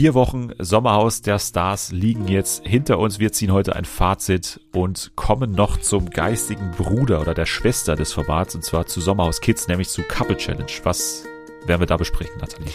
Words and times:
Vier 0.00 0.14
Wochen 0.14 0.48
Sommerhaus 0.58 1.20
der 1.20 1.38
Stars 1.38 1.92
liegen 1.92 2.26
jetzt 2.26 2.66
hinter 2.66 2.98
uns. 2.98 3.18
Wir 3.18 3.32
ziehen 3.32 3.52
heute 3.52 3.76
ein 3.76 3.84
Fazit 3.84 4.58
und 4.72 5.12
kommen 5.14 5.52
noch 5.52 5.76
zum 5.76 6.08
geistigen 6.08 6.70
Bruder 6.70 7.20
oder 7.20 7.34
der 7.34 7.44
Schwester 7.44 7.96
des 7.96 8.10
Formats 8.10 8.54
und 8.54 8.64
zwar 8.64 8.86
zu 8.86 9.02
Sommerhaus 9.02 9.42
Kids, 9.42 9.68
nämlich 9.68 9.90
zu 9.90 10.00
Couple 10.00 10.38
Challenge. 10.38 10.72
Was 10.84 11.26
werden 11.66 11.82
wir 11.82 11.86
da 11.86 11.98
besprechen, 11.98 12.32
Nathalie? 12.40 12.72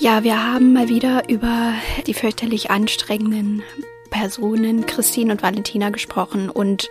Ja, 0.00 0.24
wir 0.24 0.52
haben 0.52 0.72
mal 0.72 0.88
wieder 0.88 1.28
über 1.28 1.74
die 2.08 2.14
fürchterlich 2.14 2.72
anstrengenden 2.72 3.62
Personen 4.10 4.84
Christine 4.84 5.30
und 5.30 5.44
Valentina 5.44 5.90
gesprochen 5.90 6.50
und 6.50 6.90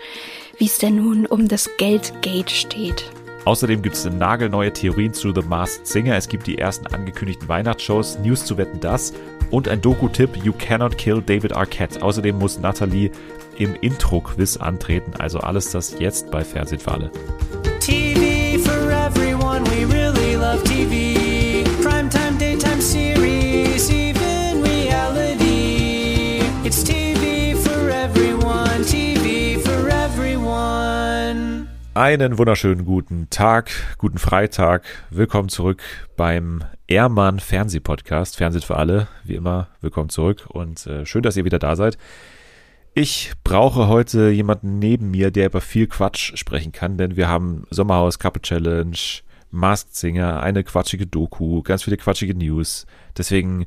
wie 0.58 0.68
es 0.68 0.78
denn 0.78 0.96
nun 0.96 1.26
um 1.26 1.50
das 1.50 1.70
Geldgate 1.76 2.52
steht. 2.52 3.12
Außerdem 3.48 3.82
gibt 3.82 3.96
es 3.96 4.04
nagelneue 4.04 4.74
Theorien 4.74 5.14
zu 5.14 5.34
The 5.34 5.40
Masked 5.42 5.88
Singer. 5.88 6.18
Es 6.18 6.28
gibt 6.28 6.48
die 6.48 6.58
ersten 6.58 6.88
angekündigten 6.88 7.48
Weihnachtsshows, 7.48 8.20
News 8.20 8.44
zu 8.44 8.58
Wetten 8.58 8.82
das 8.82 9.14
und 9.52 9.70
ein 9.70 9.80
Doku-Tipp 9.80 10.44
You 10.44 10.52
Cannot 10.52 10.98
Kill 10.98 11.22
David 11.22 11.54
Arquette. 11.54 12.04
Außerdem 12.04 12.38
muss 12.38 12.60
Natalie 12.60 13.10
im 13.58 13.74
Intro-Quiz 13.76 14.58
antreten. 14.58 15.14
Also 15.18 15.40
alles 15.40 15.72
das 15.72 15.98
jetzt 15.98 16.30
bei 16.30 16.44
Fernsehen 16.44 16.82
für 16.82 16.92
alle. 16.92 17.10
TV 17.80 18.60
for 18.62 18.92
everyone, 18.92 19.64
we 19.68 19.86
really 19.96 20.36
love 20.36 20.62
TV. 20.66 21.17
Einen 31.98 32.38
wunderschönen 32.38 32.86
guten 32.86 33.28
Tag, 33.32 33.72
guten 33.98 34.20
Freitag. 34.20 34.86
Willkommen 35.10 35.50
zurück 35.50 35.82
beim 36.16 36.64
Ehrmann 36.86 37.40
Fernsehpodcast. 37.40 38.38
Fernsehen 38.38 38.62
für 38.62 38.76
alle. 38.76 39.08
Wie 39.24 39.34
immer, 39.34 39.70
willkommen 39.82 40.10
zurück 40.10 40.46
und 40.48 40.86
äh, 40.86 41.08
schön, 41.08 41.24
dass 41.24 41.38
ihr 41.38 41.44
wieder 41.44 41.58
da 41.58 41.76
seid. 41.76 41.98
Ich 42.94 43.32
brauche 43.44 43.88
heute 43.88 44.30
jemanden 44.30 44.78
neben 44.78 45.10
mir, 45.10 45.32
der 45.32 45.48
über 45.48 45.60
viel 45.60 45.88
Quatsch 45.88 46.38
sprechen 46.38 46.72
kann, 46.72 47.00
denn 47.00 47.16
wir 47.16 47.30
haben 47.30 47.66
Sommerhaus 47.72 48.20
Couple 48.20 48.44
Challenge, 48.44 48.96
Masked 49.50 49.96
Singer, 49.96 50.44
eine 50.44 50.64
quatschige 50.64 51.08
Doku, 51.08 51.64
ganz 51.64 51.82
viele 51.82 51.98
quatschige 51.98 52.36
News. 52.36 52.86
Deswegen 53.18 53.66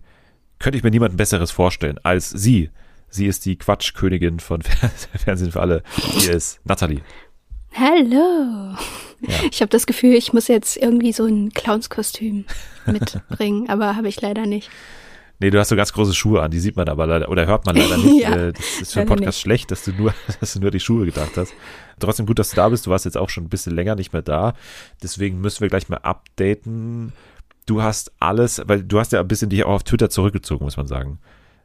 könnte 0.60 0.78
ich 0.78 0.84
mir 0.84 0.92
niemanden 0.92 1.16
Besseres 1.16 1.50
vorstellen 1.50 1.98
als 2.04 2.30
sie. 2.30 2.70
Sie 3.08 3.26
ist 3.26 3.44
die 3.44 3.56
Quatschkönigin 3.56 4.38
von 4.38 4.62
Fernsehen 5.16 5.50
für 5.50 5.60
alle. 5.60 5.82
Hier 5.96 6.34
ist 6.34 6.60
Nathalie. 6.62 7.02
Hallo. 7.74 8.74
Ja. 9.20 9.34
Ich 9.50 9.60
habe 9.60 9.68
das 9.68 9.86
Gefühl, 9.86 10.14
ich 10.14 10.32
muss 10.32 10.48
jetzt 10.48 10.76
irgendwie 10.76 11.12
so 11.12 11.24
ein 11.26 11.50
Clownskostüm 11.50 12.44
mitbringen, 12.86 13.68
aber 13.68 13.96
habe 13.96 14.08
ich 14.08 14.20
leider 14.20 14.46
nicht. 14.46 14.70
Nee, 15.42 15.50
du 15.50 15.58
hast 15.58 15.68
so 15.70 15.76
ganz 15.76 15.92
große 15.92 16.14
Schuhe 16.14 16.42
an, 16.42 16.50
die 16.50 16.58
sieht 16.60 16.76
man 16.76 16.88
aber 16.88 17.06
leider, 17.06 17.30
oder 17.30 17.46
hört 17.46 17.64
man 17.64 17.76
leider 17.76 17.96
nicht. 17.98 18.22
ja, 18.22 18.34
äh, 18.34 18.52
das 18.52 18.80
ist 18.82 18.92
für 18.92 19.00
den 19.00 19.08
Podcast 19.08 19.26
nicht. 19.26 19.40
schlecht, 19.40 19.70
dass 19.70 19.84
du 19.84 19.92
nur, 19.92 20.14
dass 20.40 20.52
du 20.52 20.60
nur 20.60 20.70
die 20.70 20.80
Schuhe 20.80 21.06
gedacht 21.06 21.36
hast. 21.36 21.54
Trotzdem 21.98 22.26
gut, 22.26 22.38
dass 22.38 22.50
du 22.50 22.56
da 22.56 22.68
bist. 22.68 22.86
Du 22.86 22.90
warst 22.90 23.04
jetzt 23.04 23.16
auch 23.16 23.30
schon 23.30 23.44
ein 23.44 23.48
bisschen 23.48 23.74
länger 23.74 23.94
nicht 23.94 24.12
mehr 24.12 24.22
da. 24.22 24.54
Deswegen 25.02 25.40
müssen 25.40 25.60
wir 25.62 25.68
gleich 25.68 25.88
mal 25.88 25.98
updaten. 25.98 27.12
Du 27.66 27.82
hast 27.82 28.12
alles, 28.20 28.60
weil 28.66 28.82
du 28.82 28.98
hast 28.98 29.12
ja 29.12 29.20
ein 29.20 29.28
bisschen 29.28 29.48
dich 29.50 29.64
auch 29.64 29.74
auf 29.74 29.84
Twitter 29.84 30.10
zurückgezogen, 30.10 30.64
muss 30.64 30.76
man 30.76 30.86
sagen. 30.86 31.18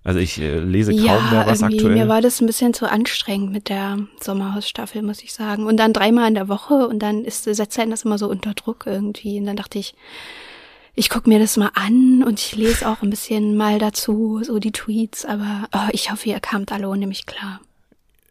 Also 0.05 0.19
ich 0.19 0.39
äh, 0.39 0.59
lese 0.59 0.91
kaum 0.95 1.03
ja, 1.03 1.19
mehr 1.31 1.47
was 1.47 1.63
aktuell. 1.63 1.95
Mir 1.95 2.07
war 2.07 2.21
das 2.21 2.39
ein 2.39 2.45
bisschen 2.45 2.75
zu 2.75 2.87
anstrengend 2.89 3.51
mit 3.51 3.69
der 3.69 3.97
Sommerhausstaffel, 4.21 5.01
muss 5.01 5.23
ich 5.23 5.33
sagen. 5.33 5.65
Und 5.65 5.77
dann 5.77 5.93
dreimal 5.93 6.27
in 6.27 6.35
der 6.35 6.47
Woche 6.47 6.87
und 6.87 6.99
dann 6.99 7.25
ist 7.25 7.43
setzt 7.45 7.79
einen 7.79 7.89
das 7.89 8.05
immer 8.05 8.19
so 8.19 8.29
unter 8.29 8.53
Druck 8.53 8.83
irgendwie. 8.85 9.39
Und 9.39 9.47
dann 9.47 9.55
dachte 9.55 9.79
ich, 9.79 9.95
ich 10.93 11.09
gucke 11.09 11.27
mir 11.27 11.39
das 11.39 11.57
mal 11.57 11.71
an 11.73 12.23
und 12.23 12.39
ich 12.39 12.55
lese 12.55 12.87
auch 12.87 13.01
ein 13.01 13.09
bisschen 13.09 13.57
mal 13.57 13.79
dazu, 13.79 14.41
so 14.43 14.59
die 14.59 14.71
Tweets, 14.71 15.25
aber 15.25 15.67
oh, 15.73 15.89
ich 15.91 16.11
hoffe, 16.11 16.29
ihr 16.29 16.39
kamt 16.39 16.71
alle 16.71 16.87
ohne 16.87 17.07
mich 17.07 17.25
klar. 17.25 17.59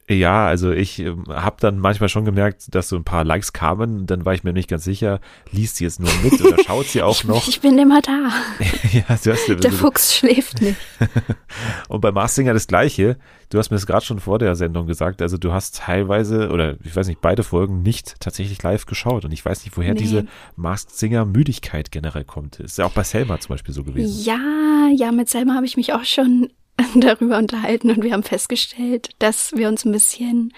Ja, 0.09 0.47
also 0.47 0.71
ich 0.71 0.99
äh, 1.01 1.15
habe 1.29 1.57
dann 1.61 1.79
manchmal 1.79 2.11
schon 2.11 2.27
gemerkt, 2.27 2.75
dass 2.75 2.91
so 2.91 2.97
ein 2.97 3.05
paar 3.05 3.25
Likes 3.25 3.55
kamen. 3.55 4.07
Dann 4.07 4.27
war 4.27 4.35
ich 4.35 4.45
mir 4.45 4.53
nicht 4.53 4.69
ganz 4.69 4.85
sicher, 4.85 5.19
liest 5.51 5.77
sie 5.77 5.85
jetzt 5.85 5.99
nur 5.99 6.11
mit 6.23 6.41
oder 6.45 6.63
schaut 6.67 6.87
sie 6.87 7.03
auch 7.03 7.17
ich, 7.17 7.25
noch? 7.25 7.49
Ich 7.49 7.61
bin 7.63 7.79
immer 7.79 8.03
da. 8.03 8.31
ja, 8.93 9.05
du 9.09 9.33
hast, 9.33 9.49
Der 9.49 9.73
Fuchs 9.73 10.15
schläft 10.15 10.61
nicht. 10.61 10.77
Und 11.89 12.03
bei 12.03 12.13
Marsinger 12.13 12.53
das 12.53 12.67
Gleiche. 12.67 13.17
Du 13.49 13.59
hast 13.59 13.71
mir 13.71 13.77
das 13.77 13.87
gerade 13.87 14.05
schon 14.05 14.21
vor 14.21 14.39
der 14.39 14.57
Sendung 14.57 14.87
gesagt. 14.87 15.23
Also 15.23 15.39
du 15.39 15.53
hast 15.53 15.77
teilweise 15.77 16.51
oder 16.51 16.77
ich 16.85 16.95
weiß 16.95 17.07
nicht 17.07 17.21
beide 17.21 17.43
Folgen 17.43 17.83
nicht 17.83 18.21
tatsächlich 18.21 18.63
live 18.63 18.85
geschaut. 18.85 19.25
Und 19.25 19.33
ich 19.33 19.45
weiß 19.45 19.65
nicht, 19.65 19.77
woher 19.77 19.95
nee. 19.95 20.01
diese 20.01 20.27
Masked 20.57 20.95
Singer 20.95 21.25
Müdigkeit 21.25 21.91
generell 21.91 22.25
kommt. 22.25 22.61
Ist 22.61 22.77
ja 22.77 22.85
auch 22.85 22.93
bei 22.93 23.05
Selma 23.05 23.41
zum 23.41 23.55
Beispiel 23.55 23.73
so 23.73 23.85
gewesen. 23.85 24.23
Ja, 24.23 24.89
ja, 24.95 25.13
mit 25.13 25.31
Selma 25.31 25.55
habe 25.55 25.65
ich 25.65 25.79
mich 25.79 25.95
auch 25.95 26.05
schon 26.05 26.51
darüber 26.95 27.39
unterhalten 27.39 27.91
und 27.91 28.03
wir 28.03 28.13
haben 28.13 28.23
festgestellt, 28.23 29.11
dass 29.19 29.53
wir 29.55 29.69
uns 29.69 29.85
ein 29.85 29.93
bisschen 29.93 30.53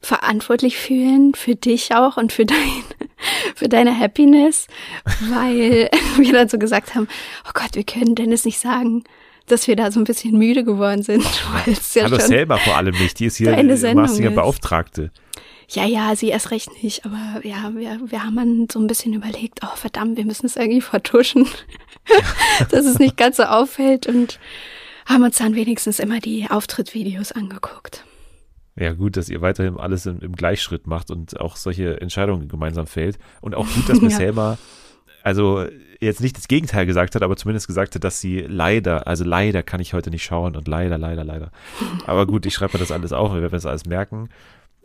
verantwortlich 0.00 0.76
fühlen 0.76 1.34
für 1.34 1.54
dich 1.54 1.94
auch 1.94 2.16
und 2.16 2.32
für 2.32 2.44
dein, 2.44 2.58
für 3.54 3.68
deine 3.68 3.96
Happiness, 3.96 4.66
weil 5.30 5.88
wir 6.16 6.32
dann 6.32 6.48
so 6.48 6.58
gesagt 6.58 6.94
haben, 6.94 7.06
oh 7.46 7.50
Gott, 7.54 7.74
wir 7.74 7.84
können 7.84 8.14
Dennis 8.14 8.44
nicht 8.44 8.58
sagen, 8.58 9.04
dass 9.46 9.68
wir 9.68 9.76
da 9.76 9.90
so 9.90 10.00
ein 10.00 10.04
bisschen 10.04 10.36
müde 10.38 10.64
geworden 10.64 11.02
sind. 11.02 11.24
Weil 11.52 11.74
es 11.74 11.94
ja 11.94 12.04
Hallo 12.04 12.18
selber 12.18 12.58
vor 12.58 12.76
allem 12.76 12.96
nicht, 12.96 13.18
die 13.18 13.26
ist 13.26 13.36
hier 13.36 13.52
Marstinger 13.94 14.30
Beauftragte. 14.30 15.10
Ja, 15.68 15.86
ja, 15.86 16.14
sie 16.16 16.28
erst 16.28 16.50
recht 16.50 16.82
nicht, 16.82 17.04
aber 17.06 17.40
ja, 17.44 17.72
wir, 17.74 17.98
wir 18.04 18.24
haben 18.24 18.36
dann 18.36 18.68
so 18.70 18.78
ein 18.78 18.86
bisschen 18.86 19.14
überlegt, 19.14 19.60
oh 19.64 19.74
verdammt, 19.74 20.18
wir 20.18 20.26
müssen 20.26 20.46
es 20.46 20.56
irgendwie 20.56 20.82
vertuschen, 20.82 21.46
dass 22.70 22.84
es 22.84 22.98
nicht 22.98 23.16
ganz 23.16 23.38
so 23.38 23.44
auffällt 23.44 24.06
und 24.06 24.38
haben 25.12 25.24
uns 25.24 25.38
dann 25.38 25.54
wenigstens 25.54 25.98
immer 25.98 26.20
die 26.20 26.46
Auftrittvideos 26.50 27.32
angeguckt. 27.32 28.04
Ja, 28.76 28.94
gut, 28.94 29.16
dass 29.16 29.28
ihr 29.28 29.42
weiterhin 29.42 29.76
alles 29.76 30.06
im, 30.06 30.20
im, 30.20 30.34
Gleichschritt 30.34 30.86
macht 30.86 31.10
und 31.10 31.38
auch 31.38 31.56
solche 31.56 32.00
Entscheidungen 32.00 32.48
gemeinsam 32.48 32.86
fällt. 32.86 33.18
Und 33.40 33.54
auch 33.54 33.66
gut, 33.66 33.88
dass 33.88 34.00
Miss 34.02 34.14
ja. 34.14 34.18
Selma, 34.18 34.58
also 35.22 35.66
jetzt 36.00 36.20
nicht 36.20 36.36
das 36.36 36.48
Gegenteil 36.48 36.86
gesagt 36.86 37.14
hat, 37.14 37.22
aber 37.22 37.36
zumindest 37.36 37.66
gesagt 37.66 37.94
hat, 37.94 38.02
dass 38.02 38.20
sie 38.20 38.40
leider, 38.40 39.06
also 39.06 39.24
leider 39.24 39.62
kann 39.62 39.80
ich 39.80 39.92
heute 39.92 40.10
nicht 40.10 40.24
schauen 40.24 40.56
und 40.56 40.66
leider, 40.68 40.98
leider, 40.98 41.22
leider. 41.22 41.50
Aber 42.06 42.26
gut, 42.26 42.46
ich 42.46 42.54
schreibe 42.54 42.74
mir 42.74 42.80
das 42.80 42.90
alles 42.90 43.12
auf, 43.12 43.32
wir 43.32 43.42
werden 43.42 43.52
das 43.52 43.66
alles 43.66 43.84
merken. 43.84 44.30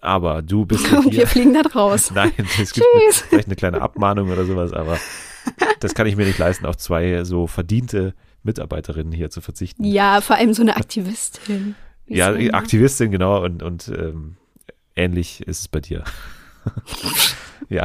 Aber 0.01 0.41
du 0.41 0.65
bist. 0.65 0.91
Und 0.93 1.11
wir 1.11 1.25
fliegen 1.25 1.55
da 1.55 1.61
raus. 1.61 2.11
Nein, 2.15 2.31
es 2.37 2.71
gibt 2.71 2.85
vielleicht 3.29 3.47
eine 3.47 3.55
kleine 3.55 3.81
Abmahnung 3.81 4.29
oder 4.29 4.45
sowas, 4.45 4.71
aber 4.71 4.99
das 5.79 5.95
kann 5.95 6.05
ich 6.05 6.15
mir 6.15 6.27
nicht 6.27 6.37
leisten, 6.37 6.67
auf 6.67 6.77
zwei 6.77 7.23
so 7.23 7.47
verdiente 7.47 8.13
Mitarbeiterinnen 8.43 9.11
hier 9.11 9.29
zu 9.29 9.41
verzichten. 9.41 9.83
Ja, 9.83 10.21
vor 10.21 10.35
allem 10.35 10.53
so 10.53 10.61
eine 10.61 10.77
Aktivistin. 10.77 11.75
Ja, 12.09 12.29
Aktivistin, 12.53 13.11
genau, 13.11 13.43
und, 13.43 13.61
und 13.61 13.89
ähm, 13.89 14.37
ähnlich 14.95 15.45
ist 15.45 15.59
es 15.59 15.67
bei 15.67 15.81
dir. 15.81 16.05
ja. 17.69 17.83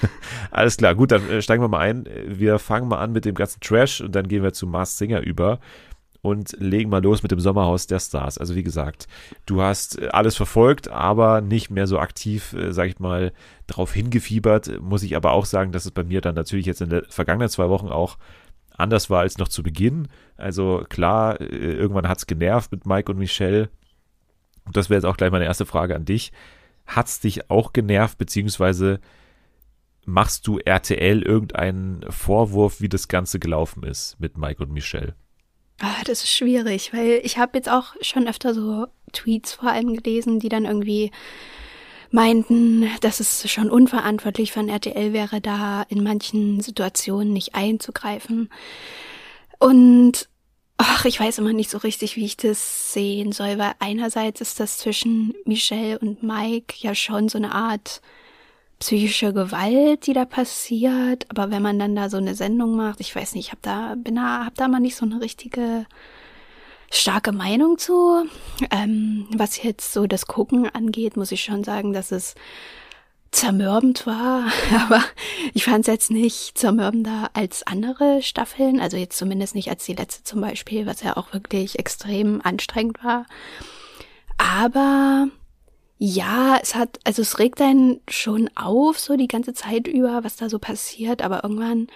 Alles 0.50 0.76
klar, 0.76 0.94
gut, 0.94 1.12
dann 1.12 1.28
äh, 1.30 1.42
steigen 1.42 1.62
wir 1.62 1.68
mal 1.68 1.78
ein. 1.78 2.04
Wir 2.26 2.58
fangen 2.58 2.88
mal 2.88 2.98
an 2.98 3.12
mit 3.12 3.24
dem 3.24 3.34
ganzen 3.34 3.60
Trash 3.60 4.00
und 4.00 4.14
dann 4.14 4.26
gehen 4.26 4.42
wir 4.42 4.52
zu 4.52 4.66
Mars 4.66 4.98
Singer 4.98 5.20
über 5.20 5.60
und 6.22 6.54
legen 6.58 6.90
mal 6.90 7.02
los 7.02 7.22
mit 7.22 7.32
dem 7.32 7.40
Sommerhaus 7.40 7.86
der 7.86 7.98
Stars. 7.98 8.38
Also 8.38 8.54
wie 8.54 8.62
gesagt, 8.62 9.08
du 9.46 9.62
hast 9.62 10.00
äh, 10.00 10.08
alles 10.08 10.36
verfolgt, 10.36 10.88
aber 10.88 11.40
nicht 11.40 11.70
mehr 11.70 11.86
so 11.86 11.98
aktiv, 11.98 12.52
äh, 12.52 12.72
sag 12.72 12.88
ich 12.88 12.98
mal, 12.98 13.32
darauf 13.66 13.92
hingefiebert. 13.92 14.80
Muss 14.80 15.02
ich 15.02 15.16
aber 15.16 15.32
auch 15.32 15.46
sagen, 15.46 15.72
dass 15.72 15.86
es 15.86 15.90
bei 15.92 16.04
mir 16.04 16.20
dann 16.20 16.34
natürlich 16.34 16.66
jetzt 16.66 16.82
in 16.82 16.90
den 16.90 17.04
vergangenen 17.08 17.48
zwei 17.48 17.68
Wochen 17.68 17.88
auch 17.88 18.18
anders 18.80 19.10
war 19.10 19.20
als 19.20 19.38
noch 19.38 19.48
zu 19.48 19.62
Beginn. 19.62 20.08
Also 20.36 20.84
klar, 20.88 21.40
äh, 21.40 21.44
irgendwann 21.44 22.08
hat 22.08 22.18
es 22.18 22.26
genervt 22.26 22.72
mit 22.72 22.86
Mike 22.86 23.10
und 23.12 23.18
Michelle. 23.18 23.70
Und 24.64 24.76
das 24.76 24.90
wäre 24.90 24.98
jetzt 24.98 25.06
auch 25.06 25.16
gleich 25.16 25.30
meine 25.30 25.44
erste 25.44 25.66
Frage 25.66 25.94
an 25.94 26.04
dich. 26.04 26.32
Hat 26.86 27.06
es 27.06 27.20
dich 27.20 27.50
auch 27.50 27.72
genervt, 27.72 28.18
beziehungsweise 28.18 29.00
machst 30.04 30.46
du 30.46 30.58
RTL 30.58 31.22
irgendeinen 31.22 32.04
Vorwurf, 32.10 32.80
wie 32.80 32.88
das 32.88 33.08
Ganze 33.08 33.38
gelaufen 33.38 33.84
ist 33.84 34.18
mit 34.18 34.36
Mike 34.36 34.62
und 34.62 34.72
Michelle? 34.72 35.14
Ah, 35.80 36.02
das 36.04 36.24
ist 36.24 36.34
schwierig, 36.34 36.92
weil 36.92 37.20
ich 37.22 37.38
habe 37.38 37.56
jetzt 37.56 37.70
auch 37.70 37.94
schon 38.02 38.28
öfter 38.28 38.52
so 38.52 38.86
Tweets 39.12 39.54
vor 39.54 39.70
allem 39.70 39.94
gelesen, 39.94 40.38
die 40.38 40.50
dann 40.50 40.66
irgendwie 40.66 41.10
meinten, 42.10 42.88
dass 43.00 43.20
es 43.20 43.50
schon 43.50 43.70
unverantwortlich 43.70 44.52
von 44.52 44.68
RTL 44.68 45.12
wäre, 45.12 45.40
da 45.40 45.82
in 45.88 46.02
manchen 46.02 46.60
Situationen 46.60 47.32
nicht 47.32 47.54
einzugreifen. 47.54 48.50
Und 49.58 50.28
ach, 50.76 51.04
ich 51.04 51.20
weiß 51.20 51.38
immer 51.38 51.52
nicht 51.52 51.70
so 51.70 51.78
richtig, 51.78 52.16
wie 52.16 52.24
ich 52.24 52.36
das 52.36 52.92
sehen 52.92 53.32
soll, 53.32 53.58
weil 53.58 53.72
einerseits 53.78 54.40
ist 54.40 54.58
das 54.60 54.78
zwischen 54.78 55.34
Michelle 55.44 55.98
und 55.98 56.22
Mike 56.22 56.74
ja 56.78 56.94
schon 56.94 57.28
so 57.28 57.38
eine 57.38 57.54
Art 57.54 58.00
psychische 58.80 59.34
Gewalt, 59.34 60.06
die 60.06 60.14
da 60.14 60.24
passiert, 60.24 61.26
aber 61.28 61.50
wenn 61.50 61.62
man 61.62 61.78
dann 61.78 61.94
da 61.94 62.08
so 62.08 62.16
eine 62.16 62.34
Sendung 62.34 62.76
macht, 62.76 63.00
ich 63.00 63.14
weiß 63.14 63.34
nicht, 63.34 63.48
ich 63.48 63.52
habe 63.52 63.60
da 63.62 63.94
bin 63.94 64.14
da 64.14 64.46
hab 64.46 64.54
da 64.54 64.68
mal 64.68 64.80
nicht 64.80 64.96
so 64.96 65.04
eine 65.04 65.20
richtige 65.20 65.84
starke 66.90 67.32
Meinung 67.32 67.78
zu. 67.78 68.26
Ähm, 68.70 69.26
was 69.34 69.62
jetzt 69.62 69.92
so 69.92 70.06
das 70.06 70.26
Gucken 70.26 70.68
angeht, 70.68 71.16
muss 71.16 71.32
ich 71.32 71.42
schon 71.42 71.64
sagen, 71.64 71.92
dass 71.92 72.12
es 72.12 72.34
zermürbend 73.30 74.06
war, 74.06 74.50
aber 74.82 75.02
ich 75.54 75.64
fand 75.64 75.80
es 75.80 75.86
jetzt 75.86 76.10
nicht 76.10 76.58
zermürbender 76.58 77.30
als 77.32 77.64
andere 77.64 78.22
Staffeln, 78.22 78.80
also 78.80 78.96
jetzt 78.96 79.16
zumindest 79.16 79.54
nicht 79.54 79.70
als 79.70 79.84
die 79.84 79.94
letzte 79.94 80.24
zum 80.24 80.40
Beispiel, 80.40 80.86
was 80.86 81.02
ja 81.02 81.16
auch 81.16 81.32
wirklich 81.32 81.78
extrem 81.78 82.40
anstrengend 82.42 83.02
war. 83.04 83.26
Aber 84.36 85.28
ja, 85.98 86.58
es 86.60 86.74
hat, 86.74 86.98
also 87.04 87.22
es 87.22 87.38
regt 87.38 87.60
einen 87.60 88.00
schon 88.08 88.50
auf, 88.56 88.98
so 88.98 89.16
die 89.16 89.28
ganze 89.28 89.52
Zeit 89.52 89.86
über, 89.86 90.24
was 90.24 90.36
da 90.36 90.48
so 90.48 90.58
passiert, 90.58 91.22
aber 91.22 91.44
irgendwann 91.44 91.88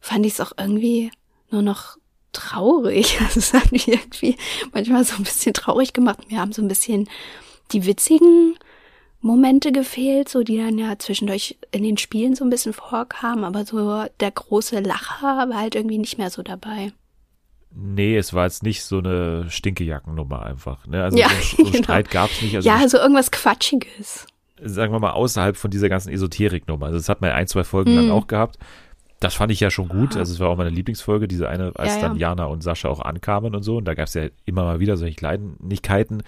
fand 0.00 0.26
ich 0.26 0.32
es 0.32 0.40
auch 0.40 0.52
irgendwie 0.56 1.12
nur 1.50 1.62
noch 1.62 1.98
traurig. 2.32 3.18
Also 3.20 3.40
es 3.40 3.52
hat 3.52 3.72
mich 3.72 3.88
irgendwie 3.88 4.36
manchmal 4.72 5.04
so 5.04 5.16
ein 5.16 5.24
bisschen 5.24 5.54
traurig 5.54 5.92
gemacht. 5.92 6.30
Mir 6.30 6.40
haben 6.40 6.52
so 6.52 6.62
ein 6.62 6.68
bisschen 6.68 7.08
die 7.72 7.86
witzigen 7.86 8.56
Momente 9.20 9.70
gefehlt, 9.70 10.28
so 10.28 10.42
die 10.42 10.58
dann 10.58 10.78
ja 10.78 10.98
zwischendurch 10.98 11.56
in 11.70 11.84
den 11.84 11.96
Spielen 11.96 12.34
so 12.34 12.44
ein 12.44 12.50
bisschen 12.50 12.72
vorkamen, 12.72 13.44
aber 13.44 13.64
so 13.64 14.04
der 14.18 14.30
große 14.32 14.80
Lacher 14.80 15.48
war 15.48 15.56
halt 15.56 15.76
irgendwie 15.76 15.98
nicht 15.98 16.18
mehr 16.18 16.30
so 16.30 16.42
dabei. 16.42 16.92
Nee, 17.74 18.16
es 18.16 18.34
war 18.34 18.44
jetzt 18.44 18.62
nicht 18.62 18.84
so 18.84 18.98
eine 18.98 19.46
Stinkejackennummer 19.48 20.42
einfach. 20.44 20.86
Ne? 20.86 21.02
Also 21.02 21.16
ja, 21.16 21.28
so, 21.28 21.56
so 21.64 21.70
genau. 21.70 21.84
Streit 21.84 22.10
gab 22.10 22.30
es 22.30 22.42
nicht. 22.42 22.56
Also 22.56 22.68
ja, 22.68 22.86
so 22.88 22.98
irgendwas 22.98 23.30
Quatschiges. 23.30 24.26
Sagen 24.62 24.92
wir 24.92 25.00
mal 25.00 25.12
außerhalb 25.12 25.56
von 25.56 25.70
dieser 25.70 25.88
ganzen 25.88 26.12
Esoteriknummer. 26.12 26.86
Also 26.86 26.98
das 26.98 27.08
hat 27.08 27.20
man 27.20 27.30
ein, 27.30 27.46
zwei 27.46 27.64
Folgen 27.64 27.94
mm. 27.94 27.96
lang 27.96 28.10
auch 28.10 28.26
gehabt. 28.26 28.58
Das 29.22 29.34
fand 29.34 29.52
ich 29.52 29.60
ja 29.60 29.70
schon 29.70 29.88
gut. 29.88 30.16
Also 30.16 30.32
es 30.32 30.40
war 30.40 30.48
auch 30.48 30.56
meine 30.56 30.70
Lieblingsfolge, 30.70 31.28
diese 31.28 31.48
eine, 31.48 31.70
als 31.76 31.94
ja, 31.94 32.00
dann 32.00 32.16
ja. 32.16 32.30
Jana 32.30 32.46
und 32.46 32.64
Sascha 32.64 32.88
auch 32.88 32.98
ankamen 32.98 33.54
und 33.54 33.62
so. 33.62 33.76
Und 33.76 33.84
da 33.84 33.94
gab 33.94 34.08
es 34.08 34.14
ja 34.14 34.26
immer 34.46 34.64
mal 34.64 34.80
wieder 34.80 34.96
solche 34.96 35.14
Kleinigkeiten. 35.14 36.24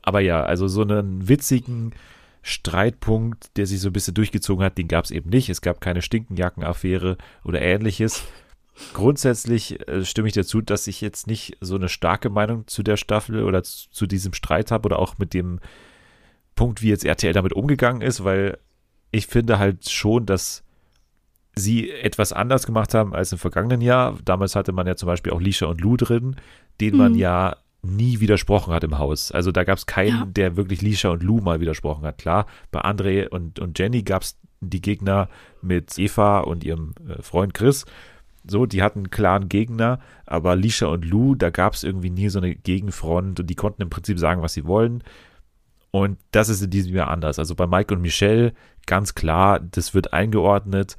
Aber 0.00 0.20
ja, 0.20 0.42
also 0.44 0.66
so 0.66 0.80
einen 0.80 1.28
witzigen 1.28 1.92
Streitpunkt, 2.40 3.54
der 3.58 3.66
sich 3.66 3.80
so 3.80 3.90
ein 3.90 3.92
bisschen 3.92 4.14
durchgezogen 4.14 4.64
hat, 4.64 4.78
den 4.78 4.88
gab 4.88 5.04
es 5.04 5.10
eben 5.10 5.28
nicht. 5.28 5.50
Es 5.50 5.60
gab 5.60 5.82
keine 5.82 6.00
Stinkenjackenaffäre 6.00 7.18
oder 7.44 7.60
ähnliches. 7.60 8.24
Grundsätzlich 8.94 9.86
äh, 9.86 10.02
stimme 10.06 10.28
ich 10.28 10.34
dazu, 10.34 10.62
dass 10.62 10.86
ich 10.86 11.02
jetzt 11.02 11.26
nicht 11.26 11.58
so 11.60 11.74
eine 11.74 11.90
starke 11.90 12.30
Meinung 12.30 12.66
zu 12.66 12.82
der 12.82 12.96
Staffel 12.96 13.44
oder 13.44 13.62
zu, 13.62 13.90
zu 13.90 14.06
diesem 14.06 14.32
Streit 14.32 14.70
habe 14.70 14.86
oder 14.86 14.98
auch 15.00 15.18
mit 15.18 15.34
dem 15.34 15.60
Punkt, 16.54 16.80
wie 16.80 16.88
jetzt 16.88 17.04
RTL 17.04 17.34
damit 17.34 17.52
umgegangen 17.52 18.00
ist, 18.00 18.24
weil 18.24 18.56
ich 19.10 19.26
finde 19.26 19.58
halt 19.58 19.90
schon, 19.90 20.24
dass 20.24 20.64
sie 21.58 21.90
etwas 21.90 22.32
anders 22.32 22.66
gemacht 22.66 22.94
haben 22.94 23.14
als 23.14 23.32
im 23.32 23.38
vergangenen 23.38 23.80
Jahr. 23.80 24.18
Damals 24.24 24.56
hatte 24.56 24.72
man 24.72 24.86
ja 24.86 24.96
zum 24.96 25.06
Beispiel 25.06 25.32
auch 25.32 25.40
Lisha 25.40 25.66
und 25.66 25.80
Lou 25.80 25.96
drin, 25.96 26.36
denen 26.80 26.96
mhm. 26.96 27.02
man 27.02 27.14
ja 27.14 27.56
nie 27.82 28.20
widersprochen 28.20 28.72
hat 28.72 28.84
im 28.84 28.98
Haus. 28.98 29.30
Also 29.30 29.52
da 29.52 29.64
gab 29.64 29.78
es 29.78 29.86
keinen, 29.86 30.18
ja. 30.18 30.24
der 30.26 30.56
wirklich 30.56 30.82
Lisha 30.82 31.10
und 31.10 31.22
Lou 31.22 31.40
mal 31.40 31.60
widersprochen 31.60 32.04
hat. 32.04 32.18
Klar, 32.18 32.46
bei 32.70 32.82
André 32.82 33.28
und, 33.28 33.58
und 33.58 33.78
Jenny 33.78 34.02
gab 34.02 34.22
es 34.22 34.38
die 34.60 34.80
Gegner 34.80 35.28
mit 35.62 35.98
Eva 35.98 36.40
und 36.40 36.64
ihrem 36.64 36.94
äh, 37.08 37.22
Freund 37.22 37.54
Chris. 37.54 37.84
So, 38.48 38.66
die 38.66 38.82
hatten 38.82 39.00
einen 39.00 39.10
klaren 39.10 39.48
Gegner, 39.48 40.00
aber 40.26 40.56
Lisha 40.56 40.86
und 40.86 41.04
Lou, 41.04 41.34
da 41.34 41.50
gab 41.50 41.74
es 41.74 41.84
irgendwie 41.84 42.10
nie 42.10 42.28
so 42.28 42.38
eine 42.38 42.54
Gegenfront 42.54 43.40
und 43.40 43.46
die 43.48 43.54
konnten 43.54 43.82
im 43.82 43.90
Prinzip 43.90 44.18
sagen, 44.18 44.42
was 44.42 44.54
sie 44.54 44.64
wollen. 44.64 45.04
Und 45.90 46.18
das 46.32 46.48
ist 46.48 46.62
in 46.62 46.70
diesem 46.70 46.94
Jahr 46.94 47.08
anders. 47.08 47.38
Also 47.38 47.54
bei 47.54 47.66
Mike 47.66 47.94
und 47.94 48.00
Michelle 48.00 48.52
ganz 48.86 49.14
klar, 49.14 49.60
das 49.60 49.94
wird 49.94 50.12
eingeordnet 50.12 50.96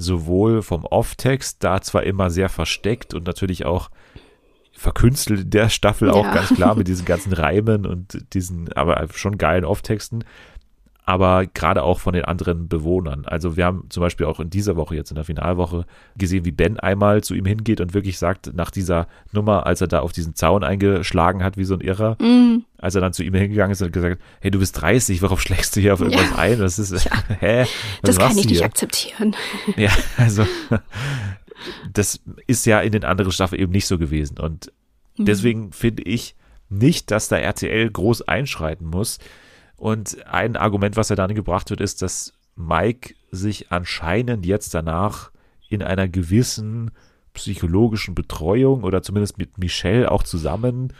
sowohl 0.00 0.62
vom 0.62 0.84
Off-Text, 0.84 1.62
da 1.64 1.80
zwar 1.80 2.04
immer 2.04 2.30
sehr 2.30 2.48
versteckt 2.48 3.14
und 3.14 3.26
natürlich 3.26 3.64
auch 3.64 3.90
verkünstelt 4.72 5.40
in 5.40 5.50
der 5.50 5.68
Staffel 5.68 6.10
auch 6.10 6.24
ja. 6.24 6.34
ganz 6.34 6.54
klar 6.54 6.74
mit 6.74 6.88
diesen 6.88 7.04
ganzen 7.04 7.32
Reimen 7.32 7.86
und 7.86 8.32
diesen, 8.34 8.72
aber 8.72 9.06
schon 9.12 9.36
geilen 9.38 9.64
Off-Texten, 9.64 10.24
aber 11.10 11.44
gerade 11.44 11.82
auch 11.82 11.98
von 11.98 12.14
den 12.14 12.24
anderen 12.24 12.68
Bewohnern. 12.68 13.24
Also 13.24 13.56
wir 13.56 13.64
haben 13.64 13.86
zum 13.88 14.00
Beispiel 14.00 14.26
auch 14.26 14.38
in 14.38 14.48
dieser 14.48 14.76
Woche, 14.76 14.94
jetzt 14.94 15.10
in 15.10 15.16
der 15.16 15.24
Finalwoche, 15.24 15.84
gesehen, 16.16 16.44
wie 16.44 16.52
Ben 16.52 16.78
einmal 16.78 17.24
zu 17.24 17.34
ihm 17.34 17.46
hingeht 17.46 17.80
und 17.80 17.94
wirklich 17.94 18.16
sagt, 18.16 18.54
nach 18.54 18.70
dieser 18.70 19.08
Nummer, 19.32 19.66
als 19.66 19.80
er 19.80 19.88
da 19.88 19.98
auf 19.98 20.12
diesen 20.12 20.36
Zaun 20.36 20.62
eingeschlagen 20.62 21.42
hat, 21.42 21.56
wie 21.56 21.64
so 21.64 21.74
ein 21.74 21.80
Irrer, 21.80 22.14
mm. 22.22 22.64
als 22.78 22.94
er 22.94 23.00
dann 23.00 23.12
zu 23.12 23.24
ihm 23.24 23.34
hingegangen 23.34 23.72
ist 23.72 23.82
und 23.82 23.92
gesagt, 23.92 24.22
hey, 24.40 24.52
du 24.52 24.60
bist 24.60 24.80
30, 24.80 25.20
warum 25.20 25.38
schlägst 25.38 25.74
du 25.74 25.80
hier 25.80 25.94
auf 25.94 26.00
irgendwas 26.00 26.30
ja. 26.30 26.38
ein? 26.38 26.60
Das 26.60 26.78
ist, 26.78 27.04
ja. 27.04 27.10
hä? 27.40 27.66
Das 28.02 28.16
kann 28.16 28.30
ich 28.30 28.42
hier? 28.42 28.50
nicht 28.52 28.64
akzeptieren. 28.64 29.34
Ja, 29.76 29.90
also 30.16 30.46
das 31.92 32.20
ist 32.46 32.66
ja 32.66 32.80
in 32.80 32.92
den 32.92 33.04
anderen 33.04 33.32
Staffeln 33.32 33.60
eben 33.60 33.72
nicht 33.72 33.88
so 33.88 33.98
gewesen 33.98 34.38
und 34.38 34.70
mm. 35.18 35.24
deswegen 35.24 35.72
finde 35.72 36.04
ich 36.04 36.36
nicht, 36.68 37.10
dass 37.10 37.26
da 37.26 37.36
RTL 37.36 37.90
groß 37.90 38.22
einschreiten 38.28 38.86
muss, 38.86 39.18
und 39.80 40.26
ein 40.26 40.56
Argument, 40.58 40.94
was 40.98 41.08
ja 41.08 41.16
dann 41.16 41.34
gebracht 41.34 41.70
wird, 41.70 41.80
ist, 41.80 42.02
dass 42.02 42.34
Mike 42.54 43.14
sich 43.30 43.72
anscheinend 43.72 44.44
jetzt 44.44 44.74
danach 44.74 45.30
in 45.70 45.82
einer 45.82 46.06
gewissen 46.06 46.90
psychologischen 47.32 48.14
Betreuung 48.14 48.84
oder 48.84 49.02
zumindest 49.02 49.38
mit 49.38 49.56
Michelle 49.56 50.10
auch 50.10 50.22
zusammen 50.22 50.92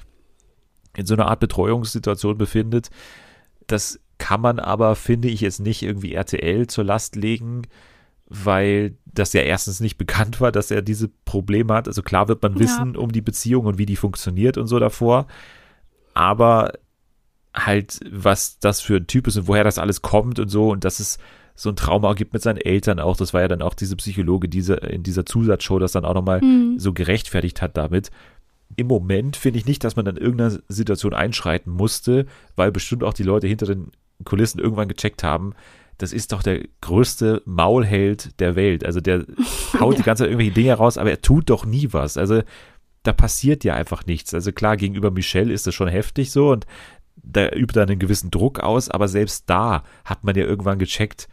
in 0.97 1.05
so 1.05 1.13
einer 1.13 1.27
Art 1.27 1.41
Betreuungssituation 1.41 2.39
befindet. 2.39 2.89
Das 3.67 4.01
kann 4.17 4.41
man 4.41 4.59
aber, 4.59 4.97
finde 4.97 5.29
ich, 5.29 5.43
jetzt 5.43 5.61
nicht 5.61 5.83
irgendwie 5.83 6.15
RTL 6.15 6.67
zur 6.67 6.85
Last 6.85 7.17
legen, 7.17 7.65
weil 8.31 8.97
das 9.05 9.35
ja 9.35 9.43
erstens 9.43 9.81
nicht 9.81 9.99
bekannt 9.99 10.41
war, 10.41 10.53
dass 10.53 10.71
er 10.71 10.81
diese 10.81 11.09
Probleme 11.27 11.75
hat. 11.75 11.87
Also 11.87 12.01
klar 12.01 12.29
wird 12.29 12.43
man 12.43 12.59
wissen 12.59 12.95
ja. 12.95 13.01
um 13.01 13.13
die 13.13 13.21
Beziehung 13.21 13.67
und 13.67 13.77
wie 13.77 13.85
die 13.85 13.97
funktioniert 13.97 14.57
und 14.57 14.69
so 14.69 14.79
davor. 14.79 15.27
Aber 16.15 16.73
halt, 17.55 18.01
was 18.11 18.59
das 18.59 18.81
für 18.81 18.97
ein 18.97 19.07
Typ 19.07 19.27
ist 19.27 19.37
und 19.37 19.49
woher 19.49 19.65
das 19.65 19.79
alles 19.79 20.03
kommt 20.03 20.39
und 20.39 20.49
so 20.49 20.71
und 20.71 20.85
dass 20.85 21.01
es 21.01 21.19
so 21.55 21.69
ein 21.69 21.77
Trauma 21.77 22.15
gibt 22.15 22.33
mit 22.33 22.43
seinen 22.43 22.59
Eltern 22.59 23.01
auch. 23.01 23.17
Das 23.17 23.35
war 23.35 23.43
ja 23.43 23.49
dann 23.49 23.61
auch 23.61 23.75
diese 23.75 23.97
Psychologe, 23.97 24.49
diese 24.49 24.75
in 24.75 25.03
dieser 25.03 25.27
Zusatzshow, 25.27 25.79
das 25.79 25.93
dann 25.93 26.05
auch 26.05 26.15
nochmal 26.15 26.41
mhm. 26.41 26.79
so 26.79 26.93
gerechtfertigt 26.93 27.61
hat 27.61 27.77
damit. 27.77 28.11
Im 28.77 28.87
Moment 28.87 29.37
finde 29.37 29.59
ich 29.59 29.67
nicht, 29.67 29.85
dass 29.85 29.97
man 29.97 30.05
dann 30.05 30.17
in 30.17 30.23
irgendeiner 30.23 30.59
Situation 30.69 31.13
einschreiten 31.13 31.73
musste, 31.73 32.27
weil 32.57 32.73
bestimmt 32.73 33.05
auch 33.05 33.13
die 33.13 33.25
Leute 33.25 33.47
hinter 33.47 33.67
den 33.67 33.91
Kulissen 34.25 34.61
irgendwann 34.61 34.89
gecheckt 34.89 35.23
haben, 35.23 35.55
das 35.99 36.15
ist 36.15 36.33
doch 36.33 36.43
der 36.43 36.63
größte 36.81 37.43
Maulheld 37.45 38.41
der 38.41 38.57
Welt. 38.57 38.87
Also 38.87 39.01
der 39.01 39.27
haut 39.81 39.99
die 39.99 40.03
ganze 40.03 40.23
Zeit 40.23 40.31
irgendwelche 40.31 40.55
Dinge 40.55 40.75
raus, 40.75 40.97
aber 40.97 41.11
er 41.11 41.21
tut 41.21 41.51
doch 41.51 41.67
nie 41.67 41.89
was. 41.91 42.17
Also 42.17 42.43
da 43.03 43.13
passiert 43.13 43.65
ja 43.65 43.75
einfach 43.75 44.07
nichts. 44.07 44.33
Also 44.33 44.53
klar, 44.53 44.77
gegenüber 44.77 45.11
Michelle 45.11 45.53
ist 45.53 45.67
das 45.67 45.75
schon 45.75 45.89
heftig 45.89 46.31
so 46.31 46.51
und 46.51 46.67
da 47.23 47.49
übt 47.49 47.79
er 47.79 47.87
einen 47.87 47.99
gewissen 47.99 48.31
Druck 48.31 48.61
aus, 48.61 48.89
aber 48.89 49.09
selbst 49.09 49.45
da 49.49 49.85
hat 50.05 50.25
man 50.25 50.35
ja 50.37 50.45
irgendwann 50.45 50.79
gecheckt, 50.79 51.29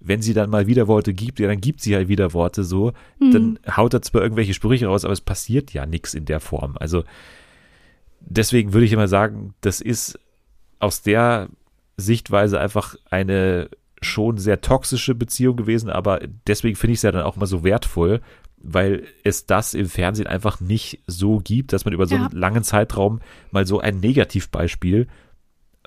wenn 0.00 0.22
sie 0.22 0.32
dann 0.32 0.50
mal 0.50 0.66
Widerworte 0.66 1.12
gibt, 1.12 1.38
ja, 1.40 1.46
dann 1.46 1.60
gibt 1.60 1.82
sie 1.82 1.94
halt 1.94 2.08
Widerworte 2.08 2.64
so, 2.64 2.92
mhm. 3.18 3.32
dann 3.32 3.58
haut 3.76 3.92
er 3.92 4.02
zwar 4.02 4.22
irgendwelche 4.22 4.54
Sprüche 4.54 4.86
raus, 4.86 5.04
aber 5.04 5.12
es 5.12 5.20
passiert 5.20 5.72
ja 5.72 5.84
nichts 5.86 6.14
in 6.14 6.24
der 6.24 6.40
Form. 6.40 6.76
Also 6.78 7.04
deswegen 8.20 8.72
würde 8.72 8.86
ich 8.86 8.92
immer 8.92 9.08
sagen, 9.08 9.54
das 9.60 9.80
ist 9.80 10.18
aus 10.78 11.02
der 11.02 11.48
Sichtweise 11.98 12.58
einfach 12.58 12.96
eine 13.10 13.68
schon 14.00 14.38
sehr 14.38 14.62
toxische 14.62 15.14
Beziehung 15.14 15.56
gewesen, 15.56 15.90
aber 15.90 16.20
deswegen 16.46 16.76
finde 16.76 16.92
ich 16.92 17.00
es 17.00 17.02
ja 17.02 17.12
dann 17.12 17.22
auch 17.22 17.36
mal 17.36 17.46
so 17.46 17.62
wertvoll, 17.62 18.22
weil 18.56 19.06
es 19.24 19.44
das 19.44 19.74
im 19.74 19.88
Fernsehen 19.88 20.26
einfach 20.26 20.60
nicht 20.60 21.00
so 21.06 21.38
gibt, 21.38 21.74
dass 21.74 21.84
man 21.84 21.92
über 21.92 22.06
so 22.06 22.14
ja. 22.14 22.26
einen 22.26 22.38
langen 22.38 22.64
Zeitraum 22.64 23.20
mal 23.50 23.66
so 23.66 23.80
ein 23.80 24.00
Negativbeispiel 24.00 25.06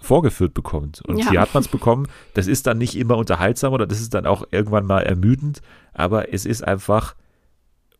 vorgeführt 0.03 0.53
bekommt. 0.53 1.01
Und 1.01 1.17
ja. 1.17 1.29
hier 1.31 1.41
hat 1.41 1.53
man 1.53 1.61
es 1.61 1.67
bekommen. 1.67 2.07
Das 2.33 2.47
ist 2.47 2.67
dann 2.67 2.77
nicht 2.77 2.95
immer 2.95 3.17
unterhaltsam 3.17 3.73
oder 3.73 3.87
das 3.87 4.01
ist 4.01 4.13
dann 4.13 4.25
auch 4.25 4.45
irgendwann 4.51 4.85
mal 4.85 5.01
ermüdend, 5.01 5.61
aber 5.93 6.33
es 6.33 6.45
ist 6.45 6.63
einfach 6.63 7.15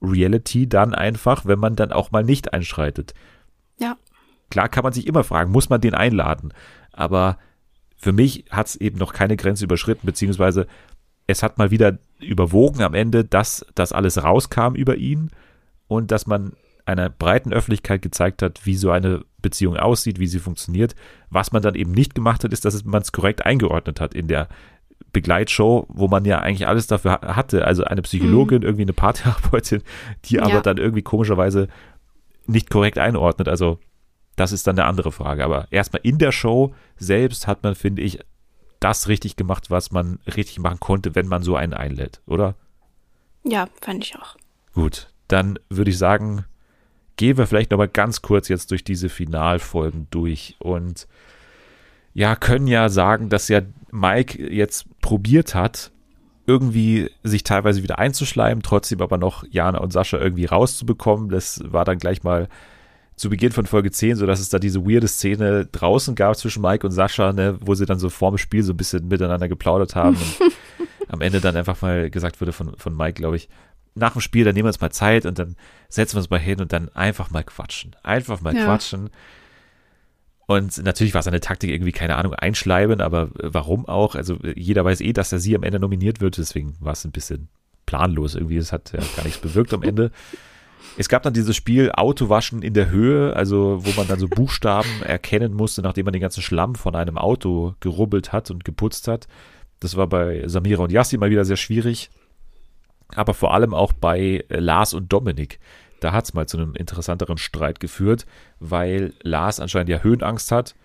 Reality 0.01 0.67
dann 0.67 0.93
einfach, 0.93 1.45
wenn 1.45 1.59
man 1.59 1.75
dann 1.75 1.91
auch 1.91 2.11
mal 2.11 2.23
nicht 2.23 2.53
einschreitet. 2.53 3.13
Ja. 3.79 3.97
Klar 4.49 4.69
kann 4.69 4.83
man 4.83 4.93
sich 4.93 5.07
immer 5.07 5.23
fragen, 5.23 5.51
muss 5.51 5.69
man 5.69 5.81
den 5.81 5.95
einladen? 5.95 6.53
Aber 6.91 7.37
für 7.95 8.11
mich 8.11 8.45
hat 8.51 8.67
es 8.67 8.75
eben 8.75 8.99
noch 8.99 9.13
keine 9.13 9.37
Grenze 9.37 9.63
überschritten, 9.63 10.05
beziehungsweise 10.05 10.67
es 11.25 11.41
hat 11.41 11.57
mal 11.57 11.71
wieder 11.71 11.97
überwogen 12.19 12.81
am 12.81 12.93
Ende, 12.93 13.23
dass 13.23 13.65
das 13.75 13.93
alles 13.93 14.23
rauskam 14.23 14.75
über 14.75 14.97
ihn 14.97 15.31
und 15.87 16.11
dass 16.11 16.27
man 16.27 16.53
einer 16.85 17.09
breiten 17.09 17.53
Öffentlichkeit 17.53 18.01
gezeigt 18.01 18.41
hat, 18.41 18.65
wie 18.65 18.75
so 18.75 18.91
eine 18.91 19.23
Beziehung 19.43 19.77
aussieht, 19.77 20.19
wie 20.19 20.25
sie 20.25 20.39
funktioniert. 20.39 20.95
Was 21.29 21.51
man 21.51 21.61
dann 21.61 21.75
eben 21.75 21.91
nicht 21.91 22.15
gemacht 22.15 22.43
hat, 22.43 22.51
ist, 22.51 22.65
dass 22.65 22.83
man 22.83 23.03
es 23.03 23.11
korrekt 23.11 23.45
eingeordnet 23.45 24.01
hat 24.01 24.15
in 24.15 24.27
der 24.27 24.47
Begleitshow, 25.11 25.85
wo 25.89 26.07
man 26.07 26.25
ja 26.25 26.39
eigentlich 26.39 26.67
alles 26.67 26.87
dafür 26.87 27.21
hatte. 27.21 27.65
Also 27.65 27.83
eine 27.83 28.01
Psychologin, 28.01 28.59
mhm. 28.59 28.63
irgendwie 28.63 28.81
eine 28.81 28.93
Paartherapeutin, 28.93 29.83
die 30.25 30.35
ja. 30.35 30.43
aber 30.43 30.61
dann 30.61 30.77
irgendwie 30.77 31.03
komischerweise 31.03 31.67
nicht 32.47 32.71
korrekt 32.71 32.97
einordnet. 32.97 33.47
Also 33.47 33.77
das 34.35 34.51
ist 34.51 34.65
dann 34.65 34.79
eine 34.79 34.87
andere 34.87 35.11
Frage. 35.11 35.43
Aber 35.43 35.67
erstmal 35.69 36.01
in 36.03 36.17
der 36.17 36.31
Show 36.31 36.73
selbst 36.95 37.45
hat 37.45 37.61
man, 37.61 37.75
finde 37.75 38.01
ich, 38.01 38.19
das 38.79 39.07
richtig 39.07 39.35
gemacht, 39.35 39.69
was 39.69 39.91
man 39.91 40.19
richtig 40.35 40.59
machen 40.59 40.79
konnte, 40.79 41.15
wenn 41.15 41.27
man 41.27 41.43
so 41.43 41.55
einen 41.55 41.73
einlädt, 41.73 42.21
oder? 42.25 42.55
Ja, 43.43 43.67
fand 43.81 44.03
ich 44.03 44.15
auch. 44.17 44.35
Gut, 44.73 45.09
dann 45.27 45.59
würde 45.69 45.91
ich 45.91 45.97
sagen, 45.97 46.45
gehen 47.17 47.37
wir 47.37 47.47
vielleicht 47.47 47.71
nochmal 47.71 47.87
ganz 47.87 48.21
kurz 48.21 48.47
jetzt 48.47 48.71
durch 48.71 48.83
diese 48.83 49.09
Finalfolgen 49.09 50.07
durch. 50.09 50.55
Und 50.59 51.07
ja, 52.13 52.35
können 52.35 52.67
ja 52.67 52.89
sagen, 52.89 53.29
dass 53.29 53.47
ja 53.47 53.61
Mike 53.91 54.51
jetzt 54.51 54.85
probiert 55.01 55.55
hat, 55.55 55.91
irgendwie 56.45 57.09
sich 57.23 57.43
teilweise 57.43 57.83
wieder 57.83 57.99
einzuschleimen, 57.99 58.63
trotzdem 58.63 59.01
aber 59.01 59.17
noch 59.17 59.45
Jana 59.49 59.79
und 59.79 59.93
Sascha 59.93 60.17
irgendwie 60.17 60.45
rauszubekommen. 60.45 61.29
Das 61.29 61.61
war 61.65 61.85
dann 61.85 61.99
gleich 61.99 62.23
mal 62.23 62.49
zu 63.15 63.29
Beginn 63.29 63.51
von 63.51 63.65
Folge 63.65 63.91
10, 63.91 64.17
so 64.17 64.25
dass 64.25 64.39
es 64.39 64.49
da 64.49 64.59
diese 64.59 64.85
weirde 64.85 65.07
Szene 65.07 65.67
draußen 65.71 66.15
gab 66.15 66.35
zwischen 66.35 66.61
Mike 66.61 66.85
und 66.85 66.91
Sascha, 66.91 67.31
ne, 67.31 67.57
wo 67.61 67.75
sie 67.75 67.85
dann 67.85 67.99
so 67.99 68.09
vorm 68.09 68.37
Spiel 68.37 68.63
so 68.63 68.73
ein 68.73 68.77
bisschen 68.77 69.07
miteinander 69.07 69.47
geplaudert 69.47 69.95
haben 69.95 70.17
und 70.17 70.51
am 71.07 71.21
Ende 71.21 71.39
dann 71.39 71.55
einfach 71.55 71.81
mal 71.81 72.09
gesagt 72.09 72.41
wurde 72.41 72.51
von, 72.53 72.75
von 72.77 72.97
Mike, 72.97 73.13
glaube 73.13 73.37
ich, 73.37 73.49
nach 73.95 74.13
dem 74.13 74.21
Spiel, 74.21 74.43
dann 74.43 74.53
nehmen 74.53 74.65
wir 74.65 74.69
uns 74.69 74.81
mal 74.81 74.91
Zeit 74.91 75.25
und 75.25 75.39
dann 75.39 75.55
setzen 75.89 76.15
wir 76.15 76.19
uns 76.19 76.29
mal 76.29 76.39
hin 76.39 76.61
und 76.61 76.73
dann 76.73 76.89
einfach 76.89 77.29
mal 77.29 77.43
quatschen. 77.43 77.95
Einfach 78.03 78.41
mal 78.41 78.55
ja. 78.55 78.65
quatschen. 78.65 79.09
Und 80.45 80.83
natürlich 80.83 81.13
war 81.13 81.21
seine 81.21 81.39
Taktik 81.39 81.69
irgendwie, 81.69 81.91
keine 81.91 82.15
Ahnung, 82.15 82.33
einschleimen, 82.33 83.01
aber 83.01 83.29
warum 83.35 83.87
auch? 83.87 84.15
Also 84.15 84.37
jeder 84.55 84.83
weiß 84.83 85.01
eh, 85.01 85.13
dass 85.13 85.31
er 85.31 85.39
sie 85.39 85.55
am 85.55 85.63
Ende 85.63 85.79
nominiert 85.79 86.21
wird, 86.21 86.37
deswegen 86.37 86.75
war 86.79 86.93
es 86.93 87.05
ein 87.05 87.11
bisschen 87.11 87.47
planlos 87.85 88.35
irgendwie. 88.35 88.57
Es 88.57 88.73
hat 88.73 88.91
ja 88.93 88.99
gar 89.15 89.23
nichts 89.23 89.39
bewirkt 89.39 89.73
am 89.73 89.83
Ende. 89.83 90.11
Es 90.97 91.09
gab 91.09 91.23
dann 91.23 91.33
dieses 91.33 91.55
Spiel 91.55 91.91
Autowaschen 91.91 92.61
in 92.61 92.73
der 92.73 92.89
Höhe, 92.89 93.35
also 93.35 93.79
wo 93.83 93.91
man 93.97 94.07
dann 94.07 94.19
so 94.19 94.27
Buchstaben 94.27 94.89
erkennen 95.05 95.53
musste, 95.53 95.81
nachdem 95.81 96.05
man 96.05 96.13
den 96.13 96.21
ganzen 96.21 96.41
Schlamm 96.41 96.75
von 96.75 96.95
einem 96.95 97.17
Auto 97.17 97.75
gerubbelt 97.79 98.31
hat 98.33 98.51
und 98.51 98.65
geputzt 98.65 99.07
hat. 99.07 99.27
Das 99.79 99.95
war 99.95 100.07
bei 100.07 100.47
Samira 100.47 100.83
und 100.83 100.91
Yassi 100.91 101.17
mal 101.17 101.29
wieder 101.29 101.45
sehr 101.45 101.57
schwierig. 101.57 102.09
Aber 103.15 103.33
vor 103.33 103.53
allem 103.53 103.73
auch 103.73 103.93
bei 103.93 104.43
Lars 104.49 104.93
und 104.93 105.11
Dominik. 105.11 105.59
Da 105.99 106.11
hat 106.11 106.25
es 106.25 106.33
mal 106.33 106.47
zu 106.47 106.57
einem 106.57 106.75
interessanteren 106.75 107.37
Streit 107.37 107.79
geführt, 107.79 108.25
weil 108.59 109.13
Lars 109.23 109.59
anscheinend 109.59 109.89
ja 109.89 109.99
Höhenangst 109.99 110.51
hat 110.51 110.75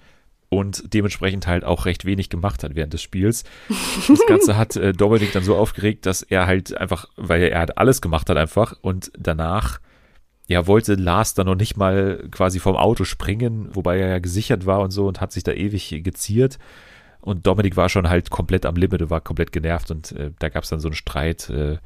und 0.48 0.94
dementsprechend 0.94 1.46
halt 1.46 1.64
auch 1.64 1.86
recht 1.86 2.04
wenig 2.04 2.30
gemacht 2.30 2.62
hat 2.62 2.74
während 2.74 2.92
des 2.92 3.02
Spiels. 3.02 3.44
Das 4.08 4.24
Ganze 4.26 4.56
hat 4.56 4.76
äh, 4.76 4.92
Dominik 4.92 5.32
dann 5.32 5.42
so 5.42 5.56
aufgeregt, 5.56 6.06
dass 6.06 6.22
er 6.22 6.46
halt 6.46 6.76
einfach, 6.76 7.06
weil 7.16 7.42
er 7.42 7.60
hat 7.60 7.78
alles 7.78 8.00
gemacht 8.00 8.30
hat 8.30 8.36
einfach 8.36 8.76
und 8.80 9.10
danach 9.18 9.80
ja, 10.46 10.66
wollte 10.66 10.94
Lars 10.94 11.34
dann 11.34 11.46
noch 11.46 11.56
nicht 11.56 11.76
mal 11.76 12.26
quasi 12.30 12.58
vom 12.58 12.74
Auto 12.74 13.04
springen, 13.04 13.68
wobei 13.74 13.98
er 13.98 14.08
ja 14.08 14.18
gesichert 14.18 14.64
war 14.64 14.80
und 14.80 14.90
so 14.90 15.06
und 15.06 15.20
hat 15.20 15.30
sich 15.30 15.44
da 15.44 15.52
ewig 15.52 16.00
geziert. 16.02 16.58
Und 17.20 17.46
Dominik 17.46 17.76
war 17.76 17.88
schon 17.88 18.08
halt 18.08 18.30
komplett 18.30 18.64
am 18.64 18.76
Limit, 18.76 19.10
war 19.10 19.20
komplett 19.20 19.52
genervt 19.52 19.90
und 19.90 20.12
äh, 20.12 20.30
da 20.38 20.48
gab 20.48 20.64
es 20.64 20.70
dann 20.70 20.80
so 20.80 20.88
einen 20.88 20.94
Streit, 20.94 21.50
äh, 21.50 21.78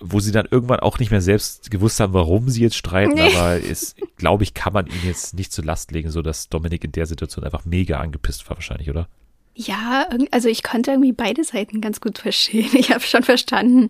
wo 0.00 0.20
sie 0.20 0.32
dann 0.32 0.46
irgendwann 0.50 0.80
auch 0.80 0.98
nicht 0.98 1.10
mehr 1.10 1.20
selbst 1.20 1.70
gewusst 1.70 2.00
haben, 2.00 2.12
warum 2.12 2.48
sie 2.48 2.62
jetzt 2.62 2.76
streiten, 2.76 3.14
nee. 3.14 3.34
aber 3.34 3.62
es, 3.62 3.94
glaube 4.16 4.42
ich, 4.42 4.54
kann 4.54 4.72
man 4.72 4.86
ihnen 4.86 5.04
jetzt 5.04 5.34
nicht 5.34 5.52
zur 5.52 5.64
Last 5.64 5.92
legen, 5.92 6.10
so 6.10 6.20
dass 6.22 6.48
Dominik 6.48 6.84
in 6.84 6.92
der 6.92 7.06
Situation 7.06 7.44
einfach 7.44 7.64
mega 7.64 8.00
angepisst 8.00 8.48
war 8.48 8.56
wahrscheinlich, 8.56 8.90
oder? 8.90 9.08
Ja, 9.56 10.08
also 10.32 10.48
ich 10.48 10.64
konnte 10.64 10.90
irgendwie 10.90 11.12
beide 11.12 11.44
Seiten 11.44 11.80
ganz 11.80 12.00
gut 12.00 12.18
verstehen. 12.18 12.70
Ich 12.74 12.90
habe 12.90 13.04
schon 13.04 13.22
verstanden, 13.22 13.88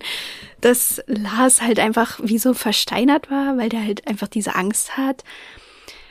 dass 0.61 1.01
Lars 1.07 1.61
halt 1.61 1.79
einfach 1.79 2.19
wie 2.23 2.37
so 2.37 2.53
versteinert 2.53 3.31
war, 3.31 3.57
weil 3.57 3.69
der 3.69 3.83
halt 3.83 4.07
einfach 4.07 4.27
diese 4.27 4.55
Angst 4.55 4.95
hat. 4.95 5.23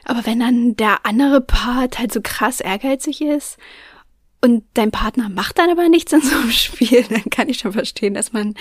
Aber 0.04 0.26
wenn 0.26 0.40
dann 0.40 0.76
der 0.76 1.06
andere 1.06 1.40
Part 1.40 1.98
halt 1.98 2.12
so 2.12 2.20
krass 2.20 2.60
ehrgeizig 2.60 3.22
ist 3.22 3.58
und 4.44 4.62
dein 4.74 4.90
Partner 4.90 5.30
macht 5.30 5.58
dann 5.58 5.70
aber 5.70 5.88
nichts 5.88 6.12
in 6.12 6.20
so 6.20 6.36
einem 6.36 6.50
Spiel, 6.50 7.02
dann 7.04 7.30
kann 7.30 7.48
ich 7.48 7.60
schon 7.60 7.72
verstehen, 7.72 8.12
dass 8.12 8.34
man 8.34 8.54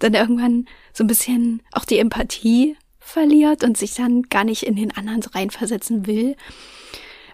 dann 0.00 0.14
irgendwann 0.14 0.66
so 0.92 1.04
ein 1.04 1.06
bisschen 1.06 1.62
auch 1.70 1.84
die 1.84 2.00
Empathie 2.00 2.76
verliert 2.98 3.62
und 3.62 3.78
sich 3.78 3.94
dann 3.94 4.22
gar 4.22 4.42
nicht 4.42 4.64
in 4.64 4.74
den 4.74 4.90
anderen 4.96 5.22
reinversetzen 5.22 6.08
will. 6.08 6.34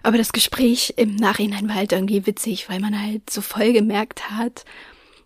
Aber 0.03 0.19
das 0.19 0.33
Gespräch 0.33 0.93
im 0.97 1.15
Nachhinein 1.15 1.67
war 1.67 1.73
halt 1.73 1.93
irgendwie 1.93 2.27
witzig, 2.27 2.69
weil 2.69 2.79
man 2.79 3.01
halt 3.01 3.27
so 3.27 3.41
voll 3.41 3.73
gemerkt 3.73 4.29
hat, 4.29 4.65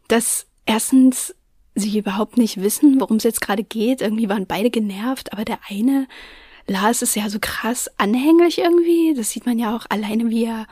dass 0.07 0.47
erstens 0.65 1.35
sie 1.75 1.99
überhaupt 1.99 2.37
nicht 2.37 2.61
wissen, 2.61 3.01
worum 3.01 3.17
es 3.17 3.23
jetzt 3.23 3.41
gerade 3.41 3.63
geht. 3.63 3.99
Irgendwie 3.99 4.29
waren 4.29 4.47
beide 4.47 4.69
genervt, 4.69 5.33
aber 5.33 5.43
der 5.43 5.59
eine, 5.67 6.07
Lars, 6.65 7.01
ist 7.01 7.17
ja 7.17 7.29
so 7.29 7.39
krass 7.41 7.91
anhänglich 7.97 8.59
irgendwie. 8.59 9.13
Das 9.15 9.31
sieht 9.31 9.45
man 9.45 9.59
ja 9.59 9.75
auch 9.75 9.85
alleine, 9.89 10.29
wie 10.29 10.45
er 10.45 10.65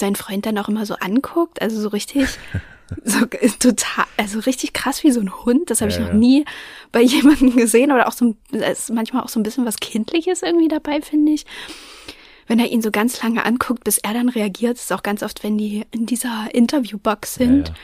seinen 0.00 0.16
Freund 0.16 0.46
dann 0.46 0.58
auch 0.58 0.68
immer 0.68 0.86
so 0.86 0.94
anguckt. 0.94 1.62
Also 1.62 1.80
so 1.80 1.88
richtig, 1.88 2.26
so 3.04 3.26
total, 3.58 4.06
also 4.16 4.40
richtig 4.40 4.72
krass 4.72 5.04
wie 5.04 5.12
so 5.12 5.20
ein 5.20 5.44
Hund. 5.44 5.70
Das 5.70 5.80
habe 5.80 5.90
ja, 5.90 5.96
ich 5.96 6.02
noch 6.02 6.12
ja. 6.12 6.14
nie 6.14 6.44
bei 6.90 7.00
jemandem 7.02 7.54
gesehen. 7.54 7.92
Oder 7.92 8.08
auch 8.08 8.12
so, 8.12 8.34
ist 8.50 8.92
manchmal 8.92 9.22
auch 9.22 9.28
so 9.28 9.38
ein 9.38 9.44
bisschen 9.44 9.66
was 9.66 9.76
Kindliches 9.76 10.42
irgendwie 10.42 10.68
dabei, 10.68 11.00
finde 11.00 11.32
ich 11.32 11.46
wenn 12.50 12.58
er 12.58 12.66
ihn 12.66 12.82
so 12.82 12.90
ganz 12.90 13.22
lange 13.22 13.46
anguckt, 13.46 13.84
bis 13.84 13.98
er 13.98 14.12
dann 14.12 14.28
reagiert, 14.28 14.76
ist 14.76 14.92
auch 14.92 15.04
ganz 15.04 15.22
oft, 15.22 15.44
wenn 15.44 15.56
die 15.56 15.86
in 15.92 16.04
dieser 16.04 16.48
Interviewbox 16.52 17.34
sind. 17.36 17.68
Ja, 17.68 17.74
ja. 17.74 17.80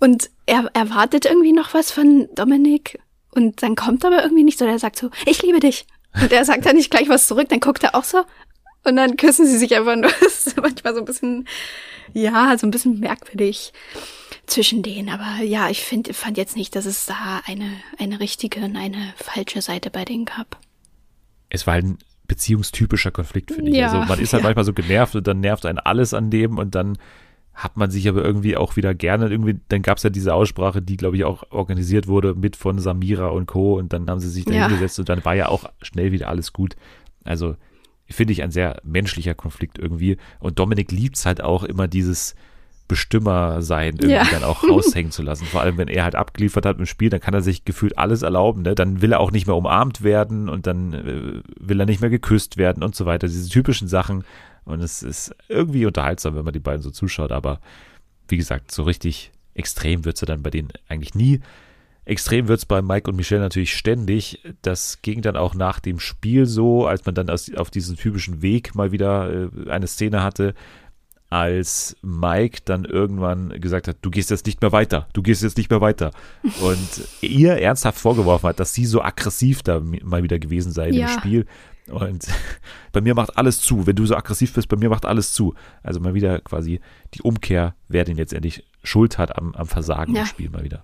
Und 0.00 0.30
er 0.46 0.70
erwartet 0.72 1.26
irgendwie 1.26 1.52
noch 1.52 1.74
was 1.74 1.92
von 1.92 2.26
Dominik 2.34 2.98
und 3.34 3.62
dann 3.62 3.76
kommt 3.76 4.02
aber 4.06 4.22
irgendwie 4.22 4.42
nichts 4.42 4.62
oder 4.62 4.70
er 4.70 4.78
sagt 4.78 4.96
so, 4.96 5.10
ich 5.26 5.42
liebe 5.42 5.60
dich. 5.60 5.86
Und 6.14 6.32
er 6.32 6.46
sagt 6.46 6.64
dann 6.64 6.76
nicht 6.76 6.90
gleich 6.90 7.10
was 7.10 7.26
zurück, 7.26 7.50
dann 7.50 7.60
guckt 7.60 7.84
er 7.84 7.94
auch 7.94 8.04
so 8.04 8.22
und 8.84 8.96
dann 8.96 9.16
küssen 9.16 9.46
sie 9.46 9.58
sich 9.58 9.74
einfach 9.76 9.96
nur. 9.96 10.10
Das 10.20 10.46
ist 10.46 10.56
manchmal 10.56 10.94
so 10.94 11.00
ein 11.00 11.04
bisschen, 11.04 11.46
ja, 12.14 12.56
so 12.58 12.66
ein 12.66 12.70
bisschen 12.70 13.00
merkwürdig 13.00 13.72
zwischen 14.46 14.82
denen. 14.82 15.08
Aber 15.08 15.44
ja, 15.44 15.68
ich 15.68 15.82
finde, 15.82 16.14
fand 16.14 16.38
jetzt 16.38 16.56
nicht, 16.56 16.74
dass 16.74 16.86
es 16.86 17.06
da 17.06 17.40
eine, 17.46 17.70
eine 17.98 18.20
richtige 18.20 18.60
und 18.60 18.76
eine 18.76 19.12
falsche 19.16 19.60
Seite 19.62 19.90
bei 19.90 20.04
denen 20.04 20.24
gab. 20.24 20.58
Es 21.50 21.66
war 21.66 21.74
ein 21.74 21.98
beziehungstypischer 22.26 23.10
Konflikt, 23.10 23.52
finde 23.52 23.70
ich. 23.70 23.76
Ja, 23.76 23.90
also 23.90 23.98
man 24.08 24.20
ist 24.20 24.32
halt 24.32 24.42
ja. 24.42 24.48
manchmal 24.48 24.64
so 24.64 24.72
genervt 24.72 25.16
und 25.16 25.26
dann 25.26 25.40
nervt 25.40 25.66
einen 25.66 25.78
alles 25.78 26.14
an 26.14 26.30
dem 26.30 26.58
und 26.58 26.74
dann 26.74 26.96
hat 27.54 27.76
man 27.76 27.90
sich 27.90 28.08
aber 28.08 28.24
irgendwie 28.24 28.56
auch 28.56 28.76
wieder 28.76 28.94
gerne 28.94 29.28
irgendwie, 29.28 29.58
dann 29.68 29.82
gab 29.82 29.98
es 29.98 30.04
ja 30.04 30.10
diese 30.10 30.32
Aussprache, 30.32 30.80
die 30.80 30.96
glaube 30.96 31.16
ich 31.16 31.24
auch 31.24 31.44
organisiert 31.50 32.06
wurde 32.06 32.34
mit 32.34 32.56
von 32.56 32.78
Samira 32.78 33.28
und 33.28 33.46
Co. 33.46 33.78
und 33.78 33.92
dann 33.92 34.08
haben 34.08 34.20
sie 34.20 34.30
sich 34.30 34.44
da 34.44 34.54
ja. 34.54 34.68
hingesetzt 34.68 34.98
und 34.98 35.08
dann 35.08 35.24
war 35.24 35.34
ja 35.34 35.48
auch 35.48 35.64
schnell 35.82 36.12
wieder 36.12 36.28
alles 36.28 36.52
gut. 36.52 36.76
Also 37.24 37.56
finde 38.10 38.32
ich 38.32 38.42
ein 38.42 38.50
sehr 38.50 38.80
menschlicher 38.82 39.34
Konflikt 39.34 39.78
irgendwie 39.78 40.16
und 40.38 40.58
Dominik 40.58 40.92
liebt 40.92 41.16
es 41.16 41.26
halt 41.26 41.42
auch 41.42 41.64
immer 41.64 41.88
dieses, 41.88 42.34
Bestimmer 42.90 43.62
sein, 43.62 43.94
irgendwie 44.00 44.14
ja. 44.14 44.26
dann 44.28 44.42
auch 44.42 44.64
raushängen 44.68 45.12
zu 45.12 45.22
lassen. 45.22 45.44
Vor 45.44 45.60
allem, 45.60 45.78
wenn 45.78 45.86
er 45.86 46.02
halt 46.02 46.16
abgeliefert 46.16 46.66
hat 46.66 46.80
im 46.80 46.86
Spiel, 46.86 47.08
dann 47.08 47.20
kann 47.20 47.34
er 47.34 47.40
sich 47.40 47.64
gefühlt 47.64 47.96
alles 47.96 48.22
erlauben. 48.22 48.62
Ne? 48.62 48.74
Dann 48.74 49.00
will 49.00 49.12
er 49.12 49.20
auch 49.20 49.30
nicht 49.30 49.46
mehr 49.46 49.54
umarmt 49.54 50.02
werden 50.02 50.48
und 50.48 50.66
dann 50.66 50.92
äh, 50.92 51.40
will 51.60 51.78
er 51.78 51.86
nicht 51.86 52.00
mehr 52.00 52.10
geküsst 52.10 52.56
werden 52.56 52.82
und 52.82 52.96
so 52.96 53.06
weiter. 53.06 53.28
Diese 53.28 53.48
typischen 53.48 53.86
Sachen. 53.86 54.24
Und 54.64 54.80
es 54.80 55.04
ist 55.04 55.32
irgendwie 55.48 55.86
unterhaltsam, 55.86 56.34
wenn 56.34 56.44
man 56.44 56.52
die 56.52 56.58
beiden 56.58 56.82
so 56.82 56.90
zuschaut. 56.90 57.30
Aber 57.30 57.60
wie 58.26 58.36
gesagt, 58.36 58.72
so 58.72 58.82
richtig 58.82 59.30
extrem 59.54 60.04
wird 60.04 60.16
es 60.16 60.22
ja 60.22 60.26
dann 60.26 60.42
bei 60.42 60.50
denen 60.50 60.72
eigentlich 60.88 61.14
nie. 61.14 61.42
Extrem 62.04 62.48
wird 62.48 62.58
es 62.58 62.66
bei 62.66 62.82
Mike 62.82 63.10
und 63.10 63.16
Michelle 63.16 63.40
natürlich 63.40 63.76
ständig. 63.76 64.42
Das 64.62 65.02
ging 65.02 65.22
dann 65.22 65.36
auch 65.36 65.54
nach 65.54 65.80
dem 65.80 66.00
Spiel 66.00 66.46
so, 66.46 66.86
als 66.86 67.04
man 67.06 67.14
dann 67.14 67.30
aus, 67.30 67.52
auf 67.54 67.70
diesem 67.70 67.96
typischen 67.96 68.42
Weg 68.42 68.74
mal 68.74 68.90
wieder 68.92 69.30
äh, 69.32 69.70
eine 69.70 69.86
Szene 69.86 70.22
hatte, 70.22 70.54
als 71.30 71.96
Mike 72.02 72.62
dann 72.64 72.84
irgendwann 72.84 73.60
gesagt 73.60 73.86
hat, 73.86 73.98
du 74.02 74.10
gehst 74.10 74.30
jetzt 74.30 74.46
nicht 74.46 74.60
mehr 74.60 74.72
weiter, 74.72 75.08
du 75.12 75.22
gehst 75.22 75.44
jetzt 75.44 75.56
nicht 75.56 75.70
mehr 75.70 75.80
weiter. 75.80 76.10
Und 76.60 77.08
ihr 77.20 77.52
ernsthaft 77.52 77.98
vorgeworfen 77.98 78.48
hat, 78.48 78.60
dass 78.60 78.74
sie 78.74 78.84
so 78.84 79.00
aggressiv 79.00 79.62
da 79.62 79.80
mal 79.80 80.24
wieder 80.24 80.40
gewesen 80.40 80.72
sei 80.72 80.90
ja. 80.90 81.06
im 81.06 81.18
Spiel. 81.20 81.46
Und 81.88 82.26
bei 82.92 83.00
mir 83.00 83.14
macht 83.14 83.38
alles 83.38 83.60
zu. 83.60 83.86
Wenn 83.86 83.96
du 83.96 84.06
so 84.06 84.16
aggressiv 84.16 84.52
bist, 84.52 84.68
bei 84.68 84.76
mir 84.76 84.90
macht 84.90 85.06
alles 85.06 85.32
zu. 85.32 85.54
Also 85.84 86.00
mal 86.00 86.14
wieder 86.14 86.40
quasi 86.40 86.80
die 87.14 87.22
Umkehr, 87.22 87.74
wer 87.88 88.04
denn 88.04 88.16
jetzt 88.16 88.32
endlich 88.32 88.64
Schuld 88.82 89.18
hat 89.18 89.38
am, 89.38 89.54
am 89.54 89.66
Versagen 89.66 90.14
ja. 90.14 90.22
im 90.22 90.26
Spiel 90.26 90.50
mal 90.50 90.64
wieder. 90.64 90.82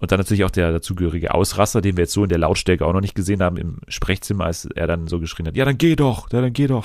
Und 0.00 0.10
dann 0.10 0.18
natürlich 0.18 0.44
auch 0.44 0.50
der 0.50 0.72
dazugehörige 0.72 1.34
Ausraster, 1.34 1.80
den 1.80 1.96
wir 1.96 2.02
jetzt 2.02 2.12
so 2.12 2.24
in 2.24 2.28
der 2.28 2.38
Lautstärke 2.38 2.84
auch 2.84 2.92
noch 2.92 3.00
nicht 3.00 3.14
gesehen 3.14 3.42
haben 3.42 3.56
im 3.56 3.78
Sprechzimmer, 3.88 4.44
als 4.44 4.64
er 4.64 4.86
dann 4.86 5.06
so 5.06 5.20
geschrien 5.20 5.46
hat, 5.46 5.56
ja, 5.56 5.64
dann 5.64 5.78
geh 5.78 5.94
doch, 5.94 6.30
ja, 6.32 6.40
dann 6.40 6.52
geh 6.52 6.66
doch. 6.66 6.84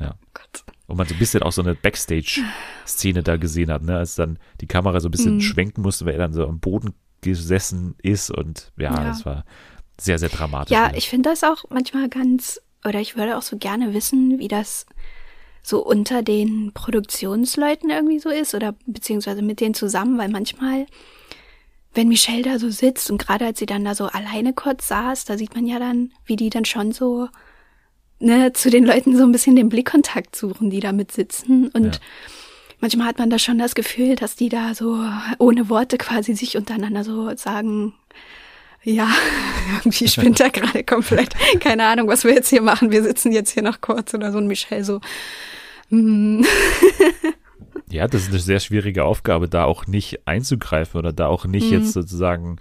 Ja. 0.00 0.14
Gott. 0.34 0.64
Und 0.86 0.96
man 0.96 1.06
so 1.06 1.14
ein 1.14 1.18
bisschen 1.18 1.42
auch 1.42 1.52
so 1.52 1.62
eine 1.62 1.74
Backstage-Szene 1.74 3.22
da 3.22 3.36
gesehen 3.36 3.70
hat, 3.70 3.82
ne? 3.82 3.96
als 3.96 4.16
dann 4.16 4.38
die 4.60 4.66
Kamera 4.66 5.00
so 5.00 5.08
ein 5.08 5.12
bisschen 5.12 5.36
mhm. 5.36 5.40
schwenken 5.40 5.82
musste, 5.82 6.04
weil 6.04 6.14
er 6.14 6.18
dann 6.18 6.32
so 6.32 6.46
am 6.46 6.58
Boden 6.58 6.92
gesessen 7.20 7.94
ist 8.02 8.30
und 8.30 8.72
ja, 8.76 8.92
ja. 8.92 9.04
das 9.04 9.24
war 9.24 9.44
sehr, 9.98 10.18
sehr 10.18 10.28
dramatisch. 10.28 10.76
Ja, 10.76 10.92
ich 10.94 11.08
finde 11.08 11.30
das 11.30 11.42
auch 11.42 11.64
manchmal 11.70 12.08
ganz, 12.08 12.60
oder 12.84 13.00
ich 13.00 13.16
würde 13.16 13.38
auch 13.38 13.42
so 13.42 13.56
gerne 13.56 13.94
wissen, 13.94 14.38
wie 14.38 14.48
das 14.48 14.86
so 15.62 15.82
unter 15.82 16.22
den 16.22 16.72
Produktionsleuten 16.74 17.88
irgendwie 17.88 18.18
so 18.18 18.28
ist 18.28 18.54
oder 18.54 18.74
beziehungsweise 18.86 19.40
mit 19.40 19.60
denen 19.60 19.74
zusammen, 19.74 20.18
weil 20.18 20.28
manchmal, 20.28 20.86
wenn 21.94 22.08
Michelle 22.08 22.42
da 22.42 22.58
so 22.58 22.70
sitzt 22.70 23.10
und 23.10 23.18
gerade 23.18 23.46
als 23.46 23.58
sie 23.58 23.66
dann 23.66 23.84
da 23.84 23.94
so 23.94 24.06
alleine 24.06 24.52
kurz 24.52 24.88
saß, 24.88 25.24
da 25.24 25.38
sieht 25.38 25.54
man 25.54 25.66
ja 25.66 25.78
dann, 25.78 26.12
wie 26.26 26.36
die 26.36 26.50
dann 26.50 26.64
schon 26.64 26.92
so 26.92 27.28
ne, 28.18 28.52
zu 28.52 28.70
den 28.70 28.84
Leuten 28.84 29.16
so 29.16 29.22
ein 29.22 29.32
bisschen 29.32 29.56
den 29.56 29.68
Blickkontakt 29.68 30.34
suchen, 30.34 30.70
die 30.70 30.80
da 30.80 30.92
mit 30.92 31.12
sitzen. 31.12 31.68
Und 31.68 31.96
ja. 31.96 32.00
manchmal 32.80 33.06
hat 33.06 33.18
man 33.18 33.30
da 33.30 33.38
schon 33.38 33.58
das 33.58 33.74
Gefühl, 33.74 34.16
dass 34.16 34.36
die 34.36 34.48
da 34.48 34.74
so 34.74 35.04
ohne 35.38 35.68
Worte 35.68 35.98
quasi 35.98 36.34
sich 36.34 36.56
untereinander 36.56 37.04
so 37.04 37.34
sagen, 37.36 37.94
ja, 38.82 39.08
irgendwie 39.78 40.08
spinnt 40.08 40.40
er 40.40 40.50
gerade 40.50 40.84
komplett. 40.84 41.30
Keine 41.60 41.84
Ahnung, 41.86 42.08
was 42.08 42.24
wir 42.24 42.34
jetzt 42.34 42.50
hier 42.50 42.62
machen. 42.62 42.90
Wir 42.90 43.02
sitzen 43.02 43.32
jetzt 43.32 43.50
hier 43.50 43.62
noch 43.62 43.80
kurz 43.80 44.14
oder 44.14 44.32
so. 44.32 44.38
Und 44.38 44.46
Michelle 44.46 44.84
so, 44.84 45.00
mm. 45.90 46.44
Ja, 47.90 48.06
das 48.08 48.22
ist 48.22 48.30
eine 48.30 48.38
sehr 48.38 48.60
schwierige 48.60 49.04
Aufgabe, 49.04 49.48
da 49.48 49.64
auch 49.64 49.86
nicht 49.86 50.26
einzugreifen 50.26 50.98
oder 50.98 51.12
da 51.12 51.26
auch 51.26 51.44
nicht 51.44 51.66
mhm. 51.66 51.72
jetzt 51.72 51.92
sozusagen 51.92 52.56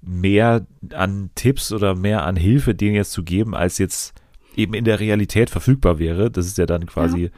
mehr 0.00 0.66
an 0.92 1.30
Tipps 1.34 1.72
oder 1.72 1.94
mehr 1.94 2.24
an 2.24 2.36
Hilfe 2.36 2.74
denen 2.74 2.94
jetzt 2.94 3.12
zu 3.12 3.22
geben, 3.22 3.54
als 3.54 3.78
jetzt 3.78 4.14
eben 4.56 4.74
in 4.74 4.84
der 4.84 5.00
Realität 5.00 5.50
verfügbar 5.50 5.98
wäre. 5.98 6.30
Das 6.30 6.46
ist 6.46 6.58
ja 6.58 6.66
dann 6.66 6.86
quasi 6.86 7.24
ja. 7.24 7.28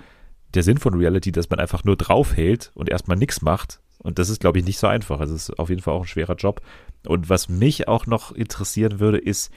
der 0.55 0.63
Sinn 0.63 0.79
von 0.79 0.95
Reality, 0.95 1.33
dass 1.33 1.51
man 1.51 1.59
einfach 1.59 1.85
nur 1.85 1.97
draufhält 1.97 2.71
und 2.75 2.89
erstmal 2.89 3.17
nichts 3.17 3.43
macht. 3.43 3.81
Und 3.99 4.19
das 4.19 4.29
ist, 4.29 4.41
glaube 4.41 4.59
ich, 4.59 4.65
nicht 4.65 4.79
so 4.79 4.87
einfach. 4.87 5.19
Also 5.19 5.35
es 5.35 5.49
ist 5.49 5.59
auf 5.59 5.71
jeden 5.71 5.83
Fall 5.83 5.95
auch 5.95 6.03
ein 6.03 6.09
schwerer 6.09 6.37
Job. 6.37 6.61
Und 7.07 7.29
was 7.29 7.49
mich 7.49 7.89
auch 7.89 8.07
noch 8.07 8.33
interessieren 8.33 9.01
würde, 9.01 9.19
ist 9.19 9.53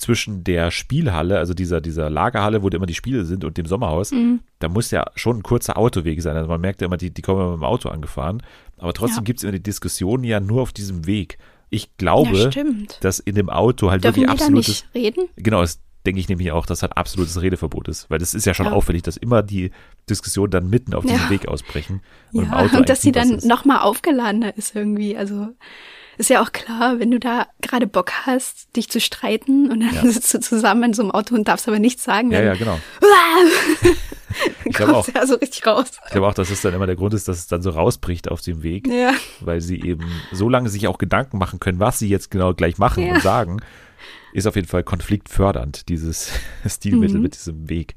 zwischen 0.00 0.44
der 0.44 0.70
Spielhalle, 0.70 1.38
also 1.38 1.54
dieser, 1.54 1.80
dieser 1.80 2.08
Lagerhalle, 2.10 2.62
wo 2.62 2.68
immer 2.68 2.86
die 2.86 2.94
Spiele 2.94 3.24
sind, 3.24 3.44
und 3.44 3.58
dem 3.58 3.66
Sommerhaus, 3.66 4.12
mhm. 4.12 4.40
da 4.58 4.68
muss 4.68 4.90
ja 4.90 5.04
schon 5.14 5.38
ein 5.38 5.42
kurzer 5.42 5.76
Autoweg 5.76 6.22
sein. 6.22 6.36
Also 6.36 6.48
man 6.48 6.60
merkt 6.60 6.80
ja 6.80 6.86
immer, 6.86 6.96
die, 6.96 7.10
die 7.10 7.22
kommen 7.22 7.40
immer 7.40 7.50
mit 7.50 7.60
dem 7.60 7.64
Auto 7.64 7.88
angefahren. 7.90 8.42
Aber 8.78 8.94
trotzdem 8.94 9.18
ja. 9.18 9.24
gibt 9.24 9.40
es 9.40 9.44
immer 9.44 9.52
die 9.52 9.62
Diskussion 9.62 10.24
ja 10.24 10.40
nur 10.40 10.62
auf 10.62 10.72
diesem 10.72 11.06
Weg. 11.06 11.38
Ich 11.68 11.96
glaube, 11.98 12.36
ja, 12.36 12.50
dass 13.00 13.20
in 13.20 13.34
dem 13.34 13.50
Auto 13.50 13.90
halt 13.90 14.02
Dürfen 14.02 14.22
wirklich 14.22 14.30
absolutes. 14.30 14.68
nicht 14.68 14.94
reden? 14.94 15.28
Genau, 15.36 15.60
das 15.60 15.80
denke 16.06 16.18
ich 16.18 16.28
nämlich 16.28 16.50
auch, 16.50 16.66
dass 16.66 16.82
halt 16.82 16.96
absolutes 16.96 17.40
Redeverbot 17.40 17.86
ist. 17.88 18.10
Weil 18.10 18.18
das 18.18 18.34
ist 18.34 18.46
ja 18.46 18.54
schon 18.54 18.66
ja. 18.66 18.72
auffällig, 18.72 19.02
dass 19.02 19.16
immer 19.16 19.42
die 19.42 19.70
Diskussionen 20.08 20.50
dann 20.50 20.70
mitten 20.70 20.94
auf 20.94 21.04
diesem 21.04 21.28
Weg 21.28 21.46
ausbrechen. 21.46 22.00
Und, 22.32 22.50
und 22.50 22.88
dass 22.88 23.02
sie 23.02 23.12
dann 23.12 23.38
nochmal 23.44 23.80
aufgeladener 23.80 24.56
ist 24.56 24.74
irgendwie. 24.74 25.16
Also 25.16 25.48
ist 26.20 26.28
ja 26.28 26.42
auch 26.42 26.52
klar, 26.52 27.00
wenn 27.00 27.10
du 27.10 27.18
da 27.18 27.46
gerade 27.62 27.86
Bock 27.86 28.12
hast, 28.26 28.76
dich 28.76 28.90
zu 28.90 29.00
streiten 29.00 29.70
und 29.70 29.80
dann 29.80 29.94
ja. 29.94 30.06
sitzt 30.12 30.32
du 30.34 30.40
zusammen 30.40 30.84
in 30.84 30.92
so 30.92 31.02
einem 31.02 31.10
Auto 31.10 31.34
und 31.34 31.48
darfst 31.48 31.66
aber 31.66 31.78
nichts 31.78 32.04
sagen. 32.04 32.30
Ja, 32.30 32.42
ja, 32.42 32.54
genau. 32.54 32.78
ich 34.66 34.74
glaube 34.74 34.96
auch, 34.96 35.08
ja 35.08 35.26
so 35.26 35.36
richtig 35.36 35.66
raus. 35.66 35.90
Ich 36.04 36.12
glaube 36.12 36.28
auch, 36.28 36.34
dass 36.34 36.50
es 36.50 36.60
dann 36.60 36.74
immer 36.74 36.86
der 36.86 36.96
Grund 36.96 37.14
ist, 37.14 37.26
dass 37.26 37.38
es 37.38 37.46
dann 37.46 37.62
so 37.62 37.70
rausbricht 37.70 38.30
auf 38.30 38.42
dem 38.42 38.62
Weg, 38.62 38.86
ja. 38.86 39.14
weil 39.40 39.62
sie 39.62 39.80
eben 39.80 40.04
so 40.30 40.50
lange 40.50 40.68
sich 40.68 40.86
auch 40.88 40.98
Gedanken 40.98 41.38
machen 41.38 41.58
können, 41.58 41.80
was 41.80 41.98
sie 41.98 42.08
jetzt 42.08 42.30
genau 42.30 42.52
gleich 42.52 42.76
machen 42.76 43.06
ja. 43.06 43.14
und 43.14 43.22
sagen, 43.22 43.60
ist 44.34 44.46
auf 44.46 44.56
jeden 44.56 44.68
Fall 44.68 44.84
konfliktfördernd, 44.84 45.88
dieses 45.88 46.32
Stilmittel 46.66 47.16
mhm. 47.16 47.22
mit 47.22 47.34
diesem 47.34 47.70
Weg. 47.70 47.96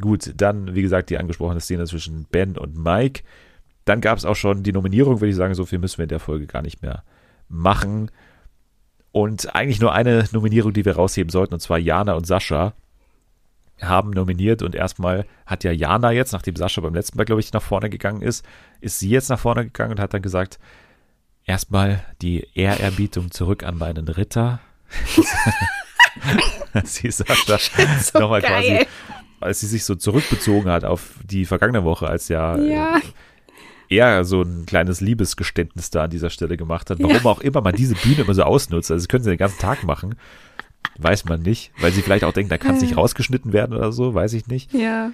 Gut, 0.00 0.32
dann, 0.36 0.74
wie 0.74 0.82
gesagt, 0.82 1.10
die 1.10 1.16
angesprochene 1.16 1.60
Szene 1.60 1.86
zwischen 1.86 2.26
Ben 2.30 2.58
und 2.58 2.76
Mike. 2.76 3.22
Dann 3.84 4.00
gab 4.00 4.18
es 4.18 4.24
auch 4.24 4.34
schon 4.34 4.64
die 4.64 4.72
Nominierung, 4.72 5.20
würde 5.20 5.30
ich 5.30 5.36
sagen, 5.36 5.54
so 5.54 5.64
viel 5.64 5.78
müssen 5.78 5.98
wir 5.98 6.02
in 6.02 6.08
der 6.08 6.18
Folge 6.18 6.46
gar 6.46 6.60
nicht 6.60 6.82
mehr 6.82 7.04
machen. 7.48 8.10
Und 9.12 9.54
eigentlich 9.54 9.80
nur 9.80 9.92
eine 9.92 10.28
Nominierung, 10.32 10.72
die 10.72 10.84
wir 10.84 10.96
rausheben 10.96 11.30
sollten, 11.30 11.54
und 11.54 11.60
zwar 11.60 11.78
Jana 11.78 12.14
und 12.14 12.26
Sascha 12.26 12.74
haben 13.80 14.10
nominiert 14.10 14.62
und 14.62 14.74
erstmal 14.74 15.26
hat 15.44 15.64
ja 15.64 15.70
Jana 15.70 16.10
jetzt, 16.10 16.32
nachdem 16.32 16.56
Sascha 16.56 16.80
beim 16.80 16.94
letzten 16.94 17.18
Mal, 17.18 17.24
glaube 17.24 17.40
ich, 17.40 17.52
nach 17.52 17.62
vorne 17.62 17.90
gegangen 17.90 18.22
ist, 18.22 18.44
ist 18.80 18.98
sie 18.98 19.10
jetzt 19.10 19.28
nach 19.28 19.38
vorne 19.38 19.64
gegangen 19.64 19.92
und 19.92 20.00
hat 20.00 20.14
dann 20.14 20.22
gesagt, 20.22 20.58
erstmal 21.44 22.02
die 22.22 22.46
Ehrerbietung 22.54 23.30
zurück 23.30 23.64
an 23.64 23.76
meinen 23.76 24.08
Ritter. 24.08 24.60
sie 26.84 27.10
Sascha 27.10 27.58
so 28.00 28.18
nochmal 28.18 28.40
quasi, 28.42 28.86
als 29.40 29.60
sie 29.60 29.66
sich 29.66 29.84
so 29.84 29.94
zurückbezogen 29.94 30.70
hat 30.70 30.84
auf 30.84 31.14
die 31.24 31.44
vergangene 31.44 31.84
Woche, 31.84 32.06
als 32.06 32.28
ja, 32.28 32.56
ja 32.56 33.00
er 33.88 34.24
so 34.24 34.42
ein 34.42 34.66
kleines 34.66 35.00
Liebesgeständnis 35.00 35.90
da 35.90 36.04
an 36.04 36.10
dieser 36.10 36.30
Stelle 36.30 36.56
gemacht 36.56 36.90
hat. 36.90 36.98
Warum 37.00 37.16
ja. 37.16 37.24
auch 37.24 37.40
immer 37.40 37.60
man 37.60 37.74
diese 37.74 37.94
Bühne 37.94 38.22
immer 38.22 38.34
so 38.34 38.42
ausnutzt. 38.42 38.90
Also 38.90 39.02
das 39.02 39.08
können 39.08 39.24
sie 39.24 39.30
den 39.30 39.38
ganzen 39.38 39.58
Tag 39.58 39.84
machen. 39.84 40.16
Weiß 40.98 41.24
man 41.24 41.42
nicht. 41.42 41.72
Weil 41.80 41.92
sie 41.92 42.02
vielleicht 42.02 42.24
auch 42.24 42.32
denken, 42.32 42.50
da 42.50 42.58
kann 42.58 42.76
es 42.76 42.82
nicht 42.82 42.96
rausgeschnitten 42.96 43.52
werden 43.52 43.76
oder 43.76 43.92
so, 43.92 44.14
weiß 44.14 44.32
ich 44.32 44.46
nicht. 44.46 44.72
Ja. 44.72 45.10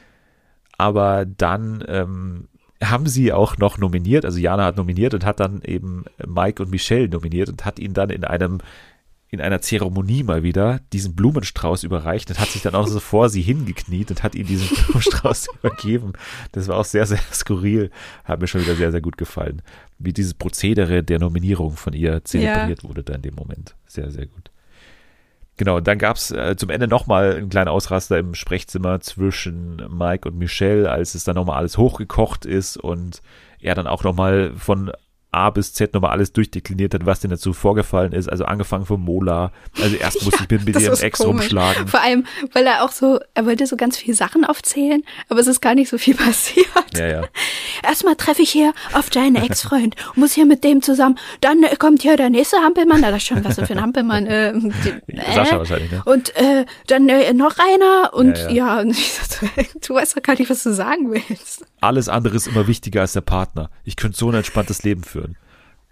Aber 0.79 1.25
dann 1.27 1.85
ähm, 1.89 2.49
haben 2.83 3.07
sie 3.07 3.33
auch 3.33 3.59
noch 3.59 3.79
nominiert, 3.79 4.25
also 4.25 4.39
Jana 4.39 4.65
hat 4.65 4.77
nominiert 4.77 5.15
und 5.15 5.25
hat 5.25 5.41
dann 5.41 5.63
eben 5.63 6.05
Mike 6.27 6.63
und 6.63 6.71
Michelle 6.71 7.09
nominiert 7.09 7.49
und 7.49 7.65
hat 7.65 7.79
ihn 7.79 7.95
dann 7.95 8.11
in 8.11 8.25
einem 8.25 8.59
in 9.33 9.41
einer 9.41 9.63
Zeremonie 9.63 10.25
mal 10.25 10.43
wieder 10.43 10.81
diesen 10.93 11.17
Blumenstrauß 11.17 11.85
überreicht 11.85 12.29
und 12.29 12.39
hat 12.39 12.51
sich 12.51 12.61
dann 12.61 12.75
auch 12.75 12.87
so 12.87 13.01
vor 13.01 13.31
sie 13.31 13.41
hingekniet 13.41 14.11
und 14.11 14.23
hat 14.23 14.35
ihm 14.35 14.47
diesen 14.47 14.69
Blumenstrauß 14.87 15.47
übergeben. 15.59 16.13
Das 16.53 16.69
war 16.69 16.77
auch 16.77 16.85
sehr, 16.85 17.07
sehr 17.07 17.19
skurril. 17.33 17.91
Hat 18.25 18.43
mir 18.43 18.47
schon 18.47 18.61
wieder 18.61 18.77
sehr, 18.77 18.93
sehr 18.93 19.01
gut 19.01 19.17
gefallen. 19.17 19.63
Wie 19.99 20.13
dieses 20.13 20.35
Prozedere 20.35 21.03
der 21.03 21.19
Nominierung 21.19 21.77
von 21.79 21.95
ihr 21.95 22.23
zelebriert 22.25 22.83
ja. 22.83 22.89
wurde 22.89 23.03
da 23.03 23.15
in 23.15 23.23
dem 23.23 23.35
Moment. 23.35 23.75
Sehr, 23.87 24.11
sehr 24.11 24.27
gut. 24.27 24.51
Genau, 25.57 25.81
dann 25.81 25.97
gab 25.97 26.17
es 26.17 26.31
äh, 26.31 26.55
zum 26.57 26.69
Ende 26.69 26.87
nochmal 26.87 27.37
einen 27.37 27.49
kleinen 27.49 27.69
Ausraster 27.69 28.19
im 28.19 28.35
Sprechzimmer 28.35 29.01
zwischen 29.01 29.83
Mike 29.97 30.29
und 30.29 30.37
Michelle, 30.37 30.91
als 30.91 31.15
es 31.15 31.25
dann 31.25 31.37
nochmal 31.37 31.57
alles 31.57 31.79
hochgekocht 31.79 32.45
ist 32.45 32.77
und 32.77 33.23
er 33.61 33.75
dann 33.75 33.87
auch 33.87 34.05
nochmal 34.05 34.53
von 34.57 34.93
A 35.33 35.49
bis 35.51 35.73
Z 35.73 35.95
nochmal 35.95 36.11
alles 36.11 36.33
durchdekliniert 36.33 36.93
hat, 36.93 37.07
was 37.07 37.21
denn 37.21 37.31
dazu 37.31 37.55
vorgefallen 37.55 38.13
ist. 38.13 38.29
Also 38.29 38.45
angefangen 38.45 38.85
vom 38.85 39.03
Mola. 39.03 39.51
Also 39.81 39.97
erst 39.97 40.17
ja, 40.21 40.25
musste 40.27 40.45
ich 40.45 40.51
mit, 40.51 40.67
mit 40.67 40.81
ihrem 40.81 40.99
Ex 40.99 41.19
komisch. 41.19 41.45
rumschlagen. 41.45 41.89
Vor 41.89 42.01
allem, 42.03 42.27
weil 42.53 42.67
er 42.67 42.85
auch 42.85 42.93
so, 42.93 43.19
er 43.35 43.47
wollte 43.47 43.67
so 43.67 43.77
ganz 43.77 43.97
viele 43.97 44.15
Sachen 44.15 44.45
aufzählen, 44.45 45.03
aber 45.31 45.41
es 45.41 45.47
ist 45.47 45.63
gar 45.63 45.75
nicht 45.75 45.89
so 45.89 45.97
viel 45.97 46.15
passiert. 46.17 46.67
Ja, 46.97 47.07
ja. 47.07 47.23
Erstmal 47.83 48.17
treffe 48.17 48.43
ich 48.43 48.51
hier 48.51 48.75
auf 48.93 49.09
deinen 49.09 49.37
Ex-Freund, 49.37 49.97
muss 50.15 50.33
hier 50.35 50.45
mit 50.45 50.65
dem 50.65 50.83
zusammen. 50.83 51.19
Dann 51.41 51.65
kommt 51.79 52.03
hier 52.03 52.17
der 52.17 52.31
nächste 52.31 52.59
Hampelmann, 52.59 53.01
da 53.01 53.09
ist 53.09 53.27
schon 53.27 53.43
was 53.45 53.55
für 53.55 53.71
ein 53.71 53.81
Hampelmann. 53.81 54.27
Äh, 54.27 54.53
die, 54.55 55.13
äh, 55.17 55.35
Sascha 55.35 55.59
wahrscheinlich, 55.59 55.91
ne? 55.91 56.03
Und 56.05 56.37
äh, 56.37 56.67
dann 56.87 57.09
äh, 57.09 57.33
noch 57.33 57.57
einer 57.59 58.13
und 58.13 58.37
ja, 58.37 58.49
ja. 58.49 58.55
ja 58.55 58.81
und 58.81 58.91
ich 58.91 59.15
so, 59.15 59.47
du 59.87 59.95
weißt 59.95 60.17
doch 60.17 60.23
gar 60.23 60.39
nicht, 60.39 60.51
was 60.51 60.63
du 60.63 60.73
sagen 60.73 61.11
willst. 61.11 61.65
Alles 61.83 62.09
andere 62.09 62.37
ist 62.37 62.47
immer 62.47 62.69
wichtiger 62.69 63.01
als 63.01 63.13
der 63.13 63.23
Partner. 63.23 63.69
Ich 63.83 63.97
könnte 63.97 64.17
so 64.17 64.29
ein 64.29 64.37
entspanntes 64.37 64.85
Leben 64.85 65.03
führen. 65.03 65.37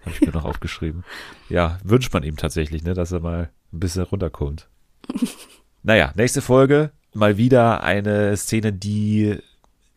Habe 0.03 0.13
ich 0.13 0.21
mir 0.21 0.31
noch 0.31 0.45
aufgeschrieben. 0.45 1.05
Ja, 1.49 1.79
wünscht 1.83 2.15
man 2.15 2.23
ihm 2.23 2.37
tatsächlich, 2.37 2.85
ne, 2.85 2.95
dass 2.95 3.11
er 3.11 3.19
mal 3.19 3.51
ein 3.73 3.81
bisschen 3.81 4.05
runterkommt. 4.05 4.69
Naja, 5.83 6.13
nächste 6.15 6.43
Folge. 6.43 6.93
Mal 7.13 7.39
wieder 7.39 7.83
eine 7.83 8.37
Szene, 8.37 8.73
die 8.73 9.39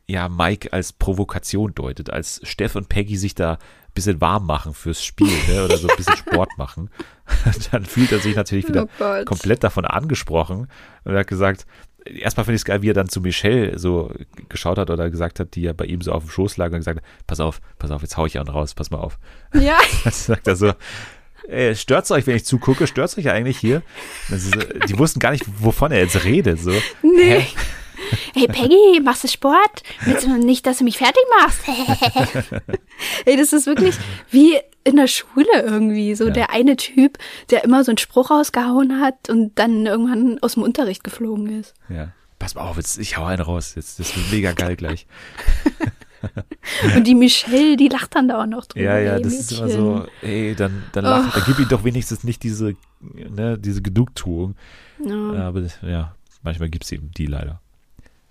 ja 0.08 0.30
Mike 0.30 0.74
als 0.74 0.94
Provokation 0.94 1.76
deutet, 1.76 2.10
als 2.10 2.42
Steff 2.44 2.76
und 2.76 2.90
Peggy 2.90 3.16
sich 3.16 3.36
da 3.36 3.54
ein 3.54 3.94
bisschen 3.94 4.20
warm 4.20 4.48
machen 4.48 4.74
fürs 4.74 5.04
Spiel 5.04 5.32
ne, 5.48 5.64
oder 5.64 5.78
so 5.78 5.88
ein 5.88 5.96
bisschen 5.96 6.18
Sport 6.18 6.50
machen. 6.58 6.90
Dann 7.72 7.86
fühlt 7.86 8.12
er 8.12 8.20
sich 8.20 8.36
natürlich 8.36 8.68
wieder 8.68 8.88
oh 9.00 9.26
komplett 9.26 9.64
davon 9.64 9.86
angesprochen 9.86 10.68
und 11.04 11.14
er 11.14 11.20
hat 11.20 11.28
gesagt, 11.28 11.68
erstmal 12.06 12.46
finde 12.46 12.56
ich 12.56 12.62
es 12.62 12.66
geil, 12.66 12.82
wie 12.82 12.90
er 12.90 12.94
dann 12.94 13.10
zu 13.10 13.22
Michelle 13.22 13.78
so 13.80 14.12
geschaut 14.50 14.78
hat 14.78 14.90
oder 14.90 15.10
gesagt 15.10 15.40
hat, 15.40 15.56
die 15.56 15.62
ja 15.62 15.74
bei 15.74 15.86
ihm 15.86 16.02
so 16.02 16.12
auf 16.12 16.24
dem 16.24 16.30
Schoß 16.30 16.58
lag 16.58 16.68
und 16.68 16.78
gesagt 16.78 17.00
hat, 17.00 17.06
pass 17.28 17.40
auf, 17.40 17.62
pass 17.80 17.92
auf, 17.92 18.02
jetzt 18.02 18.18
hau 18.18 18.26
ich 18.26 18.38
einen 18.38 18.50
raus, 18.50 18.74
pass 18.74 18.92
mal 18.92 19.00
auf. 19.00 19.20
Ja. 19.54 19.80
Dann 20.04 20.14
sagt 20.14 20.48
er 20.48 20.56
so, 20.56 20.74
ey, 21.48 21.76
stört's 21.76 22.12
euch, 22.12 22.28
wenn 22.28 22.36
ich 22.36 22.46
zugucke? 22.46 22.88
Stört's 22.88 23.18
euch 23.18 23.30
eigentlich 23.30 23.58
hier? 23.58 23.82
Ist, 24.30 24.56
die 24.88 24.98
wussten 24.98 25.20
gar 25.20 25.32
nicht, 25.32 25.46
wovon 25.60 25.92
er 25.92 26.00
jetzt 26.00 26.24
redet, 26.24 26.60
so. 26.60 26.72
Nee. 27.02 27.40
Hä? 27.40 27.48
Hey 28.34 28.48
Peggy, 28.48 29.00
machst 29.02 29.24
du 29.24 29.28
Sport? 29.28 29.84
Willst 30.06 30.26
du 30.26 30.38
nicht, 30.38 30.66
dass 30.66 30.80
du 30.80 30.84
mich 30.84 30.98
fertig 30.98 31.24
machst? 31.40 31.62
Ey, 33.26 33.38
das 33.38 33.54
ist 33.54 33.66
wirklich 33.66 33.96
wie 34.30 34.60
in 34.84 34.96
der 34.96 35.08
Schule 35.08 35.64
irgendwie. 35.64 36.16
So 36.16 36.26
ja. 36.26 36.32
der 36.32 36.50
eine 36.52 36.76
Typ, 36.76 37.18
der 37.50 37.64
immer 37.64 37.84
so 37.84 37.92
einen 37.92 37.98
Spruch 37.98 38.32
rausgehauen 38.32 39.00
hat 39.02 39.30
und 39.30 39.58
dann 39.60 39.86
irgendwann 39.86 40.40
aus 40.42 40.54
dem 40.54 40.64
Unterricht 40.64 41.04
geflogen 41.04 41.60
ist. 41.60 41.74
Ja. 41.90 42.12
Pass 42.40 42.56
mal 42.56 42.62
auf, 42.62 42.78
jetzt, 42.78 42.98
ich 42.98 43.18
hau 43.18 43.26
einen 43.26 43.42
raus. 43.42 43.74
Jetzt, 43.76 44.00
das 44.00 44.16
wird 44.16 44.32
mega 44.32 44.52
geil 44.52 44.76
gleich. 44.76 45.08
und 46.96 47.08
die 47.08 47.16
Michelle, 47.16 47.78
die 47.78 47.88
lacht 47.88 48.16
dann 48.16 48.28
da 48.28 48.42
auch 48.42 48.46
noch 48.46 48.66
drüber. 48.66 48.86
Ja, 48.86 49.00
ja, 49.00 49.20
das 49.20 49.34
Mädchen. 49.34 49.40
ist 49.40 49.52
immer 49.60 49.70
so, 49.70 50.06
ey, 50.22 50.56
dann, 50.56 50.84
dann, 50.92 51.06
lach, 51.06 51.28
oh. 51.28 51.32
dann 51.34 51.44
gib 51.46 51.60
ihm 51.60 51.70
doch 51.70 51.84
wenigstens 51.84 52.24
nicht 52.24 52.44
diese, 52.44 52.76
ne, 53.02 53.58
diese 53.58 53.82
Genugtuung. 53.82 54.56
Ja. 55.06 55.48
Aber 55.48 55.64
ja, 55.82 56.16
manchmal 56.42 56.70
gibt 56.70 56.86
es 56.86 56.92
eben 56.92 57.12
die 57.12 57.28
leider. 57.28 57.62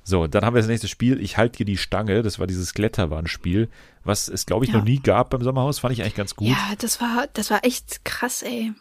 So, 0.05 0.27
dann 0.27 0.45
haben 0.45 0.55
wir 0.55 0.61
das 0.61 0.69
nächste 0.69 0.89
Spiel. 0.89 1.21
Ich 1.21 1.37
halte 1.37 1.59
dir 1.59 1.65
die 1.65 1.77
Stange. 1.77 2.23
Das 2.23 2.39
war 2.39 2.47
dieses 2.47 2.75
Kletterwarnspiel, 2.75 3.69
was 4.05 4.29
es, 4.29 4.47
glaube 4.47 4.65
ich, 4.65 4.73
ja. 4.73 4.79
noch 4.79 4.85
nie 4.85 4.99
gab 4.99 5.31
beim 5.31 5.43
Sommerhaus. 5.43 5.79
Fand 5.79 5.93
ich 5.93 6.03
eigentlich 6.03 6.17
ganz 6.17 6.35
gut. 6.35 6.49
Ja, 6.49 6.73
das 6.79 7.01
war, 7.01 7.29
das 7.33 7.51
war 7.51 7.65
echt 7.65 8.05
krass, 8.05 8.43
ey. 8.43 8.73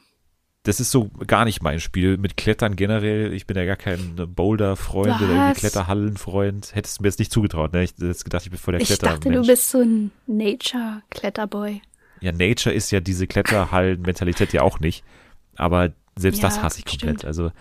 Das 0.64 0.80
ist 0.80 0.92
so 0.92 1.10
gar 1.26 1.46
nicht 1.46 1.64
mein 1.64 1.80
Spiel. 1.80 2.18
Mit 2.18 2.38
Klettern 2.38 2.76
generell. 2.76 3.34
Ich 3.34 3.48
bin 3.48 3.58
ja 3.58 3.66
gar 3.66 3.76
kein 3.76 4.16
Boulder-Freund 4.16 5.22
oder 5.22 5.34
irgendwie 5.34 5.60
Kletterhallen-Freund. 5.60 6.76
Hättest 6.76 7.00
du 7.00 7.04
mir 7.04 7.10
jetzt 7.10 7.20
nicht 7.20 7.32
zugetraut, 7.32 7.74
ne? 7.74 7.84
Ich 7.84 7.92
hätte 7.92 8.24
gedacht, 8.24 8.44
ich 8.44 8.52
bin 8.52 8.60
voll 8.60 8.74
der 8.74 8.86
Kletter. 8.86 9.08
Ich 9.08 9.14
dachte, 9.14 9.32
du 9.32 9.46
bist 9.46 9.70
so 9.70 9.80
ein 9.80 10.12
Nature-Kletterboy. 10.28 11.82
Ja, 12.22 12.32
Nature 12.32 12.74
ist 12.74 12.92
ja 12.92 13.00
diese 13.00 13.26
Kletterhallen-Mentalität 13.26 14.54
ja 14.54 14.62
auch 14.62 14.80
nicht. 14.80 15.04
Aber 15.56 15.92
selbst 16.16 16.44
ja, 16.44 16.50
das 16.50 16.62
hasse 16.62 16.80
ich 16.80 16.86
komplett. 16.86 17.20
Stimmt. 17.20 17.26
Also 17.26 17.52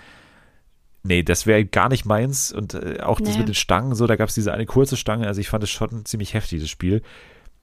Nee, 1.03 1.23
das 1.23 1.47
wäre 1.47 1.65
gar 1.65 1.89
nicht 1.89 2.05
meins. 2.05 2.53
Und 2.53 2.75
äh, 2.75 3.01
auch 3.01 3.21
nee. 3.21 3.27
das 3.27 3.39
mit 3.39 3.49
den 3.49 3.55
Stangen, 3.55 3.95
so, 3.95 4.07
da 4.07 4.17
gab 4.17 4.29
es 4.29 4.35
diese 4.35 4.53
eine 4.53 4.67
kurze 4.67 4.97
Stange. 4.97 5.27
Also 5.27 5.41
ich 5.41 5.49
fand 5.49 5.65
es 5.65 5.71
schon 5.71 6.05
ziemlich 6.05 6.35
heftig, 6.35 6.61
das 6.61 6.71
Spiel. 6.71 7.03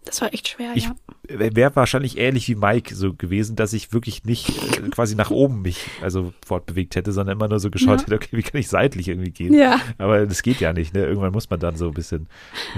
Das 0.06 0.22
war 0.22 0.34
echt 0.34 0.48
schwer, 0.48 0.72
ich 0.74 0.86
ja. 0.86 0.96
Wäre 1.28 1.76
wahrscheinlich 1.76 2.18
ähnlich 2.18 2.48
wie 2.48 2.56
Mike 2.56 2.96
so 2.96 3.14
gewesen, 3.14 3.58
dass 3.58 3.74
ich 3.74 3.92
wirklich 3.92 4.24
nicht 4.24 4.50
äh, 4.78 4.90
quasi 4.90 5.16
nach 5.16 5.32
oben 5.32 5.62
mich 5.62 5.86
also 6.02 6.34
fortbewegt 6.46 6.96
hätte, 6.96 7.12
sondern 7.12 7.38
immer 7.38 7.50
nur 7.50 7.60
so 7.60 7.70
geschaut 7.70 8.00
ja. 8.00 8.06
hätte, 8.06 8.16
okay, 8.16 8.38
wie 8.38 8.44
kann 8.44 8.60
ich 8.62 8.70
seitlich 8.70 9.10
irgendwie 9.10 9.32
gehen? 9.32 9.54
Ja. 9.54 9.82
Aber 9.98 10.26
das 10.26 10.44
geht 10.44 10.62
ja 10.62 10.72
nicht, 10.72 10.94
ne? 10.94 11.06
Irgendwann 11.06 11.34
muss 11.34 11.50
man 11.50 11.60
dann 11.60 11.76
so 11.76 11.88
ein 11.88 11.94
bisschen 11.94 12.30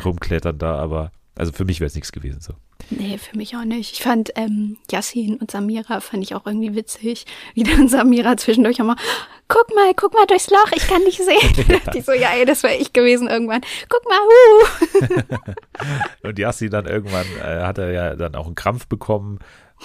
rumklettern 0.03 0.57
da, 0.57 0.75
aber 0.75 1.11
Also 1.35 1.53
für 1.53 1.63
mich 1.63 1.79
wäre 1.79 1.87
es 1.87 1.95
nichts 1.95 2.11
gewesen 2.11 2.41
so. 2.41 2.53
Nee, 2.91 3.17
für 3.17 3.37
mich 3.37 3.55
auch 3.55 3.65
nicht. 3.65 3.93
Ich 3.93 4.03
fand 4.03 4.31
ähm, 4.35 4.77
Yassin 4.89 5.37
und 5.37 5.51
Samira 5.51 5.99
fand 5.99 6.23
ich 6.23 6.33
auch 6.33 6.45
irgendwie 6.45 6.75
witzig. 6.75 7.25
Wie 7.53 7.63
dann 7.63 7.87
Samira 7.87 8.35
zwischendurch 8.37 8.79
immer, 8.79 8.95
guck 9.47 9.75
mal, 9.75 9.93
guck 9.95 10.13
mal 10.13 10.25
durchs 10.25 10.49
Loch, 10.49 10.71
ich 10.75 10.87
kann 10.87 11.03
dich 11.03 11.17
sehen. 11.17 11.65
ja. 11.67 11.79
dachte 11.79 11.99
ich 11.99 12.05
so, 12.05 12.13
ja, 12.13 12.29
ey, 12.35 12.45
das 12.45 12.63
wäre 12.63 12.75
ich 12.75 12.93
gewesen 12.93 13.27
irgendwann. 13.27 13.61
Guck 13.89 14.03
mal, 14.05 14.19
hu. 14.27 15.47
und 16.27 16.39
Yassin 16.39 16.71
dann 16.71 16.85
irgendwann 16.85 17.27
äh, 17.43 17.63
hat 17.63 17.77
er 17.77 17.91
ja 17.91 18.15
dann 18.15 18.35
auch 18.35 18.47
einen 18.47 18.55
Krampf 18.55 18.87
bekommen 18.87 19.39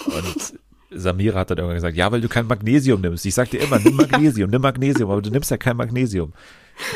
und 0.05 0.53
Samira 0.91 1.41
hat 1.41 1.51
dann 1.51 1.57
irgendwann 1.57 1.75
gesagt, 1.75 1.97
ja, 1.97 2.11
weil 2.11 2.21
du 2.21 2.29
kein 2.29 2.47
Magnesium 2.47 3.01
nimmst. 3.01 3.25
Ich 3.25 3.35
sag 3.35 3.49
dir 3.49 3.59
immer, 3.59 3.79
nimm 3.79 3.95
Magnesium, 3.95 4.49
nimm 4.49 4.61
Magnesium, 4.61 5.11
aber 5.11 5.21
du 5.21 5.29
nimmst 5.29 5.51
ja 5.51 5.57
kein 5.57 5.77
Magnesium. 5.77 6.33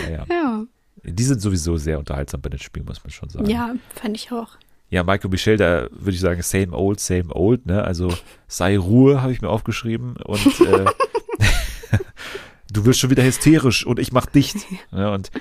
Naja. 0.03 0.25
Ja. 0.29 0.63
Die 1.03 1.23
sind 1.23 1.41
sowieso 1.41 1.77
sehr 1.77 1.99
unterhaltsam 1.99 2.41
bei 2.41 2.49
den 2.49 2.59
Spielen, 2.59 2.85
muss 2.85 3.03
man 3.03 3.11
schon 3.11 3.29
sagen. 3.29 3.49
Ja, 3.49 3.75
fand 3.95 4.17
ich 4.17 4.31
auch. 4.31 4.57
Ja, 4.89 5.03
Michael 5.03 5.29
Michel, 5.29 5.57
da 5.57 5.87
würde 5.91 6.11
ich 6.11 6.19
sagen, 6.19 6.41
same 6.41 6.71
old, 6.71 6.99
same 6.99 7.33
old, 7.33 7.65
ne? 7.65 7.83
Also 7.83 8.11
sei 8.47 8.77
Ruhe, 8.77 9.21
habe 9.21 9.31
ich 9.31 9.41
mir 9.41 9.49
aufgeschrieben. 9.49 10.15
Und 10.17 10.45
äh, 10.61 10.85
du 12.71 12.85
wirst 12.85 12.99
schon 12.99 13.09
wieder 13.09 13.23
hysterisch 13.23 13.85
und 13.85 13.99
ich 13.99 14.11
mach 14.11 14.25
dicht. 14.25 14.57
Ne? 14.91 15.11
Und 15.11 15.31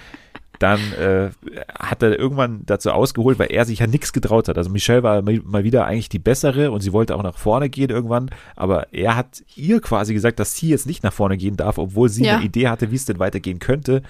dann 0.58 0.80
äh, 0.94 1.30
hat 1.78 2.02
er 2.02 2.18
irgendwann 2.18 2.62
dazu 2.66 2.90
ausgeholt, 2.90 3.38
weil 3.38 3.52
er 3.52 3.64
sich 3.64 3.78
ja 3.78 3.86
nichts 3.86 4.12
getraut 4.12 4.48
hat. 4.48 4.58
Also 4.58 4.70
Michelle 4.70 5.02
war 5.02 5.22
mal 5.22 5.64
wieder 5.64 5.86
eigentlich 5.86 6.08
die 6.08 6.18
bessere 6.18 6.70
und 6.72 6.80
sie 6.80 6.92
wollte 6.92 7.14
auch 7.14 7.22
nach 7.22 7.38
vorne 7.38 7.68
gehen 7.68 7.90
irgendwann, 7.90 8.30
aber 8.56 8.92
er 8.92 9.14
hat 9.14 9.44
ihr 9.54 9.80
quasi 9.80 10.14
gesagt, 10.14 10.40
dass 10.40 10.56
sie 10.56 10.68
jetzt 10.68 10.86
nicht 10.86 11.04
nach 11.04 11.12
vorne 11.12 11.36
gehen 11.36 11.56
darf, 11.56 11.78
obwohl 11.78 12.08
sie 12.08 12.24
ja. 12.24 12.36
eine 12.36 12.44
Idee 12.44 12.68
hatte, 12.68 12.90
wie 12.90 12.96
es 12.96 13.04
denn 13.04 13.20
weitergehen 13.20 13.60
könnte. 13.60 14.02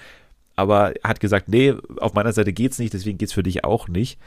Aber 0.59 0.93
hat 1.03 1.21
gesagt, 1.21 1.47
nee, 1.47 1.73
auf 2.01 2.13
meiner 2.13 2.33
Seite 2.33 2.51
geht's 2.51 2.79
nicht, 2.79 2.93
deswegen 2.93 3.17
geht's 3.17 3.31
für 3.31 3.43
dich 3.43 3.63
auch 3.63 3.87
nicht. 3.87 4.19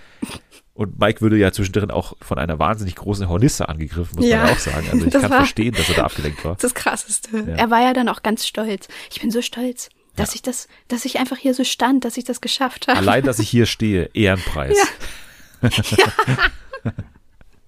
Und 0.72 0.98
Mike 0.98 1.20
würde 1.20 1.36
ja 1.36 1.52
zwischendrin 1.52 1.90
auch 1.90 2.14
von 2.22 2.38
einer 2.38 2.58
wahnsinnig 2.58 2.96
großen 2.96 3.28
Hornisse 3.28 3.68
angegriffen, 3.68 4.16
muss 4.16 4.26
ja, 4.26 4.44
man 4.44 4.52
auch 4.52 4.58
sagen. 4.58 4.88
Also 4.90 5.06
ich 5.06 5.12
kann 5.12 5.30
verstehen, 5.30 5.74
dass 5.74 5.90
er 5.90 5.96
da 5.96 6.04
abgelenkt 6.04 6.42
war. 6.42 6.56
Das 6.56 6.74
Krasseste. 6.74 7.36
Ja. 7.36 7.54
Er 7.54 7.70
war 7.70 7.82
ja 7.82 7.92
dann 7.92 8.08
auch 8.08 8.22
ganz 8.22 8.46
stolz. 8.46 8.88
Ich 9.10 9.20
bin 9.20 9.30
so 9.30 9.42
stolz 9.42 9.90
dass 10.14 10.32
ja. 10.32 10.34
ich 10.34 10.42
das, 10.42 10.68
dass 10.88 11.06
ich 11.06 11.18
einfach 11.18 11.38
hier 11.38 11.54
so 11.54 11.64
stand, 11.64 12.04
dass 12.04 12.18
ich 12.18 12.24
das 12.24 12.42
geschafft 12.42 12.86
habe. 12.86 12.98
Allein, 12.98 13.24
dass 13.24 13.38
ich 13.38 13.48
hier 13.48 13.64
stehe, 13.64 14.10
Ehrenpreis. 14.14 14.76
Ja. 15.62 15.70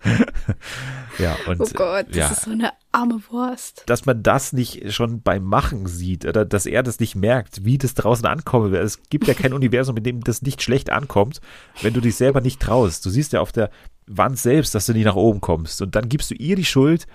ja, 1.19 1.37
und, 1.47 1.61
oh 1.61 1.69
Gott, 1.75 2.09
das 2.09 2.17
ja, 2.17 2.29
ist 2.29 2.43
so 2.43 2.51
eine 2.51 2.73
arme 2.93 3.21
Wurst. 3.31 3.85
Dass 3.87 4.07
man 4.07 4.23
das 4.23 4.53
nicht 4.53 4.93
schon 4.93 5.23
beim 5.23 5.45
Machen 5.45 5.87
sieht 5.87 6.25
oder 6.25 6.45
dass 6.45 6.67
er 6.67 6.83
das 6.83 7.01
nicht 7.01 7.15
merkt, 7.17 7.65
wie 7.65 7.79
das 7.79 7.95
draußen 7.95 8.27
ankommen 8.27 8.75
Es 8.75 9.03
gibt 9.09 9.27
ja 9.27 9.35
kein 9.35 9.53
Universum, 9.55 9.97
in 9.97 10.05
dem 10.05 10.21
das 10.23 10.43
nicht 10.43 10.63
schlecht 10.63 10.91
ankommt, 10.91 11.41
wenn 11.83 11.95
du 11.95 12.01
dich 12.01 12.17
selber 12.17 12.41
nicht 12.41 12.61
traust. 12.61 13.05
Du 13.05 13.11
siehst 13.11 13.33
ja 13.33 13.41
auf 13.41 13.53
der 13.53 13.71
Wand 14.07 14.39
selbst, 14.39 14.75
dass 14.75 14.87
du 14.87 14.93
nicht 14.93 15.07
nach 15.07 15.17
oben 15.17 15.41
kommst 15.41 15.81
und 15.83 15.95
dann 15.95 16.09
gibst 16.09 16.31
du 16.31 16.35
ihr 16.35 16.57
die 16.57 16.65
Schuld. 16.65 17.07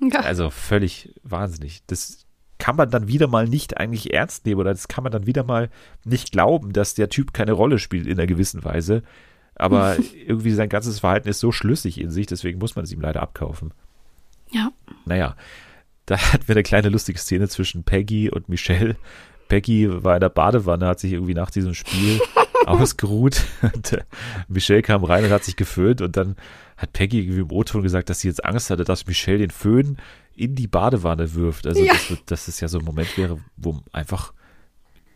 Ja. 0.00 0.20
Also 0.20 0.50
völlig 0.50 1.14
wahnsinnig. 1.22 1.82
Das 1.86 2.26
kann 2.58 2.76
man 2.76 2.90
dann 2.90 3.08
wieder 3.08 3.28
mal 3.28 3.46
nicht 3.46 3.76
eigentlich 3.76 4.14
ernst 4.14 4.46
nehmen 4.46 4.60
oder 4.60 4.72
das 4.72 4.88
kann 4.88 5.04
man 5.04 5.12
dann 5.12 5.26
wieder 5.26 5.44
mal 5.44 5.68
nicht 6.04 6.32
glauben, 6.32 6.72
dass 6.72 6.94
der 6.94 7.08
Typ 7.08 7.32
keine 7.32 7.52
Rolle 7.52 7.78
spielt 7.78 8.06
in 8.06 8.18
einer 8.18 8.26
gewissen 8.26 8.64
Weise. 8.64 9.02
Aber 9.56 9.96
irgendwie 10.26 10.52
sein 10.52 10.68
ganzes 10.68 11.00
Verhalten 11.00 11.28
ist 11.28 11.40
so 11.40 11.52
schlüssig 11.52 12.00
in 12.00 12.10
sich, 12.10 12.26
deswegen 12.26 12.58
muss 12.58 12.76
man 12.76 12.84
es 12.84 12.92
ihm 12.92 13.00
leider 13.00 13.22
abkaufen. 13.22 13.72
Ja. 14.50 14.70
Naja, 15.04 15.36
da 16.06 16.18
hatten 16.32 16.46
wir 16.46 16.54
eine 16.54 16.62
kleine 16.62 16.88
lustige 16.88 17.18
Szene 17.18 17.48
zwischen 17.48 17.84
Peggy 17.84 18.30
und 18.30 18.48
Michelle. 18.48 18.96
Peggy 19.48 19.88
war 20.02 20.14
in 20.14 20.20
der 20.20 20.28
Badewanne, 20.28 20.86
hat 20.86 21.00
sich 21.00 21.12
irgendwie 21.12 21.34
nach 21.34 21.50
diesem 21.50 21.74
Spiel 21.74 22.20
ausgeruht. 22.66 23.44
Und 23.62 23.92
äh, 23.92 24.02
Michelle 24.48 24.82
kam 24.82 25.04
rein 25.04 25.24
und 25.24 25.30
hat 25.30 25.44
sich 25.44 25.56
geföhnt 25.56 26.00
und 26.00 26.16
dann 26.16 26.36
hat 26.76 26.92
Peggy 26.92 27.20
irgendwie 27.20 27.40
im 27.40 27.52
O-Ton 27.52 27.82
gesagt, 27.82 28.10
dass 28.10 28.20
sie 28.20 28.28
jetzt 28.28 28.44
Angst 28.44 28.70
hatte, 28.70 28.84
dass 28.84 29.06
Michelle 29.06 29.38
den 29.38 29.50
Föhn 29.50 29.98
in 30.34 30.54
die 30.54 30.66
Badewanne 30.66 31.34
wirft. 31.34 31.66
Also, 31.66 31.82
ja. 31.82 31.92
das, 31.92 32.18
dass 32.26 32.48
es 32.48 32.60
ja 32.60 32.68
so 32.68 32.78
ein 32.78 32.84
Moment 32.84 33.16
wäre, 33.16 33.38
wo 33.56 33.80
einfach, 33.92 34.34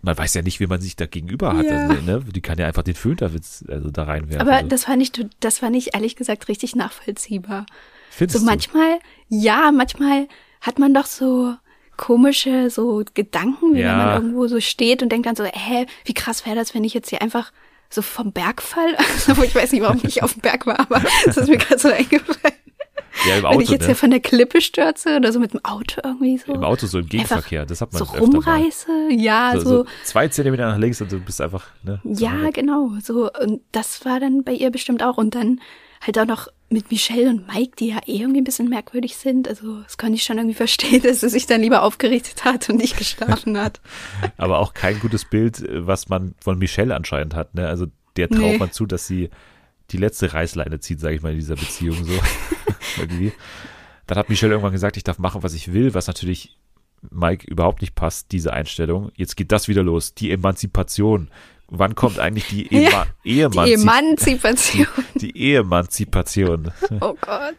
man 0.03 0.17
weiß 0.17 0.35
ja 0.35 0.43
nicht, 0.43 0.61
wie 0.61 0.67
man 0.67 0.81
sich 0.81 0.97
da 0.97 1.07
gegenüber 1.07 1.57
hat. 1.57 1.67
Ja. 1.67 1.89
Also, 1.89 2.03
ne? 2.03 2.25
Die 2.35 2.41
kann 2.41 2.59
ja 2.59 2.67
einfach 2.67 2.83
den 2.83 2.95
Föhn 2.95 3.17
da, 3.17 3.31
also 3.69 3.91
da 3.91 4.03
reinwerfen. 4.05 4.41
Aber 4.41 4.57
also. 4.57 4.69
das 4.69 4.85
fand 4.85 5.03
ich, 5.03 5.13
das 5.41 5.59
fand 5.59 5.77
ich 5.77 5.95
ehrlich 5.95 6.17
gesagt 6.17 6.49
richtig 6.49 6.75
nachvollziehbar. 6.77 7.67
Findest 8.11 8.41
so 8.41 8.45
manchmal, 8.45 8.99
du? 9.29 9.37
ja, 9.37 9.71
manchmal 9.73 10.29
hat 10.61 10.79
man 10.79 10.95
doch 10.95 11.07
so 11.07 11.55
komische 11.97 12.71
so 12.71 13.05
Gedanken, 13.13 13.75
wie 13.75 13.81
ja. 13.81 13.91
wenn 13.91 13.97
man 13.99 14.15
irgendwo 14.15 14.47
so 14.47 14.61
steht 14.61 15.03
und 15.03 15.11
denkt 15.13 15.27
dann 15.27 15.37
so, 15.37 15.45
hä, 15.45 15.87
wie 16.05 16.15
krass 16.15 16.47
wäre 16.47 16.57
das, 16.57 16.75
wenn 16.75 16.85
ich 16.85 16.95
jetzt 16.95 17.11
hier 17.11 17.21
einfach 17.21 17.53
so 17.91 18.01
vom 18.03 18.33
Berg 18.33 18.63
fall? 18.63 18.97
Also, 19.29 19.43
ich 19.43 19.55
weiß 19.55 19.73
nicht, 19.73 19.83
warum 19.83 20.01
ich 20.03 20.23
auf 20.23 20.33
dem 20.33 20.41
Berg 20.41 20.67
war, 20.67 20.81
aber 20.81 21.03
das 21.27 21.37
ist 21.37 21.49
mir 21.49 21.59
gerade 21.59 21.79
so 21.79 21.89
eingefallen. 21.89 22.60
Ja, 23.27 23.37
im 23.37 23.45
Auto, 23.45 23.57
Wenn 23.57 23.63
ich 23.63 23.71
jetzt 23.71 23.83
ne? 23.83 23.87
hier 23.89 23.97
von 23.97 24.11
der 24.11 24.21
Klippe 24.21 24.61
stürze 24.61 25.17
oder 25.17 25.33
so 25.33 25.41
mit 25.41 25.53
dem 25.53 25.65
Auto 25.65 26.01
irgendwie 26.03 26.39
so. 26.39 26.55
Im 26.55 26.65
Auto 26.65 26.87
so 26.87 26.99
im 26.99 27.07
Gegenverkehr, 27.07 27.67
das 27.67 27.81
hat 27.81 27.93
man 27.93 28.05
so 28.05 28.13
rumreiße, 28.13 29.09
ja, 29.11 29.53
so, 29.55 29.61
so, 29.61 29.69
so, 29.69 29.87
Zwei 30.05 30.29
Zentimeter 30.29 30.69
nach 30.69 30.79
links 30.79 31.01
und 31.01 31.11
du 31.13 31.21
bist 31.21 31.41
einfach, 31.41 31.67
ne? 31.83 32.01
Ja, 32.05 32.43
weg. 32.43 32.55
genau, 32.55 32.93
so. 33.03 33.31
Und 33.33 33.61
das 33.73 34.05
war 34.05 34.21
dann 34.21 34.45
bei 34.45 34.53
ihr 34.53 34.71
bestimmt 34.71 35.03
auch. 35.03 35.19
Und 35.19 35.35
dann 35.35 35.61
halt 36.01 36.19
auch 36.19 36.27
noch 36.27 36.49
mit 36.71 36.91
Michelle 36.91 37.29
und 37.29 37.47
Mike, 37.49 37.73
die 37.79 37.89
ja 37.89 37.99
eh 38.07 38.21
irgendwie 38.21 38.41
ein 38.41 38.45
bisschen 38.45 38.69
merkwürdig 38.69 39.17
sind. 39.17 39.49
Also 39.49 39.81
das 39.83 39.99
kann 39.99 40.15
ich 40.15 40.23
schon 40.23 40.39
irgendwie 40.39 40.55
verstehen, 40.55 41.03
dass 41.05 41.21
sie 41.21 41.29
sich 41.29 41.47
dann 41.47 41.61
lieber 41.61 41.83
aufgerichtet 41.83 42.45
hat 42.45 42.69
und 42.71 42.77
nicht 42.77 42.97
geschlafen 42.97 43.59
hat. 43.59 43.81
Aber 44.37 44.61
auch 44.61 44.73
kein 44.73 45.01
gutes 45.01 45.25
Bild, 45.25 45.63
was 45.69 46.09
man 46.09 46.35
von 46.41 46.59
Michelle 46.59 46.95
anscheinend 46.95 47.35
hat. 47.35 47.55
Ne? 47.55 47.67
Also 47.67 47.87
der 48.17 48.29
traut 48.29 48.41
nee. 48.41 48.59
man 48.59 48.73
zu, 48.73 48.87
dass 48.87 49.07
sie 49.07 49.31
die 49.93 49.99
letzte 49.99 50.33
Reißleine 50.33 50.81
zieht, 50.81 51.01
sage 51.01 51.17
ich 51.17 51.23
mal, 51.23 51.33
in 51.33 51.39
dieser 51.39 51.57
Beziehung 51.57 52.05
so. 52.05 52.13
Irgendwie. 52.99 53.33
Dann 54.07 54.19
hat 54.19 54.29
Michelle 54.29 54.53
irgendwann 54.53 54.73
gesagt, 54.73 54.97
ich 54.97 55.05
darf 55.05 55.19
machen, 55.19 55.45
was 55.45 55.55
ich 55.55 55.73
will, 55.73 55.95
was 55.95 56.09
natürlich 56.09 56.57
Mike 57.11 57.47
überhaupt 57.49 57.81
nicht 57.81 57.95
passt, 57.95 58.33
diese 58.33 58.53
Einstellung. 58.53 59.11
Jetzt 59.15 59.37
geht 59.37 59.53
das 59.53 59.69
wieder 59.69 59.83
los, 59.83 60.15
die 60.15 60.31
Emanzipation. 60.33 61.31
Wann 61.69 61.95
kommt 61.95 62.19
eigentlich 62.19 62.49
die, 62.49 62.67
Ema 62.75 63.07
ja, 63.23 63.47
Emanzipation? 63.47 64.87
Die, 65.15 65.33
die 65.33 65.39
Ehemanzipation. 65.39 66.73
Oh 67.01 67.15
Gott. 67.21 67.55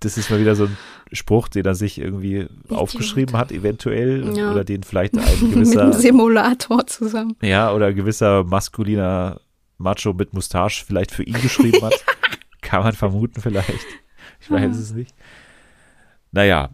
Das 0.00 0.18
ist 0.18 0.30
mal 0.30 0.38
wieder 0.38 0.54
so 0.54 0.64
ein 0.64 0.76
Spruch, 1.12 1.48
den 1.48 1.64
er 1.64 1.74
sich 1.74 1.98
irgendwie 1.98 2.40
Idiot. 2.42 2.72
aufgeschrieben 2.78 3.36
hat, 3.38 3.50
eventuell. 3.50 4.36
Ja. 4.36 4.52
Oder 4.52 4.64
den 4.64 4.82
vielleicht 4.82 5.16
ein 5.16 5.24
gewisser. 5.40 5.54
mit 5.54 5.78
einem 5.78 5.92
Simulator 5.94 6.86
zusammen. 6.86 7.36
Ja, 7.40 7.72
oder 7.72 7.86
ein 7.86 7.94
gewisser 7.94 8.44
maskuliner 8.44 9.40
Macho 9.78 10.12
mit 10.12 10.32
Mustache 10.32 10.84
vielleicht 10.84 11.10
für 11.10 11.22
ihn 11.22 11.40
geschrieben 11.40 11.82
hat. 11.82 11.94
Kann 12.60 12.82
man 12.82 12.94
vermuten 12.94 13.40
vielleicht. 13.40 13.86
Ich 14.40 14.50
weiß 14.50 14.74
mhm. 14.74 14.82
es 14.82 14.92
nicht. 14.92 15.14
Naja, 16.32 16.70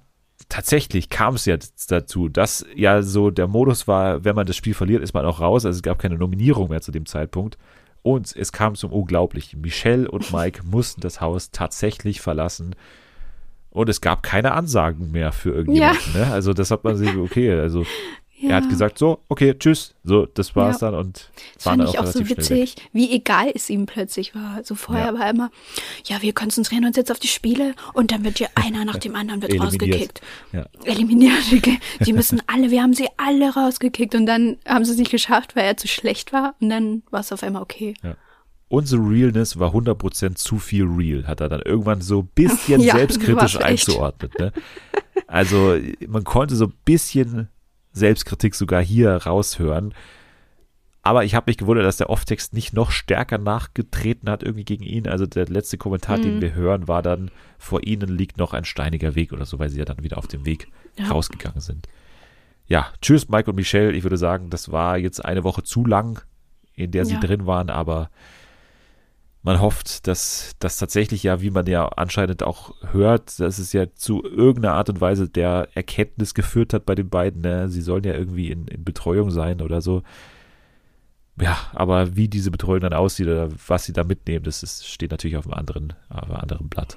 tatsächlich 0.48 1.08
kam 1.08 1.34
es 1.34 1.44
jetzt 1.44 1.90
dazu, 1.90 2.28
dass 2.28 2.64
ja 2.74 3.02
so 3.02 3.30
der 3.30 3.48
Modus 3.48 3.88
war, 3.88 4.24
wenn 4.24 4.36
man 4.36 4.46
das 4.46 4.56
Spiel 4.56 4.74
verliert, 4.74 5.02
ist 5.02 5.14
man 5.14 5.24
auch 5.24 5.40
raus. 5.40 5.64
Also 5.64 5.76
es 5.76 5.82
gab 5.82 5.98
keine 5.98 6.16
Nominierung 6.16 6.70
mehr 6.70 6.80
zu 6.80 6.92
dem 6.92 7.06
Zeitpunkt. 7.06 7.58
Und 8.02 8.34
es 8.34 8.52
kam 8.52 8.74
zum 8.74 8.92
Unglaublichen. 8.92 9.60
Michelle 9.60 10.10
und 10.10 10.32
Mike 10.32 10.62
mussten 10.66 11.00
das 11.00 11.20
Haus 11.20 11.50
tatsächlich 11.50 12.20
verlassen. 12.20 12.74
Und 13.70 13.88
es 13.88 14.00
gab 14.00 14.22
keine 14.22 14.52
Ansagen 14.52 15.12
mehr 15.12 15.32
für 15.32 15.50
irgendjemanden. 15.50 16.12
Ja. 16.14 16.26
Ne? 16.26 16.32
Also 16.32 16.52
das 16.52 16.70
hat 16.70 16.84
man 16.84 16.96
sich, 16.96 17.16
okay, 17.16 17.52
also 17.52 17.86
ja. 18.42 18.50
Er 18.50 18.56
hat 18.56 18.68
gesagt, 18.68 18.98
so, 18.98 19.20
okay, 19.28 19.54
tschüss. 19.56 19.94
So, 20.04 20.26
das 20.26 20.56
war's 20.56 20.80
ja. 20.80 20.90
dann 20.90 21.00
und 21.00 21.30
das 21.54 21.62
fand 21.62 21.84
ich 21.84 21.98
auch 21.98 22.06
so 22.06 22.28
witzig, 22.28 22.74
wie 22.92 23.14
egal 23.14 23.52
es 23.54 23.70
ihm 23.70 23.86
plötzlich 23.86 24.34
war. 24.34 24.64
So 24.64 24.74
vorher 24.74 25.12
ja. 25.12 25.18
war 25.18 25.30
immer, 25.30 25.50
ja, 26.06 26.20
wir 26.22 26.32
konzentrieren 26.32 26.84
uns 26.84 26.96
jetzt 26.96 27.12
auf 27.12 27.20
die 27.20 27.28
Spiele 27.28 27.74
und 27.94 28.10
dann 28.10 28.24
wird 28.24 28.38
hier 28.38 28.48
einer 28.54 28.84
nach 28.84 28.98
dem 28.98 29.14
anderen 29.14 29.42
wird 29.42 29.58
rausgekickt. 29.60 30.20
Ja. 30.52 30.66
Eliminiert. 30.84 31.32
Die 32.04 32.12
müssen 32.12 32.42
alle, 32.46 32.70
wir 32.70 32.82
haben 32.82 32.94
sie 32.94 33.08
alle 33.16 33.54
rausgekickt 33.54 34.14
und 34.14 34.26
dann 34.26 34.58
haben 34.66 34.84
sie 34.84 34.92
es 34.92 34.98
nicht 34.98 35.10
geschafft, 35.10 35.54
weil 35.54 35.64
er 35.64 35.76
zu 35.76 35.86
schlecht 35.86 36.32
war 36.32 36.54
und 36.60 36.68
dann 36.68 37.02
war 37.10 37.20
es 37.20 37.32
auf 37.32 37.42
einmal 37.42 37.62
okay. 37.62 37.94
Ja 38.02 38.16
unsere 38.72 39.02
Realness 39.02 39.58
war 39.58 39.74
100% 39.74 40.36
zu 40.36 40.58
viel 40.58 40.84
real, 40.84 41.26
hat 41.26 41.42
er 41.42 41.50
dann 41.50 41.60
irgendwann 41.60 42.00
so 42.00 42.20
ein 42.20 42.30
bisschen 42.34 42.80
ja, 42.80 42.96
selbstkritisch 42.96 43.60
einzuordnet. 43.60 44.38
Ne? 44.38 44.50
Also 45.26 45.76
man 46.08 46.24
konnte 46.24 46.56
so 46.56 46.66
ein 46.66 46.72
bisschen 46.86 47.48
Selbstkritik 47.92 48.54
sogar 48.54 48.82
hier 48.82 49.14
raushören. 49.14 49.94
Aber 51.02 51.24
ich 51.24 51.34
habe 51.34 51.50
mich 51.50 51.58
gewundert, 51.58 51.84
dass 51.84 51.96
der 51.96 52.10
Off-Text 52.10 52.54
nicht 52.54 52.74
noch 52.74 52.92
stärker 52.92 53.38
nachgetreten 53.38 54.30
hat 54.30 54.44
irgendwie 54.44 54.64
gegen 54.64 54.84
ihn. 54.84 55.08
Also 55.08 55.26
der 55.26 55.46
letzte 55.46 55.76
Kommentar, 55.76 56.18
mhm. 56.18 56.22
den 56.22 56.40
wir 56.40 56.54
hören, 56.54 56.86
war 56.86 57.02
dann, 57.02 57.30
vor 57.58 57.84
ihnen 57.84 58.08
liegt 58.08 58.38
noch 58.38 58.52
ein 58.52 58.64
steiniger 58.64 59.16
Weg 59.16 59.32
oder 59.32 59.44
so, 59.44 59.58
weil 59.58 59.68
sie 59.68 59.78
ja 59.78 59.84
dann 59.84 60.02
wieder 60.02 60.18
auf 60.18 60.28
dem 60.28 60.46
Weg 60.46 60.68
ja. 60.96 61.08
rausgegangen 61.08 61.60
sind. 61.60 61.88
Ja, 62.68 62.92
tschüss 63.02 63.28
Mike 63.28 63.50
und 63.50 63.56
Michelle. 63.56 63.92
Ich 63.92 64.04
würde 64.04 64.16
sagen, 64.16 64.48
das 64.48 64.70
war 64.70 64.96
jetzt 64.96 65.24
eine 65.24 65.42
Woche 65.42 65.64
zu 65.64 65.84
lang, 65.84 66.22
in 66.74 66.92
der 66.92 67.04
sie 67.04 67.14
ja. 67.14 67.20
drin 67.20 67.46
waren, 67.46 67.68
aber 67.68 68.08
man 69.42 69.60
hofft, 69.60 70.06
dass 70.06 70.52
das 70.60 70.76
tatsächlich 70.76 71.24
ja, 71.24 71.42
wie 71.42 71.50
man 71.50 71.66
ja 71.66 71.86
anscheinend 71.88 72.42
auch 72.42 72.74
hört, 72.92 73.40
dass 73.40 73.58
es 73.58 73.72
ja 73.72 73.92
zu 73.92 74.22
irgendeiner 74.22 74.74
Art 74.74 74.88
und 74.88 75.00
Weise 75.00 75.28
der 75.28 75.68
Erkenntnis 75.74 76.34
geführt 76.34 76.72
hat 76.72 76.86
bei 76.86 76.94
den 76.94 77.08
beiden. 77.08 77.42
Ne? 77.42 77.68
Sie 77.68 77.82
sollen 77.82 78.04
ja 78.04 78.14
irgendwie 78.14 78.50
in, 78.50 78.68
in 78.68 78.84
Betreuung 78.84 79.30
sein 79.30 79.60
oder 79.60 79.80
so. 79.80 80.02
ja, 81.40 81.58
aber 81.72 82.14
wie 82.16 82.28
diese 82.28 82.52
Betreuung 82.52 82.80
dann 82.80 82.92
aussieht 82.92 83.26
oder 83.26 83.48
was 83.66 83.84
sie 83.84 83.92
da 83.92 84.04
mitnehmen, 84.04 84.44
das 84.44 84.62
ist, 84.62 84.86
steht 84.86 85.10
natürlich 85.10 85.36
auf 85.36 85.46
einem 85.46 85.54
anderen, 85.54 85.92
auf 86.08 86.24
einem 86.24 86.36
anderen 86.36 86.68
Blatt. 86.68 86.96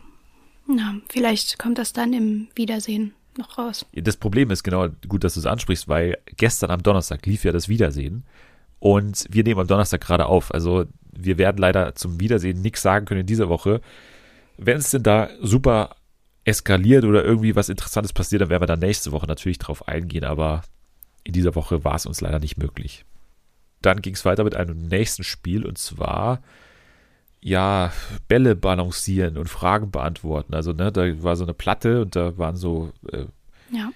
Na, 0.67 0.95
vielleicht 1.10 1.58
kommt 1.58 1.79
das 1.79 1.93
dann 1.93 2.13
im 2.13 2.47
Wiedersehen 2.55 3.13
noch 3.38 3.58
raus. 3.58 3.86
Das 3.93 4.17
Problem 4.17 4.51
ist 4.51 4.63
genau 4.63 4.89
gut, 5.08 5.23
dass 5.23 5.34
du 5.34 5.39
es 5.39 5.45
ansprichst, 5.45 5.88
weil 5.88 6.19
gestern 6.38 6.69
am 6.69 6.84
Donnerstag 6.84 7.25
lief 7.25 7.43
ja 7.43 7.51
das 7.51 7.69
Wiedersehen 7.69 8.23
und 8.85 9.25
wir 9.31 9.43
nehmen 9.43 9.61
am 9.61 9.65
Donnerstag 9.65 10.01
gerade 10.01 10.27
auf. 10.27 10.53
Also 10.53 10.85
wir 11.11 11.39
werden 11.39 11.57
leider 11.57 11.95
zum 11.95 12.19
Wiedersehen 12.19 12.61
nichts 12.61 12.83
sagen 12.83 13.07
können 13.07 13.21
in 13.21 13.25
dieser 13.25 13.49
Woche. 13.49 13.81
Wenn 14.59 14.77
es 14.77 14.91
denn 14.91 15.01
da 15.01 15.27
super 15.41 15.95
eskaliert 16.43 17.03
oder 17.03 17.23
irgendwie 17.23 17.55
was 17.55 17.69
Interessantes 17.69 18.13
passiert, 18.13 18.43
dann 18.43 18.49
werden 18.51 18.61
wir 18.61 18.67
dann 18.67 18.77
nächste 18.77 19.11
Woche 19.11 19.25
natürlich 19.25 19.57
drauf 19.57 19.87
eingehen, 19.87 20.23
aber 20.23 20.61
in 21.23 21.33
dieser 21.33 21.55
Woche 21.55 21.83
war 21.83 21.95
es 21.95 22.05
uns 22.05 22.21
leider 22.21 22.37
nicht 22.37 22.59
möglich. 22.59 23.05
Dann 23.81 24.03
ging 24.03 24.13
es 24.13 24.23
weiter 24.23 24.43
mit 24.43 24.55
einem 24.55 24.83
nächsten 24.83 25.23
Spiel 25.23 25.65
und 25.65 25.79
zwar 25.79 26.43
ja, 27.41 27.91
Bälle 28.27 28.55
balancieren 28.55 29.39
und 29.39 29.49
Fragen 29.49 29.89
beantworten. 29.89 30.53
Also, 30.53 30.73
ne, 30.73 30.91
da 30.91 31.23
war 31.23 31.35
so 31.35 31.43
eine 31.43 31.55
Platte 31.55 32.03
und 32.03 32.15
da 32.15 32.37
waren 32.37 32.55
so 32.55 32.91
äh, 33.11 33.25
ja. 33.71 33.89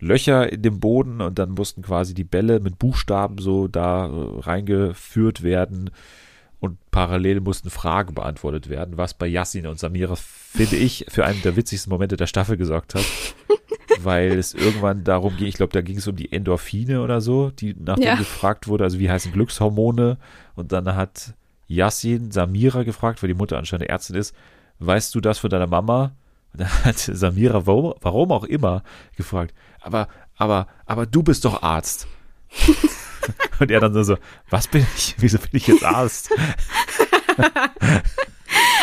Löcher 0.00 0.52
in 0.52 0.62
dem 0.62 0.80
Boden 0.80 1.20
und 1.20 1.38
dann 1.38 1.50
mussten 1.50 1.82
quasi 1.82 2.14
die 2.14 2.24
Bälle 2.24 2.60
mit 2.60 2.78
Buchstaben 2.78 3.38
so 3.38 3.68
da 3.68 4.06
äh, 4.06 4.40
reingeführt 4.40 5.42
werden 5.42 5.90
und 6.60 6.78
parallel 6.90 7.40
mussten 7.40 7.70
Fragen 7.70 8.14
beantwortet 8.14 8.68
werden, 8.68 8.96
was 8.96 9.14
bei 9.14 9.26
Yassin 9.26 9.66
und 9.66 9.78
Samira, 9.78 10.16
finde 10.16 10.76
ich, 10.76 11.06
für 11.08 11.24
einen 11.24 11.42
der 11.42 11.56
witzigsten 11.56 11.90
Momente 11.90 12.16
der 12.16 12.26
Staffel 12.26 12.56
gesorgt 12.56 12.94
hat. 12.94 13.04
weil 14.02 14.38
es 14.38 14.54
irgendwann 14.54 15.04
darum 15.04 15.36
ging, 15.36 15.46
ich 15.46 15.56
glaube, 15.56 15.72
da 15.72 15.80
ging 15.80 15.96
es 15.96 16.06
um 16.06 16.16
die 16.16 16.30
Endorphine 16.30 17.02
oder 17.02 17.20
so, 17.20 17.50
die 17.50 17.74
nach 17.78 17.98
ja. 17.98 18.14
gefragt 18.16 18.68
wurde, 18.68 18.84
also 18.84 18.98
wie 18.98 19.10
heißen 19.10 19.32
Glückshormone 19.32 20.18
und 20.54 20.72
dann 20.72 20.94
hat 20.94 21.34
Yassin 21.66 22.30
Samira 22.30 22.82
gefragt, 22.82 23.22
weil 23.22 23.28
die 23.28 23.34
Mutter 23.34 23.58
anscheinend 23.58 23.88
Ärztin 23.88 24.16
ist, 24.16 24.34
weißt 24.78 25.14
du 25.14 25.20
das 25.20 25.38
von 25.38 25.50
deiner 25.50 25.66
Mama? 25.66 26.12
Und 26.52 26.60
dann 26.60 26.84
hat 26.84 26.98
Samira, 26.98 27.66
warum, 27.66 27.94
warum 28.00 28.32
auch 28.32 28.44
immer, 28.44 28.82
gefragt, 29.16 29.54
aber, 29.86 30.08
aber, 30.36 30.66
aber 30.84 31.06
du 31.06 31.22
bist 31.22 31.44
doch 31.44 31.62
Arzt. 31.62 32.06
Und 33.58 33.70
er 33.70 33.80
dann 33.80 34.04
so, 34.04 34.16
was 34.50 34.68
bin 34.68 34.86
ich? 34.96 35.14
Wieso 35.18 35.38
bin 35.38 35.50
ich 35.52 35.66
jetzt 35.66 35.84
Arzt? 35.84 36.30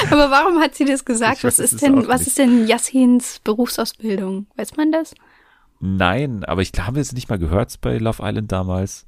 aber 0.09 0.31
warum 0.31 0.59
hat 0.59 0.75
sie 0.75 0.85
das 0.85 1.05
gesagt? 1.05 1.43
Weiß, 1.43 1.59
was 1.59 1.59
ist 1.59 1.81
denn, 1.81 2.07
was 2.07 2.27
ist 2.27 2.37
denn 2.37 2.67
Yassins 2.67 3.39
Berufsausbildung? 3.43 4.47
Weiß 4.55 4.75
man 4.75 4.91
das? 4.91 5.13
Nein, 5.79 6.43
aber 6.45 6.61
ich 6.61 6.71
glaube, 6.71 6.99
es 6.99 7.11
nicht 7.13 7.29
mal 7.29 7.39
gehört 7.39 7.79
bei 7.81 7.97
Love 7.97 8.23
Island 8.23 8.51
damals. 8.51 9.05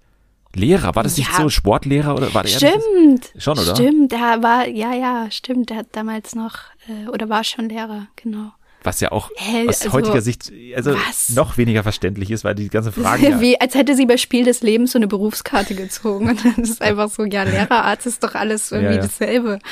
Lehrer, 0.53 0.95
war 0.95 1.03
das 1.03 1.17
nicht 1.17 1.33
so 1.33 1.49
Sportlehrer 1.49 2.15
oder 2.15 2.33
war 2.33 2.43
der 2.43 2.49
Stimmt. 2.49 3.31
Schon, 3.37 3.59
oder? 3.59 3.75
Stimmt, 3.75 4.13
der 4.13 4.41
war, 4.41 4.67
ja, 4.67 4.93
ja, 4.93 5.29
stimmt, 5.29 5.69
der 5.69 5.77
hat 5.77 5.87
damals 5.91 6.33
noch, 6.33 6.59
äh, 6.87 7.09
oder 7.09 7.27
war 7.27 7.43
schon 7.43 7.67
Lehrer, 7.67 8.07
genau. 8.15 8.51
Was 8.85 8.99
ja 8.99 9.11
auch 9.11 9.31
Hell, 9.35 9.67
aus 9.67 9.81
also, 9.81 9.93
heutiger 9.93 10.21
Sicht 10.21 10.51
also 10.75 10.93
was? 10.93 11.29
noch 11.29 11.57
weniger 11.57 11.81
verständlich 11.81 12.29
ist, 12.29 12.43
weil 12.43 12.53
die 12.53 12.69
ganze 12.69 12.91
Frage. 12.91 13.25
Ja 13.25 13.41
wie, 13.41 13.59
als 13.59 13.73
hätte 13.73 13.95
sie 13.95 14.05
bei 14.05 14.17
Spiel 14.17 14.45
des 14.45 14.61
Lebens 14.61 14.91
so 14.91 14.99
eine 14.99 15.07
Berufskarte 15.07 15.73
gezogen. 15.73 16.29
Und 16.29 16.45
dann 16.45 16.63
ist 16.63 16.81
einfach 16.81 17.09
so, 17.09 17.23
ja, 17.23 17.43
Lehrerarzt 17.43 18.05
ist 18.05 18.23
doch 18.23 18.35
alles 18.35 18.71
irgendwie 18.71 18.95
ja, 18.95 19.01
ja. 19.01 19.07
dasselbe. 19.07 19.59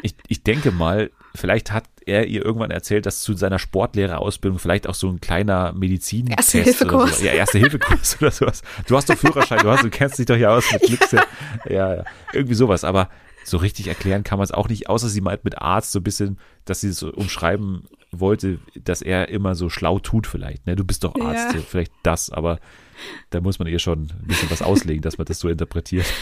Ich, 0.00 0.14
ich 0.28 0.44
denke 0.44 0.70
mal, 0.70 1.10
vielleicht 1.34 1.72
hat 1.72 1.82
er 2.06 2.28
ihr 2.28 2.44
irgendwann 2.44 2.70
erzählt, 2.70 3.04
dass 3.04 3.20
zu 3.20 3.34
seiner 3.34 3.58
Sportlehrerausbildung 3.58 4.60
vielleicht 4.60 4.86
auch 4.86 4.94
so 4.94 5.08
ein 5.08 5.20
kleiner 5.20 5.72
Medizin 5.72 6.28
Erste 6.28 6.62
Hilfekurs. 6.62 7.18
So, 7.18 7.24
ja, 7.24 7.32
Erste 7.32 7.58
Hilfekurs 7.58 8.16
oder 8.20 8.30
sowas. 8.30 8.62
Du 8.86 8.96
hast 8.96 9.10
doch 9.10 9.18
Führerschein, 9.18 9.58
du, 9.58 9.68
hast, 9.68 9.82
du 9.82 9.90
kennst 9.90 10.20
dich 10.20 10.26
doch 10.26 10.36
ja 10.36 10.50
aus 10.56 10.70
mit 10.70 10.82
Glücks. 10.82 11.10
Ja. 11.10 11.24
ja, 11.68 11.94
ja, 11.96 12.04
irgendwie 12.32 12.54
sowas. 12.54 12.84
Aber 12.84 13.08
so 13.44 13.56
richtig 13.56 13.88
erklären 13.88 14.22
kann 14.22 14.38
man 14.38 14.44
es 14.44 14.52
auch 14.52 14.68
nicht, 14.68 14.88
außer 14.88 15.08
sie 15.08 15.20
meint 15.20 15.44
mit 15.44 15.58
Arzt 15.58 15.90
so 15.90 15.98
ein 15.98 16.04
bisschen, 16.04 16.38
dass 16.64 16.82
sie 16.82 16.90
es 16.90 16.98
so 16.98 17.12
umschreiben 17.12 17.88
wollte, 18.10 18.58
dass 18.74 19.02
er 19.02 19.28
immer 19.28 19.54
so 19.54 19.68
schlau 19.68 19.98
tut 19.98 20.26
vielleicht. 20.26 20.66
Ne? 20.66 20.76
Du 20.76 20.84
bist 20.84 21.04
doch 21.04 21.14
Arzt, 21.20 21.54
ja. 21.54 21.60
vielleicht 21.60 21.92
das, 22.02 22.30
aber 22.30 22.58
da 23.30 23.40
muss 23.40 23.58
man 23.58 23.68
ihr 23.68 23.78
schon 23.78 24.04
ein 24.04 24.26
bisschen 24.26 24.50
was 24.50 24.62
auslegen, 24.62 25.02
dass 25.02 25.18
man 25.18 25.26
das 25.26 25.40
so 25.40 25.48
interpretiert. 25.48 26.06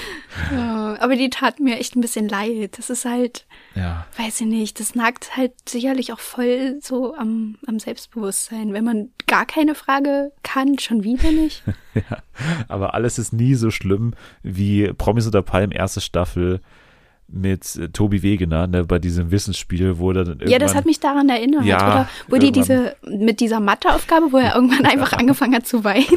Ja, 0.52 0.98
aber 1.00 1.16
die 1.16 1.30
tat 1.30 1.60
mir 1.60 1.78
echt 1.78 1.96
ein 1.96 2.02
bisschen 2.02 2.28
leid. 2.28 2.76
Das 2.76 2.90
ist 2.90 3.06
halt, 3.06 3.46
ja. 3.74 4.06
weiß 4.18 4.42
ich 4.42 4.46
nicht, 4.46 4.78
das 4.80 4.94
nagt 4.94 5.34
halt 5.36 5.52
sicherlich 5.66 6.12
auch 6.12 6.18
voll 6.18 6.78
so 6.82 7.14
am, 7.14 7.56
am 7.66 7.78
Selbstbewusstsein. 7.78 8.74
Wenn 8.74 8.84
man 8.84 9.08
gar 9.26 9.46
keine 9.46 9.74
Frage 9.74 10.32
kann, 10.42 10.78
schon 10.78 11.04
wieder 11.04 11.32
nicht. 11.32 11.62
ja, 11.94 12.18
aber 12.68 12.92
alles 12.92 13.18
ist 13.18 13.32
nie 13.32 13.54
so 13.54 13.70
schlimm 13.70 14.12
wie 14.42 14.92
Promis 14.92 15.26
oder 15.26 15.40
Palm 15.40 15.72
erste 15.72 16.02
Staffel 16.02 16.60
mit 17.28 17.76
äh, 17.76 17.88
Tobi 17.88 18.22
Wegener 18.22 18.66
ne, 18.66 18.84
bei 18.84 18.98
diesem 18.98 19.30
Wissensspiel, 19.30 19.98
wo 19.98 20.12
dann 20.12 20.38
Ja, 20.46 20.58
das 20.58 20.74
hat 20.74 20.86
mich 20.86 21.00
daran 21.00 21.28
erinnert, 21.28 21.64
ja, 21.64 21.78
oder? 21.78 22.08
Wo 22.28 22.36
die 22.36 22.52
diese, 22.52 22.96
mit 23.02 23.40
dieser 23.40 23.60
Matheaufgabe, 23.60 24.32
wo 24.32 24.38
er 24.38 24.54
irgendwann 24.54 24.86
einfach 24.90 25.12
angefangen 25.12 25.54
hat 25.54 25.66
zu 25.66 25.84
weinen. 25.84 26.06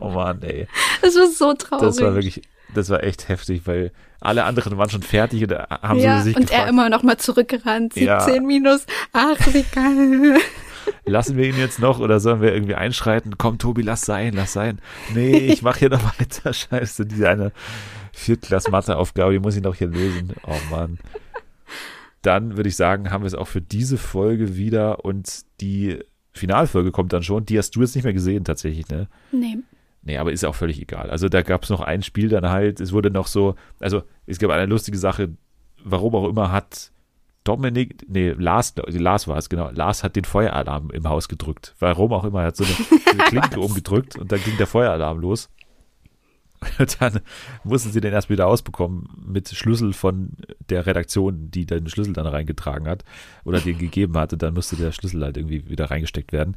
Oh 0.00 0.10
Mann, 0.10 0.42
ey. 0.42 0.66
Das 1.00 1.16
war 1.16 1.26
so 1.28 1.54
traurig. 1.54 1.86
Das 1.86 2.00
war 2.00 2.14
wirklich, 2.14 2.42
das 2.74 2.90
war 2.90 3.02
echt 3.02 3.28
heftig, 3.28 3.62
weil 3.64 3.92
alle 4.20 4.44
anderen 4.44 4.76
waren 4.76 4.90
schon 4.90 5.02
fertig 5.02 5.42
und 5.44 5.52
haben 5.52 5.98
ja, 5.98 6.18
so 6.18 6.24
sich 6.24 6.36
und 6.36 6.48
gefragt, 6.48 6.64
er 6.64 6.68
immer 6.68 6.90
noch 6.90 7.02
mal 7.02 7.16
zurückgerannt. 7.16 7.94
17 7.94 8.06
ja. 8.06 8.40
minus, 8.40 8.84
ach, 9.12 9.38
wie 9.52 9.64
geil. 9.72 10.38
Lassen 11.04 11.36
wir 11.36 11.46
ihn 11.46 11.58
jetzt 11.58 11.78
noch 11.78 12.00
oder 12.00 12.20
sollen 12.20 12.40
wir 12.40 12.52
irgendwie 12.52 12.74
einschreiten? 12.74 13.38
Komm, 13.38 13.58
Tobi, 13.58 13.82
lass 13.82 14.02
sein, 14.02 14.34
lass 14.34 14.52
sein. 14.52 14.80
Nee, 15.14 15.36
ich 15.36 15.62
mache 15.62 15.80
hier 15.80 15.90
noch 15.90 16.02
weiter. 16.18 16.52
Scheiße, 16.52 17.06
diese 17.06 17.28
eine 17.28 17.52
Viertklass-Matheaufgabe, 18.16 19.32
die 19.32 19.38
muss 19.38 19.56
ich 19.56 19.62
noch 19.62 19.74
hier 19.74 19.88
lösen. 19.88 20.32
Oh 20.46 20.56
Mann. 20.70 20.98
Dann 22.22 22.56
würde 22.56 22.68
ich 22.68 22.76
sagen, 22.76 23.10
haben 23.10 23.22
wir 23.22 23.28
es 23.28 23.34
auch 23.34 23.46
für 23.46 23.60
diese 23.60 23.98
Folge 23.98 24.56
wieder 24.56 25.04
und 25.04 25.44
die 25.60 25.98
Finalfolge 26.32 26.90
kommt 26.90 27.12
dann 27.12 27.22
schon. 27.22 27.44
Die 27.44 27.58
hast 27.58 27.76
du 27.76 27.82
jetzt 27.82 27.94
nicht 27.94 28.04
mehr 28.04 28.14
gesehen 28.14 28.44
tatsächlich, 28.44 28.88
ne? 28.88 29.08
Nee. 29.32 29.58
Nee, 30.02 30.18
aber 30.18 30.32
ist 30.32 30.44
auch 30.44 30.54
völlig 30.54 30.80
egal. 30.80 31.10
Also 31.10 31.28
da 31.28 31.42
gab 31.42 31.64
es 31.64 31.70
noch 31.70 31.80
ein 31.80 32.02
Spiel 32.02 32.28
dann 32.28 32.48
halt, 32.48 32.80
es 32.80 32.92
wurde 32.92 33.10
noch 33.10 33.26
so, 33.26 33.54
also 33.80 34.02
es 34.26 34.38
gab 34.38 34.50
eine 34.50 34.66
lustige 34.66 34.98
Sache, 34.98 35.30
warum 35.84 36.14
auch 36.14 36.28
immer 36.28 36.50
hat 36.52 36.92
Dominik, 37.44 38.04
nee, 38.08 38.30
Lars, 38.30 38.74
Lars 38.76 39.28
war 39.28 39.36
es, 39.36 39.48
genau, 39.48 39.70
Lars 39.70 40.02
hat 40.02 40.16
den 40.16 40.24
Feueralarm 40.24 40.90
im 40.90 41.08
Haus 41.08 41.28
gedrückt. 41.28 41.74
Warum 41.78 42.12
auch 42.12 42.24
immer, 42.24 42.40
er 42.40 42.46
hat 42.46 42.56
so 42.56 42.64
eine, 42.64 42.74
eine 43.10 43.22
Klinke 43.28 43.60
umgedrückt 43.60 44.16
und 44.16 44.32
dann 44.32 44.42
ging 44.42 44.56
der 44.56 44.66
Feueralarm 44.66 45.20
los. 45.20 45.48
dann 47.00 47.20
mussten 47.64 47.90
sie 47.90 48.00
den 48.00 48.12
erst 48.12 48.30
wieder 48.30 48.46
ausbekommen 48.46 49.08
mit 49.26 49.48
Schlüssel 49.48 49.92
von 49.92 50.30
der 50.68 50.86
Redaktion, 50.86 51.50
die 51.50 51.66
den 51.66 51.88
Schlüssel 51.88 52.12
dann 52.12 52.26
reingetragen 52.26 52.88
hat 52.88 53.04
oder 53.44 53.60
den 53.60 53.78
gegeben 53.78 54.16
hatte. 54.16 54.36
Dann 54.36 54.54
musste 54.54 54.76
der 54.76 54.92
Schlüssel 54.92 55.22
halt 55.22 55.36
irgendwie 55.36 55.68
wieder 55.68 55.90
reingesteckt 55.90 56.32
werden. 56.32 56.56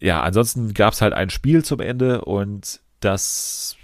Ja, 0.00 0.22
ansonsten 0.22 0.74
gab 0.74 0.94
es 0.94 1.00
halt 1.00 1.12
ein 1.12 1.30
Spiel 1.30 1.64
zum 1.64 1.80
Ende 1.80 2.24
und 2.24 2.80
das 3.00 3.76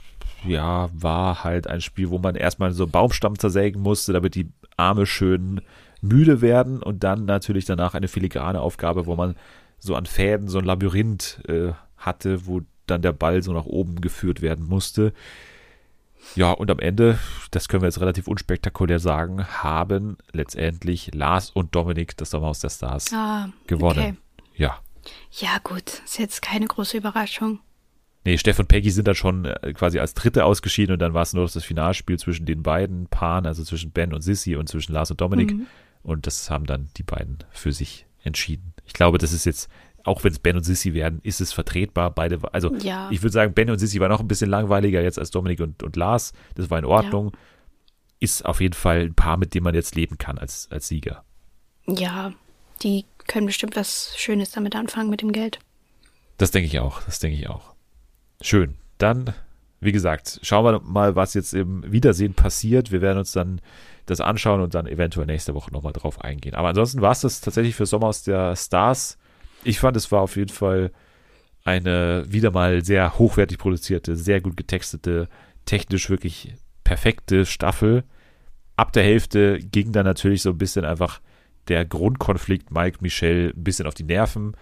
ja, 0.47 0.88
war 0.92 1.44
halt 1.44 1.66
ein 1.66 1.81
Spiel, 1.81 2.11
wo 2.11 2.18
man 2.18 2.35
erstmal 2.35 2.73
so 2.73 2.85
einen 2.85 2.92
Baumstamm 2.92 3.38
zersägen 3.38 3.83
musste, 3.83 4.12
damit 4.12 4.35
die 4.35 4.51
Arme 4.77 5.07
schön 5.07 5.61
müde 6.01 6.40
werden 6.40 6.83
und 6.83 7.03
dann 7.03 7.25
natürlich 7.25 7.64
danach 7.64 7.94
eine 7.94 8.09
filigrane 8.09 8.61
Aufgabe, 8.61 9.07
wo 9.07 9.16
man 9.16 9.35
so 9.79 9.94
an 9.94 10.07
Fäden 10.07 10.49
so 10.49 10.59
ein 10.59 10.64
Labyrinth 10.64 11.40
äh, 11.49 11.73
hatte, 11.97 12.47
wo 12.47 12.62
dann 12.90 13.03
der 13.03 13.12
Ball 13.12 13.42
so 13.42 13.53
nach 13.53 13.66
oben 13.66 14.01
geführt 14.01 14.42
werden 14.42 14.66
musste. 14.66 15.12
Ja, 16.35 16.53
und 16.53 16.70
am 16.70 16.79
Ende, 16.79 17.18
das 17.51 17.68
können 17.68 17.83
wir 17.83 17.88
jetzt 17.88 18.01
relativ 18.01 18.29
unspektakulär 18.29 18.98
sagen, 18.98 19.46
haben 19.46 20.16
letztendlich 20.33 21.14
Lars 21.14 21.51
und 21.51 21.74
Dominik 21.74 22.16
das 22.16 22.31
Sommerhaus 22.31 22.61
der 22.61 22.70
Stars 22.70 23.12
ah, 23.12 23.48
gewonnen. 23.66 23.98
Okay. 23.98 24.14
Ja. 24.57 24.79
Ja, 25.31 25.59
gut, 25.62 26.03
ist 26.05 26.18
jetzt 26.18 26.42
keine 26.42 26.66
große 26.66 26.96
Überraschung. 26.98 27.61
Nee, 28.24 28.37
Steff 28.37 28.59
und 28.59 28.68
Peggy 28.68 28.90
sind 28.90 29.09
dann 29.09 29.14
schon 29.14 29.46
äh, 29.46 29.72
quasi 29.72 30.01
als 30.01 30.12
Dritte 30.12 30.44
ausgeschieden 30.44 30.94
und 30.94 30.98
dann 30.98 31.14
war 31.14 31.22
es 31.22 31.33
nur 31.33 31.46
das 31.46 31.64
Finalspiel 31.64 32.18
zwischen 32.18 32.44
den 32.44 32.62
beiden 32.62 33.07
Paaren, 33.07 33.46
also 33.46 33.64
zwischen 33.64 33.90
Ben 33.90 34.12
und 34.12 34.20
Sissy 34.20 34.57
und 34.57 34.68
zwischen 34.68 34.92
Lars 34.92 35.11
und 35.11 35.20
Dominik. 35.20 35.53
Mhm. 35.53 35.66
Und 36.03 36.27
das 36.27 36.51
haben 36.51 36.66
dann 36.66 36.90
die 36.96 37.05
beiden 37.05 37.38
für 37.51 37.72
sich 37.72 38.07
entschieden. 38.22 38.74
Ich 38.85 38.92
glaube, 38.92 39.18
das 39.18 39.33
ist 39.33 39.46
jetzt 39.46 39.70
auch 40.05 40.25
wenn 40.25 40.33
es 40.33 40.39
Ben 40.39 40.57
und 40.57 40.63
Sissy 40.63 40.95
werden, 40.95 41.21
ist 41.23 41.41
es 41.41 41.53
vertretbar. 41.53 42.11
Beide, 42.11 42.41
also 42.53 42.75
ja. 42.77 43.11
ich 43.11 43.23
würde 43.23 43.33
sagen, 43.33 43.55
Ben 43.55 43.71
und 43.71 43.79
Sissy 43.79 44.01
waren 44.01 44.11
noch 44.11 44.21
ein 44.21 44.29
bisschen 44.29 44.51
langweiliger 44.51 45.03
jetzt 45.03 45.19
als 45.19 45.31
Dominik 45.31 45.61
und, 45.61 45.83
und 45.83 45.97
Lars. 45.97 46.33
Das 46.55 46.71
war 46.71 46.79
in 46.79 46.85
Ordnung. 46.85 47.33
Ja. 47.33 47.39
Ist 48.21 48.45
auf 48.45 48.61
jeden 48.61 48.75
Fall 48.75 49.03
ein 49.03 49.15
Paar, 49.15 49.37
mit 49.37 49.55
dem 49.55 49.65
man 49.65 49.75
jetzt 49.75 49.95
leben 49.95 50.19
kann 50.19 50.39
als, 50.39 50.69
als 50.71 50.89
Sieger. 50.89 51.25
Ja, 51.87 52.33
die 52.83 53.05
können 53.27 53.47
bestimmt 53.47 53.77
was 53.77 54.15
Schönes 54.17 54.51
damit 54.51 54.75
anfangen 54.75 55.11
mit 55.11 55.23
dem 55.23 55.33
Geld. 55.33 55.61
Das 56.37 56.51
denke 56.51 56.67
ich 56.67 56.79
auch, 56.81 57.03
das 57.03 57.19
denke 57.19 57.37
ich 57.37 57.49
auch. 57.49 57.75
Schön. 58.41 58.77
Dann, 58.99 59.35
wie 59.81 59.93
gesagt, 59.93 60.41
schauen 60.43 60.65
wir 60.65 60.81
mal, 60.81 61.17
was 61.17 61.35
jetzt 61.35 61.55
im 61.55 61.91
Wiedersehen 61.91 62.35
passiert. 62.35 62.91
Wir 62.91 63.01
werden 63.01 63.19
uns 63.19 63.33
dann 63.33 63.61
das 64.07 64.21
anschauen 64.21 64.61
und 64.61 64.75
dann 64.75 64.87
eventuell 64.87 65.27
nächste 65.27 65.55
Woche 65.55 65.73
nochmal 65.73 65.93
drauf 65.93 66.21
eingehen. 66.21 66.55
Aber 66.55 66.69
ansonsten 66.69 67.01
war 67.01 67.13
es 67.13 67.21
das 67.21 67.41
tatsächlich 67.41 67.75
für 67.75 67.87
Sommer 67.87 68.09
aus 68.09 68.23
der 68.23 68.57
Stars 68.57 69.19
ich 69.64 69.79
fand, 69.79 69.97
es 69.97 70.11
war 70.12 70.23
auf 70.23 70.37
jeden 70.37 70.53
Fall 70.53 70.92
eine 71.64 72.25
wieder 72.29 72.51
mal 72.51 72.85
sehr 72.85 73.18
hochwertig 73.18 73.59
produzierte, 73.59 74.16
sehr 74.16 74.40
gut 74.40 74.57
getextete, 74.57 75.29
technisch 75.64 76.09
wirklich 76.09 76.55
perfekte 76.85 77.44
Staffel. 77.44 78.05
Ab 78.77 78.92
der 78.92 79.03
Hälfte 79.03 79.59
ging 79.59 79.92
dann 79.92 80.07
natürlich 80.07 80.42
so 80.42 80.51
ein 80.51 80.59
bisschen 80.59 80.85
einfach 80.85 81.21
der 81.68 81.85
Grundkonflikt 81.85 82.71
Mike 82.71 82.99
Michelle 83.01 83.51
ein 83.51 83.64
bisschen 83.64 83.87
auf 83.87 83.94
die 83.94 84.05
Nerven. 84.05 84.57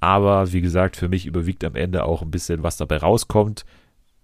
Aber 0.00 0.52
wie 0.52 0.60
gesagt, 0.60 0.96
für 0.96 1.08
mich 1.08 1.26
überwiegt 1.26 1.64
am 1.64 1.76
Ende 1.76 2.04
auch 2.04 2.22
ein 2.22 2.30
bisschen, 2.30 2.62
was 2.62 2.76
dabei 2.76 2.98
rauskommt, 2.98 3.64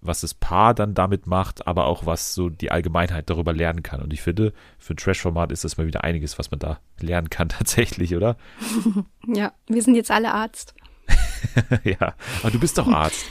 was 0.01 0.21
das 0.21 0.33
Paar 0.33 0.73
dann 0.73 0.93
damit 0.93 1.27
macht, 1.27 1.67
aber 1.67 1.85
auch 1.85 2.05
was 2.05 2.33
so 2.33 2.49
die 2.49 2.71
Allgemeinheit 2.71 3.29
darüber 3.29 3.53
lernen 3.53 3.83
kann. 3.83 4.01
Und 4.01 4.13
ich 4.13 4.21
finde, 4.21 4.53
für 4.77 4.93
ein 4.93 4.97
Trash-Format 4.97 5.51
ist 5.51 5.63
das 5.63 5.77
mal 5.77 5.87
wieder 5.87 6.03
einiges, 6.03 6.39
was 6.39 6.51
man 6.51 6.59
da 6.59 6.79
lernen 6.99 7.29
kann 7.29 7.49
tatsächlich, 7.49 8.15
oder? 8.15 8.37
Ja, 9.27 9.53
wir 9.67 9.83
sind 9.83 9.95
jetzt 9.95 10.11
alle 10.11 10.33
Arzt. 10.33 10.73
ja, 11.83 12.15
aber 12.41 12.51
du 12.51 12.59
bist 12.59 12.77
doch 12.77 12.87
Arzt. 12.87 13.25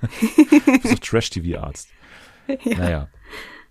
du 0.00 0.80
bist 0.82 0.92
doch 0.92 0.98
Trash-TV-Arzt. 0.98 1.88
Ja. 2.64 2.78
Naja, 2.78 3.08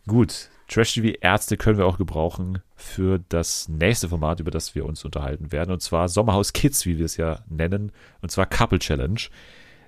gut. 0.08 0.50
Trash-TV-Ärzte 0.68 1.58
können 1.58 1.78
wir 1.78 1.86
auch 1.86 1.98
gebrauchen 1.98 2.60
für 2.76 3.20
das 3.30 3.70
nächste 3.70 4.10
Format, 4.10 4.40
über 4.40 4.50
das 4.50 4.74
wir 4.74 4.86
uns 4.86 5.06
unterhalten 5.06 5.52
werden. 5.52 5.72
Und 5.72 5.82
zwar 5.82 6.10
Sommerhaus 6.10 6.54
Kids, 6.54 6.86
wie 6.86 6.98
wir 6.98 7.06
es 7.06 7.18
ja 7.18 7.40
nennen. 7.48 7.92
Und 8.22 8.32
zwar 8.32 8.48
Couple 8.48 8.80
Challenge. 8.80 9.20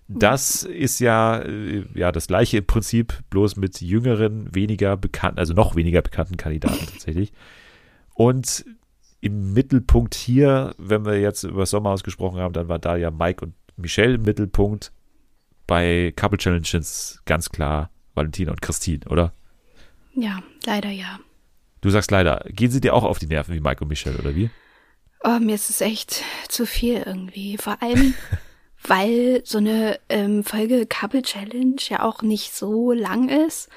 Das 0.07 0.63
ist 0.63 0.99
ja, 0.99 1.39
äh, 1.39 1.85
ja 1.95 2.11
das 2.11 2.27
gleiche 2.27 2.57
im 2.57 2.67
Prinzip, 2.67 3.23
bloß 3.29 3.55
mit 3.55 3.81
jüngeren, 3.81 4.53
weniger 4.53 4.97
bekannten, 4.97 5.39
also 5.39 5.53
noch 5.53 5.75
weniger 5.75 6.01
bekannten 6.01 6.37
Kandidaten 6.37 6.85
tatsächlich. 6.91 7.33
Und 8.13 8.65
im 9.21 9.53
Mittelpunkt 9.53 10.13
hier, 10.13 10.75
wenn 10.77 11.05
wir 11.05 11.19
jetzt 11.19 11.43
über 11.43 11.65
Sommerhaus 11.65 12.03
gesprochen 12.03 12.39
haben, 12.39 12.53
dann 12.53 12.67
war 12.67 12.79
da 12.79 12.95
ja 12.95 13.09
Mike 13.09 13.43
und 13.43 13.55
Michelle 13.75 14.15
im 14.15 14.21
Mittelpunkt. 14.21 14.91
Bei 15.67 16.13
Couple 16.15 16.37
Challenges 16.37 17.21
ganz 17.25 17.49
klar 17.49 17.89
Valentina 18.13 18.51
und 18.51 18.61
Christine, 18.61 19.01
oder? 19.09 19.33
Ja, 20.13 20.43
leider 20.65 20.91
ja. 20.91 21.19
Du 21.81 21.89
sagst 21.89 22.11
leider. 22.11 22.45
Gehen 22.49 22.71
sie 22.71 22.81
dir 22.81 22.93
auch 22.93 23.03
auf 23.03 23.19
die 23.19 23.27
Nerven 23.27 23.53
wie 23.55 23.59
Mike 23.59 23.83
und 23.83 23.89
Michelle, 23.89 24.17
oder 24.17 24.35
wie? 24.35 24.49
Oh, 25.23 25.39
mir 25.39 25.55
ist 25.55 25.69
es 25.69 25.81
echt 25.81 26.23
zu 26.47 26.65
viel 26.65 27.01
irgendwie. 27.05 27.57
Vor 27.57 27.81
allem, 27.81 28.13
weil 28.87 29.41
so 29.45 29.57
eine 29.57 29.99
ähm, 30.09 30.43
Folge 30.43 30.85
Couple 30.85 31.21
Challenge 31.21 31.75
ja 31.89 32.03
auch 32.03 32.21
nicht 32.21 32.55
so 32.55 32.91
lang 32.91 33.29
ist. 33.29 33.69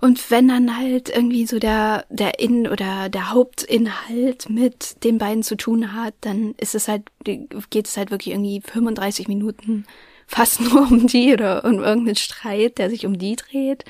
Und 0.00 0.30
wenn 0.30 0.46
dann 0.46 0.76
halt 0.76 1.08
irgendwie 1.08 1.46
so 1.46 1.58
der, 1.58 2.04
der 2.08 2.38
In- 2.38 2.68
oder 2.68 3.08
der 3.08 3.30
Hauptinhalt 3.30 4.48
mit 4.48 5.02
den 5.02 5.18
beiden 5.18 5.42
zu 5.42 5.56
tun 5.56 5.92
hat, 5.92 6.14
dann 6.20 6.54
ist 6.56 6.74
es 6.74 6.86
halt, 6.86 7.02
geht 7.24 7.86
es 7.86 7.96
halt 7.96 8.10
wirklich 8.10 8.32
irgendwie 8.32 8.60
35 8.60 9.26
Minuten 9.26 9.86
fast 10.26 10.60
nur 10.72 10.82
um 10.82 11.06
die 11.08 11.32
oder 11.32 11.64
um 11.64 11.82
irgendeinen 11.82 12.16
Streit, 12.16 12.78
der 12.78 12.90
sich 12.90 13.06
um 13.06 13.18
die 13.18 13.34
dreht. 13.34 13.84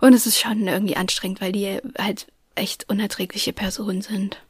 Und 0.00 0.14
es 0.14 0.26
ist 0.26 0.40
schon 0.40 0.66
irgendwie 0.66 0.96
anstrengend, 0.96 1.40
weil 1.40 1.52
die 1.52 1.78
halt 1.98 2.26
echt 2.54 2.88
unerträgliche 2.88 3.52
Personen 3.52 4.02
sind. 4.02 4.42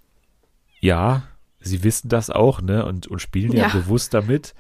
Ja, 0.80 1.24
sie 1.60 1.84
wissen 1.84 2.08
das 2.08 2.30
auch, 2.30 2.62
ne? 2.62 2.86
Und, 2.86 3.06
und 3.06 3.20
spielen 3.20 3.52
ja, 3.52 3.64
ja 3.64 3.68
bewusst 3.68 4.14
damit. 4.14 4.54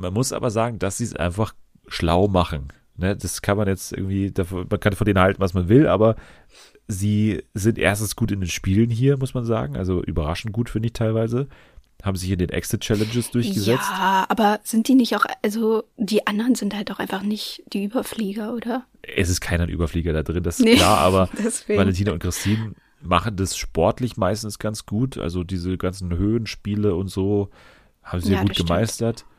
Man 0.00 0.14
muss 0.14 0.32
aber 0.32 0.50
sagen, 0.50 0.78
dass 0.78 0.96
sie 0.96 1.04
es 1.04 1.14
einfach 1.14 1.54
schlau 1.86 2.26
machen. 2.26 2.68
Ne? 2.96 3.16
Das 3.16 3.42
kann 3.42 3.56
man 3.56 3.68
jetzt 3.68 3.92
irgendwie, 3.92 4.32
man 4.50 4.80
kann 4.80 4.94
von 4.94 5.04
denen 5.04 5.20
halten, 5.20 5.40
was 5.40 5.54
man 5.54 5.68
will, 5.68 5.86
aber 5.86 6.16
sie 6.88 7.42
sind 7.54 7.78
erstens 7.78 8.16
gut 8.16 8.32
in 8.32 8.40
den 8.40 8.48
Spielen 8.48 8.90
hier, 8.90 9.18
muss 9.18 9.34
man 9.34 9.44
sagen. 9.44 9.76
Also 9.76 10.02
überraschend 10.02 10.52
gut, 10.52 10.70
finde 10.70 10.86
ich 10.86 10.92
teilweise. 10.94 11.48
Haben 12.02 12.16
sich 12.16 12.30
in 12.30 12.38
den 12.38 12.48
Exit-Challenges 12.48 13.30
durchgesetzt. 13.30 13.90
Ja, 13.90 14.24
aber 14.30 14.60
sind 14.64 14.88
die 14.88 14.94
nicht 14.94 15.14
auch, 15.16 15.26
also 15.42 15.84
die 15.98 16.26
anderen 16.26 16.54
sind 16.54 16.74
halt 16.74 16.90
auch 16.90 16.98
einfach 16.98 17.22
nicht 17.22 17.62
die 17.74 17.84
Überflieger, 17.84 18.54
oder? 18.54 18.86
Es 19.02 19.28
ist 19.28 19.42
keiner 19.42 19.68
Überflieger 19.68 20.14
da 20.14 20.22
drin, 20.22 20.42
das 20.42 20.60
ist 20.60 20.64
nee, 20.64 20.76
klar, 20.76 20.98
aber 20.98 21.28
deswegen. 21.38 21.78
Valentina 21.78 22.12
und 22.12 22.20
Christine 22.20 22.72
machen 23.02 23.36
das 23.36 23.54
sportlich 23.54 24.16
meistens 24.16 24.58
ganz 24.58 24.86
gut. 24.86 25.18
Also 25.18 25.44
diese 25.44 25.76
ganzen 25.76 26.16
Höhenspiele 26.16 26.94
und 26.94 27.08
so 27.08 27.50
haben 28.02 28.22
sie 28.22 28.32
ja, 28.32 28.42
gut 28.42 28.56
gemeistert. 28.56 29.18
Stimmt 29.20 29.30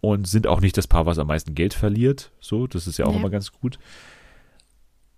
und 0.00 0.26
sind 0.26 0.46
auch 0.46 0.60
nicht 0.60 0.76
das 0.76 0.86
Paar, 0.86 1.06
was 1.06 1.18
am 1.18 1.26
meisten 1.26 1.54
Geld 1.54 1.74
verliert. 1.74 2.32
So, 2.40 2.66
das 2.66 2.86
ist 2.86 2.98
ja 2.98 3.06
auch 3.06 3.12
ja. 3.12 3.18
immer 3.18 3.30
ganz 3.30 3.52
gut. 3.52 3.78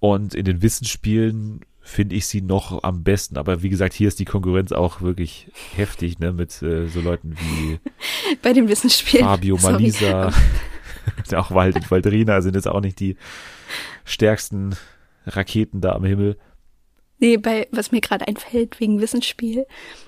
Und 0.00 0.34
in 0.34 0.44
den 0.44 0.62
Wissensspielen 0.62 1.60
finde 1.80 2.14
ich 2.14 2.26
sie 2.26 2.42
noch 2.42 2.82
am 2.82 3.02
besten. 3.02 3.36
Aber 3.36 3.62
wie 3.62 3.68
gesagt, 3.68 3.92
hier 3.92 4.08
ist 4.08 4.18
die 4.18 4.24
Konkurrenz 4.24 4.72
auch 4.72 5.00
wirklich 5.00 5.48
heftig, 5.74 6.18
ne, 6.18 6.32
mit 6.32 6.62
äh, 6.62 6.86
so 6.86 7.00
Leuten 7.00 7.36
wie 7.36 7.78
bei 8.42 8.52
den 8.52 8.68
Wissensspielen. 8.68 9.26
Fabio 9.26 9.58
Malisa, 9.60 10.32
auch 11.34 11.50
Wald 11.50 11.76
und 11.76 11.90
Waldrina 11.90 12.40
sind 12.40 12.54
jetzt 12.54 12.68
auch 12.68 12.80
nicht 12.80 12.98
die 13.00 13.16
stärksten 14.04 14.76
Raketen 15.26 15.80
da 15.80 15.92
am 15.92 16.04
Himmel. 16.04 16.36
Nee, 17.22 17.36
bei, 17.36 17.68
was 17.70 17.92
mir 17.92 18.00
gerade 18.00 18.26
einfällt, 18.26 18.80
wegen 18.80 19.00
Wissensspiel, 19.00 19.64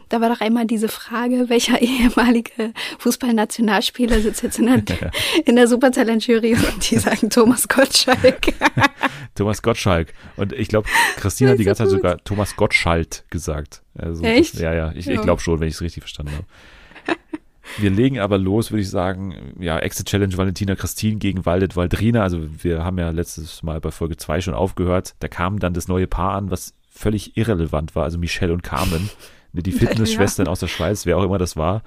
da 0.09 0.21
war 0.21 0.31
doch 0.31 0.41
einmal 0.41 0.67
diese 0.67 0.89
Frage, 0.89 1.49
welcher 1.49 1.81
ehemalige 1.81 2.73
Fußballnationalspieler 2.99 4.19
sitzt 4.19 4.43
jetzt 4.43 4.59
in 4.59 4.67
der, 4.67 5.13
in 5.45 5.55
der 5.55 5.69
Supertalent-Jury 5.69 6.55
und 6.55 6.91
die 6.91 6.99
sagen 6.99 7.31
Thomas 7.31 7.69
Gottschalk. 7.69 8.53
Thomas 9.37 9.63
Gottschalk. 9.63 10.13
Und 10.37 10.55
ich 10.55 10.67
glaube, 10.67 10.89
Christina 11.17 11.53
hat 11.53 11.61
die 11.61 11.65
ganze 11.65 11.85
Zeit 11.85 11.91
sogar 11.91 12.19
Thomas 12.25 12.57
Gottschalt 12.57 13.25
gesagt. 13.31 13.83
Also, 13.97 14.25
Echt? 14.25 14.55
Das, 14.55 14.61
ja, 14.61 14.75
ja, 14.75 14.93
ich, 14.93 15.07
ich 15.07 15.21
glaube 15.21 15.41
schon, 15.41 15.61
wenn 15.61 15.69
ich 15.69 15.75
es 15.75 15.83
richtig 15.83 16.03
verstanden 16.03 16.33
habe. 16.33 16.47
Wir 17.79 17.91
legen 17.91 18.19
aber 18.19 18.39
los, 18.39 18.73
würde 18.73 18.83
ich 18.83 18.91
sagen, 18.91 19.55
ja, 19.61 19.79
Exit 19.79 20.09
Challenge 20.09 20.37
Valentina 20.37 20.75
Christine 20.75 21.17
gegen 21.17 21.47
Waldet 21.47 21.77
Waldrina. 21.77 22.23
Also 22.23 22.41
wir 22.63 22.85
haben 22.85 22.99
ja 22.99 23.11
letztes 23.11 23.63
Mal 23.63 23.81
bei 23.81 23.93
Folge 23.93 24.17
2 24.17 24.41
schon 24.41 24.55
aufgehört. 24.55 25.15
Da 25.21 25.29
kam 25.29 25.61
dann 25.61 25.75
das 25.75 25.87
neue 25.87 26.09
Paar 26.09 26.35
an, 26.35 26.51
was 26.51 26.75
völlig 27.05 27.37
irrelevant 27.37 27.95
war, 27.95 28.05
also 28.05 28.17
Michelle 28.17 28.53
und 28.53 28.63
Carmen, 28.63 29.11
ne, 29.53 29.63
die 29.63 29.73
Fitnessschwestern 29.73 30.47
ja. 30.47 30.53
aus 30.53 30.61
der 30.61 30.69
Schweiz, 30.69 31.05
wer 31.05 31.19
auch 31.19 31.23
immer 31.23 31.37
das 31.37 31.55
war, 31.55 31.83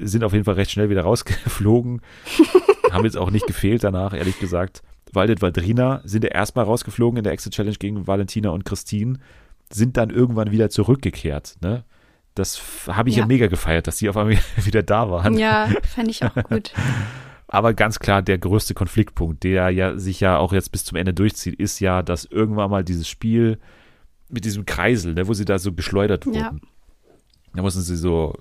sind 0.00 0.24
auf 0.24 0.34
jeden 0.34 0.44
Fall 0.44 0.54
recht 0.54 0.70
schnell 0.70 0.90
wieder 0.90 1.02
rausgeflogen. 1.02 2.02
haben 2.92 3.04
jetzt 3.04 3.16
auch 3.16 3.30
nicht 3.30 3.46
gefehlt 3.46 3.82
danach, 3.82 4.12
ehrlich 4.12 4.38
gesagt. 4.38 4.82
Waldet 5.12 5.40
Waldrina 5.40 6.02
sind 6.04 6.24
ja 6.24 6.30
erstmal 6.30 6.66
rausgeflogen 6.66 7.16
in 7.16 7.24
der 7.24 7.32
Exit 7.32 7.54
Challenge 7.54 7.76
gegen 7.78 8.06
Valentina 8.06 8.50
und 8.50 8.66
Christine, 8.66 9.18
sind 9.70 9.96
dann 9.96 10.10
irgendwann 10.10 10.50
wieder 10.50 10.68
zurückgekehrt. 10.68 11.56
Ne? 11.62 11.84
Das 12.34 12.60
habe 12.88 13.08
ich 13.08 13.16
ja. 13.16 13.22
ja. 13.22 13.26
mega 13.26 13.46
gefeiert, 13.46 13.86
dass 13.86 13.96
sie 13.96 14.10
auf 14.10 14.16
einmal 14.18 14.38
wieder 14.56 14.82
da 14.82 15.10
waren. 15.10 15.38
Ja, 15.38 15.70
fand 15.94 16.10
ich 16.10 16.22
auch 16.22 16.34
gut. 16.44 16.72
Aber 17.48 17.72
ganz 17.74 17.98
klar, 17.98 18.20
der 18.22 18.38
größte 18.38 18.74
Konfliktpunkt, 18.74 19.44
der 19.44 19.70
ja 19.70 19.96
sich 19.98 20.20
ja 20.20 20.36
auch 20.36 20.52
jetzt 20.52 20.72
bis 20.72 20.84
zum 20.84 20.96
Ende 20.96 21.14
durchzieht, 21.14 21.58
ist 21.58 21.80
ja, 21.80 22.02
dass 22.02 22.26
irgendwann 22.26 22.70
mal 22.70 22.84
dieses 22.84 23.08
Spiel 23.08 23.58
mit 24.32 24.44
diesem 24.44 24.66
Kreisel, 24.66 25.14
ne, 25.14 25.28
wo 25.28 25.34
sie 25.34 25.44
da 25.44 25.58
so 25.58 25.72
geschleudert 25.72 26.26
wurden. 26.26 26.38
Ja. 26.38 26.56
Da 27.54 27.62
mussten 27.62 27.82
sie 27.82 27.96
so 27.96 28.34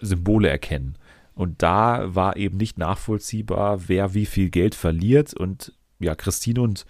Symbole 0.00 0.48
erkennen. 0.48 0.96
Und 1.34 1.62
da 1.62 2.14
war 2.14 2.36
eben 2.36 2.58
nicht 2.58 2.76
nachvollziehbar, 2.76 3.88
wer 3.88 4.14
wie 4.14 4.26
viel 4.26 4.50
Geld 4.50 4.74
verliert. 4.74 5.32
Und 5.32 5.72
ja, 5.98 6.14
Christine 6.14 6.60
und 6.60 6.84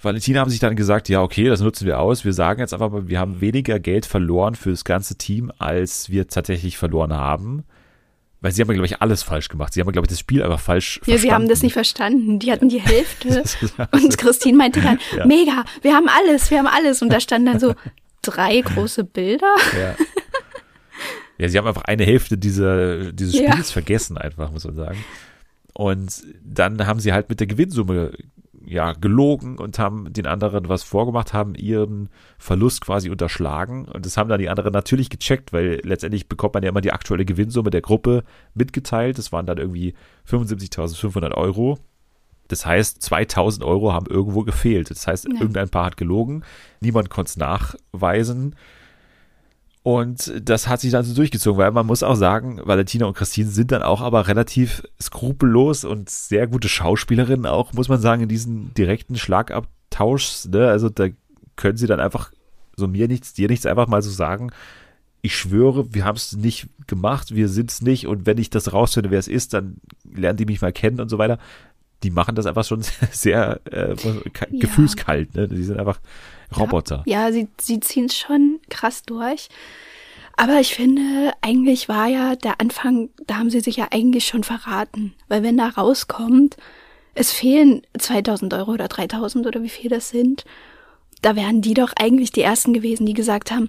Valentina 0.00 0.40
haben 0.40 0.50
sich 0.50 0.60
dann 0.60 0.76
gesagt, 0.76 1.10
ja, 1.10 1.22
okay, 1.22 1.44
das 1.44 1.60
nutzen 1.60 1.86
wir 1.86 2.00
aus. 2.00 2.24
Wir 2.24 2.32
sagen 2.32 2.60
jetzt 2.60 2.72
einfach 2.72 2.90
mal, 2.90 3.08
wir 3.08 3.20
haben 3.20 3.42
weniger 3.42 3.78
Geld 3.78 4.06
verloren 4.06 4.54
für 4.54 4.70
das 4.70 4.84
ganze 4.84 5.16
Team, 5.16 5.52
als 5.58 6.08
wir 6.08 6.26
tatsächlich 6.26 6.78
verloren 6.78 7.12
haben. 7.12 7.64
Weil 8.42 8.52
sie 8.52 8.62
haben, 8.62 8.68
glaube 8.68 8.86
ich, 8.86 9.02
alles 9.02 9.22
falsch 9.22 9.48
gemacht. 9.48 9.74
Sie 9.74 9.80
haben, 9.80 9.92
glaube 9.92 10.06
ich, 10.06 10.10
das 10.10 10.20
Spiel 10.20 10.42
einfach 10.42 10.60
falsch 10.60 10.96
ja, 10.96 11.04
verstanden. 11.04 11.16
Ja, 11.16 11.18
sie 11.22 11.34
haben 11.34 11.48
das 11.48 11.62
nicht 11.62 11.72
verstanden. 11.74 12.38
Die 12.38 12.50
hatten 12.50 12.68
die 12.70 12.80
Hälfte. 12.80 13.44
und 13.92 14.16
Christine 14.16 14.56
meinte 14.56 14.80
dann, 14.80 14.98
ja. 15.16 15.26
mega, 15.26 15.64
wir 15.82 15.94
haben 15.94 16.08
alles, 16.08 16.50
wir 16.50 16.58
haben 16.58 16.66
alles. 16.66 17.02
Und 17.02 17.12
da 17.12 17.20
standen 17.20 17.46
dann 17.46 17.60
so 17.60 17.74
drei 18.22 18.60
große 18.60 19.04
Bilder. 19.04 19.54
Ja. 19.78 19.94
Ja, 21.38 21.48
sie 21.48 21.56
haben 21.56 21.66
einfach 21.66 21.84
eine 21.84 22.04
Hälfte 22.04 22.36
dieser, 22.36 23.12
dieses 23.12 23.34
Spiels 23.34 23.70
vergessen, 23.70 24.18
einfach, 24.18 24.50
muss 24.52 24.64
man 24.64 24.74
sagen. 24.74 25.02
Und 25.72 26.22
dann 26.44 26.86
haben 26.86 27.00
sie 27.00 27.14
halt 27.14 27.30
mit 27.30 27.40
der 27.40 27.46
Gewinnsumme 27.46 28.12
ja, 28.70 28.92
gelogen 28.92 29.58
und 29.58 29.78
haben 29.78 30.12
den 30.12 30.26
anderen 30.26 30.68
was 30.68 30.84
vorgemacht, 30.84 31.32
haben 31.32 31.54
ihren 31.54 32.08
Verlust 32.38 32.82
quasi 32.82 33.10
unterschlagen. 33.10 33.86
Und 33.86 34.06
das 34.06 34.16
haben 34.16 34.28
dann 34.28 34.38
die 34.38 34.48
anderen 34.48 34.72
natürlich 34.72 35.10
gecheckt, 35.10 35.52
weil 35.52 35.80
letztendlich 35.82 36.28
bekommt 36.28 36.54
man 36.54 36.62
ja 36.62 36.68
immer 36.68 36.80
die 36.80 36.92
aktuelle 36.92 37.24
Gewinnsumme 37.24 37.70
der 37.70 37.80
Gruppe 37.80 38.22
mitgeteilt. 38.54 39.18
Das 39.18 39.32
waren 39.32 39.46
dann 39.46 39.58
irgendwie 39.58 39.94
75.500 40.28 41.32
Euro. 41.32 41.78
Das 42.46 42.64
heißt, 42.64 43.02
2000 43.02 43.64
Euro 43.64 43.92
haben 43.92 44.06
irgendwo 44.06 44.44
gefehlt. 44.44 44.90
Das 44.90 45.06
heißt, 45.06 45.24
ja. 45.24 45.34
irgendein 45.34 45.68
Paar 45.68 45.86
hat 45.86 45.96
gelogen. 45.96 46.44
Niemand 46.80 47.10
konnte 47.10 47.30
es 47.30 47.36
nachweisen. 47.36 48.54
Und 49.82 50.32
das 50.42 50.68
hat 50.68 50.80
sich 50.80 50.90
dann 50.90 51.04
so 51.04 51.14
durchgezogen, 51.14 51.58
weil 51.58 51.70
man 51.70 51.86
muss 51.86 52.02
auch 52.02 52.14
sagen, 52.14 52.60
Valentina 52.62 53.06
und 53.06 53.16
Christine 53.16 53.48
sind 53.48 53.72
dann 53.72 53.82
auch 53.82 54.02
aber 54.02 54.28
relativ 54.28 54.82
skrupellos 55.00 55.84
und 55.84 56.10
sehr 56.10 56.46
gute 56.46 56.68
Schauspielerinnen 56.68 57.46
auch, 57.46 57.72
muss 57.72 57.88
man 57.88 58.00
sagen, 58.00 58.22
in 58.22 58.28
diesen 58.28 58.74
direkten 58.74 59.16
Schlagabtauschs. 59.16 60.48
Ne? 60.48 60.68
Also 60.68 60.90
da 60.90 61.06
können 61.56 61.78
sie 61.78 61.86
dann 61.86 62.00
einfach 62.00 62.30
so 62.76 62.88
mir 62.88 63.08
nichts, 63.08 63.32
dir 63.32 63.48
nichts 63.48 63.64
einfach 63.64 63.86
mal 63.86 64.02
so 64.02 64.10
sagen. 64.10 64.50
Ich 65.22 65.36
schwöre, 65.36 65.94
wir 65.94 66.04
haben 66.04 66.16
es 66.16 66.36
nicht 66.36 66.68
gemacht, 66.86 67.34
wir 67.34 67.48
sind 67.48 67.70
es 67.70 67.80
nicht 67.80 68.06
und 68.06 68.26
wenn 68.26 68.38
ich 68.38 68.50
das 68.50 68.72
rausfinde, 68.74 69.10
wer 69.10 69.18
es 69.18 69.28
ist, 69.28 69.54
dann 69.54 69.76
lernen 70.12 70.36
die 70.36 70.46
mich 70.46 70.60
mal 70.60 70.72
kennen 70.72 71.00
und 71.00 71.08
so 71.08 71.18
weiter. 71.18 71.38
die 72.02 72.10
machen 72.10 72.34
das 72.34 72.46
einfach 72.46 72.64
schon 72.64 72.82
sehr 73.10 73.60
äh, 73.64 73.94
gefühlskalt. 74.52 75.34
Ne? 75.34 75.48
Die 75.48 75.62
sind 75.62 75.78
einfach 75.78 76.00
Roboter. 76.56 77.02
Ja, 77.06 77.26
ja 77.26 77.32
sie, 77.32 77.48
sie 77.60 77.80
ziehen 77.80 78.06
es 78.06 78.16
schon 78.16 78.59
krass 78.70 79.02
durch. 79.02 79.48
Aber 80.36 80.58
ich 80.58 80.74
finde, 80.74 81.32
eigentlich 81.42 81.88
war 81.88 82.06
ja 82.06 82.34
der 82.34 82.60
Anfang, 82.60 83.10
da 83.26 83.36
haben 83.36 83.50
sie 83.50 83.60
sich 83.60 83.76
ja 83.76 83.88
eigentlich 83.90 84.26
schon 84.26 84.42
verraten. 84.42 85.14
Weil 85.28 85.42
wenn 85.42 85.58
da 85.58 85.68
rauskommt, 85.68 86.56
es 87.14 87.32
fehlen 87.32 87.82
2000 87.98 88.54
Euro 88.54 88.72
oder 88.72 88.88
3000 88.88 89.46
oder 89.46 89.62
wie 89.62 89.68
viel 89.68 89.90
das 89.90 90.08
sind, 90.08 90.44
da 91.22 91.36
wären 91.36 91.60
die 91.60 91.74
doch 91.74 91.92
eigentlich 92.00 92.32
die 92.32 92.40
Ersten 92.40 92.72
gewesen, 92.72 93.04
die 93.04 93.12
gesagt 93.12 93.50
haben, 93.50 93.68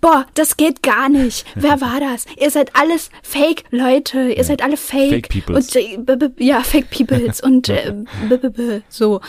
boah, 0.00 0.26
das 0.34 0.56
geht 0.56 0.82
gar 0.82 1.08
nicht. 1.08 1.44
Wer 1.54 1.80
war 1.80 1.98
das? 1.98 2.26
Ihr 2.38 2.50
seid 2.50 2.76
alles 2.76 3.10
Fake-Leute. 3.22 4.28
Ihr 4.28 4.36
ja. 4.36 4.44
seid 4.44 4.62
alle 4.62 4.76
Fake. 4.76 5.10
Fake 5.10 5.28
Peoples. 5.28 5.74
Und, 5.74 6.12
äh, 6.22 6.30
ja, 6.38 6.60
Fake 6.62 6.90
Peoples. 6.90 7.40
und 7.42 7.68
äh, 7.68 7.94
so. 8.88 9.20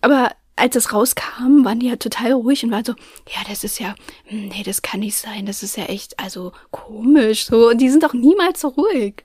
Aber 0.00 0.32
als 0.60 0.76
es 0.76 0.92
rauskam, 0.92 1.64
waren 1.64 1.80
die 1.80 1.88
ja 1.88 1.96
total 1.96 2.32
ruhig 2.32 2.62
und 2.64 2.70
waren 2.70 2.84
so, 2.84 2.92
ja, 3.28 3.40
das 3.48 3.64
ist 3.64 3.80
ja, 3.80 3.94
hm, 4.24 4.48
nee, 4.48 4.62
das 4.62 4.82
kann 4.82 5.00
nicht 5.00 5.16
sein. 5.16 5.46
Das 5.46 5.62
ist 5.62 5.76
ja 5.76 5.84
echt, 5.84 6.18
also 6.20 6.52
komisch. 6.70 7.46
So. 7.46 7.70
Und 7.70 7.80
die 7.80 7.88
sind 7.88 8.02
doch 8.02 8.14
niemals 8.14 8.60
so 8.60 8.68
ruhig. 8.68 9.24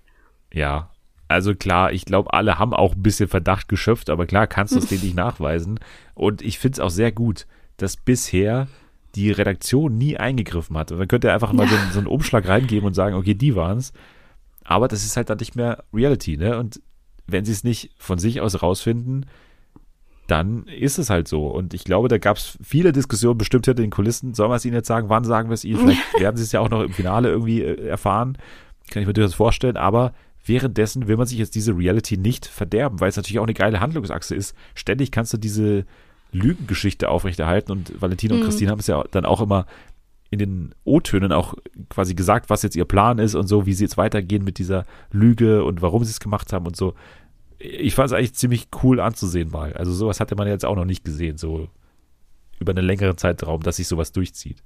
Ja, 0.54 0.92
also 1.28 1.56
klar, 1.56 1.92
ich 1.92 2.06
glaube, 2.06 2.34
alle 2.34 2.60
haben 2.60 2.74
auch 2.74 2.96
ein 2.96 3.04
bisschen 3.04 3.28
Verdacht 3.28 3.68
geschöpft, 3.68 4.10
aber 4.10 4.26
klar 4.26 4.48
kannst 4.48 4.74
du 4.74 4.80
es 4.80 4.88
denen 4.90 5.04
nicht 5.04 5.16
nachweisen. 5.16 5.80
Und 6.14 6.42
ich 6.42 6.60
finde 6.60 6.76
es 6.76 6.80
auch 6.80 6.90
sehr 6.90 7.12
gut, 7.12 7.48
dass 7.78 7.98
bisher 7.98 8.68
die 9.16 9.32
Redaktion 9.32 9.98
nie 9.98 10.18
eingegriffen 10.18 10.78
hat. 10.78 10.92
Man 10.92 11.08
könnte 11.08 11.32
einfach 11.32 11.54
mal 11.54 11.66
ja. 11.66 11.72
so, 11.72 11.94
so, 11.94 12.00
einen 12.00 12.08
Umschlag 12.08 12.48
reingeben 12.48 12.86
und 12.86 12.94
sagen, 12.94 13.16
okay, 13.16 13.34
die 13.34 13.56
waren 13.56 13.78
es. 13.78 13.94
Aber 14.64 14.88
das 14.88 15.06
ist 15.06 15.16
halt 15.16 15.30
dann 15.30 15.38
nicht 15.38 15.56
mehr 15.56 15.84
Reality, 15.94 16.38
ne? 16.38 16.58
Und 16.58 16.82
wenn 17.28 17.46
sie 17.46 17.52
es 17.52 17.64
nicht 17.64 17.92
von 17.98 18.20
sich 18.20 18.42
aus 18.42 18.62
rausfinden, 18.62 19.26
dann 20.28 20.66
ist 20.68 20.98
es 20.98 21.10
halt 21.10 21.28
so. 21.28 21.48
Und 21.48 21.74
ich 21.74 21.84
glaube, 21.84 22.08
da 22.08 22.18
gab 22.18 22.38
es 22.38 22.58
viele 22.64 22.92
Diskussionen 22.92 23.38
bestimmt 23.38 23.66
hinter 23.66 23.82
den 23.82 23.92
Kulissen. 23.92 24.34
Sollen 24.34 24.50
wir 24.50 24.56
es 24.56 24.66
ihnen 24.66 24.76
jetzt 24.76 24.88
sagen? 24.88 25.10
Wann 25.10 25.24
sagen 25.24 25.50
wir 25.50 25.54
es 25.54 25.64
ihnen? 25.64 25.80
Vielleicht 25.80 26.02
werden 26.20 26.38
sie 26.38 26.44
es 26.44 26.52
ja 26.52 26.60
auch 26.60 26.70
noch 26.70 26.82
im 26.82 26.94
Finale 26.94 27.30
irgendwie 27.30 27.62
äh, 27.62 27.88
erfahren. 27.88 28.38
Kann 28.90 29.02
ich 29.02 29.08
mir 29.08 29.14
durchaus 29.14 29.36
vorstellen. 29.36 29.78
Aber 29.78 30.14
währenddessen 30.44 31.08
will 31.08 31.18
man 31.18 31.28
sich 31.28 31.38
jetzt 31.38 31.56
diese 31.56 31.78
Reality 31.78 32.18
nicht 32.18 32.46
verderben, 32.46 33.00
weil 33.00 33.10
es 33.10 33.18
natürlich 33.18 33.40
auch 33.40 33.46
eine 33.46 33.54
geile 33.54 33.80
Handlungsachse 33.80 34.36
ist. 34.36 34.56
Ständig 34.74 35.12
kannst 35.12 35.34
du 35.34 35.38
diese 35.38 35.86
Lügengeschichte 36.32 37.10
aufrechterhalten 37.10 37.72
und 37.72 38.02
Valentina 38.02 38.36
mhm. 38.36 38.42
und 38.42 38.46
Christine 38.48 38.72
haben 38.72 38.80
es 38.80 38.88
ja 38.88 39.04
dann 39.12 39.26
auch 39.26 39.42
immer 39.42 39.66
in 40.32 40.40
den 40.40 40.76
O-Tönen 40.84 41.32
auch 41.32 41.54
quasi 41.90 42.16
gesagt, 42.16 42.50
was 42.50 42.64
jetzt 42.64 42.76
ihr 42.76 42.86
Plan 42.86 43.20
ist 43.20 43.36
und 43.36 43.48
so, 43.48 43.66
wie 43.66 43.74
sie 43.74 43.86
jetzt 43.86 43.98
weitergehen 43.98 44.44
mit 44.44 44.58
dieser 44.58 44.86
Lüge 45.12 45.64
und 45.64 45.82
warum 45.82 46.04
sie 46.04 46.12
es 46.12 46.20
gemacht 46.20 46.52
haben 46.52 46.66
und 46.66 46.76
so. 46.76 46.94
Ich 47.66 47.96
fand 47.96 48.08
es 48.08 48.14
eigentlich 48.14 48.36
ziemlich 48.36 48.68
cool 48.84 49.00
anzusehen 49.00 49.50
mal. 49.50 49.74
Also 49.74 49.94
sowas 49.94 50.20
hatte 50.20 50.36
man 50.36 50.48
jetzt 50.48 50.66
auch 50.66 50.76
noch 50.76 50.86
nicht 50.86 51.04
gesehen, 51.04 51.38
so 51.38 51.70
über 52.60 52.72
einen 52.72 52.86
längeren 52.86 53.18
Zeitraum, 53.18 53.62
dass 53.62 53.78
sich 53.78 53.88
sowas 53.88 54.12
durchzieht. 54.12 54.64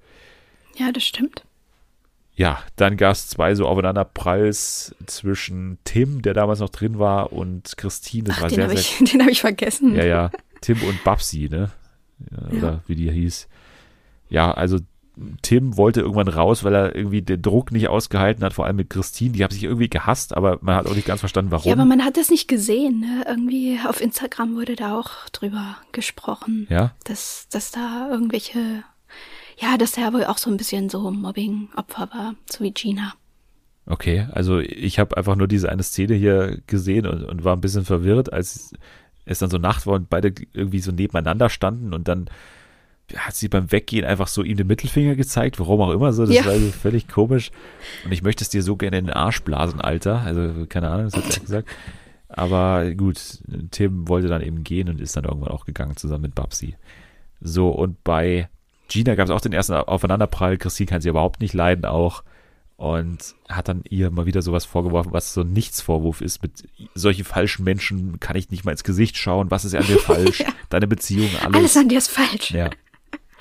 Ja, 0.77 0.91
das 0.91 1.03
stimmt. 1.03 1.45
Ja, 2.35 2.63
dann 2.77 2.95
gab 2.95 3.11
es 3.13 3.27
zwei 3.27 3.53
so 3.53 3.67
Aufeinanderpralls 3.67 4.95
zwischen 5.07 5.77
Tim, 5.83 6.21
der 6.21 6.33
damals 6.33 6.59
noch 6.59 6.69
drin 6.69 6.97
war, 6.97 7.33
und 7.33 7.75
Christine. 7.75 8.25
Das 8.25 8.37
Ach, 8.37 8.41
war 8.43 8.49
den 8.49 8.55
sehr, 8.55 8.63
habe 8.65 8.73
ich, 8.75 8.99
hab 9.19 9.27
ich 9.27 9.41
vergessen. 9.41 9.95
Ja, 9.95 10.05
ja. 10.05 10.31
Tim 10.61 10.81
und 10.83 11.03
Babsi, 11.03 11.49
ne? 11.51 11.71
Ja, 12.31 12.57
oder 12.57 12.71
ja. 12.71 12.83
wie 12.87 12.95
die 12.95 13.11
hieß. 13.11 13.49
Ja, 14.29 14.51
also 14.51 14.79
Tim 15.41 15.77
wollte 15.77 16.01
irgendwann 16.01 16.27
raus, 16.27 16.63
weil 16.63 16.73
er 16.73 16.95
irgendwie 16.95 17.21
den 17.21 17.41
Druck 17.41 17.71
nicht 17.71 17.87
ausgehalten 17.87 18.43
hat, 18.43 18.53
vor 18.53 18.65
allem 18.65 18.77
mit 18.77 18.89
Christine. 18.89 19.31
Die 19.31 19.43
haben 19.43 19.51
sich 19.51 19.63
irgendwie 19.63 19.89
gehasst, 19.89 20.35
aber 20.35 20.59
man 20.61 20.75
hat 20.75 20.87
auch 20.87 20.95
nicht 20.95 21.07
ganz 21.07 21.19
verstanden, 21.19 21.51
warum. 21.51 21.67
Ja, 21.67 21.73
aber 21.73 21.85
man 21.85 22.03
hat 22.03 22.17
das 22.17 22.29
nicht 22.29 22.47
gesehen. 22.47 23.01
Ne? 23.01 23.25
Irgendwie 23.27 23.79
auf 23.87 24.01
Instagram 24.01 24.55
wurde 24.55 24.75
da 24.75 24.97
auch 24.97 25.11
drüber 25.31 25.77
gesprochen. 25.91 26.67
Ja. 26.69 26.93
Dass, 27.03 27.47
dass 27.49 27.71
da 27.71 28.09
irgendwelche, 28.11 28.83
ja, 29.57 29.77
dass 29.77 29.97
er 29.97 30.13
wohl 30.13 30.25
auch 30.25 30.37
so 30.37 30.49
ein 30.49 30.57
bisschen 30.57 30.89
so 30.89 31.11
Mobbing-Opfer 31.11 32.09
war, 32.13 32.35
so 32.49 32.63
wie 32.63 32.71
Gina. 32.71 33.13
Okay, 33.85 34.27
also 34.31 34.59
ich 34.59 34.99
habe 34.99 35.17
einfach 35.17 35.35
nur 35.35 35.47
diese 35.47 35.69
eine 35.69 35.83
Szene 35.83 36.13
hier 36.13 36.59
gesehen 36.67 37.07
und, 37.07 37.23
und 37.23 37.43
war 37.43 37.55
ein 37.55 37.61
bisschen 37.61 37.85
verwirrt, 37.85 38.31
als 38.31 38.73
es 39.25 39.39
dann 39.39 39.49
so 39.49 39.57
Nacht 39.57 39.87
war 39.87 39.95
und 39.95 40.09
beide 40.09 40.33
irgendwie 40.53 40.79
so 40.79 40.91
nebeneinander 40.91 41.49
standen 41.49 41.93
und 41.93 42.07
dann 42.07 42.29
hat 43.15 43.35
sie 43.35 43.47
beim 43.47 43.71
Weggehen 43.71 44.05
einfach 44.05 44.27
so 44.27 44.43
ihm 44.43 44.57
den 44.57 44.67
Mittelfinger 44.67 45.15
gezeigt, 45.15 45.59
warum 45.59 45.81
auch 45.81 45.91
immer 45.91 46.13
so, 46.13 46.25
das 46.25 46.35
ja. 46.35 46.45
war 46.45 46.57
so 46.57 46.71
völlig 46.71 47.07
komisch. 47.07 47.51
Und 48.05 48.11
ich 48.11 48.21
möchte 48.21 48.43
es 48.43 48.49
dir 48.49 48.63
so 48.63 48.75
gerne 48.75 48.97
in 48.97 49.07
den 49.07 49.15
Arsch 49.15 49.41
blasen, 49.41 49.81
Alter. 49.81 50.21
Also, 50.21 50.65
keine 50.67 50.89
Ahnung, 50.89 51.05
das 51.05 51.15
hat 51.15 51.35
er 51.35 51.41
gesagt. 51.41 51.69
Aber 52.29 52.91
gut, 52.91 53.19
Tim 53.71 54.07
wollte 54.07 54.27
dann 54.27 54.41
eben 54.41 54.63
gehen 54.63 54.89
und 54.89 55.01
ist 55.01 55.17
dann 55.17 55.25
irgendwann 55.25 55.49
auch 55.49 55.65
gegangen 55.65 55.97
zusammen 55.97 56.23
mit 56.23 56.35
Babsi. 56.35 56.75
So, 57.41 57.69
und 57.69 58.03
bei 58.03 58.49
Gina 58.87 59.15
gab 59.15 59.25
es 59.25 59.31
auch 59.31 59.41
den 59.41 59.53
ersten 59.53 59.73
Aufeinanderprall. 59.73 60.57
Christine 60.57 60.87
kann 60.87 61.01
sie 61.01 61.09
überhaupt 61.09 61.41
nicht 61.41 61.53
leiden 61.53 61.85
auch 61.85 62.23
und 62.79 63.35
hat 63.49 63.67
dann 63.67 63.83
ihr 63.89 64.09
mal 64.09 64.25
wieder 64.25 64.41
sowas 64.41 64.63
vorgeworfen, 64.63 65.11
was 65.11 65.33
so 65.33 65.41
ein 65.41 65.51
Nichtsvorwurf 65.51 66.21
ist. 66.21 66.41
Mit 66.41 66.63
solchen 66.95 67.25
falschen 67.25 67.65
Menschen 67.65 68.21
kann 68.21 68.37
ich 68.37 68.51
nicht 68.51 68.63
mal 68.63 68.71
ins 68.71 68.85
Gesicht 68.85 69.17
schauen. 69.17 69.51
Was 69.51 69.65
ist 69.65 69.75
an 69.75 69.85
dir 69.85 69.97
falsch? 69.99 70.39
ja. 70.39 70.47
Deine 70.69 70.87
Beziehung, 70.87 71.29
alles. 71.41 71.55
Alles 71.55 71.77
an 71.77 71.89
dir 71.89 71.97
ist 71.97 72.09
falsch. 72.09 72.51
Ja. 72.51 72.69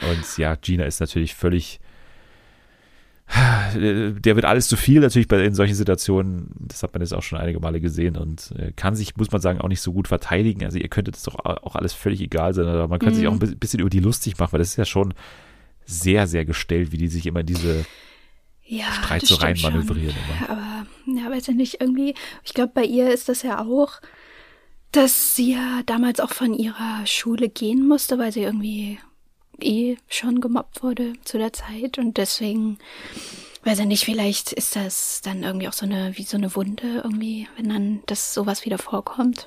Und 0.01 0.39
ja, 0.39 0.55
Gina 0.55 0.85
ist 0.85 1.01
natürlich 1.01 1.35
völlig. 1.35 1.81
Der 3.75 4.25
wird 4.25 4.47
alles 4.47 4.69
zu 4.69 4.77
viel 4.77 5.01
natürlich 5.01 5.29
bei 5.29 5.45
in 5.45 5.55
solchen 5.55 5.75
Situationen. 5.75 6.51
Das 6.59 6.83
hat 6.83 6.95
man 6.95 7.03
jetzt 7.03 7.13
auch 7.13 7.23
schon 7.23 7.39
einige 7.39 7.61
Male 7.61 7.79
gesehen 7.79 8.17
und 8.17 8.55
äh, 8.59 8.73
kann 8.73 8.97
sich, 8.97 9.17
muss 9.17 9.31
man 9.31 9.43
sagen, 9.43 9.61
auch 9.61 9.69
nicht 9.69 9.83
so 9.83 9.93
gut 9.93 10.09
verteidigen. 10.09 10.65
Also 10.65 10.79
ihr 10.79 10.89
könntet 10.89 11.15
das 11.15 11.25
doch 11.25 11.45
auch 11.45 11.77
alles 11.77 11.93
völlig 11.93 12.23
egal 12.23 12.55
sein. 12.55 12.67
Aber 12.67 12.89
man 12.89 12.99
könnte 12.99 13.17
mhm. 13.17 13.19
sich 13.19 13.29
auch 13.29 13.33
ein 13.33 13.59
bisschen 13.59 13.81
über 13.81 13.91
die 13.91 14.01
lustig 14.01 14.39
machen, 14.39 14.53
weil 14.53 14.61
das 14.61 14.71
ist 14.71 14.77
ja 14.77 14.87
schon 14.87 15.13
sehr, 15.85 16.27
sehr 16.27 16.47
gestellt, 16.47 16.93
wie 16.93 16.97
die 16.97 17.09
sich 17.09 17.27
immer 17.27 17.43
diese 17.43 17.85
ja, 18.65 18.93
Streit 18.93 19.27
so 19.27 19.35
rein 19.37 19.59
manövrieren. 19.61 20.15
Immer. 20.41 20.51
Aber, 20.51 20.87
ja, 21.07 21.31
weiß 21.31 21.49
ich 21.49 21.57
nicht, 21.57 21.81
irgendwie, 21.81 22.15
ich 22.45 22.55
glaube, 22.55 22.73
bei 22.75 22.85
ihr 22.85 23.13
ist 23.13 23.29
das 23.29 23.43
ja 23.43 23.63
auch, 23.63 24.01
dass 24.93 25.37
sie 25.37 25.53
ja 25.53 25.83
damals 25.87 26.21
auch 26.21 26.31
von 26.31 26.55
ihrer 26.55 27.05
Schule 27.07 27.49
gehen 27.49 27.87
musste, 27.87 28.19
weil 28.19 28.33
sie 28.33 28.43
irgendwie 28.43 28.99
eh 29.61 29.97
schon 30.09 30.41
gemobbt 30.41 30.83
wurde 30.83 31.15
zu 31.25 31.39
der 31.39 31.53
Zeit 31.53 31.99
und 31.99 32.17
deswegen, 32.17 32.79
weiß 33.65 33.81
ich 33.81 33.87
nicht, 33.87 34.05
vielleicht 34.05 34.53
ist 34.53 34.77
das 34.77 35.21
dann 35.23 35.43
irgendwie 35.43 35.69
auch 35.69 35.73
so 35.73 35.87
eine, 35.87 36.17
wie 36.17 36.23
so 36.23 36.37
eine 36.37 36.55
Wunde 36.55 37.03
irgendwie, 37.05 37.49
wenn 37.57 37.69
dann 37.69 38.01
das 38.07 38.35
sowas 38.35 38.65
wieder 38.65 38.79
vorkommt. 38.79 39.47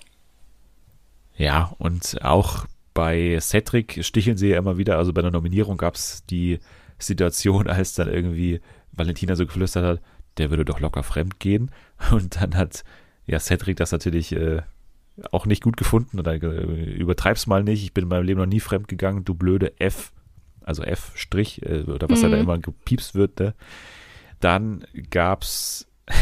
Ja, 1.37 1.73
und 1.79 2.23
auch 2.23 2.65
bei 2.93 3.37
Cedric 3.39 4.03
sticheln 4.03 4.37
sie 4.37 4.49
ja 4.49 4.57
immer 4.57 4.77
wieder, 4.77 4.97
also 4.97 5.13
bei 5.13 5.21
der 5.21 5.31
Nominierung 5.31 5.77
gab 5.77 5.95
es 5.95 6.25
die 6.25 6.59
Situation, 6.99 7.67
als 7.67 7.93
dann 7.93 8.09
irgendwie 8.09 8.61
Valentina 8.91 9.35
so 9.35 9.45
geflüstert 9.45 9.85
hat, 9.85 10.01
der 10.37 10.49
würde 10.49 10.65
doch 10.65 10.79
locker 10.79 11.03
fremd 11.03 11.39
gehen. 11.39 11.71
Und 12.11 12.41
dann 12.41 12.55
hat 12.55 12.83
ja 13.25 13.39
Cedric 13.39 13.77
das 13.77 13.91
natürlich 13.91 14.33
äh, 14.33 14.61
auch 15.31 15.45
nicht 15.45 15.63
gut 15.63 15.77
gefunden 15.77 16.17
und 16.17 16.25
dann 16.25 16.41
äh, 16.41 16.93
übertreib's 16.93 17.47
mal 17.47 17.63
nicht, 17.63 17.83
ich 17.83 17.93
bin 17.93 18.03
in 18.03 18.09
meinem 18.09 18.25
Leben 18.25 18.39
noch 18.39 18.47
nie 18.47 18.59
fremd 18.59 18.87
gegangen, 18.87 19.25
du 19.25 19.33
blöde 19.33 19.79
F, 19.79 20.11
also 20.63 20.83
F 20.83 21.11
Strich, 21.15 21.61
äh, 21.65 21.83
oder 21.83 22.09
was 22.09 22.21
mhm. 22.21 22.31
da 22.31 22.37
immer 22.37 22.57
gepiepst 22.59 23.15
wird, 23.15 23.39
ne? 23.39 23.53
Dann 24.39 24.85
gab's 25.11 25.87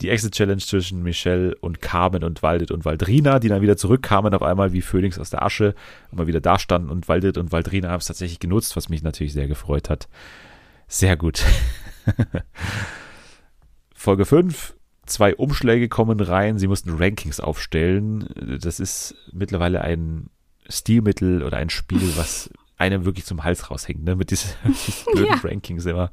die 0.00 0.10
Exit-Challenge 0.10 0.60
zwischen 0.60 1.02
Michelle 1.02 1.54
und 1.56 1.80
Carmen 1.80 2.22
und 2.22 2.42
Waldit 2.42 2.70
und 2.70 2.84
Waldrina, 2.84 3.38
die 3.38 3.48
dann 3.48 3.62
wieder 3.62 3.76
zurückkamen 3.76 4.34
auf 4.34 4.42
einmal 4.42 4.72
wie 4.72 4.82
Phönix 4.82 5.18
aus 5.18 5.30
der 5.30 5.42
Asche 5.42 5.74
und 6.10 6.18
mal 6.18 6.26
wieder 6.26 6.40
da 6.40 6.58
standen 6.58 6.90
und 6.90 7.08
Waldit 7.08 7.38
und 7.38 7.52
Waldrina 7.52 7.88
haben 7.88 8.00
es 8.00 8.06
tatsächlich 8.06 8.38
genutzt, 8.38 8.76
was 8.76 8.88
mich 8.88 9.02
natürlich 9.02 9.32
sehr 9.32 9.48
gefreut 9.48 9.88
hat. 9.88 10.08
Sehr 10.88 11.16
gut. 11.16 11.44
Folge 13.94 14.26
5. 14.26 14.75
Zwei 15.06 15.34
Umschläge 15.34 15.88
kommen 15.88 16.20
rein. 16.20 16.58
Sie 16.58 16.66
mussten 16.66 16.90
Rankings 16.90 17.40
aufstellen. 17.40 18.28
Das 18.60 18.80
ist 18.80 19.14
mittlerweile 19.32 19.80
ein 19.80 20.30
Stilmittel 20.68 21.42
oder 21.42 21.56
ein 21.58 21.70
Spiel, 21.70 22.16
was 22.16 22.50
einem 22.76 23.04
wirklich 23.04 23.24
zum 23.24 23.44
Hals 23.44 23.70
raushängt, 23.70 24.04
ne? 24.04 24.16
Mit 24.16 24.30
diesen, 24.30 24.50
diesen 24.64 25.12
blöden 25.12 25.40
ja. 25.42 25.48
Rankings 25.48 25.86
immer. 25.86 26.10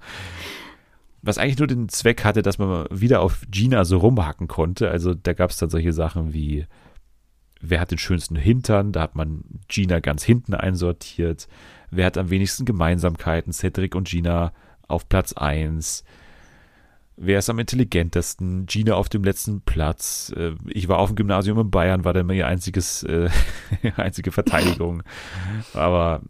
Was 1.21 1.37
eigentlich 1.37 1.57
nur 1.57 1.67
den 1.67 1.89
Zweck 1.89 2.23
hatte, 2.23 2.41
dass 2.41 2.57
man 2.57 2.85
wieder 2.91 3.21
auf 3.21 3.43
Gina 3.49 3.85
so 3.85 3.97
rumhacken 3.97 4.47
konnte. 4.47 4.89
Also 4.89 5.13
da 5.13 5.33
gab 5.33 5.51
es 5.51 5.57
dann 5.57 5.69
solche 5.69 5.93
Sachen 5.93 6.33
wie, 6.33 6.65
wer 7.61 7.79
hat 7.79 7.91
den 7.91 7.97
schönsten 7.97 8.35
Hintern? 8.35 8.91
Da 8.91 9.01
hat 9.01 9.15
man 9.15 9.43
Gina 9.67 9.99
ganz 9.99 10.23
hinten 10.23 10.53
einsortiert. 10.53 11.47
Wer 11.91 12.05
hat 12.05 12.17
am 12.17 12.29
wenigsten 12.29 12.65
Gemeinsamkeiten? 12.65 13.53
Cedric 13.53 13.95
und 13.95 14.07
Gina 14.07 14.51
auf 14.87 15.07
Platz 15.07 15.33
1. 15.33 16.03
Wer 17.15 17.39
ist 17.39 17.49
am 17.49 17.59
intelligentesten? 17.59 18.65
Gina 18.65 18.95
auf 18.95 19.07
dem 19.07 19.23
letzten 19.23 19.61
Platz. 19.61 20.33
Äh, 20.35 20.53
ich 20.67 20.87
war 20.87 20.97
auf 20.97 21.09
dem 21.09 21.15
Gymnasium 21.15 21.59
in 21.59 21.69
Bayern, 21.69 22.05
war 22.05 22.13
dann 22.13 22.29
ihr 22.31 22.47
einziges, 22.47 23.03
äh, 23.03 23.29
einzige 23.97 24.31
Verteidigung. 24.31 25.03
Aber 25.73 26.21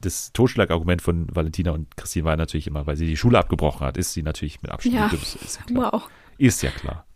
das 0.00 0.32
Totschlagargument 0.32 1.00
von 1.00 1.26
Valentina 1.34 1.70
und 1.70 1.96
Christine 1.96 2.24
war 2.24 2.36
natürlich 2.36 2.66
immer, 2.66 2.86
weil 2.86 2.96
sie 2.96 3.06
die 3.06 3.16
Schule 3.16 3.38
abgebrochen 3.38 3.86
hat, 3.86 3.96
ist 3.96 4.14
sie 4.14 4.22
natürlich 4.22 4.62
mit 4.62 4.72
Abstand 4.72 4.94
ja. 4.94 5.08
die 5.08 5.16
Ist 5.16 5.58
ja 5.58 5.62
klar. 5.62 5.92
Wow. 5.92 6.08
Ist 6.38 6.62
ja 6.62 6.70
klar. 6.70 7.06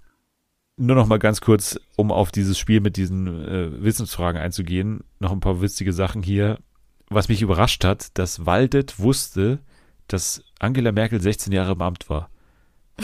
nur 0.76 0.96
noch 0.96 1.06
mal 1.06 1.18
ganz 1.18 1.40
kurz, 1.40 1.78
um 1.96 2.12
auf 2.12 2.30
dieses 2.30 2.58
Spiel 2.58 2.80
mit 2.80 2.96
diesen 2.96 3.26
äh, 3.26 3.82
Wissensfragen 3.82 4.40
einzugehen, 4.40 5.02
noch 5.18 5.32
ein 5.32 5.40
paar 5.40 5.60
witzige 5.60 5.92
Sachen 5.92 6.22
hier. 6.22 6.58
Was 7.08 7.28
mich 7.28 7.42
überrascht 7.42 7.84
hat, 7.84 8.16
dass 8.18 8.46
Waldet 8.46 9.00
wusste, 9.00 9.58
dass 10.06 10.44
Angela 10.60 10.92
Merkel 10.92 11.20
16 11.20 11.52
Jahre 11.52 11.72
im 11.72 11.82
Amt 11.82 12.08
war. 12.08 12.30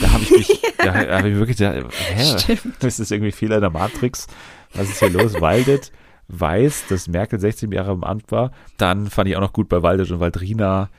Da 0.01 0.13
habe 0.13 0.23
ich 0.25 0.31
mich, 0.31 0.63
da 0.79 0.95
habe 1.19 1.31
ich 1.31 1.37
wirklich 1.37 1.57
gedacht, 1.57 1.93
hä, 1.93 2.39
Stimmt. 2.39 2.85
ist 2.85 3.01
das 3.01 3.11
irgendwie 3.11 3.33
Fehler 3.33 3.57
in 3.57 3.63
der 3.63 3.71
Matrix? 3.71 4.27
Was 4.75 4.89
ist 4.91 4.99
hier 4.99 5.11
los? 5.11 5.35
Waldet 5.41 5.93
weiß, 6.29 6.87
dass 6.89 7.09
Merkel 7.09 7.39
16 7.39 7.71
Jahre 7.73 7.93
im 7.93 8.05
Amt 8.05 8.33
war. 8.33 8.53
Dann 8.79 9.09
fand 9.09 9.29
ich 9.29 9.37
auch 9.37 9.41
noch 9.41 9.53
gut 9.53 9.69
bei 9.69 9.83
Waldet 9.83 10.11
und 10.11 10.21
Waldrina 10.21 10.91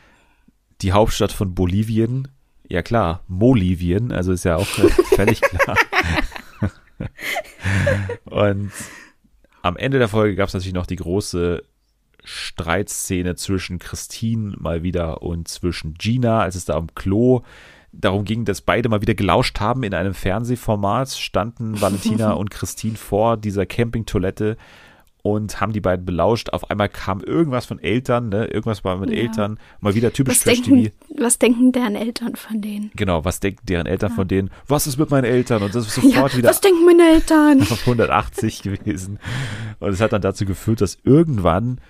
die 0.82 0.93
Hauptstadt 0.93 1.32
von 1.32 1.54
Bolivien. 1.54 2.30
Ja 2.70 2.82
klar, 2.82 3.24
Molivien, 3.28 4.12
also 4.12 4.32
ist 4.32 4.45
ja 4.45 4.56
auch 4.58 4.66
völlig 5.16 5.41
klar. 5.41 5.78
und 8.26 8.72
am 9.62 9.78
Ende 9.78 10.00
der 10.00 10.08
Folge 10.08 10.36
gab 10.36 10.48
es 10.48 10.54
natürlich 10.54 10.74
noch 10.74 10.86
die 10.86 10.95
große 10.95 11.64
Streitszene 12.24 13.36
zwischen 13.36 13.80
Christine 13.80 14.56
mal 14.60 14.84
wieder 14.84 15.22
und 15.22 15.48
zwischen 15.48 15.93
Gina, 15.93 16.41
als 16.41 16.56
es 16.56 16.66
da 16.66 16.76
am 16.76 16.93
Klo 16.93 17.43
darum 17.92 18.26
ging, 18.26 18.46
dass 18.46 18.62
beide 18.62 18.90
mal 18.90 19.02
wieder 19.02 19.16
gelauscht 19.16 19.60
haben 19.60 19.84
in 19.84 19.94
einem 19.94 20.14
Fernsehformat, 20.14 21.10
standen 21.12 21.80
Valentina 21.82 22.32
und 22.34 22.50
Christine 22.52 22.96
vor 22.96 23.38
dieser 23.38 23.66
Campingtoilette 23.66 24.58
und 25.24 25.60
haben 25.60 25.74
die 25.74 25.82
beiden 25.82 26.06
belauscht. 26.06 26.52
Auf 26.52 26.70
einmal 26.70 26.90
kam 26.90 27.22
irgendwas 27.22 27.66
von 27.66 27.80
Eltern, 27.80 28.30
ne? 28.30 28.46
Irgendwas 28.46 28.84
war 28.84 28.98
mit 28.98 29.10
ja. 29.10 29.18
Eltern. 29.18 29.60
Mal 29.82 29.94
wieder 29.94 30.14
typisch 30.14 30.38
was 30.38 30.44
denken, 30.44 30.92
was 31.18 31.38
denken 31.38 31.72
deren 31.72 31.96
Eltern 31.96 32.36
von 32.36 32.62
denen? 32.62 32.92
Genau, 32.96 33.26
was 33.26 33.40
denken 33.40 33.66
deren 33.66 33.88
Eltern 33.88 34.12
ja. 34.12 34.16
von 34.16 34.28
denen? 34.28 34.50
Was 34.68 34.88
ist 34.88 34.98
mit 34.98 35.10
meinen 35.10 35.26
Eltern? 35.26 35.64
Und 35.64 35.76
das 35.76 35.88
ist 35.88 35.96
sofort 35.96 36.32
ja, 36.32 36.38
wieder. 36.38 36.50
Was 36.50 36.62
denken 36.62 36.86
meine 36.86 37.04
Eltern? 37.10 37.62
Auf 37.70 37.82
180 37.82 38.62
gewesen. 38.62 39.20
Und 39.80 39.90
es 39.90 40.00
hat 40.00 40.14
dann 40.14 40.22
dazu 40.22 40.46
geführt, 40.46 40.82
dass 40.82 40.98
irgendwann 41.04 41.82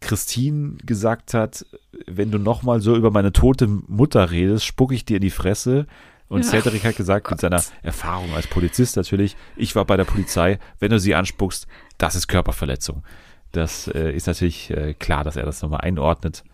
Christine 0.00 0.76
gesagt 0.84 1.34
hat, 1.34 1.64
wenn 2.06 2.30
du 2.30 2.38
nochmal 2.38 2.80
so 2.80 2.96
über 2.96 3.10
meine 3.10 3.32
tote 3.32 3.66
Mutter 3.66 4.30
redest, 4.30 4.64
spucke 4.64 4.94
ich 4.94 5.04
dir 5.04 5.16
in 5.16 5.22
die 5.22 5.30
Fresse. 5.30 5.86
Und 6.28 6.44
ja. 6.44 6.50
Cedric 6.50 6.84
hat 6.84 6.96
gesagt, 6.96 7.30
mit 7.30 7.40
seiner 7.40 7.62
Erfahrung 7.82 8.34
als 8.34 8.46
Polizist 8.46 8.96
natürlich, 8.96 9.36
ich 9.54 9.76
war 9.76 9.84
bei 9.84 9.96
der 9.96 10.04
Polizei, 10.04 10.58
wenn 10.80 10.90
du 10.90 10.98
sie 10.98 11.14
anspuckst, 11.14 11.66
das 11.98 12.14
ist 12.14 12.26
Körperverletzung. 12.26 13.04
Das 13.52 13.88
äh, 13.88 14.12
ist 14.12 14.26
natürlich 14.26 14.70
äh, 14.70 14.94
klar, 14.94 15.24
dass 15.24 15.36
er 15.36 15.46
das 15.46 15.62
nochmal 15.62 15.82
einordnet. 15.82 16.44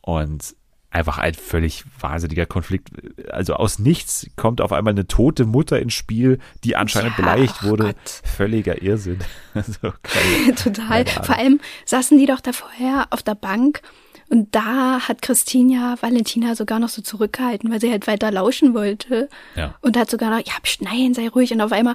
Und 0.00 0.54
einfach 0.96 1.18
ein 1.18 1.34
völlig 1.34 1.84
wahnsinniger 2.00 2.46
Konflikt. 2.46 2.88
Also 3.30 3.54
aus 3.54 3.78
nichts 3.78 4.28
kommt 4.36 4.60
auf 4.60 4.72
einmal 4.72 4.92
eine 4.92 5.06
tote 5.06 5.44
Mutter 5.44 5.78
ins 5.78 5.94
Spiel, 5.94 6.38
die 6.64 6.74
anscheinend 6.74 7.12
ja, 7.12 7.16
beleidigt 7.16 7.62
wurde. 7.62 7.84
Gott. 7.84 8.22
Völliger 8.24 8.82
Irrsinn. 8.82 9.18
so, 9.54 9.92
Total. 10.62 11.06
Vor 11.06 11.36
allem 11.36 11.60
saßen 11.84 12.18
die 12.18 12.26
doch 12.26 12.40
da 12.40 12.52
vorher 12.52 13.06
auf 13.10 13.22
der 13.22 13.34
Bank 13.34 13.82
und 14.28 14.54
da 14.54 15.00
hat 15.06 15.22
Christine 15.22 15.74
ja 15.74 15.96
Valentina 16.00 16.54
sogar 16.56 16.80
noch 16.80 16.88
so 16.88 17.00
zurückgehalten, 17.00 17.70
weil 17.70 17.80
sie 17.80 17.90
halt 17.90 18.06
weiter 18.06 18.30
lauschen 18.32 18.74
wollte. 18.74 19.28
Ja. 19.54 19.74
Und 19.82 19.96
hat 19.96 20.10
sogar 20.10 20.30
noch, 20.30 20.44
ja, 20.44 20.54
schneien, 20.64 21.14
sei 21.14 21.28
ruhig. 21.28 21.52
Und 21.52 21.60
auf 21.60 21.72
einmal, 21.72 21.94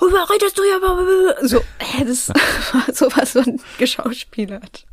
oh, 0.00 0.04
redest 0.04 0.58
du 0.58 0.62
ja, 0.64 1.46
so, 1.46 1.60
das 2.06 2.28
war 2.28 2.94
sowas 2.94 3.32
so 3.32 3.42
geschauspielert. 3.78 4.84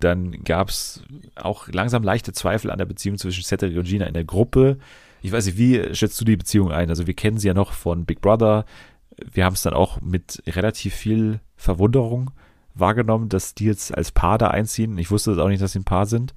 Dann 0.00 0.44
gab 0.44 0.68
es 0.68 1.02
auch 1.34 1.68
langsam 1.68 2.02
leichte 2.02 2.32
Zweifel 2.32 2.70
an 2.70 2.78
der 2.78 2.86
Beziehung 2.86 3.18
zwischen 3.18 3.44
Cedric 3.44 3.76
und 3.76 3.86
Gina 3.86 4.06
in 4.06 4.14
der 4.14 4.24
Gruppe. 4.24 4.78
Ich 5.22 5.32
weiß 5.32 5.46
nicht, 5.46 5.58
wie 5.58 5.94
schätzt 5.94 6.20
du 6.20 6.24
die 6.24 6.36
Beziehung 6.36 6.70
ein? 6.70 6.90
Also 6.90 7.06
wir 7.06 7.14
kennen 7.14 7.38
sie 7.38 7.48
ja 7.48 7.54
noch 7.54 7.72
von 7.72 8.04
Big 8.04 8.20
Brother. 8.20 8.64
Wir 9.16 9.44
haben 9.44 9.54
es 9.54 9.62
dann 9.62 9.74
auch 9.74 10.00
mit 10.00 10.42
relativ 10.46 10.94
viel 10.94 11.40
Verwunderung 11.56 12.30
wahrgenommen, 12.74 13.28
dass 13.28 13.54
die 13.54 13.64
jetzt 13.64 13.96
als 13.96 14.12
Paar 14.12 14.38
da 14.38 14.48
einziehen. 14.48 14.98
Ich 14.98 15.10
wusste 15.10 15.42
auch 15.42 15.48
nicht, 15.48 15.62
dass 15.62 15.72
sie 15.72 15.80
ein 15.80 15.84
Paar 15.84 16.06
sind. 16.06 16.34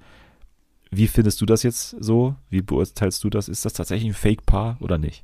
Wie 0.89 1.07
findest 1.07 1.39
du 1.39 1.45
das 1.45 1.63
jetzt 1.63 1.95
so? 1.99 2.35
Wie 2.49 2.61
beurteilst 2.61 3.23
du 3.23 3.29
das? 3.29 3.47
Ist 3.47 3.63
das 3.63 3.73
tatsächlich 3.73 4.09
ein 4.09 4.15
Fake-Paar 4.15 4.77
oder 4.81 4.97
nicht? 4.97 5.23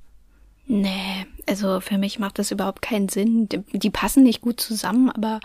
Nee, 0.68 1.26
also 1.48 1.80
für 1.80 1.98
mich 1.98 2.20
macht 2.20 2.40
das 2.40 2.52
überhaupt 2.52 2.82
keinen 2.82 3.10
Sinn. 3.10 3.50
Die, 3.50 3.64
die 3.74 3.90
passen 3.90 4.24
nicht 4.24 4.42
gut 4.42 4.60
zusammen, 4.60 5.10
aber 5.10 5.40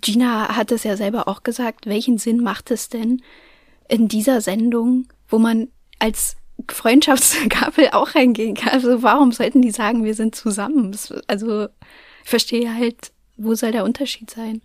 Gina 0.00 0.56
hat 0.56 0.72
es 0.72 0.84
ja 0.84 0.96
selber 0.96 1.28
auch 1.28 1.42
gesagt, 1.42 1.86
welchen 1.86 2.18
Sinn 2.18 2.42
macht 2.42 2.70
es 2.70 2.88
denn 2.88 3.22
in 3.88 4.08
dieser 4.08 4.40
Sendung, 4.40 5.06
wo 5.28 5.38
man 5.38 5.68
als 5.98 6.36
Freundschaftskappel 6.68 7.88
auch 7.92 8.14
reingehen 8.14 8.54
kann? 8.54 8.72
Also 8.72 9.02
warum 9.02 9.32
sollten 9.32 9.62
die 9.62 9.70
sagen, 9.70 10.04
wir 10.04 10.14
sind 10.14 10.34
zusammen? 10.34 10.96
Also 11.26 11.68
ich 12.24 12.30
verstehe 12.30 12.74
halt, 12.74 13.12
wo 13.36 13.54
soll 13.54 13.72
der 13.72 13.84
Unterschied 13.84 14.30
sein? 14.30 14.60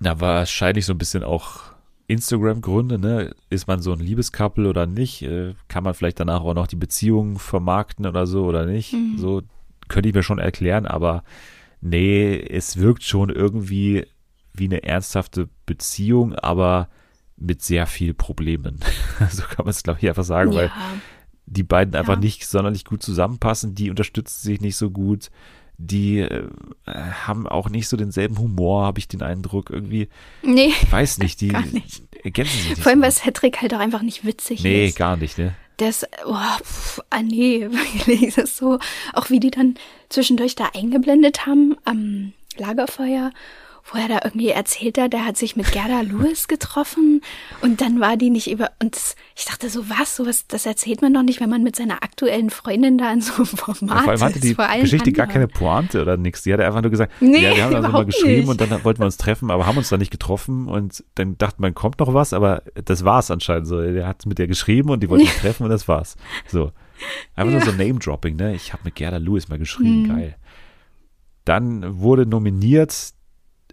Na, 0.00 0.20
wahrscheinlich 0.20 0.86
so 0.86 0.92
ein 0.92 0.98
bisschen 0.98 1.22
auch 1.22 1.60
Instagram-Gründe, 2.08 2.98
ne? 2.98 3.34
Ist 3.50 3.66
man 3.66 3.80
so 3.82 3.92
ein 3.92 4.00
Liebescouple 4.00 4.68
oder 4.68 4.86
nicht? 4.86 5.22
Äh, 5.22 5.54
kann 5.68 5.84
man 5.84 5.94
vielleicht 5.94 6.20
danach 6.20 6.42
auch 6.42 6.54
noch 6.54 6.66
die 6.66 6.76
Beziehung 6.76 7.38
vermarkten 7.38 8.06
oder 8.06 8.26
so 8.26 8.44
oder 8.44 8.66
nicht? 8.66 8.92
Mhm. 8.92 9.18
So 9.18 9.42
könnte 9.88 10.08
ich 10.08 10.14
mir 10.14 10.22
schon 10.22 10.38
erklären, 10.38 10.86
aber 10.86 11.24
nee, 11.80 12.36
es 12.38 12.76
wirkt 12.76 13.02
schon 13.02 13.30
irgendwie 13.30 14.06
wie 14.56 14.64
eine 14.64 14.82
ernsthafte 14.82 15.48
Beziehung, 15.66 16.34
aber 16.34 16.88
mit 17.36 17.62
sehr 17.62 17.86
viel 17.86 18.14
Problemen. 18.14 18.80
so 19.30 19.42
kann 19.42 19.64
man 19.64 19.68
es, 19.68 19.82
glaube 19.82 20.00
ich, 20.00 20.08
einfach 20.08 20.24
sagen, 20.24 20.52
ja. 20.52 20.58
weil 20.58 20.70
die 21.46 21.62
beiden 21.62 21.94
ja. 21.94 22.00
einfach 22.00 22.18
nicht 22.18 22.46
sonderlich 22.46 22.84
gut 22.84 23.02
zusammenpassen, 23.02 23.74
die 23.74 23.90
unterstützen 23.90 24.42
sich 24.42 24.60
nicht 24.60 24.76
so 24.76 24.90
gut, 24.90 25.30
die 25.78 26.20
äh, 26.20 26.48
haben 26.86 27.46
auch 27.46 27.68
nicht 27.68 27.88
so 27.88 27.96
denselben 27.96 28.38
Humor, 28.38 28.84
habe 28.84 28.98
ich 28.98 29.08
den 29.08 29.22
Eindruck. 29.22 29.70
Irgendwie, 29.70 30.08
nee, 30.42 30.72
ich 30.82 30.92
weiß 30.92 31.18
nicht, 31.22 31.40
die 31.40 31.52
nicht. 31.72 32.02
ergänzen 32.24 32.58
sich 32.58 32.70
nicht. 32.70 32.82
Vor 32.82 32.90
allem, 32.90 33.00
so. 33.00 33.04
weil 33.04 33.12
Cedric 33.12 33.60
halt 33.60 33.74
auch 33.74 33.78
einfach 33.78 34.02
nicht 34.02 34.24
witzig 34.24 34.62
nee, 34.62 34.86
ist. 34.86 34.94
Nee, 34.94 34.98
gar 34.98 35.16
nicht, 35.16 35.38
ne? 35.38 35.54
Das, 35.76 36.06
oh, 36.24 36.34
pf, 36.62 37.00
ah 37.10 37.22
nee, 37.22 37.68
wirklich, 37.70 38.34
das 38.34 38.44
ist 38.44 38.56
so, 38.56 38.78
auch 39.12 39.28
wie 39.28 39.40
die 39.40 39.50
dann 39.50 39.74
zwischendurch 40.08 40.54
da 40.54 40.70
eingeblendet 40.74 41.46
haben 41.46 41.76
am 41.84 42.32
Lagerfeuer 42.56 43.30
wo 43.92 43.98
er 43.98 44.08
da 44.08 44.20
irgendwie 44.24 44.48
erzählt 44.48 44.98
hat, 44.98 45.12
der 45.12 45.24
hat 45.24 45.36
sich 45.36 45.56
mit 45.56 45.70
Gerda 45.70 46.00
Lewis 46.00 46.48
getroffen 46.48 47.20
und 47.62 47.80
dann 47.80 48.00
war 48.00 48.16
die 48.16 48.30
nicht 48.30 48.50
über 48.50 48.70
und 48.82 48.96
ich 49.36 49.44
dachte 49.44 49.70
so 49.70 49.88
was, 49.88 50.16
sowas, 50.16 50.46
das 50.48 50.66
erzählt 50.66 51.02
man 51.02 51.14
doch 51.14 51.22
nicht, 51.22 51.40
wenn 51.40 51.50
man 51.50 51.62
mit 51.62 51.76
seiner 51.76 52.02
aktuellen 52.02 52.50
Freundin 52.50 52.98
da 52.98 53.12
in 53.12 53.20
so 53.20 53.34
einem 53.34 53.46
Format 53.46 53.80
ja, 53.80 54.02
vor 54.02 54.12
allem 54.12 54.20
hatte 54.20 54.40
die 54.40 54.54
Geschichte 54.54 55.12
gar 55.12 55.26
keine 55.26 55.46
Pointe 55.46 56.02
oder 56.02 56.16
nichts. 56.16 56.42
Die 56.42 56.52
hat 56.52 56.60
einfach 56.60 56.82
nur 56.82 56.90
gesagt, 56.90 57.12
nee, 57.20 57.42
ja, 57.42 57.54
wir 57.54 57.64
haben 57.64 57.82
dann 57.82 57.92
mal 57.92 58.04
geschrieben 58.04 58.48
nicht. 58.48 58.48
und 58.48 58.60
dann 58.60 58.84
wollten 58.84 59.00
wir 59.00 59.06
uns 59.06 59.16
treffen, 59.16 59.50
aber 59.50 59.66
haben 59.66 59.78
uns 59.78 59.88
dann 59.88 60.00
nicht 60.00 60.10
getroffen 60.10 60.68
und 60.68 61.04
dann 61.14 61.38
dachte 61.38 61.60
man, 61.60 61.74
kommt 61.74 62.00
noch 62.00 62.14
was, 62.14 62.32
aber 62.32 62.62
das 62.84 63.04
war 63.04 63.20
es 63.20 63.30
anscheinend 63.30 63.68
so. 63.68 63.80
Der 63.80 64.06
hat 64.06 64.26
mit 64.26 64.38
der 64.38 64.46
geschrieben 64.46 64.90
und 64.90 65.02
die 65.02 65.08
wollten 65.08 65.26
sich 65.26 65.36
treffen 65.36 65.64
und 65.64 65.70
das 65.70 65.86
war's. 65.88 66.16
So. 66.48 66.72
Einfach 67.34 67.52
ja. 67.52 67.58
nur 67.58 67.72
so 67.72 67.72
Name-Dropping, 67.72 68.36
ne? 68.36 68.54
Ich 68.54 68.72
habe 68.72 68.82
mit 68.84 68.94
Gerda 68.94 69.18
Lewis 69.18 69.48
mal 69.48 69.58
geschrieben, 69.58 70.02
mhm. 70.02 70.08
geil. 70.08 70.36
Dann 71.44 72.00
wurde 72.00 72.26
nominiert 72.26 73.12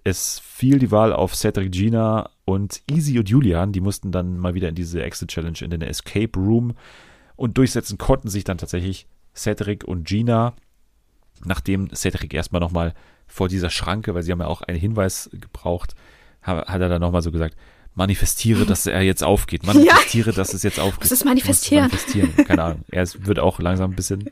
es 0.04 0.40
fiel 0.40 0.80
die 0.80 0.92
Wahl 0.92 1.14
auf 1.14 1.36
Cedric 1.36 1.72
Gina 1.72 2.30
und 2.46 2.82
Easy 2.90 3.18
und 3.20 3.30
Julian. 3.30 3.72
Die 3.72 3.82
mussten 3.82 4.12
dann 4.12 4.38
mal 4.38 4.54
wieder 4.54 4.70
in 4.70 4.76
diese 4.76 5.02
Exit 5.02 5.30
Challenge 5.30 5.58
in 5.62 5.70
den 5.70 5.82
Escape 5.82 6.38
Room 6.38 6.74
und 7.36 7.58
durchsetzen 7.58 7.98
konnten 7.98 8.30
sich 8.30 8.44
dann 8.44 8.58
tatsächlich 8.58 9.08
Cedric 9.36 9.84
und 9.84 10.06
Gina, 10.06 10.54
nachdem 11.46 11.94
Cedric 11.94 12.34
erstmal 12.34 12.60
nochmal 12.60 12.94
vor 13.28 13.48
dieser 13.48 13.70
Schranke, 13.70 14.14
weil 14.14 14.24
sie 14.24 14.32
haben 14.32 14.42
ja 14.42 14.48
auch 14.48 14.62
einen 14.62 14.80
Hinweis 14.80 15.30
gebraucht, 15.32 15.96
hat 16.42 16.68
er 16.68 16.90
dann 16.90 17.02
nochmal 17.02 17.22
so 17.22 17.32
gesagt, 17.32 17.56
manifestiere, 17.96 18.66
dass 18.66 18.86
er 18.86 19.02
jetzt 19.02 19.24
aufgeht. 19.24 19.64
Manifestiere, 19.66 20.32
ja. 20.32 20.36
dass 20.36 20.54
es 20.54 20.64
jetzt 20.64 20.80
aufgeht. 20.80 21.06
Was 21.06 21.12
ist 21.12 21.26
manifestieren? 21.26 21.86
manifestieren. 21.86 22.36
Keine 22.46 22.64
Ahnung. 22.64 22.86
Er 22.92 23.08
wird 23.26 23.40
auch 23.40 23.60
langsam 23.60 23.92
ein 23.92 23.96
bisschen 23.96 24.30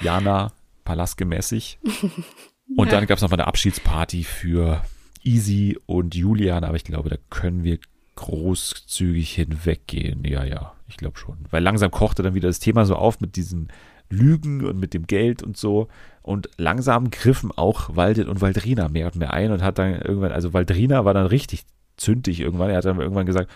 Jana 0.00 0.52
Palaske-mäßig. 0.84 1.78
Und 2.76 2.86
ja. 2.86 2.92
dann 2.92 3.06
gab 3.06 3.16
es 3.16 3.22
noch 3.22 3.30
mal 3.30 3.36
eine 3.36 3.48
Abschiedsparty 3.48 4.22
für 4.22 4.82
Easy 5.22 5.78
und 5.86 6.14
Julian, 6.14 6.64
aber 6.64 6.76
ich 6.76 6.84
glaube, 6.84 7.10
da 7.10 7.16
können 7.28 7.64
wir 7.64 7.78
großzügig 8.16 9.34
hinweggehen. 9.34 10.24
Ja, 10.24 10.44
ja, 10.44 10.74
ich 10.88 10.96
glaube 10.96 11.18
schon. 11.18 11.38
Weil 11.50 11.62
langsam 11.62 11.90
kochte 11.90 12.22
dann 12.22 12.34
wieder 12.34 12.48
das 12.48 12.58
Thema 12.58 12.84
so 12.84 12.96
auf 12.96 13.20
mit 13.20 13.36
diesen 13.36 13.68
Lügen 14.10 14.64
und 14.64 14.78
mit 14.78 14.92
dem 14.92 15.06
Geld 15.06 15.42
und 15.42 15.56
so. 15.56 15.88
Und 16.22 16.50
langsam 16.56 17.10
griffen 17.10 17.50
auch 17.52 17.96
Waldet 17.96 18.28
und 18.28 18.40
Waldrina 18.40 18.88
mehr 18.88 19.06
und 19.06 19.16
mehr 19.16 19.32
ein 19.32 19.52
und 19.52 19.62
hat 19.62 19.78
dann 19.78 20.00
irgendwann, 20.00 20.32
also 20.32 20.52
Waldrina 20.52 21.04
war 21.04 21.14
dann 21.14 21.26
richtig 21.26 21.64
zündig 21.96 22.40
irgendwann. 22.40 22.70
Er 22.70 22.78
hat 22.78 22.84
dann 22.84 23.00
irgendwann 23.00 23.26
gesagt, 23.26 23.50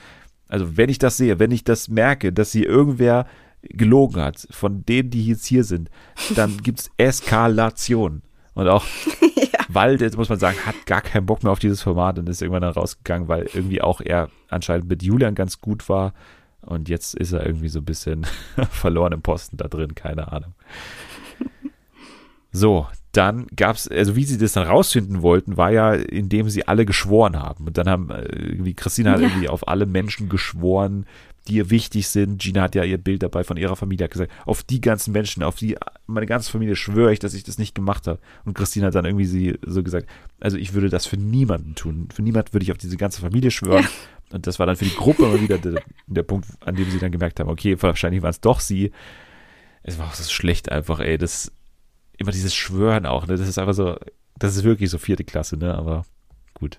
also 0.48 0.76
wenn 0.76 0.88
ich 0.88 0.98
das 0.98 1.16
sehe, 1.16 1.38
wenn 1.38 1.50
ich 1.50 1.64
das 1.64 1.88
merke, 1.88 2.32
dass 2.32 2.52
sie 2.52 2.62
irgendwer 2.62 3.26
gelogen 3.62 4.22
hat, 4.22 4.46
von 4.50 4.84
denen, 4.84 5.10
die 5.10 5.26
jetzt 5.26 5.46
hier 5.46 5.64
sind, 5.64 5.90
dann 6.36 6.58
gibt's 6.58 6.90
Eskalation. 6.96 8.22
Und 8.54 8.68
auch 8.68 8.84
Wald, 9.68 10.00
jetzt 10.00 10.16
muss 10.16 10.28
man 10.28 10.38
sagen, 10.38 10.56
hat 10.64 10.86
gar 10.86 11.00
keinen 11.00 11.26
Bock 11.26 11.42
mehr 11.42 11.52
auf 11.52 11.58
dieses 11.58 11.82
Format 11.82 12.18
und 12.18 12.28
ist 12.28 12.40
irgendwann 12.42 12.62
dann 12.62 12.72
rausgegangen, 12.72 13.28
weil 13.28 13.48
irgendwie 13.52 13.82
auch 13.82 14.00
er 14.00 14.28
anscheinend 14.48 14.88
mit 14.88 15.02
Julian 15.02 15.34
ganz 15.34 15.60
gut 15.60 15.88
war. 15.88 16.14
Und 16.60 16.88
jetzt 16.88 17.14
ist 17.14 17.32
er 17.32 17.44
irgendwie 17.44 17.68
so 17.68 17.80
ein 17.80 17.84
bisschen 17.84 18.26
verloren 18.70 19.12
im 19.12 19.22
Posten 19.22 19.56
da 19.56 19.68
drin, 19.68 19.94
keine 19.94 20.32
Ahnung. 20.32 20.54
So, 22.52 22.86
dann 23.12 23.46
gab's, 23.56 23.88
also 23.88 24.14
wie 24.14 24.24
sie 24.24 24.38
das 24.38 24.52
dann 24.52 24.66
rausfinden 24.66 25.22
wollten, 25.22 25.56
war 25.56 25.72
ja, 25.72 25.92
indem 25.92 26.48
sie 26.48 26.68
alle 26.68 26.86
geschworen 26.86 27.36
haben. 27.36 27.66
Und 27.66 27.76
dann 27.78 27.88
haben 27.88 28.10
äh, 28.10 28.22
irgendwie 28.22 28.74
Christina 28.74 29.12
hat 29.12 29.20
Ja. 29.20 29.26
irgendwie 29.28 29.48
auf 29.48 29.66
alle 29.66 29.86
Menschen 29.86 30.28
geschworen, 30.28 31.06
die 31.46 31.56
ihr 31.56 31.70
wichtig 31.70 32.08
sind. 32.08 32.40
Gina 32.40 32.62
hat 32.62 32.74
ja 32.74 32.84
ihr 32.84 32.98
Bild 32.98 33.22
dabei 33.22 33.44
von 33.44 33.56
ihrer 33.56 33.76
Familie 33.76 34.08
gesagt, 34.08 34.32
auf 34.46 34.62
die 34.62 34.80
ganzen 34.80 35.12
Menschen, 35.12 35.42
auf 35.42 35.56
die 35.56 35.76
meine 36.06 36.26
ganze 36.26 36.50
Familie 36.50 36.76
schwöre 36.76 37.12
ich, 37.12 37.18
dass 37.18 37.34
ich 37.34 37.44
das 37.44 37.58
nicht 37.58 37.74
gemacht 37.74 38.06
habe. 38.06 38.18
Und 38.44 38.54
Christina 38.54 38.86
hat 38.86 38.94
dann 38.94 39.04
irgendwie 39.04 39.26
sie 39.26 39.58
so 39.64 39.82
gesagt, 39.82 40.08
also 40.40 40.56
ich 40.56 40.72
würde 40.72 40.88
das 40.88 41.06
für 41.06 41.16
niemanden 41.16 41.74
tun. 41.74 42.08
Für 42.12 42.22
niemanden 42.22 42.52
würde 42.52 42.64
ich 42.64 42.72
auf 42.72 42.78
diese 42.78 42.96
ganze 42.96 43.20
Familie 43.20 43.50
schwören. 43.50 43.84
Ja. 43.84 44.34
Und 44.34 44.46
das 44.46 44.58
war 44.58 44.66
dann 44.66 44.76
für 44.76 44.84
die 44.84 44.94
Gruppe 44.96 45.24
immer 45.26 45.40
wieder 45.40 45.58
der, 45.58 45.82
der 46.06 46.22
Punkt, 46.22 46.48
an 46.64 46.74
dem 46.74 46.90
sie 46.90 46.98
dann 46.98 47.12
gemerkt 47.12 47.40
haben, 47.40 47.50
okay, 47.50 47.80
wahrscheinlich 47.80 48.22
waren 48.22 48.30
es 48.30 48.40
doch 48.40 48.60
sie. 48.60 48.90
Es 49.82 49.98
war 49.98 50.08
auch 50.08 50.14
so 50.14 50.28
schlecht 50.28 50.72
einfach, 50.72 51.00
ey. 51.00 51.18
Das, 51.18 51.52
immer 52.16 52.32
dieses 52.32 52.54
Schwören 52.54 53.06
auch, 53.06 53.26
ne? 53.26 53.36
Das 53.36 53.48
ist 53.48 53.58
einfach 53.58 53.74
so, 53.74 53.96
das 54.38 54.56
ist 54.56 54.64
wirklich 54.64 54.90
so 54.90 54.98
vierte 54.98 55.24
Klasse, 55.24 55.56
ne? 55.56 55.74
Aber 55.74 56.04
gut. 56.64 56.78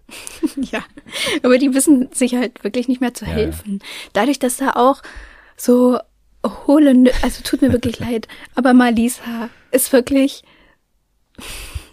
Ja, 0.72 0.84
aber 1.44 1.58
die 1.58 1.74
wissen 1.74 2.10
sich 2.14 2.36
halt 2.36 2.64
wirklich 2.64 2.88
nicht 2.88 3.02
mehr 3.02 3.14
zu 3.14 3.26
Ja, 3.26 3.32
helfen. 3.32 3.80
Dadurch, 4.14 4.40
dass 4.40 4.58
da 4.58 4.72
auch 4.72 5.02
so 5.58 6.00
hohle, 6.46 7.12
also 7.22 7.42
tut 7.44 7.62
mir 7.62 7.72
wirklich 7.78 8.00
leid, 8.00 8.28
aber 8.56 8.74
Malisa 8.74 9.50
ist 9.72 9.92
wirklich, 9.94 10.44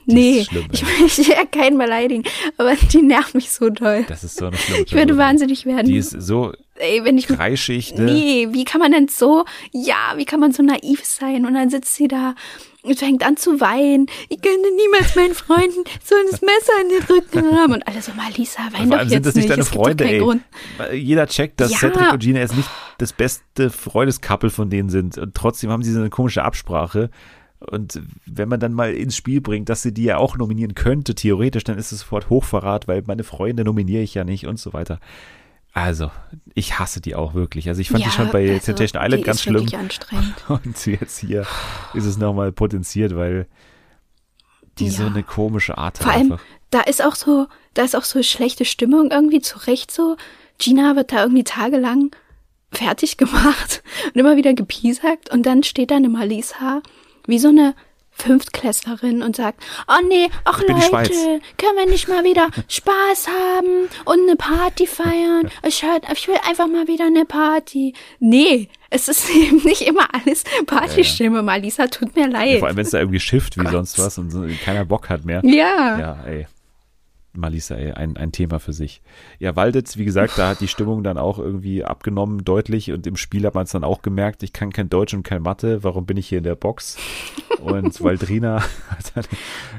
nee, 0.06 0.44
schlimm, 0.44 0.68
ich 0.72 0.82
möchte 0.82 1.22
ja 1.22 1.44
keinen 1.44 1.76
beleidigen, 1.78 2.24
aber 2.56 2.74
die 2.76 3.02
nervt 3.02 3.34
mich 3.34 3.50
so 3.50 3.68
doll. 3.68 4.04
Das 4.08 4.24
ist 4.24 4.36
so 4.36 4.46
eine 4.46 4.56
schlimme 4.56 4.84
Ich 4.84 4.92
würde 4.92 5.16
wahnsinnig 5.16 5.66
werden. 5.66 5.86
Die 5.86 5.96
ist 5.96 6.10
so 6.10 6.52
Ey, 6.76 7.04
wenn 7.04 7.18
ich 7.18 7.26
kreischig, 7.28 7.94
ne? 7.94 8.04
Nee, 8.04 8.48
wie 8.50 8.64
kann 8.64 8.80
man 8.80 8.92
denn 8.92 9.08
so, 9.08 9.44
ja, 9.72 10.14
wie 10.16 10.24
kann 10.24 10.40
man 10.40 10.52
so 10.52 10.62
naiv 10.62 11.04
sein? 11.04 11.46
Und 11.46 11.54
dann 11.54 11.70
sitzt 11.70 11.94
sie 11.94 12.08
da 12.08 12.34
fängt 12.96 13.24
an 13.24 13.36
zu 13.36 13.60
weinen. 13.60 14.06
Ich 14.28 14.40
könnte 14.40 14.68
niemals 14.76 15.14
meinen 15.14 15.34
Freunden 15.34 15.84
so 16.04 16.14
ein 16.14 16.26
Messer 16.30 16.72
in 16.82 16.88
den 16.88 17.02
Rücken 17.04 17.56
haben. 17.56 17.74
Und 17.74 17.86
alle 17.86 18.02
so, 18.02 18.12
Malisa, 18.12 18.62
wein 18.72 18.88
Vor 18.88 18.98
doch 18.98 19.02
jetzt 19.04 19.10
sind 19.10 19.26
das 19.26 19.34
nicht 19.34 19.50
deine 19.50 19.62
es 19.62 19.68
Freunde, 19.68 20.04
ey. 20.04 20.18
Grund. 20.18 20.42
Jeder 20.92 21.26
checkt, 21.26 21.60
dass 21.60 21.70
Ja. 21.70 21.78
Cedric 21.78 22.12
und 22.12 22.22
Gina 22.22 22.40
jetzt 22.40 22.56
nicht 22.56 22.68
das 22.98 23.12
beste 23.12 23.70
Freundescouple 23.70 24.50
von 24.50 24.70
denen 24.70 24.88
sind. 24.88 25.18
Und 25.18 25.34
trotzdem 25.34 25.70
haben 25.70 25.82
sie 25.82 25.92
so 25.92 26.00
eine 26.00 26.10
komische 26.10 26.42
Absprache. 26.42 27.10
Und 27.60 28.00
wenn 28.26 28.48
man 28.48 28.58
dann 28.58 28.72
mal 28.72 28.92
ins 28.92 29.16
Spiel 29.16 29.40
bringt, 29.40 29.68
dass 29.68 29.82
sie 29.82 29.94
die 29.94 30.04
ja 30.04 30.16
auch 30.16 30.36
nominieren 30.36 30.74
könnte, 30.74 31.14
theoretisch, 31.14 31.62
dann 31.62 31.78
ist 31.78 31.92
es 31.92 32.00
sofort 32.00 32.28
Hochverrat, 32.28 32.88
weil 32.88 33.04
meine 33.06 33.22
Freunde 33.22 33.62
nominiere 33.64 34.02
ich 34.02 34.14
ja 34.14 34.24
nicht 34.24 34.46
und 34.46 34.58
so 34.58 34.72
weiter. 34.72 34.98
Also, 35.74 36.10
ich 36.54 36.78
hasse 36.78 37.00
die 37.00 37.14
auch 37.14 37.32
wirklich. 37.34 37.68
Also 37.68 37.80
ich 37.80 37.88
fand 37.90 38.04
die 38.04 38.10
schon 38.10 38.30
bei 38.30 38.46
also, 38.50 38.66
Temptation 38.66 39.02
Island 39.02 39.24
ganz 39.24 39.38
ist 39.38 39.42
schlimm. 39.44 39.54
wirklich 39.54 39.76
anstrengend. 39.78 40.34
Und 40.48 40.86
jetzt 40.86 41.18
hier 41.18 41.46
ist 41.94 42.04
es 42.04 42.18
nochmal 42.18 42.52
potenziert, 42.52 43.16
weil 43.16 43.46
die 44.78 44.90
so 44.90 45.04
Ja. 45.04 45.08
eine 45.08 45.22
komische 45.22 45.78
Art 45.78 45.98
Vor 45.98 46.06
hat 46.08 46.14
allem, 46.14 46.32
einfach. 46.32 46.44
da 46.70 46.80
ist 46.80 47.02
auch 47.02 47.14
so, 47.14 47.46
da 47.74 47.82
ist 47.84 47.96
auch 47.96 48.04
so 48.04 48.22
schlechte 48.22 48.64
Stimmung 48.64 49.10
irgendwie 49.10 49.40
zu 49.40 49.58
Recht 49.66 49.90
so. 49.90 50.16
Gina 50.58 50.94
wird 50.94 51.12
da 51.12 51.22
irgendwie 51.22 51.44
tagelang 51.44 52.10
fertig 52.70 53.16
gemacht 53.16 53.82
und 54.06 54.16
immer 54.16 54.36
wieder 54.36 54.52
gepiesackt 54.54 55.30
und 55.30 55.44
dann 55.44 55.62
steht 55.62 55.90
da 55.90 55.96
eine 55.96 56.08
Malisa 56.10 56.82
wie 57.26 57.38
so 57.38 57.48
eine 57.48 57.74
Fünftklässlerin 58.12 59.22
und 59.22 59.36
sagt, 59.36 59.62
oh 59.88 60.06
nee, 60.08 60.28
ach. 60.44 60.60
Leute, 60.62 61.12
können 61.58 61.76
wir 61.76 61.86
nicht 61.86 62.08
mal 62.08 62.24
wieder 62.24 62.48
Spaß 62.68 63.28
haben 63.28 63.88
und 64.04 64.20
eine 64.28 64.36
Party 64.36 64.86
feiern? 64.86 65.50
Ich, 65.66 65.82
hör, 65.82 65.98
ich 66.12 66.28
will 66.28 66.36
einfach 66.48 66.66
mal 66.68 66.88
wieder 66.88 67.06
eine 67.06 67.24
Party. 67.24 67.94
Nee, 68.20 68.68
es 68.90 69.08
ist 69.08 69.28
eben 69.34 69.62
nicht 69.64 69.82
immer 69.82 70.08
alles 70.14 70.44
Partystimme, 70.66 71.42
Malisa, 71.42 71.86
tut 71.88 72.14
mir 72.14 72.22
Ja, 72.26 72.28
leid. 72.28 72.58
vor 72.60 72.68
allem, 72.68 72.76
wenn 72.76 72.84
es 72.84 72.90
da 72.90 72.98
irgendwie 72.98 73.20
schifft 73.20 73.58
wie 73.58 73.68
sonst 73.68 73.98
was 73.98 74.18
und 74.18 74.32
keiner 74.64 74.84
Bock 74.84 75.08
hat 75.08 75.24
mehr. 75.24 75.40
ja. 75.44 75.98
Ja, 75.98 76.18
ey. 76.26 76.46
Malisa, 77.34 77.76
ey, 77.76 77.92
ein, 77.92 78.16
ein 78.16 78.32
Thema 78.32 78.58
für 78.58 78.72
sich. 78.72 79.02
Ja, 79.38 79.56
Walditz, 79.56 79.96
wie 79.96 80.04
gesagt, 80.04 80.38
da 80.38 80.50
hat 80.50 80.60
die 80.60 80.68
Stimmung 80.68 81.02
dann 81.02 81.16
auch 81.18 81.38
irgendwie 81.38 81.84
abgenommen, 81.84 82.44
deutlich. 82.44 82.92
Und 82.92 83.06
im 83.06 83.16
Spiel 83.16 83.46
hat 83.46 83.54
man 83.54 83.64
es 83.64 83.72
dann 83.72 83.84
auch 83.84 84.02
gemerkt, 84.02 84.42
ich 84.42 84.52
kann 84.52 84.72
kein 84.72 84.90
Deutsch 84.90 85.14
und 85.14 85.22
kein 85.22 85.42
Mathe, 85.42 85.82
warum 85.82 86.04
bin 86.04 86.16
ich 86.16 86.28
hier 86.28 86.38
in 86.38 86.44
der 86.44 86.56
Box? 86.56 86.98
Und 87.60 88.00
Waldrina 88.02 88.62
hat 88.62 89.12
dann 89.14 89.24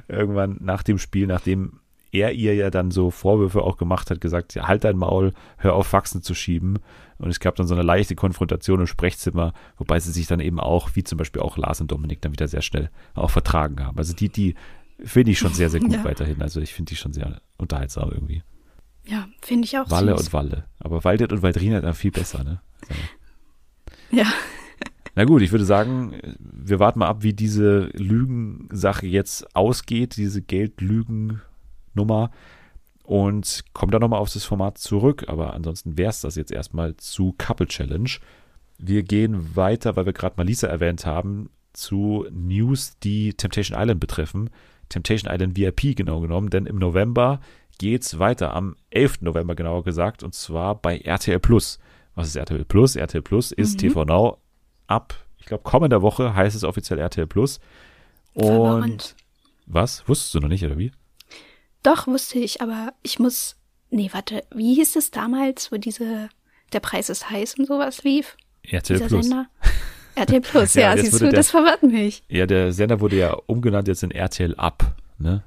irgendwann 0.07 0.57
nach 0.61 0.83
dem 0.83 0.97
Spiel, 0.97 1.27
nachdem 1.27 1.79
er 2.11 2.31
ihr 2.33 2.53
ja 2.53 2.69
dann 2.69 2.91
so 2.91 3.09
Vorwürfe 3.09 3.61
auch 3.61 3.77
gemacht 3.77 4.11
hat, 4.11 4.21
gesagt, 4.21 4.53
ja, 4.53 4.67
halt 4.67 4.83
dein 4.83 4.97
Maul, 4.97 5.33
hör 5.57 5.73
auf, 5.73 5.87
Faxen 5.87 6.21
zu 6.21 6.35
schieben. 6.35 6.79
Und 7.17 7.29
es 7.29 7.39
gab 7.39 7.55
dann 7.55 7.67
so 7.67 7.73
eine 7.73 7.83
leichte 7.83 8.15
Konfrontation 8.15 8.81
im 8.81 8.87
Sprechzimmer, 8.87 9.53
wobei 9.77 9.99
sie 9.99 10.11
sich 10.11 10.27
dann 10.27 10.39
eben 10.39 10.59
auch, 10.59 10.91
wie 10.93 11.03
zum 11.03 11.17
Beispiel 11.17 11.41
auch 11.41 11.57
Lars 11.57 11.81
und 11.81 11.91
Dominik, 11.91 12.21
dann 12.21 12.31
wieder 12.31 12.47
sehr 12.47 12.61
schnell 12.61 12.89
auch 13.15 13.31
vertragen 13.31 13.83
haben. 13.83 13.97
Also 13.97 14.13
die, 14.13 14.29
die 14.29 14.55
finde 15.03 15.31
ich 15.31 15.39
schon 15.39 15.53
sehr, 15.53 15.69
sehr 15.69 15.79
gut 15.79 15.93
Ja. 15.93 16.03
weiterhin. 16.03 16.41
Also 16.41 16.61
ich 16.61 16.73
finde 16.73 16.89
die 16.89 16.95
schon 16.95 17.13
sehr 17.13 17.41
unterhaltsam 17.57 18.09
irgendwie. 18.11 18.43
Ja, 19.05 19.27
finde 19.41 19.65
ich 19.65 19.77
auch 19.77 19.89
Walle 19.91 20.15
süß. 20.17 20.27
und 20.27 20.33
Walle. 20.33 20.65
Aber 20.79 21.03
Waldet 21.03 21.31
und 21.33 21.41
Waldrina 21.41 21.81
dann 21.81 21.93
viel 21.93 22.11
besser, 22.11 22.43
ne? 22.43 22.61
Ja. 24.11 24.25
Na 25.15 25.25
gut, 25.25 25.41
ich 25.41 25.51
würde 25.51 25.65
sagen, 25.65 26.13
wir 26.39 26.79
warten 26.79 26.99
mal 26.99 27.07
ab, 27.07 27.21
wie 27.21 27.33
diese 27.33 27.89
Lügensache 27.93 29.05
jetzt 29.05 29.55
ausgeht, 29.55 30.17
diese 30.17 30.41
Geldlügennummer 30.41 32.31
und 33.03 33.63
kommen 33.73 33.91
dann 33.91 34.01
nochmal 34.01 34.19
auf 34.19 34.31
das 34.33 34.45
Format 34.45 34.77
zurück. 34.77 35.25
Aber 35.27 35.53
ansonsten 35.53 35.97
wäre 35.97 36.09
es 36.09 36.21
das 36.21 36.35
jetzt 36.35 36.51
erstmal 36.51 36.95
zu 36.97 37.35
Couple 37.37 37.67
Challenge. 37.67 38.09
Wir 38.77 39.03
gehen 39.03 39.55
weiter, 39.55 39.95
weil 39.95 40.05
wir 40.05 40.13
gerade 40.13 40.35
mal 40.37 40.45
Lisa 40.47 40.67
erwähnt 40.67 41.05
haben, 41.05 41.49
zu 41.73 42.25
News, 42.31 42.97
die 43.03 43.33
Temptation 43.33 43.77
Island 43.79 43.99
betreffen. 43.99 44.49
Temptation 44.93 45.31
Island 45.33 45.57
VIP 45.57 45.95
genau 45.95 46.19
genommen, 46.21 46.49
denn 46.49 46.65
im 46.65 46.77
November 46.77 47.39
geht's 47.79 48.19
weiter, 48.19 48.53
am 48.55 48.75
11. 48.91 49.21
November 49.21 49.55
genauer 49.55 49.83
gesagt, 49.83 50.23
und 50.23 50.33
zwar 50.33 50.75
bei 50.75 50.97
RTL 50.99 51.39
Plus. 51.39 51.79
Was 52.15 52.27
ist 52.27 52.35
RTL 52.35 52.63
Plus? 52.65 52.95
RTL 52.95 53.21
Plus 53.21 53.51
ist 53.51 53.73
Mhm. 53.73 53.77
TV 53.79 54.05
Now 54.05 54.37
ab, 54.87 55.15
ich 55.39 55.45
glaube, 55.45 55.63
kommender 55.63 56.01
Woche 56.01 56.35
heißt 56.35 56.55
es 56.55 56.63
offiziell 56.63 56.99
RTL 56.99 57.27
Plus. 57.27 57.59
Und 58.33 58.45
Verwirrend. 58.45 59.15
was? 59.65 60.07
Wusstest 60.07 60.33
du 60.35 60.39
noch 60.39 60.47
nicht, 60.49 60.63
oder 60.63 60.77
wie? 60.77 60.91
Doch, 61.81 62.07
wusste 62.07 62.39
ich, 62.39 62.61
aber 62.61 62.93
ich 63.01 63.19
muss. 63.19 63.55
Nee, 63.89 64.09
warte, 64.13 64.43
wie 64.55 64.75
hieß 64.75 64.95
es 64.95 65.11
damals, 65.11 65.71
wo 65.71 65.77
diese 65.77 66.29
Der 66.71 66.79
Preis 66.79 67.09
ist 67.09 67.29
heiß 67.29 67.55
und 67.59 67.67
sowas 67.67 68.03
lief? 68.03 68.37
RTL 68.63 68.97
Dieser 68.97 69.07
Plus. 69.09 69.25
Sender? 69.27 69.47
RTL 70.15 70.41
Plus, 70.41 70.73
Ja, 70.75 70.95
ja, 70.95 71.01
siehst 71.01 71.13
du, 71.15 71.25
der- 71.25 71.31
das 71.33 71.49
verwirrt 71.51 71.83
mich. 71.83 72.23
Ja, 72.27 72.45
der 72.45 72.71
Sender 72.71 72.99
wurde 73.01 73.15
ja 73.17 73.33
umgenannt 73.47 73.87
jetzt 73.87 74.03
in 74.03 74.11
RTL 74.11 74.55
Up, 74.55 74.95
ne? 75.17 75.43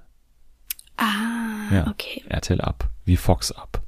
Ah, 0.96 1.72
Ja. 1.72 1.86
okay. 1.88 2.22
RTL 2.28 2.60
Up, 2.60 2.88
wie 3.04 3.16
Fox 3.16 3.52
Up. 3.52 3.80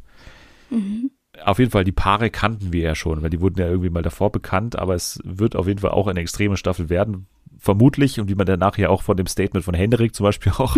Mhm. 0.70 1.11
Auf 1.45 1.59
jeden 1.61 1.70
Fall, 1.70 1.85
die 1.85 1.93
Paare 1.93 2.31
kannten 2.31 2.72
wir 2.72 2.83
ja 2.83 2.95
schon, 2.95 3.22
weil 3.22 3.31
die 3.31 3.41
wurden 3.41 3.61
ja 3.61 3.66
irgendwie 3.68 3.91
mal 3.91 4.03
davor 4.03 4.31
bekannt, 4.33 4.76
aber 4.76 4.95
es 4.95 5.20
wird 5.24 5.55
auf 5.57 5.66
jeden 5.68 5.79
Fall 5.79 5.93
auch 5.93 6.07
eine 6.09 6.20
extreme 6.20 6.57
Staffel 6.57 6.89
werden, 6.91 7.26
vermutlich, 7.59 8.18
und 8.20 8.29
wie 8.29 8.35
man 8.35 8.47
danach 8.47 8.76
ja 8.76 8.89
auch 8.89 9.03
von 9.03 9.16
dem 9.16 9.26
Statement 9.26 9.64
von 9.64 9.74
Henrik 9.74 10.14
zum 10.14 10.24
Beispiel 10.24 10.53
auch 10.59 10.76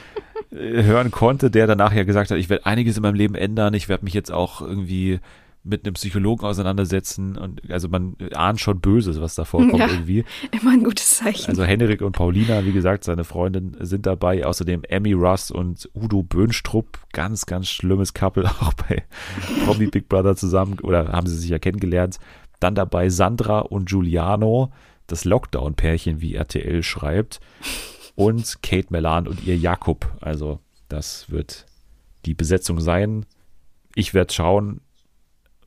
hören 0.50 1.10
konnte, 1.10 1.50
der 1.50 1.66
danach 1.66 1.92
ja 1.94 2.04
gesagt 2.04 2.30
hat, 2.30 2.38
ich 2.38 2.50
werde 2.50 2.66
einiges 2.66 2.96
in 2.96 3.02
meinem 3.02 3.14
Leben 3.14 3.34
ändern, 3.34 3.72
ich 3.74 3.88
werde 3.88 4.04
mich 4.04 4.12
jetzt 4.14 4.30
auch 4.30 4.60
irgendwie 4.60 5.18
mit 5.64 5.86
einem 5.86 5.94
Psychologen 5.94 6.44
auseinandersetzen 6.44 7.36
und 7.38 7.70
also 7.70 7.88
man 7.88 8.16
ahnt 8.34 8.60
schon 8.60 8.80
Böses, 8.80 9.20
was 9.20 9.36
da 9.36 9.44
vorkommt 9.44 9.78
Ja. 9.78 9.86
irgendwie. 9.88 10.24
Immer 10.50 10.72
ein 10.72 10.82
gutes 10.82 11.18
Zeichen. 11.18 11.48
Also 11.50 11.62
Henrik 11.64 12.02
und 12.02 12.12
Paulina, 12.12 12.64
wie 12.64 12.72
gesagt, 12.72 13.04
seine 13.04 13.22
Freundin 13.22 13.76
sind 13.78 14.06
dabei. 14.06 14.44
Außerdem 14.44 14.82
Emmy 14.88 15.12
Russ 15.12 15.52
und 15.52 15.88
Udo 15.94 16.24
Böhnstrup. 16.24 16.98
Ganz, 17.12 17.46
ganz 17.46 17.68
schlimmes 17.68 18.12
Couple, 18.12 18.44
auch 18.60 18.74
bei 18.74 19.04
Promi 19.64 19.86
Big 19.86 20.08
Brother 20.08 20.34
zusammen. 20.34 20.80
Oder 20.80 21.12
haben 21.12 21.28
sie 21.28 21.36
sich 21.38 21.50
ja 21.50 21.60
kennengelernt. 21.60 22.18
Dann 22.58 22.74
dabei 22.74 23.08
Sandra 23.08 23.60
und 23.60 23.88
Giuliano, 23.88 24.72
das 25.06 25.24
Lockdown-Pärchen, 25.24 26.20
wie 26.20 26.34
RTL 26.34 26.82
schreibt. 26.82 27.38
Und 28.16 28.62
Kate 28.62 28.88
Melan 28.90 29.28
und 29.28 29.44
ihr 29.46 29.56
Jakob. 29.56 30.10
Also 30.20 30.58
das 30.88 31.30
wird 31.30 31.66
die 32.26 32.34
Besetzung 32.34 32.80
sein. 32.80 33.26
Ich 33.94 34.12
werde 34.12 34.32
schauen, 34.32 34.80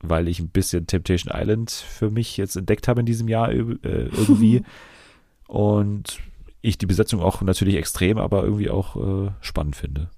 weil 0.02 0.28
ich 0.28 0.40
ein 0.40 0.48
bisschen 0.48 0.86
Temptation 0.86 1.32
Island 1.34 1.70
für 1.70 2.10
mich 2.10 2.36
jetzt 2.36 2.56
entdeckt 2.56 2.88
habe 2.88 3.00
in 3.00 3.06
diesem 3.06 3.28
Jahr 3.28 3.50
äh, 3.50 3.58
irgendwie. 3.58 4.62
Und 5.48 6.18
ich 6.60 6.78
die 6.78 6.86
Besetzung 6.86 7.20
auch 7.20 7.40
natürlich 7.42 7.76
extrem, 7.76 8.18
aber 8.18 8.42
irgendwie 8.42 8.70
auch 8.70 8.96
äh, 8.96 9.30
spannend 9.40 9.76
finde. 9.76 10.10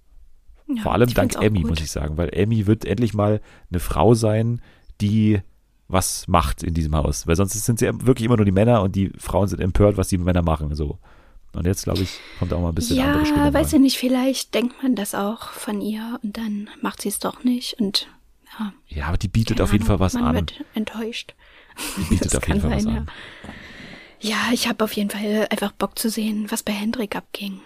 Ja, 0.67 0.83
Vor 0.83 0.93
allem 0.93 1.13
dank 1.13 1.35
Emmy, 1.41 1.61
gut. 1.61 1.71
muss 1.71 1.81
ich 1.81 1.91
sagen, 1.91 2.17
weil 2.17 2.31
Emmy 2.33 2.67
wird 2.67 2.85
endlich 2.85 3.15
mal 3.15 3.41
eine 3.71 3.81
Frau 3.81 4.15
sein, 4.15 4.61
die 5.01 5.41
was 5.89 6.29
macht 6.29 6.63
in 6.63 6.75
diesem 6.75 6.95
Haus. 6.95 7.27
Weil 7.27 7.37
sonst 7.37 7.53
sind 7.65 7.79
sie 7.79 7.87
ja 7.87 7.93
wirklich 8.07 8.27
immer 8.27 8.37
nur 8.37 8.45
die 8.45 8.53
Männer 8.53 8.83
und 8.83 8.95
die 8.95 9.11
Frauen 9.19 9.49
sind 9.49 9.61
empört, 9.61 9.97
was 9.97 10.09
die 10.09 10.19
Männer 10.19 10.43
machen. 10.43 10.75
So. 10.75 10.99
Und 11.55 11.67
jetzt, 11.67 11.85
glaube 11.85 12.03
ich, 12.03 12.21
kommt 12.39 12.53
auch 12.53 12.61
mal 12.61 12.69
ein 12.69 12.75
bisschen 12.75 13.01
andere 13.01 13.25
Stimmung. 13.25 13.47
Ja, 13.47 13.55
weiß 13.55 13.73
ich 13.73 13.81
nicht, 13.81 13.99
vielleicht 13.99 14.55
denkt 14.55 14.83
man 14.83 14.95
das 14.95 15.15
auch 15.15 15.51
von 15.51 15.81
ihr 15.81 16.19
und 16.23 16.37
dann 16.37 16.69
macht 16.83 17.01
sie 17.01 17.09
es 17.09 17.19
doch 17.19 17.43
nicht 17.43 17.81
und 17.81 18.07
ja. 18.59 18.73
Ja, 18.89 19.07
aber 19.07 19.19
die 19.19 19.29
bietet 19.29 19.57
keine 19.57 19.65
auf 19.65 19.73
jeden 19.73 19.85
Fall 19.85 19.97
Ahnung, 19.97 20.05
was 20.05 20.15
man 20.15 20.25
an. 20.25 20.35
wird 20.37 20.65
enttäuscht. 20.75 21.35
Die 21.97 22.03
bietet 22.03 22.27
Das 22.33 22.35
auf 22.37 22.49
jeden 22.49 22.61
Fall 22.61 22.71
was 22.71 22.83
sein, 22.85 22.97
an. 22.99 23.11
Ja, 24.21 24.37
ich 24.53 24.69
habe 24.69 24.85
auf 24.85 24.93
jeden 24.93 25.11
Fall 25.11 25.47
einfach 25.51 25.73
Bock 25.73 25.99
zu 25.99 26.11
sehen, 26.11 26.47
was 26.51 26.63
bei 26.63 26.73
Hendrik 26.73 27.15
abging. 27.15 27.61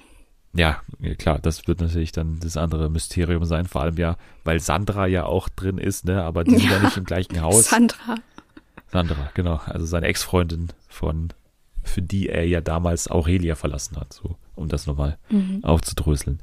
Ja, 0.54 0.82
klar, 1.18 1.38
das 1.38 1.66
wird 1.66 1.80
natürlich 1.80 2.12
dann 2.12 2.38
das 2.40 2.58
andere 2.58 2.90
Mysterium 2.90 3.44
sein, 3.44 3.66
vor 3.66 3.80
allem 3.80 3.96
ja, 3.96 4.16
weil 4.44 4.60
Sandra 4.60 5.06
ja 5.06 5.24
auch 5.24 5.48
drin 5.48 5.78
ist, 5.78 6.04
ne, 6.04 6.22
aber 6.22 6.44
die 6.44 6.58
sind 6.58 6.70
ja 6.70 6.78
nicht 6.78 6.96
im 6.96 7.04
gleichen 7.04 7.40
Haus. 7.40 7.70
Sandra. 7.70 8.16
Sandra, 8.88 9.30
genau, 9.32 9.60
also 9.64 9.86
seine 9.86 10.06
Ex-Freundin 10.06 10.68
von, 10.88 11.30
für 11.82 12.02
die 12.02 12.28
er 12.28 12.46
ja 12.46 12.60
damals 12.60 13.10
Aurelia 13.10 13.54
verlassen 13.54 13.96
hat, 13.96 14.12
so, 14.12 14.36
um 14.54 14.68
das 14.68 14.86
nochmal 14.86 15.16
mhm. 15.30 15.64
aufzudröseln. 15.64 16.40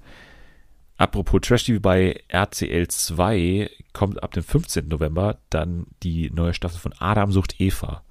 Apropos 1.00 1.40
Trash 1.40 1.64
TV 1.64 1.80
bei 1.80 2.22
RCL 2.28 2.90
2 2.90 3.72
kommt 3.94 4.22
ab 4.22 4.34
dem 4.34 4.44
15. 4.44 4.90
November 4.90 5.38
dann 5.50 5.88
die 6.04 6.30
neue 6.30 6.54
Staffel 6.54 6.78
von 6.78 6.94
Adam 7.00 7.32
sucht 7.32 7.62
Eva. 7.62 8.04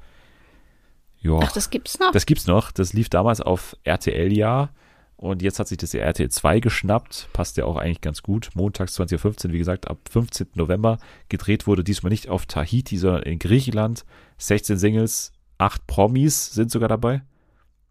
Ja. 1.21 1.39
Ach, 1.43 1.53
das 1.53 1.69
gibt's 1.69 1.99
noch? 1.99 2.13
Das 2.13 2.25
gibt's 2.25 2.47
noch. 2.47 2.73
Das 2.73 2.95
lief 2.95 3.11
damals 3.11 3.43
auf 3.43 3.77
RTL 3.85 4.33
ja. 4.33 4.71
Und 5.19 5.43
jetzt 5.43 5.59
hat 5.59 5.69
sich 5.69 5.77
das 5.77 5.93
RTL 5.93 6.31
2 6.31 6.61
geschnappt. 6.61 7.29
Passt 7.35 7.59
ja 7.59 7.67
auch 7.67 7.77
eigentlich 7.77 8.01
ganz 8.01 8.23
gut. 8.23 8.49
Montags 8.55 8.95
2015, 8.95 9.53
wie 9.53 9.59
gesagt, 9.59 9.87
ab 9.87 9.99
15. 10.11 10.47
November. 10.55 10.97
Gedreht 11.29 11.67
wurde 11.67 11.85
diesmal 11.85 12.09
nicht 12.09 12.31
auf 12.31 12.47
Tahiti, 12.47 12.97
sondern 12.97 13.25
in 13.25 13.39
Griechenland. 13.39 14.07
16 14.39 14.79
Singles, 14.79 15.33
8 15.59 15.87
Promis 15.87 16.53
sind 16.53 16.71
sogar 16.71 16.89
dabei. 16.89 17.21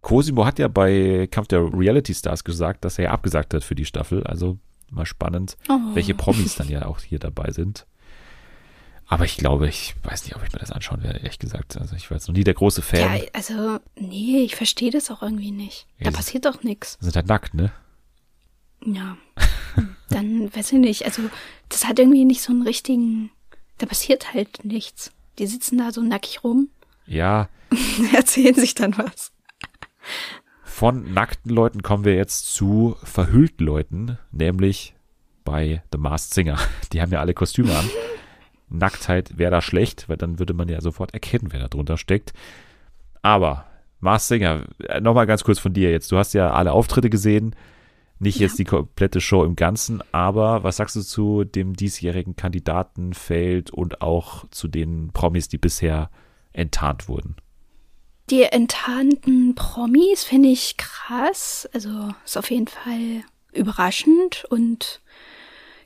Cosimo 0.02 0.44
hat 0.44 0.58
ja 0.58 0.68
bei 0.70 1.28
Kampf 1.30 1.50
der 1.50 1.72
Reality 1.72 2.16
Stars 2.16 2.44
gesagt, 2.44 2.84
dass 2.84 2.98
er 2.98 3.06
ja 3.06 3.12
abgesagt 3.12 3.54
hat 3.54 3.64
für 3.64 3.76
die 3.76 3.86
Staffel. 3.86 4.24
Also 4.24 4.58
mal 4.90 5.06
spannend, 5.06 5.58
oh. 5.70 5.80
welche 5.94 6.16
Promis 6.16 6.56
dann 6.56 6.70
ja 6.70 6.86
auch 6.86 7.00
hier 7.02 7.20
dabei 7.20 7.52
sind. 7.52 7.86
Aber 9.10 9.24
ich 9.24 9.38
glaube, 9.38 9.70
ich 9.70 9.96
weiß 10.04 10.26
nicht, 10.26 10.36
ob 10.36 10.44
ich 10.44 10.52
mir 10.52 10.60
das 10.60 10.72
anschauen 10.72 11.02
werde, 11.02 11.20
ehrlich 11.20 11.40
gesagt. 11.40 11.78
Also 11.78 11.96
ich 11.96 12.10
war 12.12 12.18
jetzt 12.18 12.28
noch 12.28 12.36
nie 12.36 12.44
der 12.44 12.54
große 12.54 12.82
Fan. 12.82 13.00
Ja, 13.00 13.22
also, 13.32 13.80
nee, 13.96 14.42
ich 14.42 14.58
verstehe 14.58 14.92
das 14.92 15.10
auch 15.10 15.24
irgendwie 15.24 15.52
nicht. 15.52 15.88
Ja, 15.98 16.12
da 16.12 16.18
passiert 16.18 16.46
doch 16.46 16.62
nichts. 16.64 16.98
Sind 17.00 17.16
halt 17.16 17.28
nackt, 17.28 17.54
ne? 17.54 17.72
Ja. 18.84 19.18
Dann 20.10 20.54
weiß 20.56 20.74
ich 20.74 20.80
nicht. 20.80 21.06
Also, 21.06 21.22
das 21.70 21.86
hat 21.86 22.00
irgendwie 22.00 22.26
nicht 22.26 22.42
so 22.42 22.52
einen 22.52 22.64
richtigen. 22.64 23.32
Da 23.78 23.86
passiert 23.86 24.34
halt 24.34 24.66
nichts. 24.66 25.12
Die 25.40 25.48
sitzen 25.48 25.78
da 25.78 25.92
so 25.92 26.02
nackig 26.02 26.44
rum. 26.44 26.70
Ja. 27.06 27.48
Erzählen 28.14 28.56
sich 28.56 28.76
dann 28.76 28.98
was. 28.98 29.32
Von 30.78 31.12
nackten 31.12 31.50
Leuten 31.50 31.82
kommen 31.82 32.06
wir 32.06 32.14
jetzt 32.14 32.54
zu 32.54 32.98
verhüllten 33.02 33.66
Leuten, 33.66 34.20
nämlich 34.32 34.94
bei 35.44 35.82
The 35.92 35.98
Masked 35.98 36.36
Singer. 36.36 36.60
Die 36.94 37.02
haben 37.02 37.12
ja 37.12 37.20
alle 37.20 37.34
Kostüme 37.34 37.76
an. 37.76 37.90
Nacktheit 38.70 39.40
wäre 39.40 39.50
da 39.50 39.64
schlecht, 39.64 40.08
weil 40.08 40.18
dann 40.18 40.38
würde 40.38 40.54
man 40.54 40.70
ja 40.70 40.80
sofort 40.80 41.16
erkennen, 41.16 41.48
wer 41.50 41.62
da 41.62 41.68
drunter 41.68 41.98
steckt. 41.98 42.32
Aber, 43.24 43.66
Mars 44.02 44.28
Singer, 44.28 44.66
äh, 44.88 45.02
nochmal 45.02 45.26
ganz 45.26 45.44
kurz 45.44 45.58
von 45.58 45.74
dir 45.74 45.90
jetzt. 45.90 46.12
Du 46.12 46.18
hast 46.20 46.34
ja 46.34 46.52
alle 46.52 46.74
Auftritte 46.74 47.10
gesehen, 47.10 47.56
nicht 48.20 48.38
ja. 48.38 48.46
jetzt 48.46 48.60
die 48.60 48.64
komplette 48.64 49.20
Show 49.20 49.44
im 49.44 49.56
Ganzen, 49.56 50.04
aber 50.12 50.64
was 50.64 50.78
sagst 50.78 50.96
du 50.96 51.02
zu 51.02 51.44
dem 51.44 51.74
diesjährigen 51.74 52.36
Kandidatenfeld 52.36 53.72
und 53.72 54.04
auch 54.04 54.48
zu 54.52 54.68
den 54.68 55.10
Promis, 55.12 55.48
die 55.48 55.58
bisher 55.58 56.12
enttarnt 56.54 57.10
wurden? 57.10 57.36
Die 58.30 58.44
enttarnten 58.44 59.56
Promis 59.56 60.24
finde 60.24 60.50
ich 60.50 60.78
krass. 60.78 61.68
Also 61.74 61.90
ist 62.26 62.38
auf 62.38 62.52
jeden 62.52 62.68
Fall 62.68 63.24
überraschend 63.54 64.46
und 64.50 65.02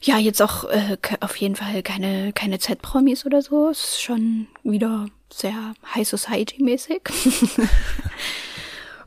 ja, 0.02 0.18
jetzt 0.18 0.42
auch 0.42 0.64
äh, 0.66 0.98
auf 1.20 1.36
jeden 1.36 1.56
Fall 1.56 1.84
keine, 1.84 2.34
keine 2.34 2.58
Z-Promis 2.58 3.26
oder 3.26 3.42
so. 3.44 3.70
Ist 3.70 4.02
schon 4.02 4.48
wieder 4.64 5.08
sehr 5.32 5.74
High 5.94 6.08
Society-mäßig. 6.08 7.02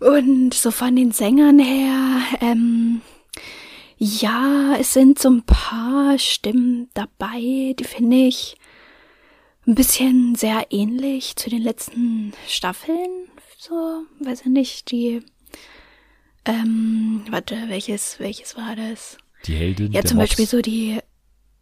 Und 0.00 0.52
so 0.52 0.70
von 0.70 0.94
den 0.96 1.12
Sängern 1.12 1.58
her, 1.58 2.20
ähm, 2.42 3.00
ja, 3.96 4.76
es 4.78 4.92
sind 4.92 5.18
so 5.18 5.30
ein 5.30 5.42
paar 5.44 6.18
Stimmen 6.18 6.90
dabei, 6.94 7.74
die 7.78 7.84
finde 7.84 8.16
ich 8.26 8.56
ein 9.66 9.74
bisschen 9.74 10.34
sehr 10.34 10.66
ähnlich 10.70 11.36
zu 11.36 11.50
den 11.50 11.62
letzten 11.62 12.32
Staffeln. 12.48 13.28
So, 13.58 14.04
weiß 14.20 14.42
ich 14.42 14.46
nicht, 14.46 14.90
die, 14.90 15.22
ähm, 16.44 17.24
warte, 17.30 17.56
welches, 17.68 18.20
welches 18.20 18.56
war 18.56 18.76
das? 18.76 19.16
Die 19.46 19.54
Heldin. 19.54 19.92
Ja, 19.92 20.04
zum 20.04 20.18
Mops. 20.18 20.30
Beispiel 20.30 20.46
so 20.46 20.60
die. 20.60 20.98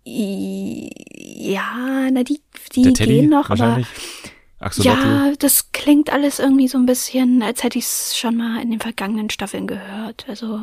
Ja, 0.05 2.11
na, 2.11 2.25
die, 2.25 2.41
die 2.75 2.93
gehen 2.93 3.31
noch, 3.31 3.51
aber. 3.51 3.83
Ja, 4.79 5.33
das 5.39 5.73
klingt 5.73 6.11
alles 6.11 6.39
irgendwie 6.39 6.69
so 6.69 6.79
ein 6.79 6.87
bisschen, 6.87 7.43
als 7.43 7.65
hätte 7.65 7.79
ich 7.79 7.85
es 7.85 8.17
schon 8.17 8.37
mal 8.37 8.63
in 8.63 8.71
den 8.71 8.81
vergangenen 8.81 9.31
Staffeln 9.31 9.67
gehört. 9.67 10.27
Also, 10.29 10.63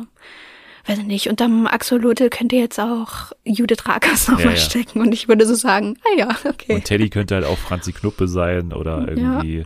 weiß 0.86 0.98
ich 0.98 1.06
nicht. 1.06 1.28
Unterm 1.28 1.66
Axolotl 1.66 2.30
könnte 2.30 2.56
jetzt 2.56 2.78
auch 2.78 3.32
Judith 3.44 3.86
Rakers 3.86 4.28
nochmal 4.28 4.46
ja, 4.46 4.50
ja. 4.52 4.56
stecken 4.56 5.00
und 5.00 5.12
ich 5.12 5.28
würde 5.28 5.46
so 5.46 5.54
sagen, 5.54 5.96
ah 6.04 6.18
ja, 6.18 6.28
okay. 6.44 6.74
Und 6.74 6.84
Teddy 6.84 7.10
könnte 7.10 7.34
halt 7.34 7.44
auch 7.44 7.58
Franzi 7.58 7.92
Knuppe 7.92 8.28
sein 8.28 8.72
oder 8.72 9.06
irgendwie 9.08 9.58
ja. 9.58 9.64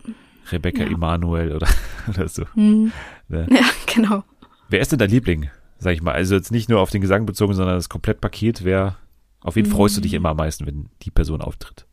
Rebecca. 0.51 0.83
Emanuel 0.83 1.55
oder, 1.55 1.67
oder 2.07 2.27
so. 2.27 2.43
Hm. 2.53 2.91
Ne? 3.27 3.47
Ja, 3.49 3.65
genau. 3.93 4.23
Wer 4.69 4.81
ist 4.81 4.91
denn 4.91 4.99
dein 4.99 5.09
Liebling? 5.09 5.49
sag 5.79 5.93
ich 5.93 6.01
mal. 6.01 6.13
Also 6.13 6.35
jetzt 6.35 6.51
nicht 6.51 6.69
nur 6.69 6.79
auf 6.79 6.89
den 6.89 7.01
Gesang 7.01 7.25
bezogen, 7.25 7.53
sondern 7.53 7.75
das 7.75 7.89
Komplettpaket. 7.89 8.63
Wer, 8.63 8.97
auf 9.41 9.55
wen 9.55 9.67
mhm. 9.67 9.71
freust 9.71 9.97
du 9.97 10.01
dich 10.01 10.11
mhm. 10.11 10.17
immer 10.17 10.29
am 10.29 10.37
meisten, 10.37 10.65
wenn 10.65 10.89
die 11.01 11.11
Person 11.11 11.41
auftritt? 11.41 11.85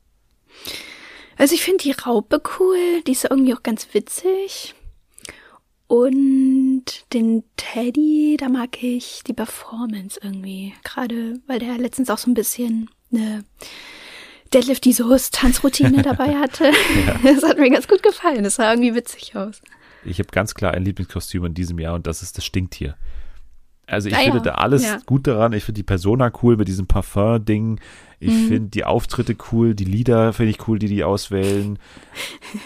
Also 1.36 1.54
ich 1.54 1.62
finde 1.62 1.84
die 1.84 1.92
Raupe 1.92 2.40
cool, 2.58 3.02
die 3.06 3.12
ist 3.12 3.24
irgendwie 3.24 3.54
auch 3.54 3.62
ganz 3.62 3.88
witzig. 3.92 4.74
Und 5.92 6.84
den 7.12 7.44
Teddy, 7.58 8.38
da 8.40 8.48
mag 8.48 8.82
ich 8.82 9.24
die 9.26 9.34
Performance 9.34 10.18
irgendwie. 10.22 10.72
Gerade 10.84 11.38
weil 11.46 11.58
der 11.58 11.76
letztens 11.76 12.08
auch 12.08 12.16
so 12.16 12.30
ein 12.30 12.34
bisschen 12.34 12.88
eine 13.12 13.44
Deadlift 14.54 14.86
die 14.86 14.94
Soße 14.94 15.32
Tanzroutine 15.32 16.00
dabei 16.00 16.34
hatte. 16.38 16.72
ja. 17.06 17.20
Das 17.34 17.42
hat 17.42 17.58
mir 17.58 17.70
ganz 17.70 17.86
gut 17.88 18.02
gefallen. 18.02 18.42
Das 18.42 18.54
sah 18.54 18.70
irgendwie 18.70 18.94
witzig 18.94 19.36
aus. 19.36 19.60
Ich 20.02 20.18
habe 20.18 20.30
ganz 20.30 20.54
klar 20.54 20.72
ein 20.72 20.82
Lieblingskostüm 20.82 21.44
in 21.44 21.52
diesem 21.52 21.78
Jahr 21.78 21.92
und 21.92 22.06
das 22.06 22.22
ist 22.22 22.38
das 22.38 22.46
Stinktier. 22.46 22.96
Also 23.86 24.08
ich 24.08 24.14
ah, 24.14 24.20
finde 24.20 24.38
ja. 24.38 24.44
da 24.44 24.50
alles 24.52 24.84
ja. 24.84 24.98
gut 25.04 25.26
daran. 25.26 25.52
Ich 25.52 25.64
finde 25.64 25.78
die 25.78 25.84
Persona 25.84 26.32
cool 26.42 26.56
mit 26.56 26.68
diesem 26.68 26.86
Parfum-Ding. 26.86 27.80
Ich 28.20 28.32
mhm. 28.32 28.48
finde 28.48 28.68
die 28.70 28.84
Auftritte 28.84 29.36
cool, 29.50 29.74
die 29.74 29.84
Lieder 29.84 30.32
finde 30.32 30.50
ich 30.50 30.68
cool, 30.68 30.78
die 30.78 30.86
die 30.86 31.02
auswählen. 31.02 31.78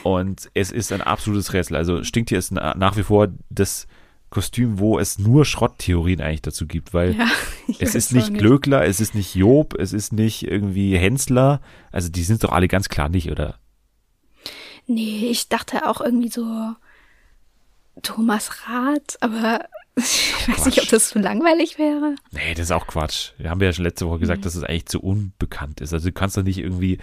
Und 0.03 0.51
es 0.55 0.71
ist 0.71 0.93
ein 0.93 1.01
absolutes 1.01 1.53
Rätsel. 1.53 1.77
Also 1.77 2.05
Stinktier 2.05 2.39
ist 2.39 2.53
nach 2.53 2.97
wie 2.97 3.03
vor 3.03 3.29
das 3.49 3.87
Kostüm, 4.29 4.79
wo 4.79 4.99
es 4.99 5.19
nur 5.19 5.45
Schrotttheorien 5.45 6.21
eigentlich 6.21 6.43
dazu 6.43 6.67
gibt, 6.67 6.93
weil 6.93 7.15
ja, 7.17 7.29
es 7.79 7.95
ist 7.95 8.13
nicht, 8.13 8.35
Glöckler, 8.35 8.85
es 8.85 9.01
ist 9.01 9.15
nicht 9.15 9.35
Job, 9.35 9.75
es 9.79 9.93
ist 9.93 10.13
nicht 10.13 10.47
irgendwie 10.47 10.97
Hensler. 10.99 11.61
Also 11.93 12.11
die 12.11 12.23
sind 12.23 12.45
doch 12.45 12.53
alle 12.53 12.69
ganz 12.69 12.89
klar 12.89 13.09
nicht, 13.09 13.31
oder? 13.31 13.59
Nee, 14.87 15.29
ich 15.31 15.49
dachte 15.49 15.89
auch 15.89 16.01
irgendwie 16.01 16.29
so 16.29 16.45
Thomas 18.03 18.69
Rath, 18.69 19.17
aber 19.21 19.65
ich 19.97 20.49
weiß 20.49 20.57
Quatsch. 20.57 20.67
nicht, 20.67 20.83
ob 20.83 20.89
das 20.91 21.09
zu 21.09 21.19
langweilig 21.19 21.79
wäre. 21.79 22.17
Nee, 22.31 22.53
das 22.55 22.67
ist 22.67 22.71
auch 22.71 22.87
Quatsch. 22.87 23.33
Wir 23.39 23.49
haben 23.49 23.61
ja 23.63 23.73
schon 23.73 23.85
letzte 23.85 24.07
Woche 24.07 24.19
gesagt, 24.19 24.41
mhm. 24.41 24.43
dass 24.43 24.55
es 24.55 24.63
eigentlich 24.63 24.87
zu 24.87 25.01
unbekannt 25.01 25.81
ist. 25.81 25.95
Also 25.95 26.09
du 26.09 26.13
kannst 26.13 26.37
doch 26.37 26.43
nicht 26.43 26.59
irgendwie 26.59 26.99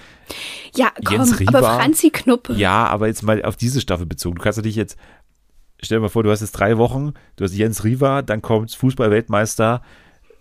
Ja, 0.75 0.91
komm, 1.03 1.17
Jens 1.17 1.39
Riva, 1.39 1.57
aber 1.57 1.75
Franzi 1.75 2.11
Knuppe. 2.11 2.53
Ja, 2.53 2.85
aber 2.85 3.07
jetzt 3.07 3.23
mal 3.23 3.43
auf 3.43 3.55
diese 3.55 3.81
Staffel 3.81 4.05
bezogen. 4.05 4.35
Du 4.35 4.43
kannst 4.43 4.59
doch 4.59 4.63
nicht 4.63 4.75
jetzt, 4.75 4.97
stell 5.81 5.97
dir 5.97 6.01
mal 6.03 6.09
vor, 6.09 6.21
du 6.21 6.29
hast 6.29 6.41
jetzt 6.41 6.51
drei 6.51 6.77
Wochen, 6.77 7.13
du 7.35 7.43
hast 7.43 7.55
Jens 7.55 7.83
Riva, 7.83 8.21
dann 8.21 8.43
kommt 8.43 8.73
Fußballweltmeister 8.75 9.81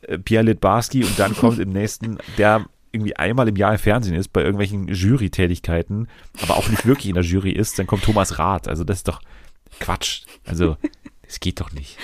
äh, 0.03 0.19
Pierre 0.19 0.45
Litbarski 0.45 1.05
und 1.05 1.19
dann 1.19 1.35
kommt 1.35 1.59
im 1.59 1.69
nächsten, 1.73 2.19
der 2.37 2.67
irgendwie 2.93 3.17
einmal 3.17 3.49
im 3.49 3.57
Jahr 3.57 3.73
im 3.73 3.79
Fernsehen 3.79 4.15
ist, 4.15 4.29
bei 4.29 4.43
irgendwelchen 4.43 4.89
Jury-Tätigkeiten, 4.89 6.09
aber 6.43 6.59
auch 6.59 6.69
nicht 6.69 6.85
wirklich 6.85 7.09
in 7.09 7.15
der 7.15 7.25
Jury 7.25 7.53
ist, 7.53 7.79
dann 7.79 7.87
kommt 7.87 8.05
Thomas 8.05 8.39
Rath. 8.39 8.69
Also 8.69 8.85
das 8.85 8.99
ist 8.99 9.09
doch 9.09 9.23
Quatsch. 9.81 10.25
Also 10.45 10.77
es 11.33 11.41
geht 11.41 11.61
doch 11.61 11.73
nicht. 11.73 11.97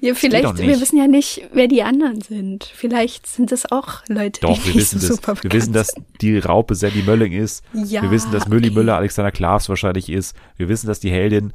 Ja, 0.00 0.14
vielleicht, 0.14 0.54
nicht. 0.54 0.66
wir 0.66 0.80
wissen 0.80 0.98
ja 0.98 1.06
nicht, 1.06 1.48
wer 1.52 1.68
die 1.68 1.82
anderen 1.82 2.20
sind. 2.20 2.64
Vielleicht 2.64 3.26
sind 3.26 3.52
es 3.52 3.70
auch 3.70 4.02
Leute, 4.08 4.40
doch, 4.40 4.58
die 4.58 4.66
wir 4.66 4.74
wissen 4.74 4.98
so 4.98 5.16
das. 5.16 5.44
Wir 5.44 5.52
wissen, 5.52 5.72
dass 5.72 5.94
die 6.20 6.38
Raupe 6.38 6.74
Sandy 6.74 7.02
Mölling 7.02 7.32
ist. 7.32 7.64
Ja, 7.72 8.02
wir 8.02 8.10
wissen, 8.10 8.32
dass 8.32 8.48
Mülli 8.48 8.68
okay. 8.68 8.78
Müller 8.78 8.96
Alexander 8.96 9.30
Klavs 9.30 9.68
wahrscheinlich 9.68 10.08
ist. 10.10 10.36
Wir 10.56 10.68
wissen, 10.68 10.88
dass 10.88 10.98
die 10.98 11.10
Heldin 11.10 11.52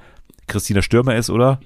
Christina 0.47 0.81
Stürmer 0.81 1.15
ist, 1.15 1.29
oder? 1.29 1.59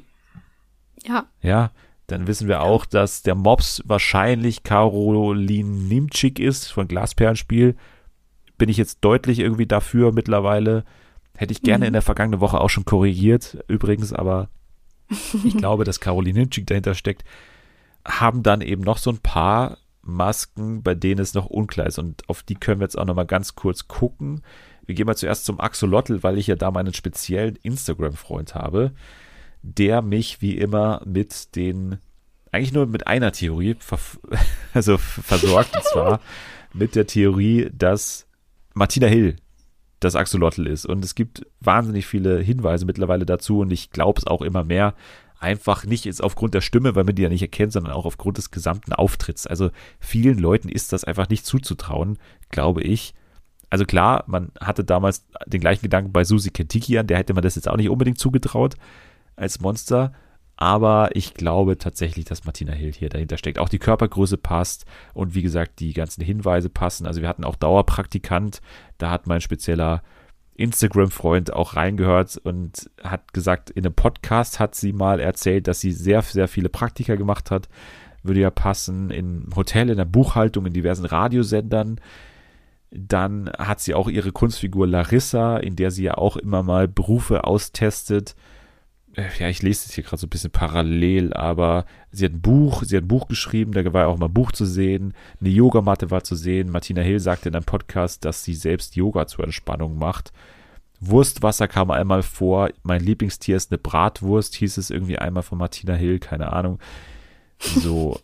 Ja. 1.05 1.26
Ja, 1.41 1.72
dann 2.07 2.26
wissen 2.26 2.47
wir 2.47 2.62
auch, 2.62 2.86
dass 2.86 3.22
der 3.22 3.36
Mops 3.36 3.84
wahrscheinlich 3.86 4.64
Caroline 4.64 5.70
Nimczyk 5.70 6.39
ist 6.39 6.72
von 6.72 6.88
Glasperlenspiel. 6.88 7.76
Bin 8.57 8.70
ich 8.70 8.78
jetzt 8.78 8.99
deutlich 9.01 9.39
irgendwie 9.39 9.68
dafür 9.68 10.12
mittlerweile. 10.12 10.86
Hätte 11.38 11.53
ich 11.53 11.62
gerne 11.62 11.86
mhm. 11.86 11.88
in 11.88 11.93
der 11.93 12.01
vergangenen 12.01 12.39
Woche 12.39 12.59
auch 12.59 12.70
schon 12.70 12.86
korrigiert, 12.86 13.64
übrigens, 13.68 14.12
aber 14.12 14.49
ich 15.43 15.57
glaube, 15.57 15.84
dass 15.84 15.99
Caroline 15.99 16.39
Hinchik 16.39 16.68
dahinter 16.68 16.95
steckt, 16.95 17.24
haben 18.05 18.43
dann 18.43 18.62
eben 18.62 18.82
noch 18.82 18.97
so 18.97 19.12
ein 19.12 19.20
paar 19.20 19.78
Masken, 20.01 20.82
bei 20.82 20.95
denen 20.95 21.22
es 21.22 21.34
noch 21.34 21.45
unklar 21.45 21.88
ist. 21.88 21.99
Und 21.99 22.28
auf 22.30 22.43
die 22.43 22.55
können 22.55 22.80
wir 22.80 22.86
jetzt 22.86 22.97
auch 22.97 23.05
nochmal 23.05 23.26
ganz 23.26 23.55
kurz 23.55 23.88
gucken. 23.88 24.41
Wir 24.86 24.95
gehen 24.95 25.05
mal 25.05 25.16
zuerst 25.16 25.45
zum 25.45 25.59
Axolotl, 25.59 26.24
weil 26.24 26.38
ich 26.38 26.47
ja 26.47 26.55
da 26.55 26.72
meinen 26.72 26.93
speziellen 26.93 27.55
Instagram-Freund 27.57 28.55
habe. 28.55 28.91
der 29.64 30.01
mich 30.01 30.41
wie 30.41 30.57
immer 30.57 31.03
mit 31.05 31.55
den, 31.55 31.99
eigentlich 32.51 32.74
nur 32.74 32.88
mit 32.88 33.05
einer 33.05 33.32
Theorie 33.32 33.76
also 34.74 34.97
versorgt, 34.97 35.76
und 35.76 35.84
zwar 35.84 36.20
mit 36.74 36.95
der 36.95 37.05
Theorie, 37.05 37.70
dass 37.72 38.28
Martina 38.74 39.05
Hill 39.05 39.36
das 40.02 40.16
Axolotl 40.16 40.68
ist. 40.68 40.86
Und 40.86 41.06
es 41.06 41.16
gibt 41.16 41.45
wahnsinnig 41.62 42.06
viele 42.06 42.39
Hinweise 42.39 42.86
mittlerweile 42.86 43.26
dazu 43.26 43.60
und 43.60 43.72
ich 43.72 43.91
glaube 43.91 44.20
es 44.20 44.28
auch 44.28 44.41
immer 44.41 44.64
mehr. 44.64 44.93
Einfach 45.39 45.86
nicht 45.86 46.06
jetzt 46.06 46.24
aufgrund 46.24 46.54
der 46.54 46.62
Stimme, 46.62 46.95
weil 46.95 47.04
man 47.04 47.16
die 47.16 47.22
ja 47.24 47.30
nicht 47.30 47.41
erkennt, 47.41 47.72
sondern 47.72 47.93
auch 47.93 48.06
aufgrund 48.06 48.38
des 48.38 48.52
gesamten 48.52 48.93
Auftritts. 48.93 49.47
Also 49.47 49.72
vielen 49.99 50.38
Leuten 50.38 50.70
ist 50.70 50.91
das 50.91 51.04
einfach 51.04 51.30
nicht 51.30 51.45
zuzutrauen, 51.45 52.18
glaube 52.49 52.82
ich. 52.84 53.14
Also 53.70 53.86
klar, 53.86 54.24
man 54.28 54.52
hatte 54.60 54.84
damals 54.84 55.26
den 55.45 55.62
gleichen 55.62 55.84
Gedanken 55.84 56.12
bei 56.12 56.26
Susi 56.26 56.52
Kentikian, 56.52 57.08
der 57.08 57.18
hätte 57.18 57.34
man 57.34 57.43
das 57.43 57.56
jetzt 57.56 57.70
auch 57.70 57.78
nicht 57.78 57.89
unbedingt 57.89 58.20
zugetraut 58.20 58.76
als 59.36 59.62
Monster. 59.62 60.14
Aber 60.62 61.09
ich 61.16 61.34
glaube 61.34 61.80
tatsächlich, 61.80 62.26
dass 62.26 62.45
Martina 62.45 62.72
Hill 62.72 62.93
hier 62.93 63.09
dahinter 63.09 63.39
steckt. 63.39 63.57
Auch 63.57 63.68
die 63.68 63.80
Körpergröße 63.80 64.38
passt 64.38 64.86
und 65.16 65.34
wie 65.34 65.41
gesagt, 65.41 65.80
die 65.80 65.91
ganzen 65.91 66.24
Hinweise 66.24 66.70
passen. 66.70 67.07
Also 67.07 67.20
wir 67.20 67.28
hatten 67.28 67.45
auch 67.45 67.55
Dauerpraktikant, 67.55 68.62
da 68.99 69.09
hat 69.09 69.26
mein 69.26 69.41
spezieller 69.41 70.03
Instagram-Freund 70.53 71.51
auch 71.51 71.76
reingehört 71.76 72.38
und 72.43 72.91
hat 73.03 73.34
gesagt, 73.34 73.72
in 73.72 73.88
einem 73.88 73.95
Podcast 73.95 74.59
hat 74.59 74.76
sie 74.76 74.93
mal 74.93 75.20
erzählt, 75.20 75.68
dass 75.68 75.80
sie 75.80 75.91
sehr, 75.91 76.22
sehr 76.22 76.47
viele 76.47 76.70
Praktika 76.70 77.16
gemacht 77.16 77.49
hat. 77.49 77.68
Würde 78.22 78.41
ja 78.41 78.51
passen, 78.51 79.09
im 79.09 79.49
Hotel, 79.55 79.89
in 79.89 79.97
der 79.97 80.05
Buchhaltung, 80.05 80.68
in 80.68 80.74
diversen 80.74 81.05
Radiosendern. 81.05 81.99
Dann 82.91 83.49
hat 83.57 83.80
sie 83.80 83.95
auch 83.95 84.07
ihre 84.07 84.32
Kunstfigur 84.32 84.86
Larissa, 84.86 85.57
in 85.57 85.76
der 85.76 85.89
sie 85.89 86.03
ja 86.03 86.20
auch 86.20 86.38
immer 86.38 86.62
mal 86.62 86.88
Berufe 86.88 87.45
austestet. 87.45 88.36
Äh, 89.16 89.30
ja, 89.39 89.49
ich 89.49 89.62
lese 89.62 89.88
es 89.88 89.93
hier 89.93 90.03
gerade 90.03 90.20
so 90.20 90.28
ein 90.28 90.30
bisschen 90.30 90.51
parallel, 90.51 91.34
aber 91.34 91.86
sie 92.12 92.26
hat 92.26 92.34
ein 92.34 92.41
Buch, 92.41 92.84
sie 92.84 92.95
hat 92.97 93.03
ein 93.03 93.07
Buch 93.07 93.28
geschrieben, 93.28 93.74
da 93.74 93.93
war 93.93 94.07
auch 94.07 94.18
mal 94.18 94.28
ein 94.28 94.34
Buch 94.34 94.51
zu 94.51 94.66
sehen, 94.66 95.14
eine 95.39 95.49
Yogamatte 95.49 96.12
war 96.12 96.24
zu 96.24 96.36
sehen. 96.36 96.70
Martina 96.70 97.01
Hill 97.01 97.20
sagte 97.20 97.49
in 97.49 97.55
einem 97.55 97.66
Podcast, 97.66 98.24
dass 98.26 98.43
sie 98.43 98.55
selbst 98.55 98.95
Yoga 98.95 99.28
zur 99.28 99.43
Entspannung 99.43 99.97
macht. 99.97 100.32
Wurstwasser 101.01 101.68
kam 101.68 101.91
einmal 101.91 102.22
vor. 102.22 102.70
Mein 102.84 103.01
Lieblingstier 103.01 103.57
ist 103.57 103.72
eine 103.72 103.80
Bratwurst, 103.80 104.55
hieß 104.55 104.78
es 104.78 104.91
irgendwie 104.91 105.18
einmal 105.18 105.43
von 105.43 105.57
Martina 105.57 105.95
Hill, 105.95 106.20
keine 106.20 106.53
Ahnung. 106.53 106.80
So 107.59 108.20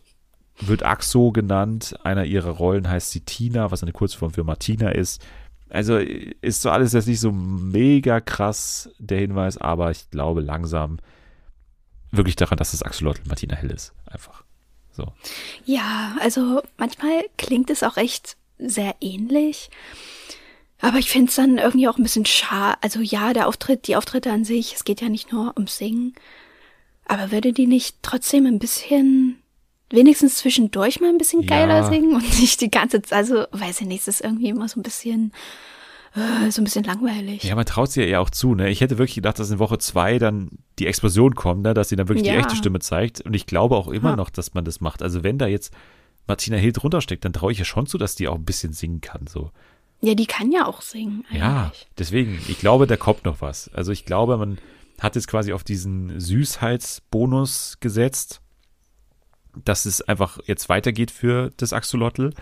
wird 0.60 0.84
Axo 0.84 1.32
genannt. 1.32 1.96
Einer 2.04 2.24
ihrer 2.24 2.50
Rollen 2.50 2.88
heißt 2.88 3.10
sie 3.10 3.20
Tina, 3.20 3.70
was 3.70 3.82
eine 3.82 3.92
Kurzform 3.92 4.32
für 4.32 4.44
Martina 4.44 4.90
ist. 4.90 5.24
Also 5.70 5.98
ist 5.98 6.62
so 6.62 6.70
alles 6.70 6.92
jetzt 6.92 7.08
nicht 7.08 7.20
so 7.20 7.32
mega 7.32 8.20
krass, 8.20 8.90
der 8.98 9.18
Hinweis, 9.20 9.58
aber 9.58 9.90
ich 9.90 10.10
glaube 10.10 10.40
langsam 10.40 10.98
wirklich 12.10 12.36
daran, 12.36 12.56
dass 12.56 12.72
es 12.72 12.82
Axolotl 12.82 13.22
Martina 13.28 13.56
Hill 13.56 13.70
ist. 13.70 13.92
Einfach. 14.06 14.44
So. 14.92 15.12
Ja, 15.64 16.16
also 16.20 16.62
manchmal 16.76 17.24
klingt 17.36 17.70
es 17.70 17.82
auch 17.82 17.96
echt 17.96 18.36
sehr 18.58 18.96
ähnlich. 19.00 19.70
Aber 20.80 20.98
ich 20.98 21.10
finde 21.10 21.28
es 21.28 21.36
dann 21.36 21.58
irgendwie 21.58 21.88
auch 21.88 21.98
ein 21.98 22.02
bisschen 22.02 22.26
schade. 22.26 22.78
Also 22.82 23.00
ja, 23.00 23.32
der 23.32 23.48
Auftritt, 23.48 23.86
die 23.88 23.96
Auftritte 23.96 24.30
an 24.32 24.44
sich, 24.44 24.74
es 24.74 24.84
geht 24.84 25.00
ja 25.00 25.08
nicht 25.08 25.32
nur 25.32 25.52
ums 25.56 25.76
Singen. 25.76 26.14
Aber 27.04 27.30
würde 27.30 27.52
die 27.52 27.66
nicht 27.66 27.96
trotzdem 28.02 28.46
ein 28.46 28.58
bisschen 28.58 29.42
wenigstens 29.90 30.36
zwischendurch 30.36 31.00
mal 31.00 31.08
ein 31.08 31.18
bisschen 31.18 31.46
geiler 31.46 31.78
ja. 31.78 31.88
singen 31.88 32.14
und 32.14 32.40
nicht 32.40 32.60
die 32.60 32.70
ganze 32.70 33.02
Zeit, 33.02 33.18
also 33.18 33.44
weiß 33.52 33.80
ich 33.80 33.86
nicht, 33.86 34.00
es 34.00 34.08
ist 34.08 34.20
irgendwie 34.24 34.48
immer 34.48 34.68
so 34.68 34.80
ein 34.80 34.82
bisschen 34.82 35.32
äh, 36.14 36.50
so 36.50 36.60
ein 36.60 36.64
bisschen 36.64 36.84
langweilig. 36.84 37.44
Ja, 37.44 37.54
man 37.54 37.66
traut 37.66 37.92
sie 37.92 38.00
ja 38.00 38.06
eher 38.06 38.20
auch 38.20 38.30
zu, 38.30 38.54
ne? 38.54 38.70
Ich 38.70 38.80
hätte 38.80 38.98
wirklich 38.98 39.16
gedacht, 39.16 39.38
dass 39.38 39.50
in 39.50 39.58
Woche 39.58 39.78
zwei 39.78 40.18
dann 40.18 40.50
die 40.78 40.86
Explosion 40.86 41.34
kommt, 41.34 41.62
ne? 41.62 41.74
Dass 41.74 41.88
sie 41.88 41.96
dann 41.96 42.08
wirklich 42.08 42.26
ja. 42.26 42.34
die 42.34 42.38
echte 42.38 42.56
Stimme 42.56 42.80
zeigt. 42.80 43.20
Und 43.20 43.34
ich 43.34 43.46
glaube 43.46 43.76
auch 43.76 43.88
immer 43.88 44.10
ja. 44.10 44.16
noch, 44.16 44.30
dass 44.30 44.54
man 44.54 44.64
das 44.64 44.80
macht. 44.80 45.02
Also 45.02 45.22
wenn 45.22 45.38
da 45.38 45.46
jetzt 45.46 45.72
Martina 46.26 46.56
Hill 46.56 46.72
drunter 46.72 47.00
steckt, 47.00 47.24
dann 47.24 47.32
traue 47.32 47.52
ich 47.52 47.58
ja 47.58 47.64
schon 47.64 47.86
zu, 47.86 47.98
dass 47.98 48.14
die 48.14 48.28
auch 48.28 48.36
ein 48.36 48.44
bisschen 48.44 48.72
singen 48.72 49.00
kann, 49.00 49.26
so. 49.26 49.50
Ja, 50.00 50.14
die 50.14 50.26
kann 50.26 50.52
ja 50.52 50.66
auch 50.66 50.80
singen. 50.80 51.24
Eigentlich. 51.28 51.40
Ja, 51.40 51.72
deswegen, 51.98 52.40
ich 52.46 52.60
glaube, 52.60 52.86
da 52.86 52.96
kommt 52.96 53.24
noch 53.24 53.40
was. 53.40 53.68
Also 53.74 53.90
ich 53.90 54.04
glaube, 54.04 54.36
man 54.36 54.58
hat 55.00 55.16
jetzt 55.16 55.26
quasi 55.26 55.52
auf 55.52 55.64
diesen 55.64 56.20
Süßheitsbonus 56.20 57.78
gesetzt 57.80 58.40
dass 59.64 59.86
es 59.86 60.00
einfach 60.02 60.38
jetzt 60.46 60.68
weitergeht 60.68 61.10
für 61.10 61.50
das 61.56 61.72
Axolotl. 61.72 62.32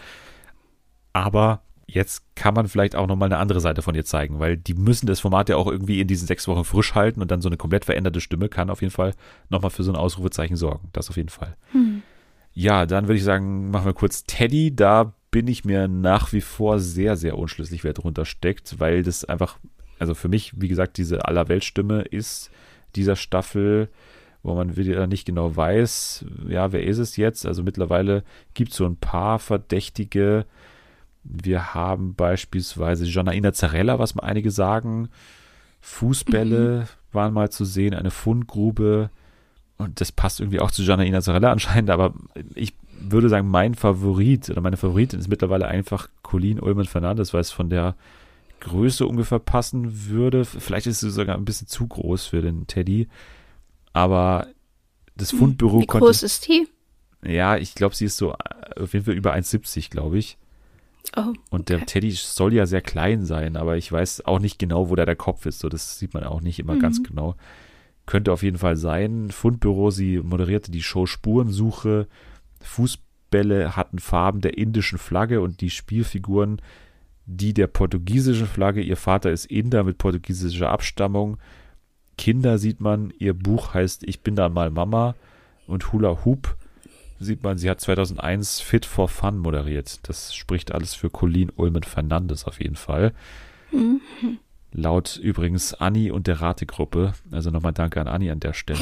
Aber 1.12 1.62
jetzt 1.87 2.25
kann 2.35 2.55
man 2.55 2.69
vielleicht 2.69 2.97
auch 2.97 3.07
nochmal 3.07 3.29
eine 3.29 3.39
andere 3.39 3.61
Seite 3.61 3.83
von 3.83 3.95
ihr 3.95 4.05
zeigen, 4.05 4.39
weil 4.41 4.57
die 4.57 4.75
müssen 4.75 5.07
das 5.07 5.21
Format 5.21 5.49
ja 5.49 5.57
auch 5.57 5.69
irgendwie 5.69 6.01
in 6.01 6.09
diesen 6.09 6.27
sechs 6.27 6.49
Wochen 6.49 6.64
frisch 6.64 6.95
halten 6.95 7.23
und 7.23 7.31
dann 7.31 7.41
so 7.41 7.49
eine 7.49 7.57
komplett 7.57 7.85
veränderte 7.85 8.21
Stimme 8.21 8.49
kann 8.49 8.71
auf 8.71 8.83
jeden 8.83 8.93
Fall 8.93 9.14
nochmal 9.49 9.71
für 9.71 9.85
so 9.85 9.93
ein 9.93 9.97
Ausrufezeichen 9.97 10.57
sorgen. 10.57 10.89
Das 10.93 11.09
auf 11.09 11.17
jeden 11.17 11.29
Fall. 11.29 11.57
Hm. 11.73 12.03
Ja, 12.53 12.87
dann 12.87 13.07
würde 13.07 13.19
ich 13.19 13.25
sagen, 13.25 13.71
machen 13.71 13.87
wir 13.87 13.95
kurz 13.95 14.25
Teddy. 14.25 14.75
Da 14.75 15.12
bin 15.31 15.47
ich 15.47 15.64
mir 15.64 15.89
nach 15.89 16.33
wie 16.33 16.41
vor 16.41 16.81
sehr, 16.81 17.17
sehr 17.17 17.39
unschlüssig, 17.39 17.85
wer 17.85 17.93
drunter 17.93 18.25
steckt, 18.25 18.81
weil 18.81 19.03
das 19.03 19.25
einfach, 19.25 19.59
also 19.99 20.14
für 20.14 20.29
mich, 20.29 20.53
wie 20.57 20.69
gesagt, 20.69 20.97
diese 20.97 21.27
Allerweltstimme 21.27 22.03
ist 22.03 22.51
dieser 22.97 23.14
Staffel 23.14 23.91
wo 24.47 24.55
man 24.55 24.76
wieder 24.76 25.09
nicht 25.09 25.24
genau 25.26 25.57
weiß, 25.57 26.24
ja, 26.49 26.70
wer 26.70 26.84
ist 26.84 26.99
es 26.99 27.16
jetzt? 27.16 27.47
Also 27.47 27.64
mittlerweile 27.64 28.22
gibt 28.55 28.70
es 28.70 28.76
so 28.76 28.86
ein 28.86 28.94
paar 28.94 29.40
Verdächtige. 29.40 30.47
Wir 31.24 31.74
haben 31.74 32.14
beispielsweise 32.14 33.07
Janaina 33.07 33.53
Zarella, 33.53 33.99
was 33.99 34.14
mal 34.14 34.22
einige 34.22 34.53
sagen. 34.53 35.09
Fußbälle 35.80 36.82
mhm. 36.82 36.86
waren 37.12 37.34
mal 37.34 37.51
zu 37.51 37.64
sehen, 37.64 37.92
eine 37.92 38.12
Fundgrube. 38.12 39.11
Und 39.78 40.01
das 40.01 40.12
passt 40.12 40.38
irgendwie 40.38 40.61
auch 40.61 40.70
zu 40.70 40.84
Janaina 40.84 41.20
Zarella 41.22 41.51
anscheinend, 41.51 41.90
aber 41.90 42.14
ich 42.55 42.72
würde 43.01 43.28
sagen, 43.28 43.49
mein 43.49 43.74
Favorit 43.74 44.49
oder 44.49 44.61
meine 44.61 44.76
Favoritin 44.76 45.18
ist 45.18 45.28
mittlerweile 45.28 45.66
einfach 45.66 46.09
Colleen 46.22 46.61
Ullmann 46.61 46.86
Fernandes, 46.86 47.34
weil 47.34 47.40
es 47.40 47.51
von 47.51 47.68
der 47.68 47.97
Größe 48.61 49.09
ungefähr 49.09 49.40
passen 49.40 50.09
würde. 50.09 50.44
Vielleicht 50.44 50.86
ist 50.86 51.01
sie 51.01 51.11
sogar 51.11 51.36
ein 51.36 51.44
bisschen 51.44 51.66
zu 51.66 51.88
groß 51.88 52.26
für 52.26 52.42
den 52.42 52.68
Teddy. 52.68 53.09
Aber 53.97 54.49
das 55.16 55.32
hm, 55.32 55.38
Fundbüro 55.38 55.80
Wie 55.80 55.86
konnte. 55.86 56.05
Wie 56.05 56.09
groß 56.09 56.22
ist 56.22 56.49
die? 56.49 56.68
Ja, 57.24 57.57
ich 57.57 57.74
glaube, 57.74 57.94
sie 57.94 58.05
ist 58.05 58.18
so 58.18 58.32
äh, 58.32 58.82
auf 58.82 58.92
jeden 58.92 59.07
Fall 59.07 59.14
über 59.14 59.34
1,70, 59.34 59.88
glaube 59.88 60.18
ich. 60.18 60.36
Oh, 61.16 61.20
okay. 61.20 61.40
Und 61.49 61.70
der 61.70 61.86
Teddy 61.86 62.11
soll 62.11 62.53
ja 62.53 62.66
sehr 62.66 62.82
klein 62.82 63.24
sein, 63.24 63.57
aber 63.57 63.78
ich 63.78 63.90
weiß 63.90 64.26
auch 64.26 64.38
nicht 64.38 64.59
genau, 64.59 64.90
wo 64.90 64.97
da 64.97 65.07
der 65.07 65.16
Kopf 65.16 65.47
ist. 65.47 65.61
So, 65.61 65.70
das 65.70 65.99
sieht 65.99 66.12
man 66.12 66.24
auch 66.24 66.42
nicht 66.42 66.59
immer 66.59 66.74
mhm. 66.74 66.80
ganz 66.80 67.03
genau. 67.03 67.36
Könnte 68.05 68.32
auf 68.32 68.42
jeden 68.42 68.59
Fall 68.59 68.76
sein. 68.76 69.30
Fundbüro, 69.30 69.90
sie 69.90 70.18
moderierte 70.18 70.70
die 70.70 70.82
Show 70.82 71.07
Spurensuche. 71.07 72.07
Fußbälle 72.61 73.76
hatten 73.76 73.99
Farben 73.99 74.42
der 74.42 74.59
indischen 74.59 74.99
Flagge 74.99 75.40
und 75.40 75.62
die 75.62 75.70
Spielfiguren 75.70 76.61
die 77.24 77.55
der 77.55 77.66
portugiesischen 77.66 78.47
Flagge. 78.47 78.82
Ihr 78.82 78.99
Vater 78.99 79.32
ist 79.32 79.47
Inder 79.47 79.84
mit 79.84 79.97
portugiesischer 79.97 80.70
Abstammung. 80.70 81.38
Kinder 82.19 82.59
sieht 82.59 82.81
man, 82.81 83.12
ihr 83.19 83.35
Buch 83.35 83.75
heißt 83.75 84.05
Ich 84.05 84.21
bin 84.21 84.37
da 84.37 84.49
mal 84.49 84.71
Mama 84.71 85.14
und 85.67 85.93
Hula 85.93 86.25
Hoop 86.25 86.57
sieht 87.19 87.43
man, 87.43 87.59
sie 87.59 87.71
hat 87.71 87.81
2001 87.81 88.61
Fit 88.61 88.87
for 88.87 89.09
Fun 89.09 89.39
moderiert. 89.39 90.09
Das 90.09 90.35
spricht 90.35 90.73
alles 90.73 90.95
für 90.95 91.11
Colleen 91.11 91.51
Ulmen 91.57 91.83
Fernandes 91.83 92.45
auf 92.45 92.61
jeden 92.61 92.77
Fall. 92.77 93.12
Mhm. 93.73 94.01
Laut 94.73 95.17
übrigens 95.17 95.73
Anni 95.73 96.11
und 96.11 96.27
der 96.27 96.43
Rategruppe. 96.43 97.14
Also 97.31 97.51
nochmal 97.51 97.73
danke 97.73 97.99
an 97.99 98.09
Anni 98.09 98.31
an 98.31 98.41
der 98.41 98.53
Stelle. 98.53 98.81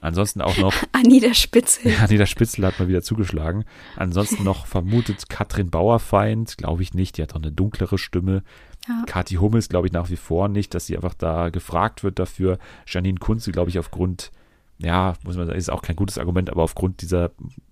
Ansonsten 0.00 0.40
auch 0.40 0.56
noch. 0.56 0.72
Anni 0.92 1.20
der 1.20 1.34
Spitzel. 1.34 1.92
Anni 2.00 2.16
der 2.16 2.26
Spitzel 2.26 2.64
hat 2.64 2.78
mal 2.78 2.88
wieder 2.88 3.02
zugeschlagen. 3.02 3.64
Ansonsten 3.96 4.42
noch 4.42 4.64
vermutet 4.64 5.28
Katrin 5.28 5.68
Bauerfeind. 5.68 6.56
Glaube 6.56 6.82
ich 6.82 6.94
nicht. 6.94 7.18
Die 7.18 7.22
hat 7.22 7.32
doch 7.32 7.42
eine 7.42 7.52
dunklere 7.52 7.98
Stimme. 7.98 8.42
Ja. 8.88 9.04
Kathi 9.06 9.36
Hummels 9.36 9.68
glaube 9.68 9.86
ich 9.86 9.92
nach 9.92 10.10
wie 10.10 10.16
vor 10.16 10.48
nicht, 10.48 10.74
dass 10.74 10.86
sie 10.86 10.96
einfach 10.96 11.14
da 11.14 11.48
gefragt 11.50 12.04
wird 12.04 12.18
dafür. 12.18 12.58
Janine 12.86 13.18
Kunze 13.18 13.52
glaube 13.52 13.70
ich 13.70 13.78
aufgrund, 13.78 14.30
ja, 14.78 15.14
muss 15.24 15.36
man 15.36 15.46
sagen, 15.46 15.58
ist 15.58 15.70
auch 15.70 15.82
kein 15.82 15.96
gutes 15.96 16.18
Argument, 16.18 16.50
aber 16.50 16.62
aufgrund 16.62 17.00
dieser 17.02 17.30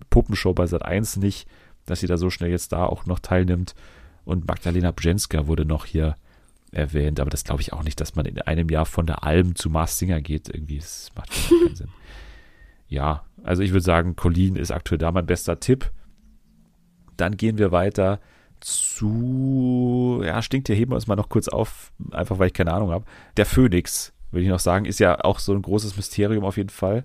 Puppenshow 0.09 0.53
bei 0.53 0.65
Sat 0.65 0.83
1 0.83 1.17
nicht, 1.17 1.47
dass 1.85 1.99
sie 1.99 2.07
da 2.07 2.17
so 2.17 2.29
schnell 2.29 2.49
jetzt 2.49 2.71
da 2.71 2.85
auch 2.85 3.05
noch 3.05 3.19
teilnimmt. 3.19 3.75
Und 4.25 4.47
Magdalena 4.47 4.91
Brzenzka 4.91 5.47
wurde 5.47 5.65
noch 5.65 5.85
hier 5.85 6.15
erwähnt, 6.71 7.19
aber 7.19 7.29
das 7.29 7.43
glaube 7.43 7.61
ich 7.61 7.73
auch 7.73 7.83
nicht, 7.83 7.99
dass 8.01 8.15
man 8.15 8.25
in 8.25 8.41
einem 8.41 8.69
Jahr 8.69 8.85
von 8.85 9.05
der 9.05 9.23
Alm 9.23 9.55
zu 9.55 9.69
Mars 9.69 9.99
Singer 9.99 10.21
geht. 10.21 10.49
Irgendwie, 10.49 10.79
das 10.79 11.11
macht 11.15 11.29
keinen 11.29 11.75
Sinn. 11.75 11.89
Ja, 12.87 13.25
also 13.43 13.61
ich 13.61 13.71
würde 13.71 13.83
sagen, 13.83 14.15
Colleen 14.15 14.55
ist 14.55 14.71
aktuell 14.71 14.97
da 14.97 15.11
mein 15.11 15.25
bester 15.25 15.59
Tipp. 15.59 15.91
Dann 17.17 17.37
gehen 17.37 17.57
wir 17.57 17.71
weiter 17.71 18.19
zu, 18.63 20.21
ja, 20.23 20.41
stinkt 20.41 20.67
hier, 20.67 20.75
heben 20.75 20.91
wir 20.91 20.95
uns 20.95 21.07
mal 21.07 21.15
noch 21.15 21.29
kurz 21.29 21.47
auf, 21.47 21.91
einfach 22.11 22.39
weil 22.39 22.47
ich 22.47 22.53
keine 22.53 22.73
Ahnung 22.73 22.91
habe. 22.91 23.05
Der 23.37 23.45
Phönix, 23.45 24.13
würde 24.31 24.43
ich 24.43 24.49
noch 24.49 24.59
sagen, 24.59 24.85
ist 24.85 24.99
ja 24.99 25.23
auch 25.23 25.39
so 25.39 25.53
ein 25.53 25.61
großes 25.61 25.95
Mysterium 25.95 26.45
auf 26.45 26.57
jeden 26.57 26.69
Fall. 26.69 27.03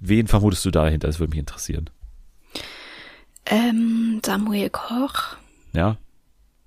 Wen 0.00 0.26
vermutest 0.26 0.64
du 0.64 0.70
dahinter? 0.70 1.06
Das 1.06 1.20
würde 1.20 1.30
mich 1.30 1.38
interessieren. 1.38 1.90
Ähm, 3.46 4.20
Samuel 4.24 4.70
Koch. 4.70 5.36
Ja. 5.72 5.96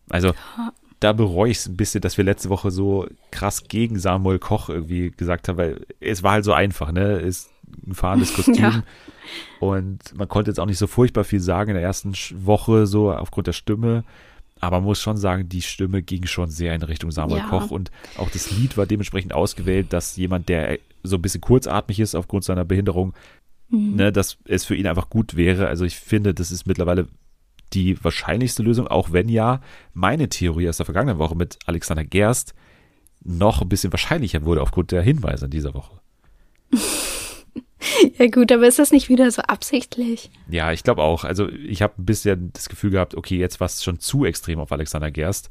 Also, 0.10 0.30
ja. 0.30 0.74
da 0.99 1.14
bereue 1.14 1.51
ich 1.51 1.58
es 1.58 1.68
ein 1.68 1.78
bisschen, 1.78 2.01
dass 2.01 2.18
wir 2.18 2.24
letzte 2.24 2.49
Woche 2.49 2.72
so 2.72 3.08
krass 3.32 3.64
gegen 3.68 3.99
Samuel 3.99 4.39
Koch 4.39 4.70
irgendwie 4.70 5.12
gesagt 5.12 5.47
haben, 5.47 5.58
weil 5.58 5.86
es 5.99 6.24
war 6.24 6.34
halt 6.34 6.45
so 6.45 6.53
einfach, 6.53 6.91
ne? 6.91 7.20
Ist 7.20 7.49
ein 7.86 7.93
fahrendes 7.93 8.34
Kostüm. 8.36 8.55
ja. 8.55 8.84
Und 9.59 10.15
man 10.15 10.28
konnte 10.28 10.51
jetzt 10.51 10.59
auch 10.59 10.65
nicht 10.65 10.78
so 10.78 10.88
furchtbar 10.88 11.23
viel 11.23 11.39
sagen 11.39 11.71
in 11.71 11.76
der 11.76 11.84
ersten 11.84 12.13
Woche, 12.45 12.88
so 12.88 13.11
aufgrund 13.11 13.47
der 13.47 13.53
Stimme. 13.53 14.03
Aber 14.59 14.78
man 14.78 14.86
muss 14.86 15.01
schon 15.01 15.17
sagen, 15.17 15.49
die 15.49 15.61
Stimme 15.61 16.01
ging 16.01 16.26
schon 16.26 16.49
sehr 16.49 16.73
in 16.73 16.82
Richtung 16.82 17.11
Samuel 17.11 17.39
ja. 17.39 17.47
Koch 17.49 17.71
und 17.71 17.91
auch 18.17 18.30
das 18.30 18.51
Lied 18.51 18.78
war 18.78 18.86
dementsprechend 18.86 19.34
ausgewählt, 19.34 19.91
dass 19.91 20.15
jemand, 20.15 20.47
der 20.47 20.80
so 21.03 21.17
ein 21.17 21.21
bisschen 21.21 21.41
kurzatmig 21.41 21.99
ist 21.99 22.15
aufgrund 22.15 22.45
seiner 22.45 22.65
Behinderung, 22.65 23.13
mhm. 23.69 23.95
ne, 23.95 24.11
dass 24.11 24.38
es 24.45 24.65
für 24.65 24.76
ihn 24.76 24.88
einfach 24.88 25.09
gut 25.09 25.36
wäre. 25.36 25.67
Also 25.67 25.84
ich 25.84 25.97
finde, 25.97 26.34
das 26.34 26.51
ist 26.51 26.65
mittlerweile 26.65 27.07
die 27.73 28.01
wahrscheinlichste 28.03 28.63
Lösung, 28.63 28.88
auch 28.88 29.11
wenn 29.11 29.28
ja 29.28 29.61
meine 29.93 30.30
Theorie 30.30 30.69
aus 30.69 30.78
der 30.78 30.86
vergangenen 30.86 31.19
Woche 31.19 31.36
mit 31.36 31.59
Alexander 31.65 32.05
Gerst 32.05 32.53
noch 33.23 33.61
ein 33.61 33.69
bisschen 33.69 33.91
wahrscheinlicher 33.91 34.45
wurde 34.45 34.61
aufgrund 34.61 34.91
der 34.91 35.01
Hinweise 35.01 35.45
in 35.45 35.51
dieser 35.51 35.73
Woche. 35.73 35.99
Ja 38.17 38.27
gut, 38.27 38.51
aber 38.51 38.67
ist 38.67 38.79
das 38.79 38.91
nicht 38.91 39.09
wieder 39.09 39.29
so 39.31 39.41
absichtlich? 39.41 40.31
Ja, 40.49 40.71
ich 40.71 40.83
glaube 40.83 41.01
auch. 41.01 41.23
Also 41.23 41.49
ich 41.49 41.81
habe 41.81 41.93
ein 41.97 42.05
bisschen 42.05 42.51
das 42.53 42.69
Gefühl 42.69 42.91
gehabt, 42.91 43.15
okay, 43.15 43.38
jetzt 43.38 43.59
war 43.59 43.65
es 43.65 43.83
schon 43.83 43.99
zu 43.99 44.25
extrem 44.25 44.59
auf 44.59 44.71
Alexander 44.71 45.11
Gerst. 45.11 45.49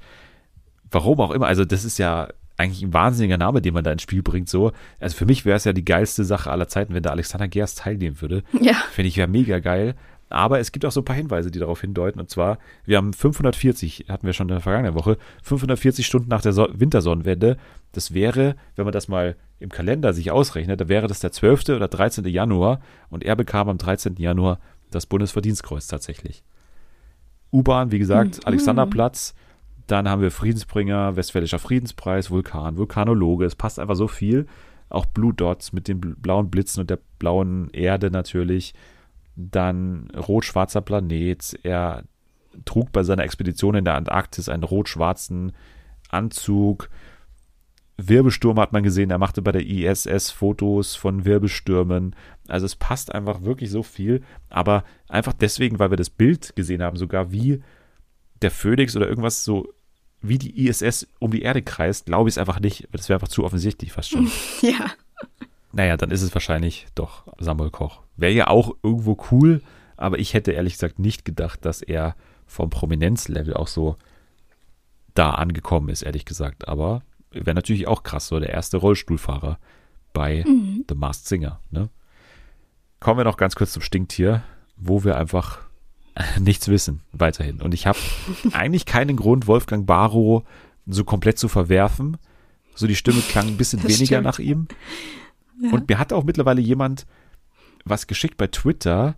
Warum 0.90 1.20
auch 1.20 1.30
immer. 1.30 1.46
Also 1.46 1.64
das 1.64 1.84
ist 1.84 1.98
ja 1.98 2.28
eigentlich 2.56 2.82
ein 2.82 2.92
wahnsinniger 2.92 3.36
Name, 3.38 3.60
den 3.60 3.74
man 3.74 3.84
da 3.84 3.92
ins 3.92 4.02
Spiel 4.02 4.22
bringt. 4.22 4.48
So, 4.48 4.72
also 5.00 5.16
für 5.16 5.26
mich 5.26 5.44
wäre 5.44 5.56
es 5.56 5.64
ja 5.64 5.72
die 5.72 5.84
geilste 5.84 6.24
Sache 6.24 6.50
aller 6.50 6.68
Zeiten, 6.68 6.94
wenn 6.94 7.02
da 7.02 7.10
Alexander 7.10 7.48
Gerst 7.48 7.78
teilnehmen 7.78 8.20
würde. 8.20 8.44
Ja. 8.60 8.74
Finde 8.92 9.08
ich 9.08 9.16
ja 9.16 9.26
mega 9.26 9.58
geil. 9.58 9.94
Aber 10.34 10.58
es 10.58 10.72
gibt 10.72 10.84
auch 10.84 10.90
so 10.90 11.00
ein 11.00 11.04
paar 11.04 11.14
Hinweise, 11.14 11.52
die 11.52 11.60
darauf 11.60 11.80
hindeuten. 11.80 12.18
Und 12.18 12.28
zwar, 12.28 12.58
wir 12.84 12.96
haben 12.96 13.12
540, 13.12 14.06
hatten 14.08 14.26
wir 14.26 14.32
schon 14.32 14.48
in 14.48 14.54
der 14.54 14.60
vergangenen 14.60 14.96
Woche, 14.96 15.16
540 15.44 16.04
Stunden 16.04 16.28
nach 16.28 16.42
der 16.42 16.52
so 16.52 16.66
Wintersonnenwende. 16.72 17.56
Das 17.92 18.14
wäre, 18.14 18.56
wenn 18.74 18.84
man 18.84 18.92
das 18.92 19.06
mal 19.06 19.36
im 19.60 19.70
Kalender 19.70 20.12
sich 20.12 20.32
ausrechnet, 20.32 20.80
da 20.80 20.88
wäre 20.88 21.06
das 21.06 21.20
der 21.20 21.30
12. 21.30 21.68
oder 21.68 21.86
13. 21.86 22.24
Januar. 22.24 22.80
Und 23.10 23.22
er 23.22 23.36
bekam 23.36 23.68
am 23.68 23.78
13. 23.78 24.16
Januar 24.16 24.58
das 24.90 25.06
Bundesverdienstkreuz 25.06 25.86
tatsächlich. 25.86 26.42
U-Bahn, 27.52 27.92
wie 27.92 28.00
gesagt, 28.00 28.38
mhm. 28.38 28.42
Alexanderplatz. 28.44 29.36
Dann 29.86 30.08
haben 30.08 30.20
wir 30.20 30.32
Friedensbringer, 30.32 31.14
Westfälischer 31.14 31.60
Friedenspreis, 31.60 32.32
Vulkan, 32.32 32.76
Vulkanologe. 32.76 33.44
Es 33.44 33.54
passt 33.54 33.78
einfach 33.78 33.94
so 33.94 34.08
viel. 34.08 34.46
Auch 34.88 35.06
Blue 35.06 35.32
Dots 35.32 35.72
mit 35.72 35.86
den 35.86 36.00
blauen 36.00 36.50
Blitzen 36.50 36.80
und 36.80 36.90
der 36.90 36.98
blauen 37.20 37.70
Erde 37.70 38.10
natürlich 38.10 38.74
dann 39.36 40.10
rot-schwarzer 40.10 40.80
Planet. 40.80 41.58
Er 41.62 42.04
trug 42.64 42.92
bei 42.92 43.02
seiner 43.02 43.24
Expedition 43.24 43.74
in 43.74 43.84
der 43.84 43.94
Antarktis 43.94 44.48
einen 44.48 44.62
rot-schwarzen 44.62 45.52
Anzug. 46.08 46.88
Wirbelsturm 47.96 48.58
hat 48.58 48.72
man 48.72 48.82
gesehen, 48.82 49.10
er 49.10 49.18
machte 49.18 49.40
bei 49.40 49.52
der 49.52 49.66
ISS 49.66 50.30
Fotos 50.30 50.96
von 50.96 51.24
Wirbelstürmen. 51.24 52.16
Also 52.48 52.66
es 52.66 52.74
passt 52.74 53.14
einfach 53.14 53.42
wirklich 53.42 53.70
so 53.70 53.82
viel, 53.82 54.22
aber 54.50 54.84
einfach 55.08 55.32
deswegen, 55.32 55.78
weil 55.78 55.90
wir 55.90 55.96
das 55.96 56.10
Bild 56.10 56.56
gesehen 56.56 56.82
haben, 56.82 56.96
sogar 56.96 57.30
wie 57.30 57.62
der 58.42 58.50
Phoenix 58.50 58.96
oder 58.96 59.08
irgendwas 59.08 59.44
so 59.44 59.72
wie 60.20 60.38
die 60.38 60.66
ISS 60.66 61.06
um 61.18 61.30
die 61.30 61.42
Erde 61.42 61.62
kreist, 61.62 62.06
glaube 62.06 62.28
ich 62.28 62.34
es 62.34 62.38
einfach 62.38 62.58
nicht. 62.58 62.88
Das 62.92 63.08
wäre 63.08 63.18
einfach 63.18 63.28
zu 63.28 63.44
offensichtlich 63.44 63.92
fast 63.92 64.10
schon. 64.10 64.30
Ja. 64.62 64.90
Naja, 65.74 65.96
dann 65.96 66.10
ist 66.10 66.22
es 66.22 66.34
wahrscheinlich 66.34 66.86
doch 66.94 67.26
Samuel 67.38 67.70
Koch. 67.70 68.02
Wäre 68.16 68.32
ja 68.32 68.46
auch 68.46 68.76
irgendwo 68.82 69.16
cool, 69.30 69.60
aber 69.96 70.18
ich 70.18 70.34
hätte 70.34 70.52
ehrlich 70.52 70.74
gesagt 70.74 70.98
nicht 70.98 71.24
gedacht, 71.24 71.64
dass 71.64 71.82
er 71.82 72.14
vom 72.46 72.70
Prominenzlevel 72.70 73.54
auch 73.54 73.66
so 73.66 73.96
da 75.14 75.30
angekommen 75.30 75.88
ist, 75.88 76.02
ehrlich 76.02 76.24
gesagt. 76.24 76.68
Aber 76.68 77.02
wäre 77.30 77.54
natürlich 77.54 77.88
auch 77.88 78.02
krass, 78.02 78.28
so 78.28 78.38
der 78.38 78.50
erste 78.50 78.76
Rollstuhlfahrer 78.76 79.58
bei 80.12 80.44
mhm. 80.46 80.84
The 80.88 80.94
Masked 80.94 81.26
Singer. 81.26 81.60
Ne? 81.70 81.88
Kommen 83.00 83.18
wir 83.18 83.24
noch 83.24 83.36
ganz 83.36 83.56
kurz 83.56 83.72
zum 83.72 83.82
Stinktier, 83.82 84.42
wo 84.76 85.04
wir 85.04 85.16
einfach 85.16 85.58
nichts 86.38 86.68
wissen 86.68 87.00
weiterhin. 87.12 87.60
Und 87.60 87.74
ich 87.74 87.86
habe 87.86 87.98
eigentlich 88.52 88.86
keinen 88.86 89.16
Grund, 89.16 89.46
Wolfgang 89.46 89.86
Barrow 89.86 90.44
so 90.86 91.02
komplett 91.04 91.38
zu 91.38 91.48
verwerfen. 91.48 92.16
So 92.76 92.86
die 92.86 92.96
Stimme 92.96 93.20
klang 93.20 93.48
ein 93.48 93.56
bisschen 93.56 93.80
das 93.80 93.88
weniger 93.88 94.16
stimmt. 94.16 94.24
nach 94.24 94.38
ihm. 94.38 94.68
Und 95.72 95.88
mir 95.88 95.98
hat 95.98 96.12
auch 96.12 96.24
mittlerweile 96.24 96.60
jemand 96.60 97.06
was 97.84 98.06
geschickt 98.06 98.36
bei 98.36 98.46
Twitter, 98.46 99.16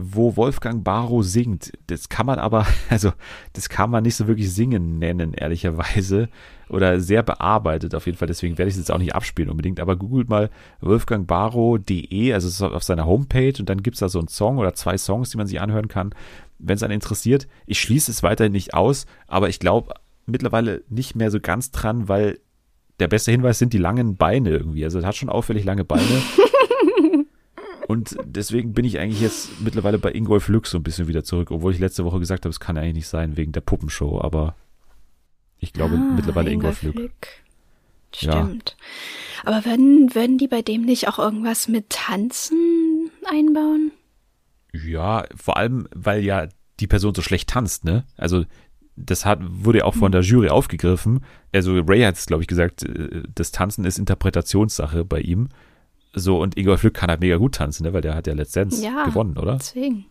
wo 0.00 0.36
Wolfgang 0.36 0.84
Barrow 0.84 1.24
singt. 1.24 1.72
Das 1.88 2.08
kann 2.08 2.26
man 2.26 2.38
aber, 2.38 2.66
also, 2.88 3.12
das 3.54 3.68
kann 3.68 3.90
man 3.90 4.04
nicht 4.04 4.14
so 4.14 4.28
wirklich 4.28 4.52
singen 4.52 4.98
nennen, 4.98 5.34
ehrlicherweise. 5.34 6.28
Oder 6.68 7.00
sehr 7.00 7.22
bearbeitet 7.22 7.94
auf 7.94 8.06
jeden 8.06 8.16
Fall. 8.18 8.28
Deswegen 8.28 8.58
werde 8.58 8.68
ich 8.68 8.74
es 8.74 8.78
jetzt 8.78 8.92
auch 8.92 8.98
nicht 8.98 9.14
abspielen 9.14 9.50
unbedingt. 9.50 9.80
Aber 9.80 9.96
googelt 9.96 10.28
mal 10.28 10.50
wolfgangbarrow.de, 10.80 12.32
also 12.32 12.46
es 12.46 12.54
ist 12.54 12.62
auf 12.62 12.84
seiner 12.84 13.06
Homepage 13.06 13.54
und 13.58 13.68
dann 13.68 13.82
gibt 13.82 13.96
es 13.96 14.00
da 14.00 14.08
so 14.08 14.18
einen 14.18 14.28
Song 14.28 14.58
oder 14.58 14.74
zwei 14.74 14.96
Songs, 14.98 15.30
die 15.30 15.38
man 15.38 15.46
sich 15.46 15.60
anhören 15.60 15.88
kann, 15.88 16.14
wenn 16.58 16.76
es 16.76 16.82
einen 16.82 16.94
interessiert. 16.94 17.48
Ich 17.66 17.80
schließe 17.80 18.10
es 18.10 18.22
weiterhin 18.22 18.52
nicht 18.52 18.74
aus, 18.74 19.06
aber 19.26 19.48
ich 19.48 19.58
glaube 19.58 19.94
mittlerweile 20.26 20.84
nicht 20.88 21.16
mehr 21.16 21.30
so 21.30 21.40
ganz 21.40 21.70
dran, 21.70 22.08
weil 22.08 22.38
der 23.00 23.08
beste 23.08 23.30
Hinweis 23.30 23.58
sind 23.58 23.72
die 23.72 23.78
langen 23.78 24.16
Beine 24.16 24.50
irgendwie. 24.50 24.84
Also 24.84 24.98
er 24.98 25.06
hat 25.06 25.16
schon 25.16 25.28
auffällig 25.28 25.64
lange 25.64 25.84
Beine. 25.84 26.02
Und 27.88 28.18
deswegen 28.24 28.74
bin 28.74 28.84
ich 28.84 28.98
eigentlich 28.98 29.22
jetzt 29.22 29.62
mittlerweile 29.62 29.98
bei 29.98 30.12
Ingolf 30.12 30.48
Lück 30.48 30.66
so 30.66 30.76
ein 30.76 30.82
bisschen 30.82 31.08
wieder 31.08 31.24
zurück, 31.24 31.50
obwohl 31.50 31.72
ich 31.72 31.78
letzte 31.78 32.04
Woche 32.04 32.18
gesagt 32.18 32.44
habe, 32.44 32.50
es 32.50 32.60
kann 32.60 32.76
eigentlich 32.76 32.94
nicht 32.94 33.08
sein 33.08 33.38
wegen 33.38 33.52
der 33.52 33.62
Puppenshow, 33.62 34.20
aber 34.20 34.56
ich 35.58 35.72
glaube 35.72 35.94
ah, 35.94 36.12
mittlerweile 36.14 36.50
Ingolf, 36.50 36.82
Ingolf 36.82 36.96
Lück. 36.96 37.04
Lück. 37.04 37.28
Stimmt. 38.14 38.76
Ja. 38.78 39.50
Aber 39.50 39.64
würden, 39.64 40.14
würden 40.14 40.36
die 40.36 40.48
bei 40.48 40.60
dem 40.60 40.82
nicht 40.82 41.08
auch 41.08 41.18
irgendwas 41.18 41.68
mit 41.68 41.88
Tanzen 41.88 43.10
einbauen? 43.30 43.92
Ja, 44.72 45.24
vor 45.34 45.56
allem, 45.56 45.88
weil 45.94 46.22
ja 46.22 46.48
die 46.80 46.86
Person 46.86 47.14
so 47.14 47.22
schlecht 47.22 47.48
tanzt, 47.48 47.84
ne? 47.84 48.04
Also 48.16 48.44
das 49.04 49.24
hat, 49.24 49.40
wurde 49.42 49.78
ja 49.78 49.84
auch 49.84 49.94
von 49.94 50.12
der 50.12 50.22
Jury 50.22 50.48
aufgegriffen. 50.48 51.20
Also 51.52 51.78
Ray 51.80 52.02
hat 52.02 52.16
es, 52.16 52.26
glaube 52.26 52.42
ich, 52.42 52.48
gesagt, 52.48 52.82
äh, 52.82 53.22
das 53.34 53.52
Tanzen 53.52 53.84
ist 53.84 53.98
Interpretationssache 53.98 55.04
bei 55.04 55.20
ihm. 55.20 55.48
So, 56.14 56.40
und 56.40 56.56
Ingolf 56.56 56.82
Lück 56.82 56.94
kann 56.94 57.10
halt 57.10 57.20
mega 57.20 57.36
gut 57.36 57.56
tanzen, 57.56 57.84
ne? 57.84 57.92
weil 57.92 58.00
der 58.00 58.14
hat 58.14 58.26
ja 58.26 58.34
letztens 58.34 58.82
ja, 58.82 59.04
gewonnen, 59.04 59.36
oder? 59.36 59.56
Deswegen. 59.56 60.06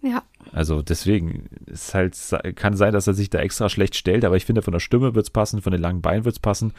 Ja. 0.00 0.22
Also 0.52 0.82
deswegen 0.82 1.48
ist 1.66 1.94
halt, 1.94 2.16
kann 2.56 2.76
sein, 2.76 2.92
dass 2.92 3.06
er 3.06 3.14
sich 3.14 3.30
da 3.30 3.38
extra 3.38 3.68
schlecht 3.68 3.94
stellt, 3.94 4.24
aber 4.24 4.36
ich 4.36 4.44
finde, 4.44 4.62
von 4.62 4.72
der 4.72 4.80
Stimme 4.80 5.14
wird 5.14 5.26
es 5.26 5.30
passen, 5.30 5.62
von 5.62 5.72
den 5.72 5.80
langen 5.80 6.02
Beinen 6.02 6.24
wird 6.24 6.34
es 6.34 6.40
passen. 6.40 6.72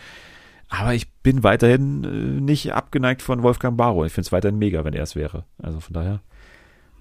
Aber 0.70 0.94
ich 0.94 1.12
bin 1.12 1.44
weiterhin 1.44 2.04
äh, 2.04 2.42
nicht 2.42 2.74
abgeneigt 2.74 3.22
von 3.22 3.44
Wolfgang 3.44 3.78
Barrow. 3.78 4.06
Ich 4.06 4.14
finde 4.14 4.28
es 4.28 4.32
weiterhin 4.32 4.58
mega, 4.58 4.84
wenn 4.84 4.94
er 4.94 5.04
es 5.04 5.16
wäre. 5.16 5.46
Also 5.62 5.80
von 5.80 5.94
daher 5.94 6.22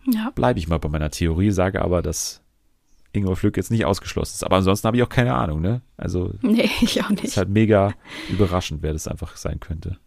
ja. 0.06 0.30
bleibe 0.34 0.58
ich 0.58 0.68
mal 0.68 0.78
bei 0.78 0.88
meiner 0.88 1.10
Theorie, 1.10 1.50
sage 1.50 1.82
aber, 1.82 2.02
dass 2.02 2.42
Ingolf 3.12 3.42
Lück 3.42 3.56
jetzt 3.56 3.70
nicht 3.70 3.84
ausgeschlossen 3.84 4.34
ist. 4.34 4.44
Aber 4.44 4.56
ansonsten 4.56 4.86
habe 4.86 4.96
ich 4.96 5.02
auch 5.02 5.08
keine 5.08 5.34
Ahnung, 5.34 5.60
ne? 5.60 5.82
Also. 5.96 6.32
Nee, 6.40 6.70
ich 6.80 7.02
auch 7.02 7.10
nicht. 7.10 7.24
Ist 7.24 7.36
halt 7.36 7.50
mega 7.50 7.92
überraschend, 8.30 8.82
wer 8.82 8.92
das 8.92 9.08
einfach 9.08 9.36
sein 9.36 9.60
könnte. 9.60 9.98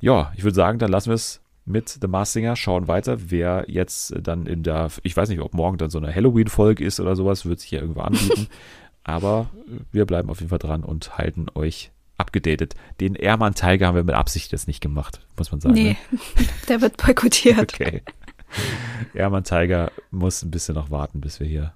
Ja, 0.00 0.32
ich 0.36 0.44
würde 0.44 0.54
sagen, 0.54 0.78
dann 0.78 0.90
lassen 0.90 1.10
wir 1.10 1.14
es 1.14 1.40
mit 1.64 1.98
The 2.00 2.06
Mars 2.06 2.32
Singer, 2.32 2.54
schauen 2.54 2.86
weiter, 2.86 3.30
wer 3.30 3.64
jetzt 3.68 4.14
dann 4.20 4.46
in 4.46 4.62
der, 4.62 4.88
ich 5.02 5.16
weiß 5.16 5.28
nicht, 5.28 5.40
ob 5.40 5.52
morgen 5.54 5.78
dann 5.78 5.90
so 5.90 5.98
eine 5.98 6.14
Halloween-Folge 6.14 6.84
ist 6.84 7.00
oder 7.00 7.16
sowas, 7.16 7.44
wird 7.44 7.60
sich 7.60 7.72
ja 7.72 7.80
irgendwo 7.80 8.00
anbieten. 8.00 8.48
Aber 9.04 9.50
wir 9.92 10.04
bleiben 10.04 10.30
auf 10.30 10.40
jeden 10.40 10.50
Fall 10.50 10.58
dran 10.58 10.82
und 10.82 11.16
halten 11.16 11.46
euch 11.54 11.92
abgedatet. 12.18 12.74
Den 13.00 13.14
Airman 13.14 13.54
Tiger 13.54 13.86
haben 13.86 13.94
wir 13.94 14.04
mit 14.04 14.14
Absicht 14.14 14.52
jetzt 14.52 14.66
nicht 14.66 14.80
gemacht, 14.80 15.20
muss 15.36 15.52
man 15.52 15.60
sagen. 15.60 15.74
Nee, 15.74 15.96
ne? 16.10 16.18
der 16.68 16.80
wird 16.80 16.96
boykottiert. 16.96 17.74
Okay. 17.74 18.02
Airman 19.14 19.44
Tiger 19.44 19.92
muss 20.10 20.42
ein 20.42 20.50
bisschen 20.50 20.74
noch 20.74 20.90
warten, 20.90 21.20
bis 21.20 21.40
wir 21.40 21.46
hier 21.46 21.72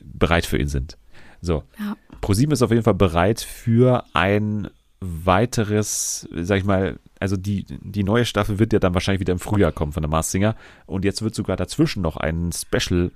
bereit 0.00 0.46
für 0.46 0.58
ihn 0.58 0.68
sind. 0.68 0.96
So. 1.40 1.64
Ja. 1.78 1.96
ProSieben 2.20 2.52
ist 2.52 2.62
auf 2.62 2.70
jeden 2.70 2.84
Fall 2.84 2.94
bereit 2.94 3.40
für 3.40 4.04
ein 4.12 4.68
weiteres, 5.00 6.28
sag 6.32 6.58
ich 6.58 6.64
mal, 6.64 6.98
also 7.18 7.36
die, 7.36 7.64
die 7.68 8.04
neue 8.04 8.24
Staffel 8.24 8.58
wird 8.60 8.72
ja 8.72 8.78
dann 8.78 8.94
wahrscheinlich 8.94 9.20
wieder 9.20 9.32
im 9.32 9.40
Frühjahr 9.40 9.72
kommen 9.72 9.92
von 9.92 10.02
der 10.02 10.10
Mars 10.10 10.30
Singer. 10.30 10.54
Und 10.86 11.04
jetzt 11.04 11.22
wird 11.22 11.34
sogar 11.34 11.56
dazwischen 11.56 12.02
noch 12.02 12.16
ein 12.16 12.50
Special 12.52 13.10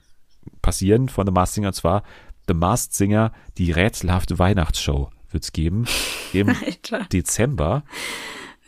passieren 0.63 1.09
von 1.09 1.27
The 1.27 1.33
Mars 1.33 1.55
Singer, 1.55 1.69
und 1.69 1.75
zwar 1.75 2.03
The 2.49 2.55
Masked 2.55 2.95
Singer, 2.95 3.33
die 3.59 3.73
rätselhafte 3.73 4.39
Weihnachtsshow 4.39 5.11
wird 5.31 5.45
es 5.45 5.53
geben 5.53 5.87
im 6.33 6.49
Alter. 6.65 7.05
Dezember. 7.13 7.83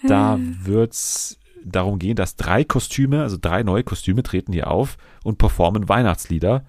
Da 0.07 0.39
wird 0.41 0.93
es 0.93 1.39
darum 1.65 1.99
gehen, 1.99 2.17
dass 2.17 2.37
drei 2.37 2.65
Kostüme, 2.65 3.23
also 3.23 3.37
drei 3.41 3.63
neue 3.63 3.83
Kostüme 3.83 4.23
treten 4.23 4.53
hier 4.53 4.71
auf 4.71 4.97
und 5.25 5.39
performen 5.39 5.89
Weihnachtslieder. 5.89 6.65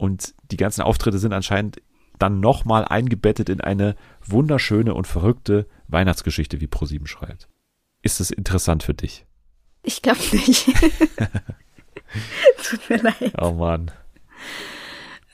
Und 0.00 0.34
die 0.50 0.56
ganzen 0.56 0.80
Auftritte 0.80 1.18
sind 1.18 1.34
anscheinend 1.34 1.82
dann 2.18 2.40
nochmal 2.40 2.86
eingebettet 2.86 3.50
in 3.50 3.60
eine 3.60 3.96
wunderschöne 4.24 4.94
und 4.94 5.06
verrückte 5.06 5.66
Weihnachtsgeschichte, 5.88 6.62
wie 6.62 6.66
ProSieben 6.66 7.06
schreibt. 7.06 7.48
Ist 8.00 8.18
das 8.18 8.30
interessant 8.30 8.82
für 8.82 8.94
dich? 8.94 9.26
Ich 9.82 10.00
glaube 10.00 10.20
nicht. 10.32 10.64
Tut 12.64 12.88
mir 12.88 13.02
leid. 13.02 13.34
Oh 13.38 13.52
Mann. 13.52 13.90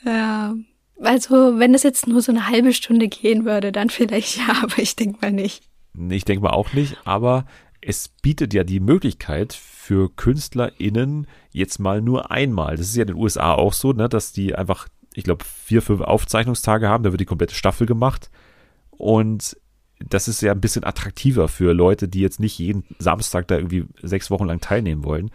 Ja. 0.04 0.56
Also, 1.00 1.60
wenn 1.60 1.72
es 1.72 1.84
jetzt 1.84 2.08
nur 2.08 2.20
so 2.20 2.32
eine 2.32 2.48
halbe 2.48 2.72
Stunde 2.72 3.06
gehen 3.06 3.44
würde, 3.44 3.70
dann 3.70 3.88
vielleicht 3.88 4.36
ja, 4.36 4.62
aber 4.62 4.78
ich 4.78 4.96
denke 4.96 5.18
mal 5.22 5.30
nicht. 5.30 5.62
Ich 6.10 6.24
denke 6.24 6.42
mal 6.42 6.50
auch 6.50 6.72
nicht, 6.72 6.96
aber 7.04 7.46
es 7.88 8.08
bietet 8.08 8.52
ja 8.52 8.64
die 8.64 8.80
Möglichkeit 8.80 9.52
für 9.52 10.10
KünstlerInnen 10.10 11.28
jetzt 11.52 11.78
mal 11.78 12.02
nur 12.02 12.32
einmal. 12.32 12.76
Das 12.76 12.88
ist 12.88 12.96
ja 12.96 13.02
in 13.02 13.08
den 13.08 13.16
USA 13.16 13.52
auch 13.52 13.72
so, 13.72 13.92
ne, 13.92 14.08
dass 14.08 14.32
die 14.32 14.56
einfach, 14.56 14.88
ich 15.14 15.22
glaube, 15.22 15.44
vier, 15.44 15.82
fünf 15.82 16.00
Aufzeichnungstage 16.00 16.88
haben, 16.88 17.04
da 17.04 17.12
wird 17.12 17.20
die 17.20 17.26
komplette 17.26 17.54
Staffel 17.54 17.86
gemacht. 17.86 18.28
Und 18.90 19.56
das 20.00 20.26
ist 20.26 20.42
ja 20.42 20.50
ein 20.50 20.60
bisschen 20.60 20.82
attraktiver 20.82 21.46
für 21.46 21.72
Leute, 21.72 22.08
die 22.08 22.20
jetzt 22.20 22.40
nicht 22.40 22.58
jeden 22.58 22.82
Samstag 22.98 23.46
da 23.46 23.56
irgendwie 23.56 23.86
sechs 24.02 24.32
Wochen 24.32 24.46
lang 24.46 24.60
teilnehmen 24.60 25.04
wollen. 25.04 25.30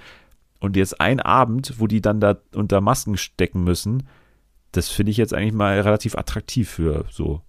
Und 0.59 0.75
jetzt 0.75 0.99
ein 0.99 1.21
Abend, 1.21 1.75
wo 1.79 1.87
die 1.87 2.01
dann 2.01 2.19
da 2.19 2.37
unter 2.53 2.81
Masken 2.81 3.15
stecken 3.15 3.63
müssen, 3.63 4.09
das 4.73 4.89
finde 4.89 5.11
ich 5.11 5.17
jetzt 5.17 5.33
eigentlich 5.33 5.53
mal 5.53 5.79
relativ 5.79 6.15
attraktiv 6.17 6.69
für 6.69 7.05
so 7.09 7.41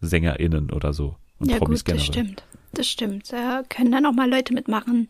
SängerInnen 0.00 0.70
oder 0.70 0.92
so. 0.92 1.16
Und 1.38 1.50
ja, 1.50 1.58
Promis 1.58 1.84
gut, 1.84 1.94
generell. 1.94 2.06
das 2.06 2.14
stimmt. 2.14 2.44
Das 2.72 2.88
stimmt. 2.88 3.32
Da 3.32 3.62
können 3.68 3.92
dann 3.92 4.06
auch 4.06 4.12
mal 4.12 4.28
Leute 4.28 4.52
mitmachen, 4.52 5.08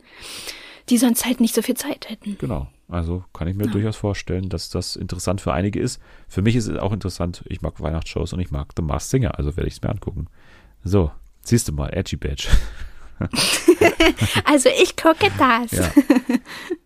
die 0.89 0.99
sonst 0.99 1.25
halt 1.25 1.41
nicht 1.41 1.55
so 1.55 1.63
viel 1.63 1.77
Zeit 1.77 2.09
hätten. 2.11 2.37
Genau. 2.39 2.69
Also 2.89 3.25
kann 3.33 3.49
ich 3.49 3.57
mir 3.57 3.65
ja. 3.67 3.73
durchaus 3.73 3.97
vorstellen, 3.97 4.51
dass 4.51 4.69
das 4.69 4.97
interessant 4.97 5.41
für 5.41 5.53
einige 5.53 5.81
ist. 5.81 6.01
Für 6.29 6.43
mich 6.43 6.55
ist 6.57 6.67
es 6.67 6.79
auch 6.79 6.93
interessant. 6.93 7.43
Ich 7.49 7.63
mag 7.63 7.81
Weihnachtsshows 7.81 8.33
und 8.35 8.41
ich 8.41 8.51
mag 8.51 8.69
The 8.77 8.83
Masked 8.83 9.11
Singer, 9.11 9.39
also 9.39 9.57
werde 9.57 9.69
ich 9.69 9.75
es 9.75 9.83
mir 9.83 9.89
angucken. 9.89 10.27
So, 10.83 11.11
siehst 11.41 11.69
du 11.69 11.73
mal, 11.73 11.89
Edgy 11.95 12.17
Badge. 12.17 12.49
also 14.45 14.69
ich 14.83 14.97
gucke 14.97 15.31
das. 15.39 15.71
Ja. 15.73 15.91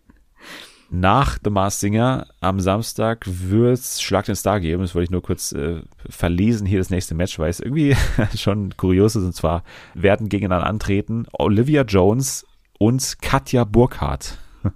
Nach 0.91 1.37
The 1.43 1.51
Mars 1.51 1.79
Singer 1.79 2.25
am 2.39 2.59
Samstag 2.59 3.23
wird 3.27 3.77
es 3.77 4.01
Schlag 4.01 4.25
den 4.25 4.35
Star 4.35 4.59
geben. 4.59 4.81
Das 4.81 4.95
wollte 4.95 5.03
ich 5.03 5.11
nur 5.11 5.21
kurz 5.21 5.51
äh, 5.51 5.81
verlesen 6.09 6.65
hier 6.65 6.79
das 6.79 6.89
nächste 6.89 7.13
Match, 7.13 7.37
weil 7.37 7.51
es 7.51 7.59
irgendwie 7.59 7.95
schon 8.35 8.75
kurios 8.75 9.15
ist. 9.15 9.23
Und 9.23 9.35
zwar 9.35 9.63
werden 9.93 10.29
gegeneinander 10.29 10.67
antreten 10.67 11.27
Olivia 11.31 11.83
Jones 11.83 12.47
und 12.79 13.21
Katja 13.21 13.65
Burkhardt. 13.65 14.39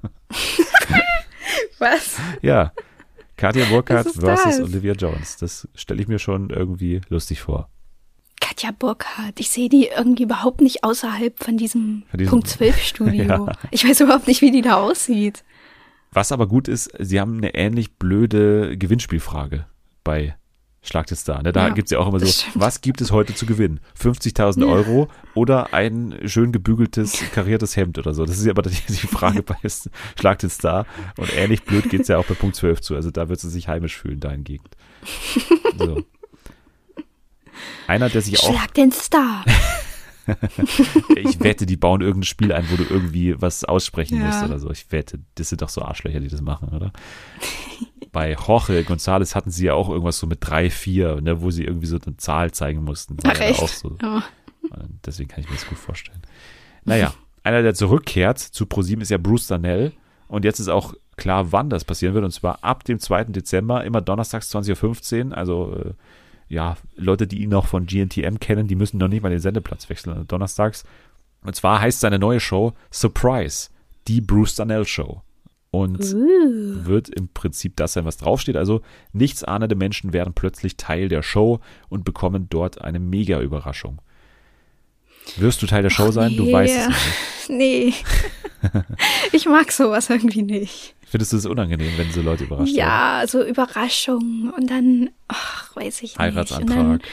Was? 1.79 2.17
Ja. 2.41 2.71
Katja 3.35 3.65
Burkhardt 3.65 4.09
versus 4.11 4.57
das? 4.57 4.61
Olivia 4.61 4.93
Jones. 4.93 5.37
Das 5.37 5.67
stelle 5.73 6.01
ich 6.01 6.07
mir 6.07 6.19
schon 6.19 6.51
irgendwie 6.51 7.01
lustig 7.09 7.41
vor. 7.41 7.69
Katja 8.39 8.69
Burkhardt, 8.77 9.39
ich 9.39 9.49
sehe 9.49 9.67
die 9.67 9.87
irgendwie 9.87 10.23
überhaupt 10.23 10.61
nicht 10.61 10.83
außerhalb 10.83 11.41
von 11.43 11.57
diesem, 11.57 12.03
von 12.11 12.17
diesem 12.19 12.29
Punkt 12.29 12.47
12 12.47 12.77
Studio. 12.83 13.23
ja. 13.23 13.51
Ich 13.71 13.87
weiß 13.87 14.01
überhaupt 14.01 14.27
nicht, 14.27 14.41
wie 14.41 14.51
die 14.51 14.61
da 14.61 14.75
aussieht. 14.75 15.43
Was 16.13 16.31
aber 16.31 16.47
gut 16.47 16.67
ist, 16.67 16.91
sie 16.99 17.19
haben 17.19 17.37
eine 17.37 17.55
ähnlich 17.55 17.97
blöde 17.97 18.77
Gewinnspielfrage 18.77 19.65
bei 20.03 20.35
Schlag 20.83 21.07
den 21.07 21.15
Star. 21.15 21.41
Ne? 21.41 21.53
Da 21.53 21.67
ja, 21.67 21.73
gibt 21.73 21.87
es 21.87 21.91
ja 21.91 21.99
auch 21.99 22.07
immer 22.09 22.19
so, 22.19 22.25
stimmt. 22.25 22.59
was 22.59 22.81
gibt 22.81 22.99
es 22.99 23.11
heute 23.11 23.33
zu 23.33 23.45
gewinnen? 23.45 23.79
50.000 23.99 24.61
ja. 24.61 24.67
Euro 24.67 25.07
oder 25.33 25.73
ein 25.73 26.19
schön 26.25 26.51
gebügeltes, 26.51 27.23
kariertes 27.33 27.77
Hemd 27.77 27.97
oder 27.97 28.13
so. 28.13 28.25
Das 28.25 28.37
ist 28.37 28.45
ja 28.45 28.51
aber 28.51 28.63
die, 28.63 28.75
die 28.89 29.07
Frage 29.07 29.43
bei 29.43 29.55
Schlag 30.19 30.39
den 30.39 30.49
Star. 30.49 30.85
Und 31.17 31.35
ähnlich 31.35 31.63
blöd 31.63 31.89
geht 31.89 32.01
es 32.01 32.09
ja 32.09 32.17
auch 32.17 32.25
bei 32.25 32.33
Punkt 32.33 32.57
12 32.57 32.81
zu. 32.81 32.95
Also 32.95 33.11
da 33.11 33.29
wird 33.29 33.39
sie 33.39 33.49
sich 33.49 33.69
heimisch 33.69 33.97
fühlen, 33.97 34.19
dahingehend. 34.19 34.75
So. 35.77 36.03
Einer, 37.87 38.09
der 38.09 38.21
sich 38.21 38.37
Schlag 38.37 38.49
auch. 38.49 38.57
Schlag 38.57 38.73
den 38.73 38.91
Star. 38.91 39.45
ich 41.15 41.39
wette, 41.41 41.65
die 41.65 41.77
bauen 41.77 42.01
irgendein 42.01 42.23
Spiel 42.23 42.51
ein, 42.53 42.65
wo 42.69 42.75
du 42.75 42.83
irgendwie 42.83 43.39
was 43.41 43.63
aussprechen 43.63 44.19
ja. 44.19 44.25
musst 44.25 44.43
oder 44.43 44.59
so. 44.59 44.69
Ich 44.71 44.91
wette, 44.91 45.19
das 45.35 45.49
sind 45.49 45.61
doch 45.61 45.69
so 45.69 45.81
Arschlöcher, 45.81 46.19
die 46.19 46.29
das 46.29 46.41
machen, 46.41 46.69
oder? 46.69 46.91
Bei 48.11 48.33
Jorge 48.33 48.81
González 48.81 49.35
hatten 49.35 49.49
sie 49.49 49.65
ja 49.65 49.73
auch 49.73 49.89
irgendwas 49.89 50.19
so 50.19 50.27
mit 50.27 50.39
drei, 50.41 50.69
vier, 50.69 51.19
ne, 51.21 51.41
wo 51.41 51.51
sie 51.51 51.63
irgendwie 51.63 51.87
so 51.87 51.97
eine 52.05 52.17
Zahl 52.17 52.51
zeigen 52.51 52.83
mussten. 52.83 53.17
Ach, 53.23 53.39
echt? 53.39 53.59
Auch 53.61 53.67
so. 53.67 53.97
Oh. 54.03 54.21
Deswegen 55.05 55.29
kann 55.29 55.41
ich 55.41 55.49
mir 55.49 55.55
das 55.55 55.67
gut 55.67 55.77
vorstellen. 55.77 56.21
Naja, 56.85 57.13
einer, 57.43 57.61
der 57.61 57.73
zurückkehrt 57.73 58.39
zu 58.39 58.65
ProSieben, 58.65 59.01
ist 59.01 59.09
ja 59.09 59.17
Bruce 59.17 59.47
Danell. 59.47 59.91
Und 60.27 60.45
jetzt 60.45 60.59
ist 60.59 60.69
auch 60.69 60.93
klar, 61.17 61.51
wann 61.51 61.69
das 61.69 61.83
passieren 61.83 62.13
wird. 62.13 62.25
Und 62.25 62.31
zwar 62.31 62.63
ab 62.63 62.83
dem 62.85 62.99
2. 62.99 63.25
Dezember, 63.25 63.83
immer 63.83 64.01
donnerstags 64.01 64.53
20.15 64.55 65.29
Uhr. 65.29 65.37
Also 65.37 65.75
äh, 65.75 65.93
ja, 66.53 66.77
Leute, 66.95 67.27
die 67.27 67.41
ihn 67.41 67.49
noch 67.49 67.65
von 67.65 67.87
GNTM 67.87 68.37
kennen, 68.39 68.67
die 68.67 68.75
müssen 68.75 68.97
noch 68.97 69.07
nicht 69.07 69.23
mal 69.23 69.29
den 69.29 69.39
Sendeplatz 69.39 69.89
wechseln, 69.89 70.27
donnerstags. 70.27 70.83
Und 71.41 71.55
zwar 71.55 71.81
heißt 71.81 71.99
seine 71.99 72.19
neue 72.19 72.39
Show 72.39 72.73
Surprise, 72.91 73.69
die 74.07 74.21
Bruce 74.21 74.55
Danell 74.55 74.85
Show. 74.85 75.21
Und 75.71 76.01
uh. 76.13 76.85
wird 76.85 77.09
im 77.09 77.29
Prinzip 77.29 77.75
das 77.75 77.93
sein, 77.93 78.05
was 78.05 78.17
draufsteht. 78.17 78.55
Also 78.55 78.81
nichts 79.11 79.43
ahnende 79.43 79.75
Menschen 79.75 80.13
werden 80.13 80.35
plötzlich 80.35 80.77
Teil 80.77 81.09
der 81.09 81.23
Show 81.23 81.59
und 81.89 82.05
bekommen 82.05 82.47
dort 82.49 82.81
eine 82.81 82.99
Mega-Überraschung. 82.99 83.99
Wirst 85.37 85.63
du 85.63 85.65
Teil 85.65 85.81
der 85.81 85.89
Show 85.89 86.11
sein? 86.11 86.31
Nee. 86.31 86.37
Du 86.37 86.51
weißt 86.51 86.77
es 86.77 86.87
nicht. 86.87 86.99
Nee. 87.49 87.93
ich 89.33 89.45
mag 89.47 89.69
sowas 89.71 90.09
irgendwie 90.09 90.43
nicht. 90.43 90.95
Findest 91.13 91.31
du 91.31 91.37
es 91.37 91.45
unangenehm, 91.45 91.91
wenn 91.95 92.09
so 92.09 92.23
Leute 92.23 92.45
überrascht 92.45 92.73
Ja, 92.73 93.17
werden? 93.17 93.27
so 93.27 93.43
Überraschungen 93.43 94.49
und 94.49 94.67
dann, 94.67 95.11
ach, 95.27 95.75
weiß 95.75 95.97
ich 95.97 96.01
nicht. 96.01 96.17
Heiratsantrag. 96.17 97.03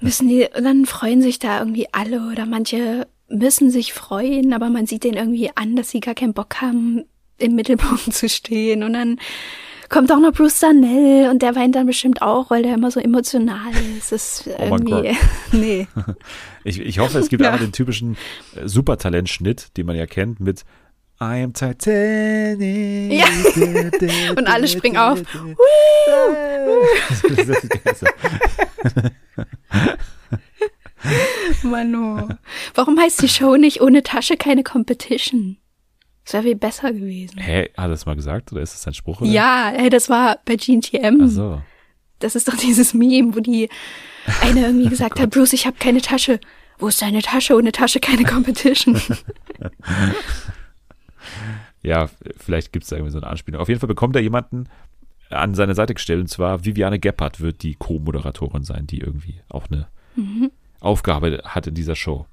müssen 0.00 0.26
die, 0.26 0.48
und 0.56 0.64
dann 0.64 0.86
freuen 0.86 1.20
sich 1.20 1.38
da 1.38 1.58
irgendwie 1.58 1.86
alle 1.92 2.26
oder 2.32 2.46
manche 2.46 3.06
müssen 3.28 3.70
sich 3.70 3.92
freuen, 3.92 4.54
aber 4.54 4.70
man 4.70 4.86
sieht 4.86 5.04
denen 5.04 5.18
irgendwie 5.18 5.50
an, 5.54 5.76
dass 5.76 5.90
sie 5.90 6.00
gar 6.00 6.14
keinen 6.14 6.32
Bock 6.32 6.62
haben, 6.62 7.04
im 7.36 7.54
Mittelpunkt 7.54 8.10
zu 8.14 8.26
stehen 8.26 8.82
und 8.82 8.94
dann 8.94 9.18
kommt 9.90 10.10
auch 10.10 10.18
noch 10.18 10.32
Bruce 10.32 10.60
Danell 10.60 11.28
und 11.30 11.42
der 11.42 11.54
weint 11.54 11.74
dann 11.74 11.86
bestimmt 11.86 12.22
auch, 12.22 12.48
weil 12.48 12.62
der 12.62 12.72
immer 12.72 12.90
so 12.90 13.00
emotional 13.00 13.70
ist. 13.98 14.12
Das 14.12 14.40
ist 14.40 14.48
oh 14.58 14.62
irgendwie, 14.62 15.14
nee. 15.52 15.86
Ich, 16.66 16.80
ich 16.80 16.98
hoffe, 16.98 17.18
es 17.18 17.28
gibt 17.28 17.42
ja. 17.42 17.52
auch 17.52 17.58
den 17.58 17.72
typischen 17.72 18.16
äh, 18.56 18.66
Supertalent-Schnitt, 18.66 19.76
den 19.76 19.84
man 19.84 19.96
ja 19.96 20.06
kennt, 20.06 20.40
mit 20.40 20.64
I 21.24 21.42
am 21.42 21.52
Titanic. 21.52 23.12
Ja. 23.12 23.26
Und 24.36 24.46
alle 24.46 24.68
springen 24.68 24.98
auf. 24.98 25.22
Mano. 31.62 32.28
Warum 32.74 32.98
heißt 32.98 33.22
die 33.22 33.28
Show 33.28 33.56
nicht 33.56 33.80
ohne 33.80 34.02
Tasche 34.02 34.36
keine 34.36 34.62
Competition? 34.62 35.56
Das 36.24 36.34
wäre 36.34 36.42
viel 36.44 36.56
besser 36.56 36.92
gewesen. 36.92 37.38
Hä, 37.38 37.70
hat 37.76 37.84
er 37.84 37.88
das 37.88 38.06
mal 38.06 38.16
gesagt 38.16 38.52
oder 38.52 38.62
ist 38.62 38.74
das 38.74 38.86
ein 38.86 38.94
Spruch? 38.94 39.20
Oder? 39.20 39.30
Ja, 39.30 39.72
hey, 39.74 39.90
das 39.90 40.08
war 40.08 40.38
bei 40.44 40.56
GNTM. 40.56 41.20
Ach 41.22 41.28
so. 41.28 41.62
Das 42.18 42.34
ist 42.34 42.48
doch 42.48 42.56
dieses 42.56 42.94
Meme, 42.94 43.34
wo 43.34 43.40
die 43.40 43.68
eine 44.40 44.60
irgendwie 44.60 44.88
gesagt 44.88 45.20
hat, 45.20 45.30
Bruce, 45.30 45.52
ich 45.52 45.66
habe 45.66 45.76
keine 45.78 46.00
Tasche. 46.00 46.40
Wo 46.78 46.88
ist 46.88 47.02
deine 47.02 47.22
Tasche? 47.22 47.54
Ohne 47.54 47.72
Tasche 47.72 48.00
keine 48.00 48.24
Competition. 48.24 49.00
ja, 51.82 52.08
vielleicht 52.36 52.72
gibt 52.72 52.84
es 52.84 52.90
da 52.90 52.96
irgendwie 52.96 53.12
so 53.12 53.18
eine 53.18 53.26
Anspielung. 53.26 53.60
Auf 53.60 53.68
jeden 53.68 53.80
Fall 53.80 53.88
bekommt 53.88 54.16
er 54.16 54.22
jemanden 54.22 54.68
an 55.30 55.54
seine 55.54 55.74
Seite 55.74 55.94
gestellt, 55.94 56.20
und 56.20 56.28
zwar 56.28 56.64
Viviane 56.64 56.98
Gebhardt 56.98 57.40
wird 57.40 57.62
die 57.62 57.74
Co-Moderatorin 57.74 58.62
sein, 58.62 58.86
die 58.86 59.00
irgendwie 59.00 59.40
auch 59.48 59.66
eine 59.70 59.88
mhm. 60.16 60.50
Aufgabe 60.80 61.40
hat 61.44 61.66
in 61.66 61.74
dieser 61.74 61.96
Show. 61.96 62.26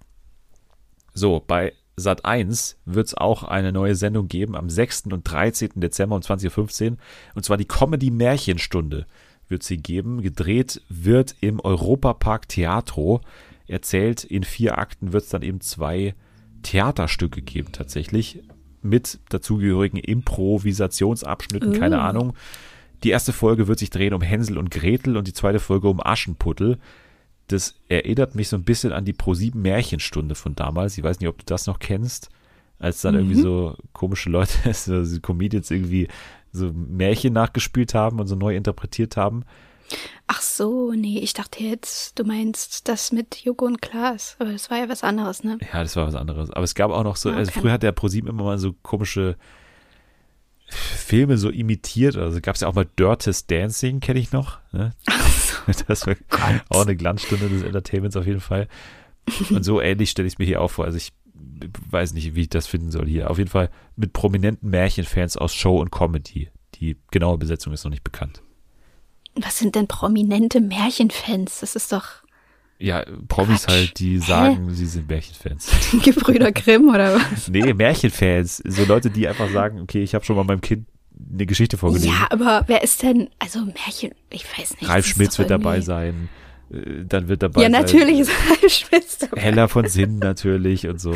So, 1.13 1.43
bei 1.45 1.73
Sat 1.95 2.25
1 2.25 2.77
wird 2.85 3.07
es 3.07 3.13
auch 3.15 3.43
eine 3.43 3.71
neue 3.71 3.95
Sendung 3.95 4.27
geben 4.27 4.55
am 4.55 4.69
6. 4.69 5.07
und 5.11 5.23
13. 5.23 5.71
Dezember 5.75 6.15
um 6.15 6.21
20.15 6.21 6.91
Uhr. 6.91 6.97
Und 7.35 7.45
zwar 7.45 7.57
die 7.57 7.67
Comedy 7.67 8.11
Märchenstunde 8.11 9.05
wird 9.47 9.63
sie 9.63 9.77
geben. 9.77 10.21
Gedreht 10.21 10.81
wird 10.89 11.35
im 11.41 11.59
Europapark 11.59 12.47
Theatro. 12.47 13.21
Erzählt 13.67 14.23
in 14.23 14.43
vier 14.43 14.77
Akten 14.77 15.13
wird 15.13 15.23
es 15.23 15.29
dann 15.29 15.43
eben 15.43 15.61
zwei 15.61 16.15
Theaterstücke 16.63 17.41
geben 17.41 17.71
tatsächlich 17.71 18.41
mit 18.81 19.19
dazugehörigen 19.29 19.99
Improvisationsabschnitten, 19.99 21.73
keine 21.73 21.97
uh. 21.97 22.01
Ahnung. 22.01 22.33
Die 23.03 23.09
erste 23.09 23.33
Folge 23.33 23.67
wird 23.67 23.79
sich 23.79 23.89
drehen 23.89 24.13
um 24.13 24.21
Hänsel 24.21 24.57
und 24.57 24.71
Gretel 24.71 25.17
und 25.17 25.27
die 25.27 25.33
zweite 25.33 25.59
Folge 25.59 25.87
um 25.87 25.99
Aschenputtel. 26.03 26.77
Das 27.47 27.75
erinnert 27.89 28.35
mich 28.35 28.47
so 28.49 28.55
ein 28.55 28.63
bisschen 28.63 28.91
an 28.91 29.05
die 29.05 29.13
Pro7 29.13 29.57
Märchenstunde 29.57 30.35
von 30.35 30.55
damals. 30.55 30.97
Ich 30.97 31.03
weiß 31.03 31.19
nicht, 31.19 31.29
ob 31.29 31.37
du 31.37 31.45
das 31.45 31.67
noch 31.67 31.79
kennst, 31.79 32.29
als 32.79 33.01
dann 33.01 33.15
mhm. 33.15 33.21
irgendwie 33.21 33.41
so 33.41 33.75
komische 33.93 34.29
Leute, 34.29 34.53
so 34.73 35.19
Comedians 35.19 35.71
irgendwie 35.71 36.07
so 36.51 36.71
Märchen 36.73 37.33
nachgespielt 37.33 37.93
haben 37.93 38.19
und 38.19 38.27
so 38.27 38.35
neu 38.35 38.55
interpretiert 38.55 39.17
haben. 39.17 39.43
Ach 40.27 40.41
so, 40.41 40.93
nee, 40.93 41.19
ich 41.19 41.33
dachte 41.33 41.63
jetzt, 41.63 42.17
du 42.17 42.23
meinst 42.23 42.87
das 42.87 43.11
mit 43.11 43.35
Joko 43.37 43.65
und 43.65 43.81
Klaas, 43.81 44.35
aber 44.39 44.51
das 44.51 44.69
war 44.69 44.77
ja 44.77 44.89
was 44.89 45.03
anderes, 45.03 45.43
ne? 45.43 45.57
Ja, 45.73 45.81
das 45.81 45.95
war 45.95 46.07
was 46.07 46.15
anderes. 46.15 46.51
Aber 46.51 46.63
es 46.63 46.75
gab 46.75 46.91
auch 46.91 47.03
noch 47.03 47.15
so, 47.15 47.29
ah, 47.29 47.33
also 47.33 47.49
okay. 47.49 47.51
also 47.51 47.61
früher 47.61 47.71
hat 47.73 47.83
der 47.83 47.91
ProSieben 47.91 48.29
immer 48.29 48.43
mal 48.43 48.57
so 48.57 48.73
komische 48.81 49.37
Filme 50.71 51.37
so 51.37 51.49
imitiert. 51.49 52.17
Also 52.17 52.39
gab 52.41 52.55
es 52.55 52.61
ja 52.61 52.67
auch 52.67 52.73
mal 52.73 52.87
Dirtest 52.97 53.51
Dancing, 53.51 53.99
kenne 53.99 54.19
ich 54.19 54.31
noch. 54.31 54.59
Ne? 54.71 54.93
Das 55.87 56.07
war 56.07 56.15
Gott. 56.15 56.63
auch 56.69 56.81
eine 56.81 56.95
Glanzstunde 56.95 57.47
des 57.47 57.61
Entertainments 57.61 58.17
auf 58.17 58.25
jeden 58.25 58.39
Fall. 58.39 58.67
Und 59.51 59.63
so 59.63 59.79
ähnlich 59.79 60.09
stelle 60.09 60.27
ich 60.27 60.33
es 60.33 60.39
mir 60.39 60.45
hier 60.45 60.59
auch 60.59 60.71
vor. 60.71 60.85
Also 60.85 60.97
ich 60.97 61.13
weiß 61.91 62.13
nicht, 62.13 62.33
wie 62.33 62.41
ich 62.41 62.49
das 62.49 62.65
finden 62.65 62.89
soll 62.89 63.07
hier. 63.07 63.29
Auf 63.29 63.37
jeden 63.37 63.49
Fall 63.49 63.69
mit 63.95 64.11
prominenten 64.11 64.71
Märchenfans 64.71 65.37
aus 65.37 65.53
Show 65.53 65.79
und 65.79 65.91
Comedy. 65.91 66.49
Die 66.75 66.97
genaue 67.11 67.37
Besetzung 67.37 67.73
ist 67.73 67.83
noch 67.83 67.91
nicht 67.91 68.03
bekannt. 68.03 68.41
Was 69.35 69.57
sind 69.59 69.75
denn 69.75 69.87
prominente 69.87 70.59
Märchenfans? 70.61 71.59
Das 71.61 71.75
ist 71.75 71.91
doch. 71.91 72.05
Ja, 72.79 73.05
Promis 73.27 73.65
Quatsch. 73.65 73.73
halt, 73.75 73.99
die 73.99 74.17
sagen, 74.17 74.73
sie 74.73 74.87
sind 74.87 75.07
Märchenfans. 75.07 75.69
Gebrüder 76.03 76.51
Grimm 76.51 76.89
oder 76.89 77.15
was? 77.15 77.47
Nee, 77.47 77.73
Märchenfans. 77.73 78.57
So 78.65 78.85
Leute, 78.85 79.09
die 79.11 79.27
einfach 79.27 79.49
sagen, 79.51 79.79
okay, 79.81 80.01
ich 80.01 80.15
habe 80.15 80.25
schon 80.25 80.35
mal 80.35 80.43
meinem 80.43 80.61
Kind 80.61 80.87
eine 81.31 81.45
Geschichte 81.45 81.77
vorgelesen. 81.77 82.09
Ja, 82.09 82.27
aber 82.31 82.63
wer 82.65 82.81
ist 82.83 83.03
denn, 83.03 83.29
also 83.37 83.59
Märchen, 83.63 84.15
ich 84.31 84.45
weiß 84.57 84.71
nicht. 84.81 84.89
Ralf 84.89 85.05
Schmitz 85.05 85.37
wird 85.37 85.51
dabei 85.51 85.75
irgendwie- 85.75 85.85
sein. 85.85 86.29
Äh, 86.73 87.05
Dann 87.05 87.27
wird 87.27 87.43
dabei 87.43 87.61
Ja, 87.61 87.65
sein. 87.69 87.81
natürlich 87.83 88.19
ist 88.21 88.31
Ralf 88.49 88.73
Schmitz 88.73 89.17
dabei. 89.19 89.39
Heller 89.41 89.69
von 89.69 89.87
Sinn 89.87 90.17
natürlich 90.17 90.87
und 90.87 90.99
so. 90.99 91.13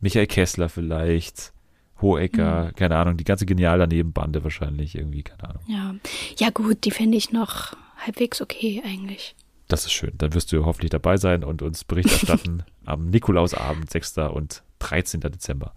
Michael 0.00 0.26
Kessler 0.26 0.68
vielleicht. 0.68 1.52
Hohecker, 2.00 2.68
Hm. 2.68 2.74
keine 2.74 2.96
Ahnung, 2.96 3.16
die 3.16 3.24
ganze 3.24 3.46
genial 3.46 3.78
daneben 3.78 4.12
Bande 4.12 4.42
wahrscheinlich 4.44 4.94
irgendwie, 4.94 5.22
keine 5.22 5.50
Ahnung. 5.50 5.62
Ja. 5.66 5.94
ja, 6.38 6.50
gut, 6.50 6.84
die 6.84 6.90
finde 6.90 7.16
ich 7.18 7.32
noch 7.32 7.72
halbwegs 7.96 8.40
okay 8.40 8.82
eigentlich. 8.84 9.34
Das 9.68 9.84
ist 9.84 9.92
schön. 9.92 10.12
Dann 10.16 10.32
wirst 10.34 10.50
du 10.52 10.64
hoffentlich 10.64 10.90
dabei 10.90 11.16
sein 11.18 11.44
und 11.44 11.60
uns 11.60 11.84
Bericht 11.84 12.10
erstatten 12.10 12.62
am 12.86 13.10
Nikolausabend, 13.10 13.90
6. 13.90 14.18
und 14.32 14.62
13. 14.78 15.20
Dezember. 15.20 15.74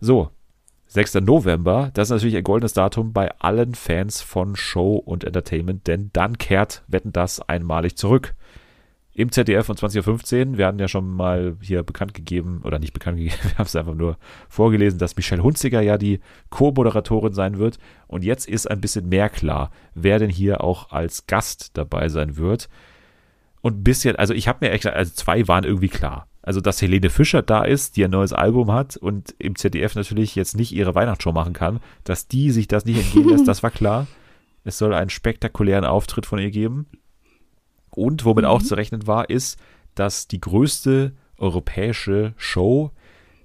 So, 0.00 0.30
6. 0.86 1.14
November, 1.14 1.90
das 1.94 2.08
ist 2.08 2.12
natürlich 2.12 2.36
ein 2.36 2.44
goldenes 2.44 2.72
Datum 2.72 3.12
bei 3.12 3.32
allen 3.40 3.74
Fans 3.74 4.20
von 4.22 4.54
Show 4.54 4.94
und 4.96 5.24
Entertainment, 5.24 5.86
denn 5.88 6.10
dann 6.12 6.38
kehrt 6.38 6.84
Wetten 6.86 7.12
das 7.12 7.40
einmalig 7.40 7.96
zurück. 7.96 8.34
Im 9.16 9.30
ZDF 9.30 9.66
von 9.66 9.76
20.15 9.76 10.50
Uhr, 10.50 10.58
wir 10.58 10.66
hatten 10.66 10.80
ja 10.80 10.88
schon 10.88 11.08
mal 11.08 11.56
hier 11.60 11.84
bekannt 11.84 12.14
gegeben, 12.14 12.62
oder 12.64 12.80
nicht 12.80 12.92
bekannt 12.92 13.16
gegeben, 13.16 13.36
wir 13.42 13.58
haben 13.58 13.66
es 13.66 13.76
einfach 13.76 13.94
nur 13.94 14.18
vorgelesen, 14.48 14.98
dass 14.98 15.16
Michelle 15.16 15.42
Hunziger 15.42 15.80
ja 15.80 15.98
die 15.98 16.20
Co-Moderatorin 16.50 17.32
sein 17.32 17.58
wird. 17.58 17.78
Und 18.08 18.24
jetzt 18.24 18.48
ist 18.48 18.68
ein 18.68 18.80
bisschen 18.80 19.08
mehr 19.08 19.28
klar, 19.28 19.70
wer 19.94 20.18
denn 20.18 20.30
hier 20.30 20.64
auch 20.64 20.90
als 20.90 21.26
Gast 21.28 21.76
dabei 21.76 22.08
sein 22.08 22.36
wird. 22.36 22.68
Und 23.62 23.78
ein 23.78 23.84
bisschen, 23.84 24.16
also 24.16 24.34
ich 24.34 24.48
habe 24.48 24.66
mir 24.66 24.72
echt, 24.72 24.86
also 24.86 25.12
zwei 25.14 25.46
waren 25.46 25.64
irgendwie 25.64 25.88
klar. 25.88 26.26
Also, 26.42 26.60
dass 26.60 26.82
Helene 26.82 27.08
Fischer 27.08 27.40
da 27.40 27.64
ist, 27.64 27.96
die 27.96 28.04
ein 28.04 28.10
neues 28.10 28.34
Album 28.34 28.70
hat 28.70 28.98
und 28.98 29.34
im 29.38 29.56
ZDF 29.56 29.94
natürlich 29.94 30.34
jetzt 30.34 30.54
nicht 30.54 30.72
ihre 30.72 30.94
Weihnachtsshow 30.94 31.32
machen 31.32 31.54
kann, 31.54 31.80
dass 32.02 32.28
die 32.28 32.50
sich 32.50 32.68
das 32.68 32.84
nicht 32.84 32.98
entgehen 32.98 33.30
lässt, 33.30 33.48
das 33.48 33.62
war 33.62 33.70
klar. 33.70 34.06
Es 34.64 34.76
soll 34.76 34.92
einen 34.92 35.08
spektakulären 35.08 35.86
Auftritt 35.86 36.26
von 36.26 36.38
ihr 36.38 36.50
geben. 36.50 36.86
Und 37.94 38.24
womit 38.24 38.44
auch 38.44 38.62
zu 38.62 38.74
rechnen 38.74 39.06
war, 39.06 39.30
ist, 39.30 39.58
dass 39.94 40.26
die 40.28 40.40
größte 40.40 41.12
europäische 41.38 42.34
Show 42.36 42.90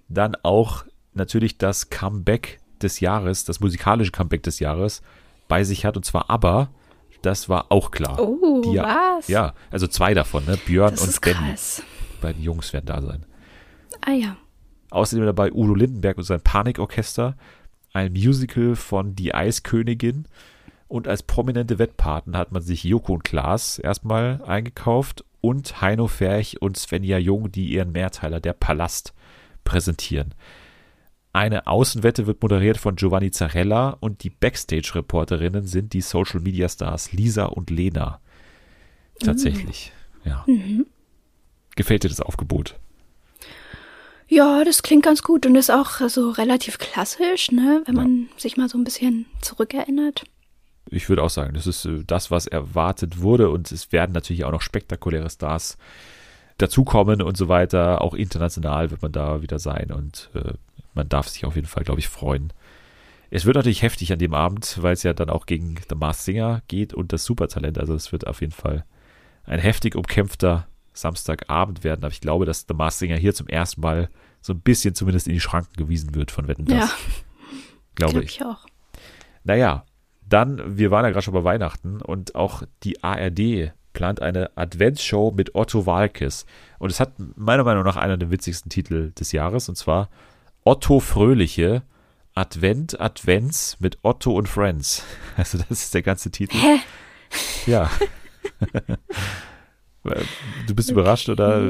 dann 0.07 0.35
auch 0.43 0.85
natürlich 1.13 1.57
das 1.57 1.89
Comeback 1.89 2.59
des 2.81 2.99
Jahres, 2.99 3.45
das 3.45 3.59
musikalische 3.59 4.11
Comeback 4.11 4.43
des 4.43 4.59
Jahres 4.59 5.01
bei 5.47 5.63
sich 5.63 5.85
hat, 5.85 5.97
und 5.97 6.05
zwar 6.05 6.29
ABBA. 6.29 6.69
Das 7.21 7.49
war 7.49 7.65
auch 7.69 7.91
klar. 7.91 8.17
Oh, 8.19 8.61
Die 8.63 8.73
ja, 8.73 9.15
was? 9.17 9.27
Ja, 9.27 9.53
also 9.71 9.87
zwei 9.87 10.13
davon, 10.13 10.45
ne? 10.45 10.57
Björn 10.65 10.91
Das 10.95 11.03
und 11.03 11.25
Danny. 11.25 11.49
krass. 11.49 11.83
Die 12.17 12.21
beiden 12.21 12.41
Jungs 12.41 12.71
werden 12.71 12.85
da 12.85 13.01
sein. 13.01 13.25
Ah 14.01 14.11
ja. 14.11 14.37
Außerdem 14.91 15.25
dabei 15.25 15.51
Udo 15.51 15.75
Lindenberg 15.75 16.17
und 16.17 16.23
sein 16.23 16.41
Panikorchester, 16.41 17.35
ein 17.91 18.13
Musical 18.13 18.75
von 18.75 19.15
Die 19.15 19.35
Eiskönigin 19.35 20.27
und 20.89 21.07
als 21.07 21.23
prominente 21.23 21.79
Wettpaten 21.79 22.35
hat 22.35 22.51
man 22.51 22.61
sich 22.61 22.83
Joko 22.83 23.13
und 23.13 23.23
Klaas 23.23 23.79
erstmal 23.79 24.41
eingekauft 24.45 25.23
und 25.39 25.79
Heino 25.81 26.07
Ferch 26.07 26.61
und 26.61 26.75
Svenja 26.75 27.17
Jung, 27.17 27.49
die 27.51 27.69
ihren 27.69 27.93
Mehrteiler 27.93 28.41
Der 28.41 28.53
Palast 28.53 29.13
präsentieren. 29.63 30.33
Eine 31.31 31.67
Außenwette 31.67 32.25
wird 32.25 32.41
moderiert 32.41 32.77
von 32.77 32.95
Giovanni 32.95 33.29
Zarella 33.31 33.91
und 33.99 34.23
die 34.23 34.31
Backstage-Reporterinnen 34.31 35.65
sind 35.65 35.93
die 35.93 36.01
Social-Media-Stars 36.01 37.11
Lisa 37.13 37.45
und 37.45 37.69
Lena. 37.69 38.19
Tatsächlich, 39.19 39.93
ja. 40.25 40.43
Gefällt 41.75 42.03
dir 42.03 42.09
das 42.09 42.19
Aufgebot? 42.21 42.79
Ja, 44.27 44.63
das 44.63 44.81
klingt 44.81 45.03
ganz 45.03 45.21
gut 45.21 45.45
und 45.45 45.55
ist 45.55 45.71
auch 45.71 45.99
so 46.09 46.31
relativ 46.31 46.77
klassisch, 46.79 47.51
ne, 47.51 47.83
wenn 47.85 47.95
Ja. 47.95 48.01
man 48.01 48.29
sich 48.37 48.57
mal 48.57 48.69
so 48.69 48.77
ein 48.77 48.83
bisschen 48.83 49.25
zurückerinnert. 49.41 50.23
Ich 50.91 51.07
würde 51.09 51.23
auch 51.23 51.29
sagen, 51.29 51.53
das 51.53 51.67
ist 51.67 51.85
äh, 51.85 52.03
das, 52.05 52.31
was 52.31 52.47
erwartet 52.47 53.21
wurde 53.21 53.49
und 53.49 53.71
es 53.71 53.91
werden 53.91 54.11
natürlich 54.11 54.43
auch 54.45 54.51
noch 54.51 54.61
spektakuläre 54.61 55.29
Stars 55.29 55.77
dazukommen 56.57 57.21
und 57.21 57.37
so 57.37 57.47
weiter. 57.47 58.01
Auch 58.01 58.13
international 58.13 58.91
wird 58.91 59.01
man 59.01 59.11
da 59.11 59.41
wieder 59.41 59.59
sein 59.59 59.91
und 59.91 60.29
äh, 60.33 60.53
man 60.93 61.09
darf 61.09 61.27
sich 61.27 61.45
auf 61.45 61.55
jeden 61.55 61.67
Fall, 61.67 61.83
glaube 61.83 61.99
ich, 61.99 62.07
freuen. 62.07 62.51
Es 63.31 63.45
wird 63.45 63.55
natürlich 63.55 63.83
heftig 63.83 64.11
an 64.11 64.19
dem 64.19 64.33
Abend, 64.33 64.79
weil 64.81 64.93
es 64.93 65.03
ja 65.03 65.13
dann 65.13 65.29
auch 65.29 65.45
gegen 65.45 65.75
The 65.87 65.95
Masked 65.95 66.25
Singer 66.25 66.61
geht 66.67 66.93
und 66.93 67.13
das 67.13 67.25
Supertalent. 67.25 67.77
Also 67.77 67.93
es 67.93 68.11
wird 68.11 68.25
auf 68.25 68.41
jeden 68.41 68.53
Fall 68.53 68.85
ein 69.45 69.59
heftig 69.59 69.95
umkämpfter 69.95 70.67
Samstagabend 70.93 71.83
werden. 71.83 72.03
Aber 72.03 72.11
ich 72.11 72.21
glaube, 72.21 72.45
dass 72.45 72.65
The 72.67 72.73
Masked 72.73 72.99
Singer 72.99 73.17
hier 73.17 73.35
zum 73.35 73.47
ersten 73.47 73.81
Mal 73.81 74.09
so 74.41 74.53
ein 74.53 74.61
bisschen 74.61 74.95
zumindest 74.95 75.27
in 75.27 75.33
die 75.33 75.39
Schranken 75.39 75.73
gewiesen 75.75 76.15
wird 76.15 76.31
von 76.31 76.47
Wetten, 76.47 76.65
das. 76.65 76.77
Ja, 76.77 76.89
glaube 77.95 78.13
glaube 78.13 78.25
ich. 78.25 78.37
ich 78.37 78.45
auch. 78.45 78.65
Naja, 79.43 79.85
dann, 80.29 80.77
wir 80.77 80.91
waren 80.91 81.05
ja 81.05 81.11
gerade 81.11 81.23
schon 81.23 81.33
bei 81.33 81.43
Weihnachten 81.43 82.01
und 82.01 82.35
auch 82.35 82.63
die 82.83 83.03
ARD 83.03 83.71
plant 83.93 84.21
eine 84.21 84.55
Adventsshow 84.55 85.31
mit 85.35 85.55
Otto 85.55 85.85
Walkes. 85.85 86.45
Und 86.77 86.91
es 86.91 86.99
hat 86.99 87.13
meiner 87.35 87.63
Meinung 87.63 87.83
nach 87.83 87.97
einer 87.97 88.17
der 88.17 88.31
witzigsten 88.31 88.69
Titel 88.69 89.11
des 89.11 89.31
Jahres 89.31 89.67
und 89.69 89.75
zwar 89.75 90.09
Otto 90.63 90.99
Fröhliche 90.99 91.83
Advent 92.35 92.99
Advents 93.01 93.77
mit 93.79 93.97
Otto 94.03 94.33
und 94.33 94.47
Friends. 94.47 95.03
Also 95.37 95.57
das 95.57 95.83
ist 95.83 95.93
der 95.93 96.01
ganze 96.01 96.31
Titel. 96.31 96.57
Hä? 96.57 96.79
Ja. 97.65 97.89
Du 100.65 100.73
bist 100.73 100.89
überrascht 100.89 101.27
oder 101.27 101.61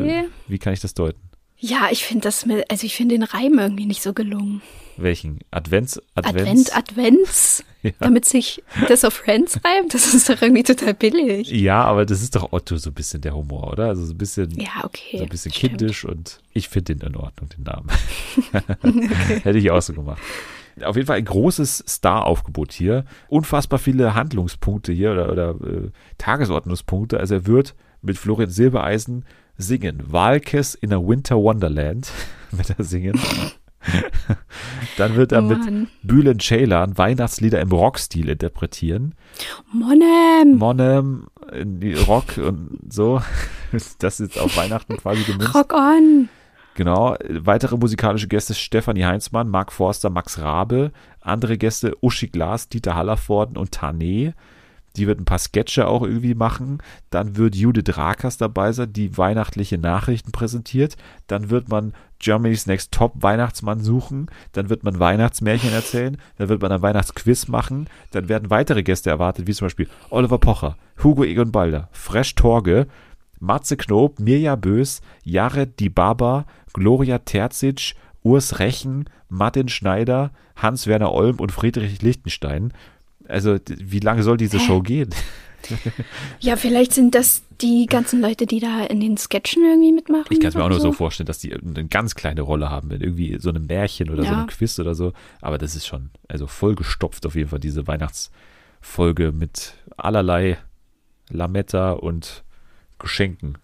wie 0.47 0.59
kann 0.59 0.71
ich 0.71 0.79
das 0.79 0.93
deuten? 0.93 1.19
Ja, 1.57 1.89
ich 1.91 2.05
finde 2.05 2.23
das 2.23 2.45
mit, 2.45 2.69
also 2.71 2.85
ich 2.85 2.95
finde 2.95 3.15
den 3.15 3.23
Reim 3.23 3.57
irgendwie 3.57 3.87
nicht 3.87 4.01
so 4.01 4.13
gelungen. 4.13 4.61
Welchen? 5.01 5.39
Advents, 5.51 6.01
Advent, 6.15 6.39
Advents? 6.39 6.71
Advents, 6.71 7.63
Ja. 7.81 7.91
damit 8.01 8.25
sich 8.25 8.61
das 8.89 9.05
auf 9.05 9.13
Friends 9.13 9.57
reimt, 9.63 9.93
das 9.93 10.13
ist 10.13 10.27
doch 10.29 10.41
irgendwie 10.41 10.63
total 10.63 10.93
billig. 10.93 11.49
Ja, 11.49 11.85
aber 11.85 12.05
das 12.05 12.21
ist 12.21 12.35
doch 12.35 12.51
Otto 12.51 12.75
so 12.75 12.89
ein 12.89 12.93
bisschen 12.93 13.21
der 13.21 13.33
Humor, 13.33 13.71
oder? 13.71 13.85
Also 13.87 14.03
so 14.05 14.13
ein 14.13 14.17
bisschen, 14.17 14.51
Ja, 14.59 14.83
okay. 14.83 15.17
so 15.17 15.23
ein 15.23 15.29
bisschen 15.29 15.53
stimmt. 15.53 15.77
kindisch 15.77 16.03
und 16.03 16.41
ich 16.51 16.67
finde 16.67 16.95
den 16.95 17.07
in 17.07 17.15
Ordnung, 17.15 17.47
den 17.49 17.63
Namen. 17.63 17.87
Hätte 19.43 19.57
ich 19.57 19.71
auch 19.71 19.81
so 19.81 19.93
gemacht. 19.93 20.21
Auf 20.83 20.95
jeden 20.97 21.07
Fall 21.07 21.17
ein 21.17 21.25
großes 21.25 21.83
Star-Aufgebot 21.87 22.73
hier. 22.73 23.05
Unfassbar 23.29 23.79
viele 23.79 24.13
Handlungspunkte 24.13 24.91
hier 24.91 25.11
oder, 25.13 25.31
oder 25.31 25.49
äh, 25.51 25.91
Tagesordnungspunkte. 26.17 27.17
Also 27.19 27.35
er 27.35 27.47
wird 27.47 27.75
mit 28.01 28.17
Florian 28.17 28.49
Silbereisen 28.49 29.25
singen. 29.57 30.03
Walkes 30.05 30.75
in 30.75 30.93
a 30.93 30.97
Winter 30.97 31.37
Wonderland 31.37 32.11
wird 32.51 32.69
er 32.77 32.83
singen. 32.83 33.19
Dann 34.97 35.15
wird 35.15 35.31
er 35.31 35.41
mit 35.41 35.59
Mann. 35.59 35.87
Bülent 36.03 36.41
Ceylan 36.41 36.97
Weihnachtslieder 36.97 37.61
im 37.61 37.71
Rockstil 37.71 38.29
interpretieren. 38.29 39.15
Monem. 39.71 40.57
Monem, 40.57 41.27
Rock 42.07 42.37
und 42.37 42.79
so. 42.89 43.21
Das 43.99 44.19
ist 44.19 44.39
auf 44.39 44.57
Weihnachten 44.57 44.97
quasi 44.97 45.21
gemünzt. 45.21 45.53
Rock 45.53 45.73
on. 45.73 46.27
Genau. 46.73 47.15
Weitere 47.29 47.77
musikalische 47.77 48.27
Gäste 48.27 48.55
Stefanie 48.55 49.05
Heinzmann, 49.05 49.47
Mark 49.47 49.71
Forster, 49.71 50.09
Max 50.09 50.39
Rabe. 50.39 50.91
Andere 51.21 51.57
Gäste 51.57 51.95
Uschi 52.01 52.29
Glas, 52.29 52.69
Dieter 52.69 52.95
Hallervorden 52.95 53.57
und 53.57 53.71
Tane. 53.71 54.33
Die 54.99 55.07
wird 55.07 55.21
ein 55.21 55.25
paar 55.25 55.39
Sketche 55.39 55.87
auch 55.87 56.03
irgendwie 56.03 56.35
machen. 56.35 56.79
Dann 57.09 57.37
wird 57.37 57.55
Judith 57.55 57.95
Rakers 57.95 58.35
dabei 58.35 58.73
sein, 58.73 58.91
die 58.91 59.17
weihnachtliche 59.17 59.77
Nachrichten 59.77 60.33
präsentiert. 60.33 60.97
Dann 61.27 61.49
wird 61.49 61.69
man 61.69 61.93
Germany's 62.19 62.67
Next 62.67 62.91
Top 62.91 63.13
Weihnachtsmann 63.15 63.79
suchen. 63.79 64.29
Dann 64.51 64.69
wird 64.69 64.83
man 64.83 64.99
Weihnachtsmärchen 64.99 65.71
erzählen. 65.71 66.17
Dann 66.37 66.49
wird 66.49 66.61
man 66.61 66.73
ein 66.73 66.81
Weihnachtsquiz 66.81 67.47
machen. 67.47 67.87
Dann 68.11 68.27
werden 68.27 68.49
weitere 68.49 68.83
Gäste 68.83 69.09
erwartet, 69.09 69.47
wie 69.47 69.53
zum 69.53 69.67
Beispiel 69.67 69.87
Oliver 70.09 70.37
Pocher, 70.37 70.75
Hugo 71.01 71.23
Egon 71.23 71.53
Balder, 71.53 71.87
Fresh 71.93 72.35
Torge, 72.35 72.87
Matze 73.39 73.77
Knob, 73.77 74.19
Mirja 74.19 74.57
Bös, 74.57 74.99
Jared 75.23 75.79
Di 75.79 75.87
Baba, 75.87 76.45
Gloria 76.73 77.19
Terzic, 77.19 77.95
Urs 78.21 78.59
Rechen, 78.59 79.05
Martin 79.29 79.69
Schneider, 79.69 80.31
Hans-Werner 80.57 81.13
Olm 81.13 81.39
und 81.39 81.53
Friedrich 81.53 82.01
Lichtenstein. 82.01 82.73
Also, 83.29 83.57
wie 83.69 83.99
lange 83.99 84.23
soll 84.23 84.37
diese 84.37 84.57
Hä? 84.59 84.65
Show 84.65 84.81
gehen? 84.81 85.09
Ja, 86.39 86.55
vielleicht 86.55 86.93
sind 86.93 87.13
das 87.15 87.43
die 87.61 87.85
ganzen 87.85 88.21
Leute, 88.21 88.45
die 88.45 88.61
da 88.61 88.85
in 88.85 89.01
den 89.01 89.17
Sketchen 89.17 89.63
irgendwie 89.65 89.91
mitmachen. 89.91 90.27
Ich 90.29 90.39
kann 90.39 90.47
es 90.47 90.55
mir 90.55 90.63
auch 90.63 90.69
nur 90.69 90.79
so 90.79 90.93
vorstellen, 90.93 91.27
dass 91.27 91.39
die 91.39 91.53
eine 91.53 91.85
ganz 91.85 92.15
kleine 92.15 92.41
Rolle 92.41 92.69
haben, 92.69 92.89
in 92.91 93.01
irgendwie 93.01 93.37
so 93.39 93.49
einem 93.49 93.65
Märchen 93.67 94.09
oder 94.09 94.23
so 94.23 94.31
Ja. 94.31 94.37
einem 94.37 94.47
Quiz 94.47 94.79
oder 94.79 94.95
so. 94.95 95.11
Aber 95.41 95.57
das 95.57 95.75
ist 95.75 95.85
schon, 95.85 96.11
also 96.29 96.47
vollgestopft 96.47 97.25
auf 97.25 97.35
jeden 97.35 97.49
Fall, 97.49 97.59
diese 97.59 97.85
Weihnachtsfolge 97.87 99.33
mit 99.33 99.73
allerlei 99.97 100.57
Lametta 101.29 101.91
und 101.91 102.43
Geschenken. 102.97 103.57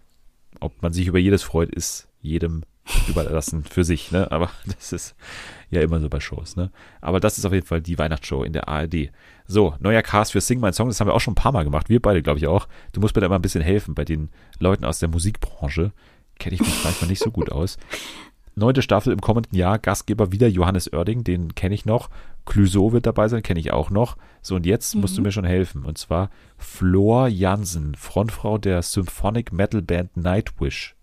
Ob 0.59 0.81
man 0.81 0.91
sich 0.93 1.07
über 1.07 1.17
jedes 1.19 1.43
freut, 1.43 1.73
ist 1.73 2.07
jedem 2.21 2.63
überlassen 3.07 3.63
für 3.63 3.83
sich, 3.83 4.11
ne? 4.11 4.31
Aber 4.31 4.49
das 4.65 4.93
ist 4.93 5.15
ja 5.69 5.81
immer 5.81 5.99
so 5.99 6.09
bei 6.09 6.19
Shows, 6.19 6.55
ne? 6.55 6.71
Aber 7.01 7.19
das 7.19 7.37
ist 7.37 7.45
auf 7.45 7.53
jeden 7.53 7.65
Fall 7.65 7.81
die 7.81 7.97
Weihnachtsshow 7.97 8.43
in 8.43 8.53
der 8.53 8.67
ARD. 8.67 9.09
So, 9.47 9.75
neuer 9.79 10.01
Cast 10.01 10.31
für 10.31 10.41
Sing 10.41 10.59
My 10.59 10.73
Song, 10.73 10.87
das 10.87 10.99
haben 10.99 11.07
wir 11.07 11.13
auch 11.13 11.21
schon 11.21 11.33
ein 11.33 11.35
paar 11.35 11.51
Mal 11.51 11.63
gemacht. 11.63 11.89
Wir 11.89 12.01
beide, 12.01 12.21
glaube 12.21 12.39
ich, 12.39 12.47
auch. 12.47 12.67
Du 12.93 12.99
musst 12.99 13.15
mir 13.15 13.21
da 13.21 13.27
immer 13.27 13.35
ein 13.35 13.41
bisschen 13.41 13.61
helfen 13.61 13.95
bei 13.95 14.05
den 14.05 14.29
Leuten 14.59 14.85
aus 14.85 14.99
der 14.99 15.09
Musikbranche. 15.09 15.91
Kenne 16.39 16.55
ich 16.55 16.61
mich 16.61 16.83
manchmal 16.83 17.09
nicht 17.09 17.21
so 17.21 17.31
gut 17.31 17.51
aus. 17.51 17.77
Neunte 18.57 18.81
Staffel 18.81 19.11
im 19.11 19.19
kommenden 19.19 19.57
Jahr, 19.57 19.79
Gastgeber 19.79 20.31
wieder 20.31 20.47
Johannes 20.47 20.91
Oerding, 20.91 21.25
den 21.25 21.55
kenne 21.55 21.75
ich 21.75 21.85
noch. 21.85 22.09
Clouseau 22.45 22.93
wird 22.93 23.05
dabei 23.05 23.27
sein, 23.27 23.43
kenne 23.43 23.59
ich 23.59 23.73
auch 23.73 23.89
noch. 23.89 24.15
So, 24.41 24.55
und 24.55 24.65
jetzt 24.65 24.95
mhm. 24.95 25.01
musst 25.01 25.17
du 25.17 25.21
mhm. 25.21 25.25
mir 25.25 25.31
schon 25.31 25.45
helfen. 25.45 25.83
Und 25.83 25.97
zwar 25.97 26.29
Flor 26.57 27.27
Jansen, 27.27 27.95
Frontfrau 27.95 28.57
der 28.57 28.81
Symphonic 28.81 29.51
Metal 29.51 29.81
Band 29.81 30.15
Nightwish. 30.15 30.95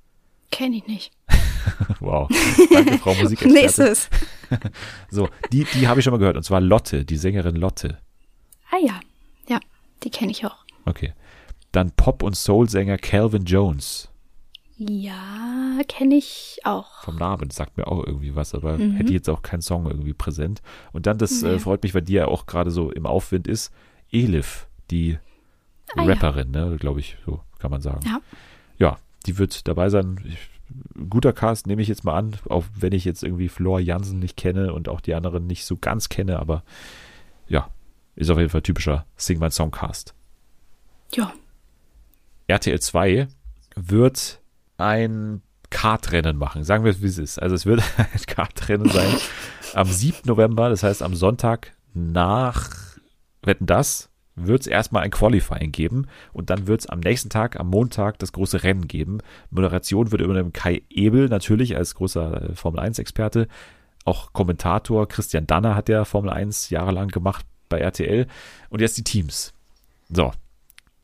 Kenne 0.51 0.77
ich 0.77 0.87
nicht. 0.87 1.13
wow. 2.01 2.29
Danke, 2.73 2.99
Frau 2.99 3.15
Musik. 3.15 3.45
Nächstes. 3.47 4.09
so, 5.11 5.29
die, 5.53 5.65
die 5.65 5.89
habe 5.89 6.01
ich 6.01 6.05
schon 6.05 6.13
mal 6.13 6.19
gehört. 6.19 6.37
Und 6.37 6.43
zwar 6.43 6.61
Lotte, 6.61 7.05
die 7.05 7.17
Sängerin 7.17 7.57
Lotte. 7.57 7.99
Ah 8.71 8.79
ja, 8.85 9.01
ja, 9.49 9.61
die 10.03 10.11
kenne 10.11 10.33
ich 10.33 10.45
auch. 10.45 10.65
Okay. 10.85 11.13
Dann 11.73 11.91
Pop- 11.93 12.23
und 12.23 12.37
Soul-Sänger 12.37 12.99
Calvin 12.99 13.45
Jones. 13.45 14.09
Ja, 14.77 15.81
kenne 15.87 16.17
ich 16.17 16.59
auch. 16.65 17.05
Vom 17.05 17.17
Namen 17.17 17.51
sagt 17.51 17.77
mir 17.77 17.87
auch 17.87 18.05
irgendwie 18.05 18.35
was, 18.35 18.55
aber 18.55 18.79
mhm. 18.79 18.93
hätte 18.93 19.13
jetzt 19.13 19.29
auch 19.31 19.43
keinen 19.43 19.63
Song 19.63 19.87
irgendwie 19.87 20.13
präsent. 20.13 20.61
Und 20.93 21.07
dann, 21.07 21.19
das 21.19 21.43
nee. 21.43 21.51
äh, 21.51 21.59
freut 21.59 21.83
mich, 21.83 21.95
weil 21.95 22.03
die 22.03 22.15
ja 22.15 22.27
auch 22.27 22.47
gerade 22.47 22.71
so 22.71 22.91
im 22.91 23.07
Aufwind 23.07 23.47
ist, 23.47 23.73
Elif, 24.11 24.67
die 24.91 25.19
ah, 25.95 26.03
Rapperin, 26.03 26.53
ja. 26.53 26.67
ne, 26.67 26.77
glaube 26.77 27.01
ich, 27.01 27.17
so 27.25 27.41
kann 27.59 27.71
man 27.71 27.81
sagen. 27.81 28.01
Ja. 28.07 28.21
Ja, 28.79 28.99
die 29.27 29.39
wird 29.39 29.69
dabei 29.69 29.89
sein. 29.89 30.21
Ich, 30.25 30.39
guter 31.11 31.33
Cast, 31.33 31.67
nehme 31.67 31.83
ich 31.83 31.89
jetzt 31.89 32.05
mal 32.05 32.17
an, 32.17 32.37
auch 32.49 32.65
wenn 32.79 32.93
ich 32.93 33.05
jetzt 33.05 33.23
irgendwie 33.23 33.49
Flor 33.49 33.81
Jansen 33.81 34.19
nicht 34.19 34.37
kenne 34.37 34.73
und 34.73 34.89
auch 34.89 35.01
die 35.01 35.15
anderen 35.15 35.47
nicht 35.47 35.65
so 35.65 35.77
ganz 35.77 36.09
kenne, 36.09 36.39
aber 36.39 36.63
ja, 37.49 37.69
ist 38.15 38.31
auf 38.31 38.39
jeden 38.39 38.51
Fall 38.51 38.63
typischer 38.63 39.07
Sing 39.17 39.39
My 39.39 39.51
Song 39.51 39.71
Cast. 39.71 40.15
Ja. 41.15 41.33
RTL 42.47 42.81
2 42.81 43.29
wird 43.77 44.41
ein 44.77 45.43
Kartrennen 45.71 46.37
machen. 46.37 46.65
Sagen 46.65 46.85
wir 46.85 46.91
es, 46.91 47.03
wie 47.03 47.07
es 47.07 47.19
ist. 47.19 47.41
Also 47.41 47.55
es 47.55 47.67
wird 47.67 47.83
ein 47.97 48.27
Kartrennen 48.27 48.89
sein 48.89 49.15
am 49.75 49.89
7. 49.89 50.21
November, 50.27 50.69
das 50.69 50.83
heißt 50.83 51.03
am 51.03 51.15
Sonntag 51.15 51.73
nach 51.95 52.71
Wetten 53.43 53.67
das 53.67 54.12
wird 54.35 54.63
es 54.63 54.67
erstmal 54.67 55.03
ein 55.03 55.11
Qualifying 55.11 55.73
geben 55.73 56.07
und 56.33 56.51
dann 56.51 56.67
wird 56.67 56.81
es 56.81 56.87
am 56.87 57.01
nächsten 57.01 57.29
Tag, 57.29 57.59
am 57.61 57.69
Montag, 57.69 58.19
das 58.19 58.33
große 58.33 58.63
Rennen 58.63 58.89
geben. 58.89 59.19
Moderation 59.51 60.11
wird 60.11 60.23
übernehmen 60.23 60.53
Kai 60.53 60.83
Ebel 60.89 61.29
natürlich 61.29 61.77
als 61.77 61.95
großer 61.95 62.51
äh, 62.51 62.55
Formel 62.55 62.81
1-Experte. 62.81 63.49
Auch 64.05 64.33
Kommentator 64.33 65.07
Christian 65.07 65.47
Danner 65.47 65.75
hat 65.75 65.89
ja 65.89 66.05
Formel 66.05 66.31
1 66.31 66.71
jahrelang 66.71 67.09
gemacht 67.09 67.45
bei 67.69 67.79
RTL. 67.79 68.27
Und 68.69 68.81
jetzt 68.81 68.99
die 68.99 69.05
Teams. 69.05 69.53
So, 70.09 70.33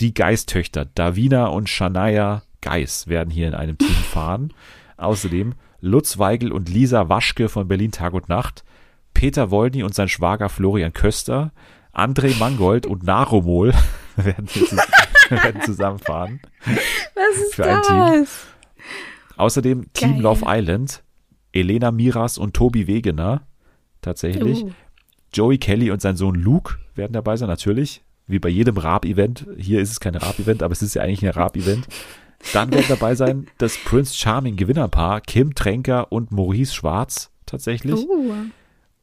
die 0.00 0.14
Geistöchter 0.14 0.84
Davina 0.86 1.46
und 1.46 1.68
Shania 1.68 2.42
Geis 2.60 3.06
werden 3.06 3.30
hier 3.30 3.48
in 3.48 3.54
einem 3.54 3.78
Team 3.78 3.88
fahren. 4.12 4.52
Außerdem 4.96 5.54
Lutz 5.80 6.18
Weigel 6.18 6.50
und 6.50 6.68
Lisa 6.68 7.08
Waschke 7.08 7.48
von 7.48 7.68
Berlin 7.68 7.92
Tag 7.92 8.12
und 8.12 8.28
Nacht, 8.28 8.64
Peter 9.14 9.50
Wolny 9.50 9.82
und 9.82 9.94
sein 9.94 10.08
Schwager 10.08 10.48
Florian 10.48 10.92
Köster, 10.92 11.52
André 11.92 12.36
Mangold 12.38 12.86
und 12.86 13.02
Naromol 13.02 13.72
werden, 14.16 14.48
werden 15.28 15.62
zusammenfahren. 15.62 16.40
Was 17.14 17.42
ist 17.42 17.54
für 17.54 17.66
ein? 17.66 17.82
Team. 17.82 18.26
Außerdem 19.36 19.80
Geil. 19.80 19.90
Team 19.92 20.20
Love 20.20 20.44
Island, 20.46 21.02
Elena 21.52 21.90
Miras 21.90 22.38
und 22.38 22.54
Tobi 22.54 22.86
Wegener, 22.86 23.42
tatsächlich. 24.02 24.64
Uh. 24.64 24.70
Joey 25.32 25.58
Kelly 25.58 25.90
und 25.90 26.00
sein 26.00 26.16
Sohn 26.16 26.34
Luke 26.34 26.76
werden 26.94 27.12
dabei 27.12 27.36
sein, 27.36 27.48
natürlich. 27.48 28.02
Wie 28.26 28.38
bei 28.38 28.48
jedem 28.48 28.76
Raab-Event. 28.76 29.46
Hier 29.56 29.80
ist 29.80 29.90
es 29.90 30.00
kein 30.00 30.14
Raab-Event, 30.14 30.62
aber 30.62 30.72
es 30.72 30.82
ist 30.82 30.94
ja 30.94 31.02
eigentlich 31.02 31.24
ein 31.24 31.30
Raab-Event. 31.30 31.86
Dann 32.52 32.70
werden 32.70 32.86
dabei 32.88 33.14
sein 33.14 33.46
das 33.58 33.76
Prince 33.78 34.14
Charming 34.14 34.56
Gewinnerpaar 34.56 35.20
Kim 35.20 35.54
Tränker 35.54 36.12
und 36.12 36.30
Maurice 36.30 36.74
Schwarz 36.74 37.30
tatsächlich. 37.46 38.06
Uh. 38.06 38.32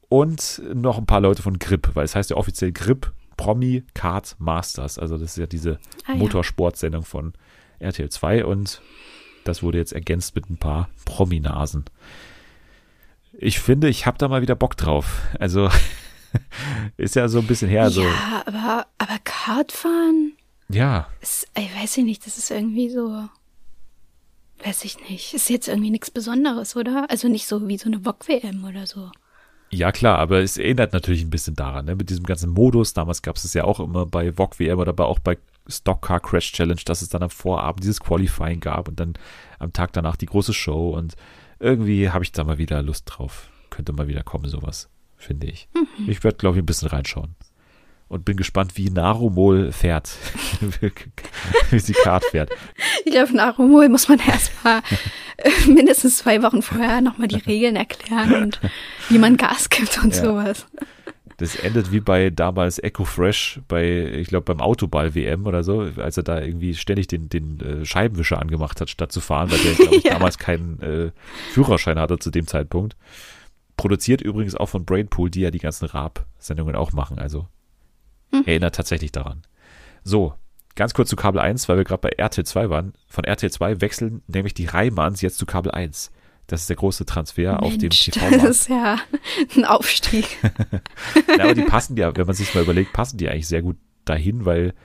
Und 0.09 0.61
noch 0.73 0.97
ein 0.97 1.05
paar 1.05 1.21
Leute 1.21 1.41
von 1.41 1.59
Grip, 1.59 1.91
weil 1.93 2.05
es 2.05 2.15
heißt 2.15 2.29
ja 2.29 2.37
offiziell 2.37 2.71
Grip 2.71 3.11
Promi 3.37 3.83
Kart 3.93 4.35
Masters. 4.39 4.97
Also 4.99 5.17
das 5.17 5.31
ist 5.31 5.37
ja 5.37 5.47
diese 5.47 5.79
ah, 6.05 6.11
ja. 6.11 6.15
Motorsportsendung 6.15 7.03
von 7.03 7.33
RTL 7.79 8.09
2 8.09 8.45
und 8.45 8.81
das 9.43 9.61
wurde 9.61 9.77
jetzt 9.77 9.93
ergänzt 9.93 10.35
mit 10.35 10.49
ein 10.49 10.57
paar 10.57 10.89
Prominasen. 11.05 11.85
Ich 13.33 13.59
finde, 13.59 13.89
ich 13.89 14.05
habe 14.05 14.17
da 14.17 14.27
mal 14.27 14.41
wieder 14.41 14.55
Bock 14.55 14.77
drauf. 14.77 15.21
Also 15.39 15.69
ist 16.97 17.15
ja 17.15 17.27
so 17.27 17.39
ein 17.39 17.47
bisschen 17.47 17.69
her. 17.69 17.89
So. 17.89 18.03
Ja, 18.03 18.43
aber, 18.45 18.87
aber 18.97 19.17
Kartfahren? 19.23 20.33
Ja. 20.69 21.07
Ist, 21.21 21.47
ich 21.57 21.75
weiß 21.75 21.97
ich 21.97 22.05
nicht, 22.05 22.25
das 22.25 22.37
ist 22.37 22.49
irgendwie 22.49 22.89
so. 22.89 23.27
Weiß 24.63 24.85
ich 24.85 24.97
nicht. 25.09 25.33
Ist 25.33 25.49
jetzt 25.49 25.67
irgendwie 25.67 25.91
nichts 25.91 26.09
Besonderes, 26.09 26.75
oder? 26.75 27.09
Also 27.09 27.27
nicht 27.27 27.45
so 27.45 27.67
wie 27.67 27.77
so 27.77 27.87
eine 27.87 27.99
VOG-WM 27.99 28.63
oder 28.63 28.87
so. 28.87 29.11
Ja, 29.71 29.91
klar, 29.91 30.19
aber 30.19 30.39
es 30.39 30.57
erinnert 30.57 30.93
natürlich 30.93 31.23
ein 31.23 31.29
bisschen 31.29 31.55
daran, 31.55 31.85
ne? 31.85 31.95
mit 31.95 32.09
diesem 32.09 32.23
ganzen 32.23 32.49
Modus. 32.51 32.93
Damals 32.93 33.21
gab 33.21 33.35
es 33.35 33.43
es 33.43 33.53
ja 33.53 33.63
auch 33.63 33.79
immer 33.79 34.05
bei 34.05 34.31
VOG 34.37 34.59
WM 34.59 34.79
oder 34.79 34.97
auch 35.05 35.19
bei 35.19 35.37
Stock 35.67 36.01
Car 36.01 36.19
Crash 36.19 36.51
Challenge, 36.51 36.81
dass 36.85 37.01
es 37.01 37.09
dann 37.09 37.23
am 37.23 37.29
Vorabend 37.29 37.83
dieses 37.83 37.99
Qualifying 37.99 38.59
gab 38.59 38.87
und 38.87 38.99
dann 38.99 39.13
am 39.59 39.73
Tag 39.73 39.93
danach 39.93 40.15
die 40.15 40.27
große 40.27 40.53
Show. 40.53 40.91
Und 40.91 41.15
irgendwie 41.59 42.09
habe 42.09 42.23
ich 42.23 42.31
da 42.31 42.43
mal 42.43 42.57
wieder 42.57 42.81
Lust 42.83 43.05
drauf. 43.07 43.49
Könnte 43.69 43.91
mal 43.91 44.07
wieder 44.07 44.23
kommen, 44.23 44.47
sowas, 44.47 44.89
finde 45.17 45.47
ich. 45.47 45.67
Mhm. 45.73 46.09
Ich 46.09 46.23
werde, 46.23 46.37
glaube 46.37 46.57
ich, 46.57 46.63
ein 46.63 46.67
bisschen 46.67 46.89
reinschauen 46.89 47.35
und 48.07 48.25
bin 48.25 48.37
gespannt, 48.37 48.77
wie 48.77 48.89
Narumol 48.89 49.71
fährt. 49.71 50.15
wie 51.71 51.79
sie 51.79 51.93
Kart 51.93 52.23
fährt. 52.25 52.51
Ich 53.03 53.11
glaube, 53.11 53.35
Narumol 53.35 53.89
muss 53.89 54.07
man 54.07 54.19
erstmal 54.19 54.81
äh, 55.37 55.49
mindestens 55.67 56.17
zwei 56.17 56.41
Wochen 56.43 56.61
vorher 56.61 57.01
nochmal 57.01 57.27
die 57.27 57.37
Regeln 57.37 57.75
erklären 57.75 58.43
und 58.43 58.59
wie 59.09 59.17
man 59.17 59.37
Gas 59.37 59.69
gibt 59.69 60.03
und 60.03 60.15
ja. 60.15 60.23
sowas. 60.23 60.67
Das 61.37 61.55
endet 61.55 61.91
wie 61.91 61.99
bei 61.99 62.29
damals 62.29 62.79
Echo 62.79 63.03
Fresh 63.03 63.59
bei, 63.67 64.05
ich 64.05 64.29
glaube, 64.29 64.45
beim 64.45 64.61
Autoball-WM 64.61 65.45
oder 65.45 65.63
so, 65.63 65.81
als 65.97 66.15
er 66.15 66.23
da 66.23 66.39
irgendwie 66.39 66.75
ständig 66.75 67.07
den, 67.07 67.27
den 67.27 67.59
äh, 67.59 67.85
Scheibenwischer 67.85 68.39
angemacht 68.39 68.79
hat, 68.79 68.89
statt 68.89 69.11
zu 69.11 69.19
fahren, 69.19 69.51
weil 69.51 69.57
der, 69.59 69.73
glaube 69.73 69.95
ich, 69.97 70.03
ja. 70.03 70.13
damals 70.13 70.37
keinen 70.37 70.79
äh, 70.81 71.11
Führerschein 71.51 71.99
hatte 71.99 72.19
zu 72.19 72.31
dem 72.31 72.47
Zeitpunkt. 72.47 72.95
Produziert 73.75 74.21
übrigens 74.21 74.55
auch 74.55 74.67
von 74.67 74.85
Brainpool, 74.85 75.29
die 75.29 75.41
ja 75.41 75.51
die 75.51 75.59
ganzen 75.59 75.85
Raab-Sendungen 75.85 76.75
auch 76.77 76.93
machen. 76.93 77.19
Also 77.19 77.47
hm. 78.31 78.43
Erinnert 78.45 78.75
tatsächlich 78.75 79.11
daran. 79.11 79.43
So, 80.03 80.33
ganz 80.75 80.93
kurz 80.93 81.09
zu 81.09 81.15
Kabel 81.15 81.41
1, 81.41 81.67
weil 81.67 81.77
wir 81.77 81.83
gerade 81.83 82.01
bei 82.01 82.09
RTL 82.09 82.45
2 82.45 82.69
waren. 82.69 82.93
Von 83.07 83.23
RTL 83.23 83.51
2 83.51 83.81
wechseln 83.81 84.21
nämlich 84.27 84.53
die 84.53 84.65
Reimanns 84.65 85.21
jetzt 85.21 85.37
zu 85.37 85.45
Kabel 85.45 85.71
1. 85.71 86.11
Das 86.47 86.61
ist 86.61 86.69
der 86.69 86.75
große 86.75 87.05
Transfer 87.05 87.53
Mensch, 87.53 87.63
auf 87.63 87.77
dem 87.77 87.89
TV-Markt. 87.89 88.43
Das 88.43 88.61
ist 88.61 88.69
ja 88.69 88.99
ein 89.55 89.65
Aufstieg. 89.65 90.37
ja, 91.37 91.43
aber 91.43 91.55
die 91.55 91.63
passen 91.63 91.97
ja, 91.97 92.15
wenn 92.15 92.27
man 92.27 92.35
sich 92.35 92.53
mal 92.53 92.63
überlegt, 92.63 92.93
passen 92.93 93.17
die 93.17 93.29
eigentlich 93.29 93.47
sehr 93.47 93.63
gut 93.63 93.77
dahin, 94.05 94.45
weil 94.45 94.75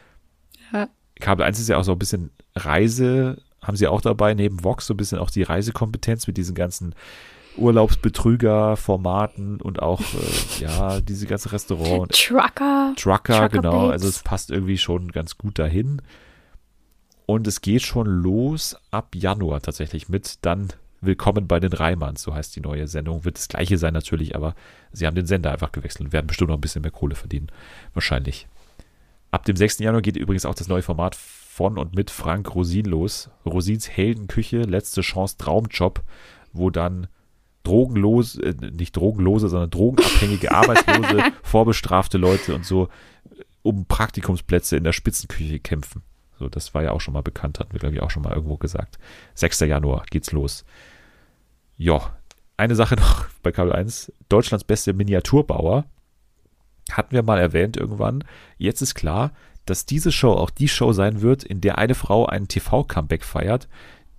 ja. 0.73 0.89
Kabel 1.21 1.45
1 1.45 1.59
ist 1.61 1.69
ja 1.69 1.77
auch 1.77 1.85
so 1.85 1.93
ein 1.93 1.99
bisschen 1.99 2.31
Reise, 2.55 3.43
haben 3.63 3.77
sie 3.77 3.89
auch 3.89 4.01
dabei, 4.01 4.33
neben 4.33 4.65
Vox 4.65 4.87
so 4.87 4.95
ein 4.95 4.97
bisschen 4.97 5.19
auch 5.19 5.31
die 5.31 5.43
Reisekompetenz 5.43 6.27
mit 6.27 6.39
diesen 6.39 6.55
ganzen 6.55 6.95
Urlaubsbetrüger-Formaten 7.57 9.61
und 9.61 9.83
auch, 9.83 10.01
äh, 10.01 10.05
ja, 10.61 11.01
diese 11.01 11.27
ganze 11.27 11.53
Restaurant. 11.53 12.13
Trucker. 12.13 12.95
Trucker, 12.97 13.35
Trucker 13.35 13.49
genau. 13.49 13.89
Bates. 13.89 13.93
Also 13.93 14.09
es 14.09 14.23
passt 14.23 14.51
irgendwie 14.51 14.79
schon 14.79 15.13
ganz 15.13 15.39
gut 15.39 15.59
dahin. 15.59 16.03
Und 17.27 17.47
es 17.47 17.61
geht 17.61 17.83
schon 17.83 18.07
los 18.07 18.77
ab 18.91 19.15
Januar 19.15 19.61
tatsächlich 19.61 20.09
mit 20.09 20.39
dann 20.43 20.69
Willkommen 21.03 21.47
bei 21.47 21.61
den 21.61 21.73
Reimanns, 21.73 22.21
so 22.21 22.35
heißt 22.35 22.55
die 22.55 22.61
neue 22.61 22.87
Sendung. 22.87 23.25
Wird 23.25 23.39
das 23.39 23.49
gleiche 23.49 23.79
sein 23.79 23.95
natürlich, 23.95 24.37
aber 24.37 24.55
sie 24.93 25.07
haben 25.07 25.15
den 25.15 25.25
Sender 25.25 25.51
einfach 25.51 25.73
gewechselt 25.73 26.03
und 26.03 26.13
werden 26.13 26.27
bestimmt 26.27 26.51
noch 26.51 26.59
ein 26.59 26.61
bisschen 26.61 26.83
mehr 26.83 26.91
Kohle 26.91 27.15
verdienen. 27.15 27.51
Wahrscheinlich. 27.95 28.47
Ab 29.31 29.47
dem 29.47 29.57
6. 29.57 29.79
Januar 29.79 30.03
geht 30.03 30.17
übrigens 30.17 30.45
auch 30.45 30.55
das 30.55 30.69
neue 30.69 30.83
Format 30.83 31.15
von 31.15 31.79
und 31.79 31.95
mit 31.95 32.11
Frank 32.11 32.55
Rosin 32.55 32.85
los. 32.85 33.31
Rosins 33.47 33.89
Heldenküche, 33.89 34.65
letzte 34.65 35.01
Chance 35.01 35.39
Traumjob, 35.39 36.03
wo 36.53 36.69
dann 36.69 37.07
drogenlose, 37.63 38.43
äh, 38.43 38.55
nicht 38.73 38.97
drogenlose, 38.97 39.49
sondern 39.49 39.71
drogenabhängige, 39.71 40.53
arbeitslose, 40.55 41.23
vorbestrafte 41.43 42.19
Leute 42.19 42.55
und 42.55 42.65
so 42.65 42.85
äh, 42.85 43.43
um 43.63 43.87
Praktikumsplätze 43.87 44.77
in 44.77 44.85
der 44.85 44.93
Spitzenküche 44.93 45.59
kämpfen. 45.59 46.03
So, 46.39 46.49
das 46.49 46.73
war 46.73 46.83
ja 46.83 46.93
auch 46.93 47.01
schon 47.01 47.15
mal 47.15 47.23
bekannt, 47.23 47.61
hatten 47.61 47.73
wir, 47.73 47.81
glaube 47.81 47.95
ich, 47.95 48.01
auch 48.01 48.11
schon 48.11 48.23
mal 48.23 48.33
irgendwo 48.33 48.57
gesagt. 48.57 48.99
6. 49.35 49.61
Januar 49.61 50.05
geht's 50.11 50.33
los. 50.33 50.65
Ja, 51.77 52.17
eine 52.57 52.75
Sache 52.75 52.95
noch 53.01 53.27
bei 53.43 53.53
Kabel 53.53 53.73
1. 53.73 54.13
Deutschlands 54.29 54.65
beste 54.65 54.93
Miniaturbauer. 54.95 55.85
Hatten 56.91 57.13
wir 57.13 57.23
mal 57.23 57.39
erwähnt 57.39 57.77
irgendwann. 57.77 58.25
Jetzt 58.57 58.81
ist 58.81 58.95
klar, 58.95 59.33
dass 59.67 59.87
diese 59.87 60.11
Show 60.11 60.33
auch 60.33 60.51
die 60.51 60.69
Show 60.69 60.93
sein 60.93 61.21
wird, 61.21 61.45
in 61.45 61.61
der 61.61 61.79
eine 61.79 61.95
Frau 61.95 62.27
einen 62.27 62.49
TV-Comeback 62.49 63.25
feiert, 63.25 63.69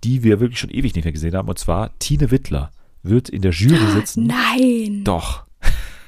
die 0.04 0.22
wir 0.22 0.40
wirklich 0.40 0.60
schon 0.60 0.70
ewig 0.70 0.94
nicht 0.94 1.04
mehr 1.04 1.12
gesehen 1.12 1.36
haben, 1.36 1.48
und 1.48 1.58
zwar 1.58 1.96
Tine 1.98 2.30
Wittler 2.30 2.70
wird 3.02 3.28
in 3.28 3.42
der 3.42 3.52
Jury 3.52 3.90
sitzen. 3.92 4.26
Nein. 4.26 5.04
Doch. 5.04 5.44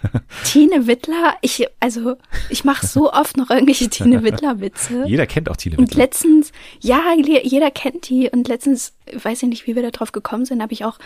Tine 0.44 0.86
Wittler, 0.86 1.36
ich, 1.40 1.66
also, 1.80 2.16
ich 2.50 2.64
mache 2.64 2.86
so 2.86 3.12
oft 3.12 3.36
noch 3.36 3.50
irgendwelche 3.50 3.88
Tine 3.88 4.22
Wittler-Witze. 4.22 5.04
Jeder 5.06 5.26
kennt 5.26 5.48
auch 5.48 5.56
Tine 5.56 5.76
Und 5.76 5.90
Wittler. 5.90 6.04
letztens, 6.04 6.52
ja, 6.80 7.14
jeder 7.16 7.70
kennt 7.70 8.08
die. 8.10 8.28
Und 8.30 8.48
letztens, 8.48 8.92
weiß 9.12 9.42
ich 9.42 9.48
nicht, 9.48 9.66
wie 9.66 9.74
wir 9.74 9.82
da 9.82 9.90
drauf 9.90 10.12
gekommen 10.12 10.44
sind, 10.44 10.60
habe 10.60 10.74
ich 10.74 10.84
auch 10.84 10.98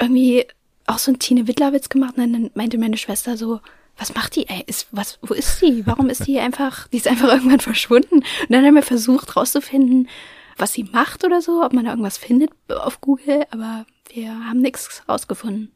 irgendwie 0.00 0.46
auch 0.86 0.98
so 0.98 1.10
einen 1.10 1.18
Tine 1.18 1.46
Wittler-Witz 1.46 1.88
gemacht. 1.90 2.16
Und 2.16 2.32
dann 2.32 2.50
meinte 2.54 2.78
meine 2.78 2.96
Schwester 2.96 3.36
so, 3.36 3.60
was 3.98 4.14
macht 4.14 4.36
die, 4.36 4.48
ey? 4.48 4.64
Ist, 4.66 4.88
was, 4.90 5.18
wo 5.22 5.34
ist 5.34 5.60
die? 5.62 5.86
Warum 5.86 6.08
ist 6.08 6.26
die 6.26 6.38
einfach, 6.38 6.88
die 6.88 6.96
ist 6.96 7.08
einfach 7.08 7.28
irgendwann 7.28 7.60
verschwunden? 7.60 8.16
Und 8.16 8.24
dann 8.48 8.64
haben 8.64 8.74
wir 8.74 8.82
versucht 8.82 9.36
rauszufinden, 9.36 10.08
was 10.56 10.72
sie 10.72 10.84
macht 10.84 11.24
oder 11.24 11.42
so, 11.42 11.62
ob 11.62 11.72
man 11.72 11.84
da 11.84 11.90
irgendwas 11.90 12.16
findet 12.16 12.50
auf 12.68 13.00
Google, 13.00 13.44
aber 13.50 13.86
wir 14.14 14.30
haben 14.30 14.60
nichts 14.60 15.02
rausgefunden. 15.08 15.72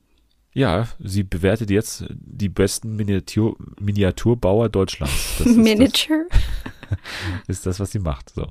Ja, 0.55 0.89
sie 0.99 1.23
bewertet 1.25 1.71
jetzt 1.71 2.05
die 2.11 2.49
besten 2.49 2.97
Miniatur, 2.97 3.57
Miniaturbauer 3.79 4.69
Deutschlands. 4.69 5.37
Das 5.39 5.47
ist 5.47 5.57
Miniature? 5.57 6.27
Das, 6.89 6.99
ist 7.49 7.67
das, 7.67 7.81
was 7.81 7.91
sie 7.93 7.99
macht. 7.99 8.31
So. 8.31 8.47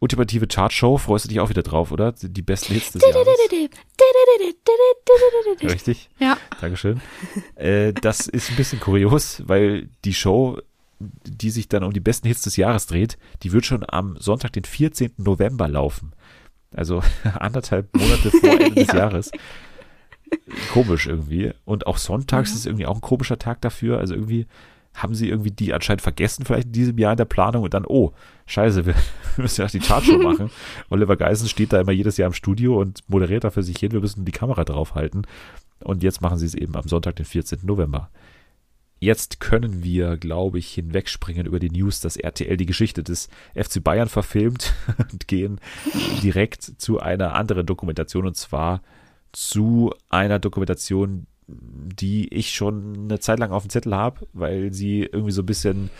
Ultimative 0.00 0.46
Chartshow, 0.46 0.98
freust 0.98 1.24
du 1.24 1.28
dich 1.28 1.40
auch 1.40 1.48
wieder 1.48 1.62
drauf, 1.62 1.90
oder? 1.90 2.12
Die 2.12 2.42
besten 2.42 2.74
Hits 2.74 2.92
des 2.92 3.02
Jahres. 3.02 3.26
Richtig? 5.62 6.10
Ja. 6.20 6.36
Dankeschön. 6.60 7.00
Äh, 7.56 7.92
das 7.94 8.28
ist 8.28 8.50
ein 8.50 8.56
bisschen 8.56 8.78
kurios, 8.78 9.42
weil 9.46 9.88
die 10.04 10.14
Show, 10.14 10.60
die 11.00 11.50
sich 11.50 11.68
dann 11.68 11.82
um 11.82 11.92
die 11.92 12.00
besten 12.00 12.28
Hits 12.28 12.42
des 12.42 12.56
Jahres 12.56 12.86
dreht, 12.86 13.18
die 13.42 13.52
wird 13.52 13.66
schon 13.66 13.84
am 13.88 14.16
Sonntag, 14.20 14.52
den 14.52 14.64
14. 14.64 15.14
November 15.16 15.66
laufen. 15.66 16.12
Also 16.74 17.02
anderthalb 17.38 17.94
Monate 17.96 18.30
vor 18.30 18.50
Ende 18.60 18.74
des 18.74 18.88
Ja. 18.88 18.96
Jahres. 18.96 19.30
Komisch 20.72 21.06
irgendwie. 21.06 21.52
Und 21.64 21.86
auch 21.86 21.96
sonntags 21.98 22.50
Ja. 22.50 22.56
ist 22.56 22.66
irgendwie 22.66 22.86
auch 22.86 22.96
ein 22.96 23.00
komischer 23.00 23.38
Tag 23.38 23.60
dafür. 23.62 23.98
Also 23.98 24.14
irgendwie 24.14 24.46
haben 24.94 25.14
sie 25.14 25.28
irgendwie 25.28 25.50
die 25.50 25.72
anscheinend 25.72 26.02
vergessen, 26.02 26.44
vielleicht 26.44 26.66
in 26.66 26.72
diesem 26.72 26.98
Jahr 26.98 27.12
in 27.12 27.16
der 27.18 27.24
Planung 27.24 27.62
und 27.62 27.72
dann, 27.72 27.84
oh, 27.86 28.12
scheiße, 28.46 28.84
wir 28.84 28.94
müssen 29.36 29.60
ja 29.60 29.66
auch 29.66 29.70
die 29.70 29.78
Chartshow 29.78 30.18
machen. 30.18 30.50
Oliver 30.90 31.16
Geisen 31.16 31.48
steht 31.48 31.72
da 31.72 31.80
immer 31.80 31.92
jedes 31.92 32.16
Jahr 32.16 32.26
im 32.26 32.32
Studio 32.32 32.80
und 32.80 33.00
moderiert 33.06 33.44
da 33.44 33.50
für 33.50 33.62
sich 33.62 33.76
hin, 33.78 33.92
wir 33.92 34.00
müssen 34.00 34.24
die 34.24 34.32
Kamera 34.32 34.64
draufhalten. 34.64 35.26
Und 35.80 36.02
jetzt 36.02 36.20
machen 36.20 36.38
sie 36.38 36.46
es 36.46 36.54
eben 36.54 36.74
am 36.74 36.88
Sonntag, 36.88 37.14
den 37.16 37.26
14. 37.26 37.60
November. 37.62 38.10
Jetzt 39.00 39.38
können 39.40 39.82
wir, 39.84 40.16
glaube 40.16 40.58
ich, 40.58 40.68
hinwegspringen 40.72 41.46
über 41.46 41.60
die 41.60 41.70
News, 41.70 42.00
dass 42.00 42.16
RTL 42.16 42.56
die 42.56 42.66
Geschichte 42.66 43.02
des 43.04 43.28
FC 43.54 43.82
Bayern 43.82 44.08
verfilmt 44.08 44.74
und 45.12 45.28
gehen 45.28 45.60
direkt 46.22 46.62
zu 46.78 46.98
einer 46.98 47.34
anderen 47.34 47.64
Dokumentation 47.66 48.26
und 48.26 48.36
zwar 48.36 48.82
zu 49.32 49.94
einer 50.08 50.38
Dokumentation, 50.38 51.26
die 51.46 52.28
ich 52.34 52.50
schon 52.54 53.04
eine 53.04 53.20
Zeit 53.20 53.38
lang 53.38 53.52
auf 53.52 53.62
dem 53.62 53.70
Zettel 53.70 53.94
habe, 53.94 54.26
weil 54.32 54.72
sie 54.72 55.02
irgendwie 55.02 55.32
so 55.32 55.42
ein 55.42 55.46
bisschen 55.46 55.90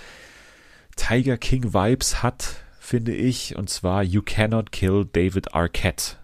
Tiger 0.96 1.36
King 1.36 1.72
Vibes 1.72 2.22
hat, 2.22 2.56
finde 2.80 3.14
ich, 3.14 3.54
und 3.56 3.70
zwar 3.70 4.02
You 4.02 4.22
Cannot 4.24 4.72
Kill 4.72 5.06
David 5.12 5.54
Arquette. 5.54 6.16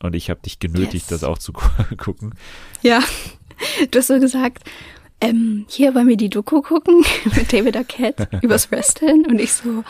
Und 0.00 0.16
ich 0.16 0.30
habe 0.30 0.40
dich 0.42 0.58
genötigt, 0.58 1.10
Yes. 1.10 1.20
das 1.20 1.24
auch 1.24 1.38
zu 1.38 1.52
gucken. 1.96 2.34
Ja, 2.82 3.00
du 3.90 3.98
hast 3.98 4.08
so 4.08 4.18
gesagt, 4.18 4.64
ähm, 5.22 5.64
hier 5.68 5.94
wollen 5.94 6.08
wir 6.08 6.16
die 6.16 6.30
Doku 6.30 6.60
gucken 6.62 7.04
mit 7.36 7.52
David 7.52 7.76
Arquette 7.76 8.28
übers 8.42 8.70
Wrestling 8.70 9.26
und 9.26 9.40
ich 9.40 9.52
so, 9.52 9.84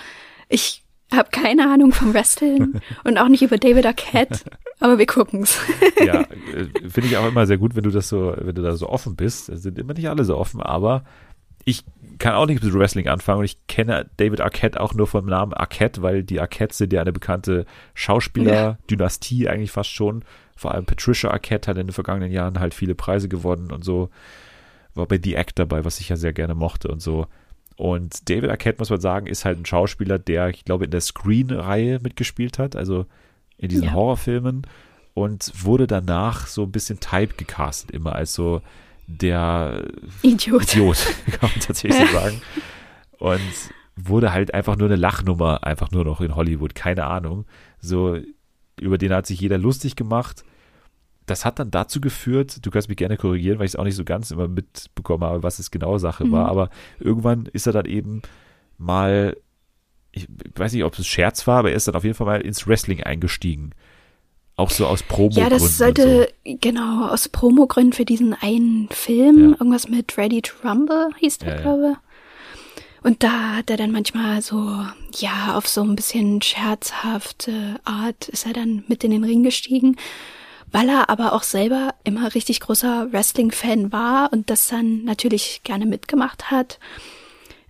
ich 0.48 0.82
habe 1.12 1.30
keine 1.30 1.70
Ahnung 1.70 1.92
vom 1.92 2.14
Wrestling 2.14 2.80
und 3.04 3.18
auch 3.18 3.28
nicht 3.28 3.42
über 3.42 3.58
David 3.58 3.86
Arquette, 3.86 4.40
aber 4.80 4.98
wir 4.98 5.06
gucken's. 5.06 5.58
ja, 6.04 6.20
äh, 6.20 6.88
finde 6.88 7.08
ich 7.08 7.16
auch 7.16 7.26
immer 7.26 7.46
sehr 7.46 7.58
gut, 7.58 7.74
wenn 7.74 7.84
du 7.84 7.90
das 7.90 8.08
so, 8.08 8.34
wenn 8.38 8.54
du 8.54 8.62
da 8.62 8.76
so 8.76 8.88
offen 8.88 9.16
bist. 9.16 9.48
Es 9.48 9.62
sind 9.62 9.78
immer 9.78 9.94
nicht 9.94 10.08
alle 10.08 10.24
so 10.24 10.36
offen, 10.36 10.62
aber 10.62 11.04
ich 11.64 11.84
kann 12.18 12.34
auch 12.34 12.46
nicht 12.46 12.62
mit 12.62 12.74
Wrestling 12.74 13.08
anfangen 13.08 13.40
und 13.40 13.44
ich 13.44 13.66
kenne 13.66 14.10
David 14.16 14.40
Arquette 14.40 14.80
auch 14.80 14.94
nur 14.94 15.06
vom 15.06 15.26
Namen 15.26 15.52
Arquette, 15.54 16.02
weil 16.02 16.22
die 16.22 16.40
Arquette 16.40 16.74
sind 16.74 16.92
ja 16.92 17.00
eine 17.00 17.12
bekannte 17.12 17.66
Schauspieler-Dynastie 17.94 19.48
eigentlich 19.48 19.70
fast 19.70 19.90
schon. 19.90 20.24
Vor 20.56 20.72
allem 20.72 20.86
Patricia 20.86 21.30
Arquette 21.30 21.70
hat 21.70 21.78
in 21.78 21.88
den 21.88 21.92
vergangenen 21.92 22.30
Jahren 22.30 22.60
halt 22.60 22.74
viele 22.74 22.94
Preise 22.94 23.28
gewonnen 23.28 23.72
und 23.72 23.84
so. 23.84 24.10
War 24.94 25.06
bei 25.06 25.18
The 25.22 25.34
Act 25.34 25.58
dabei, 25.58 25.84
was 25.84 26.00
ich 26.00 26.08
ja 26.08 26.16
sehr 26.16 26.32
gerne 26.32 26.54
mochte 26.54 26.88
und 26.88 27.00
so. 27.00 27.26
Und 27.76 28.28
David 28.28 28.50
Arquette, 28.50 28.78
muss 28.78 28.90
man 28.90 29.00
sagen, 29.00 29.26
ist 29.26 29.44
halt 29.44 29.58
ein 29.58 29.66
Schauspieler, 29.66 30.18
der, 30.18 30.48
ich 30.50 30.64
glaube, 30.64 30.84
in 30.84 30.90
der 30.90 31.00
Screen-Reihe 31.00 32.00
mitgespielt 32.02 32.58
hat, 32.58 32.76
also 32.76 33.06
in 33.56 33.68
diesen 33.68 33.86
Ja. 33.86 33.92
Horrorfilmen 33.92 34.66
und 35.14 35.52
wurde 35.64 35.86
danach 35.86 36.46
so 36.46 36.62
ein 36.64 36.72
bisschen 36.72 37.00
Type 37.00 37.34
gecastet, 37.36 37.90
immer 37.90 38.14
als 38.14 38.34
so 38.34 38.62
der 39.06 39.84
Idiot. 40.22 40.74
Idiot, 40.74 41.06
kann 41.32 41.50
man 41.50 41.60
tatsächlich 41.60 42.08
so 42.08 42.12
sagen. 42.18 42.40
Und 43.18 43.40
wurde 43.96 44.32
halt 44.32 44.54
einfach 44.54 44.76
nur 44.76 44.88
eine 44.88 44.96
Lachnummer, 44.96 45.64
einfach 45.64 45.90
nur 45.90 46.04
noch 46.04 46.20
in 46.20 46.34
Hollywood, 46.34 46.74
keine 46.74 47.06
Ahnung. 47.06 47.44
So, 47.80 48.18
über 48.80 48.98
den 48.98 49.12
hat 49.12 49.26
sich 49.26 49.40
jeder 49.40 49.58
lustig 49.58 49.96
gemacht. 49.96 50.44
Das 51.26 51.44
hat 51.44 51.58
dann 51.58 51.70
dazu 51.70 52.00
geführt, 52.00 52.64
du 52.66 52.70
kannst 52.70 52.88
mich 52.88 52.96
gerne 52.96 53.16
korrigieren, 53.16 53.58
weil 53.58 53.66
ich 53.66 53.72
es 53.72 53.76
auch 53.76 53.84
nicht 53.84 53.94
so 53.96 54.04
ganz 54.04 54.30
immer 54.32 54.48
mitbekommen 54.48 55.22
habe, 55.24 55.42
was 55.42 55.58
es 55.58 55.70
genau 55.70 55.98
Sache 55.98 56.30
war, 56.32 56.44
Mhm. 56.44 56.50
aber 56.50 56.70
irgendwann 56.98 57.46
ist 57.52 57.66
er 57.66 57.72
dann 57.72 57.86
eben 57.86 58.22
mal, 58.78 59.36
ich 60.10 60.26
weiß 60.56 60.72
nicht, 60.72 60.84
ob 60.84 60.98
es 60.98 61.06
Scherz 61.06 61.46
war, 61.46 61.60
aber 61.60 61.70
er 61.70 61.76
ist 61.76 61.86
dann 61.88 61.94
auf 61.94 62.02
jeden 62.04 62.16
Fall 62.16 62.26
mal 62.26 62.40
ins 62.40 62.66
Wrestling 62.66 63.02
eingestiegen. 63.02 63.70
Auch 64.56 64.70
so 64.70 64.86
aus 64.86 65.02
promo 65.02 65.40
Ja, 65.40 65.48
das 65.48 65.78
sollte, 65.78 66.28
genau, 66.44 67.08
aus 67.08 67.28
Promogründen 67.28 67.92
für 67.94 68.04
diesen 68.04 68.34
einen 68.34 68.88
Film, 68.90 69.38
Ja. 69.52 69.56
irgendwas 69.58 69.88
mit 69.88 70.18
Ready 70.18 70.42
to 70.42 70.52
Rumble 70.68 71.08
hieß 71.18 71.38
der, 71.38 71.48
Ja, 71.50 71.54
ja. 71.56 71.60
glaube 71.62 71.96
Und 73.04 73.22
da 73.24 73.56
hat 73.56 73.70
er 73.70 73.76
dann 73.76 73.90
manchmal 73.92 74.42
so, 74.42 74.84
ja, 75.16 75.56
auf 75.56 75.66
so 75.68 75.82
ein 75.82 75.96
bisschen 75.96 76.40
scherzhafte 76.42 77.80
Art 77.84 78.28
ist 78.28 78.46
er 78.46 78.52
dann 78.52 78.84
mit 78.88 79.02
in 79.04 79.10
den 79.10 79.24
Ring 79.24 79.42
gestiegen, 79.42 79.96
weil 80.72 80.88
er 80.88 81.10
aber 81.10 81.32
auch 81.32 81.42
selber 81.42 81.94
immer 82.04 82.34
richtig 82.34 82.60
großer 82.60 83.08
Wrestling-Fan 83.12 83.92
war 83.92 84.32
und 84.32 84.50
das 84.50 84.68
dann 84.68 85.04
natürlich 85.04 85.60
gerne 85.64 85.86
mitgemacht 85.86 86.50
hat. 86.50 86.78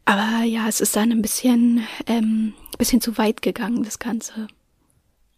Aber 0.04 0.44
ja, 0.44 0.66
es 0.68 0.80
ist 0.80 0.96
dann 0.96 1.12
ein 1.12 1.22
bisschen, 1.22 1.86
ähm, 2.06 2.54
bisschen 2.78 3.00
zu 3.00 3.18
weit 3.18 3.42
gegangen, 3.42 3.84
das 3.84 3.98
Ganze. 3.98 4.48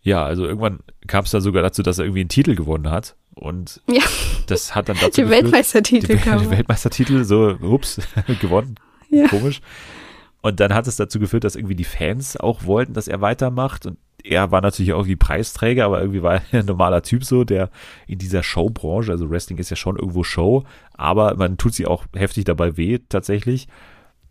Ja, 0.03 0.25
also 0.25 0.45
irgendwann 0.45 0.81
kam 1.07 1.25
es 1.25 1.31
dann 1.31 1.41
sogar 1.41 1.63
dazu, 1.63 1.83
dass 1.83 1.99
er 1.99 2.05
irgendwie 2.05 2.21
einen 2.21 2.29
Titel 2.29 2.55
gewonnen 2.55 2.91
hat. 2.91 3.17
Und 3.35 3.81
Ja, 3.89 4.03
das 4.47 4.75
hat 4.75 4.89
dann 4.89 4.97
dazu 5.01 5.11
die 5.17 5.23
geführt, 5.23 5.45
Weltmeistertitel 5.45 6.19
kam. 6.19 6.41
die 6.41 6.51
Weltmeistertitel, 6.51 7.25
so, 7.25 7.57
ups, 7.61 8.01
gewonnen. 8.41 8.77
Ja. 9.11 9.27
Komisch. 9.29 9.61
Und 10.41 10.61
dann 10.61 10.75
hat 10.75 10.87
es 10.87 10.97
dazu 10.97 11.19
geführt, 11.19 11.45
dass 11.45 11.57
irgendwie 11.57 11.75
die 11.75 11.85
Fans 11.85 12.37
auch 12.37 12.65
wollten, 12.65 12.93
dass 12.93 13.09
er 13.09 13.23
weitermacht. 13.23 13.87
Und 13.87 13.97
er 14.25 14.51
war 14.51 14.63
natürlich 14.63 14.95
auch 14.95 15.07
wie 15.07 15.17
Preisträger, 15.17 15.85
aber 15.85 16.01
irgendwie 16.01 16.23
war 16.23 16.41
er 16.51 16.61
ein 16.61 16.67
normaler 16.67 17.03
Typ 17.03 17.25
so, 17.25 17.45
der 17.45 17.71
in 18.07 18.19
dieser 18.19 18.43
Showbranche, 18.43 19.13
also 19.13 19.31
Wrestling 19.31 19.59
ist 19.59 19.71
ja 19.71 19.77
schon 19.77 19.97
irgendwo 19.97 20.25
Show, 20.25 20.65
aber 20.95 21.37
man 21.37 21.59
tut 21.59 21.75
sie 21.75 21.87
auch 21.87 22.07
heftig 22.15 22.45
dabei 22.45 22.77
weh, 22.77 22.99
tatsächlich. 23.09 23.69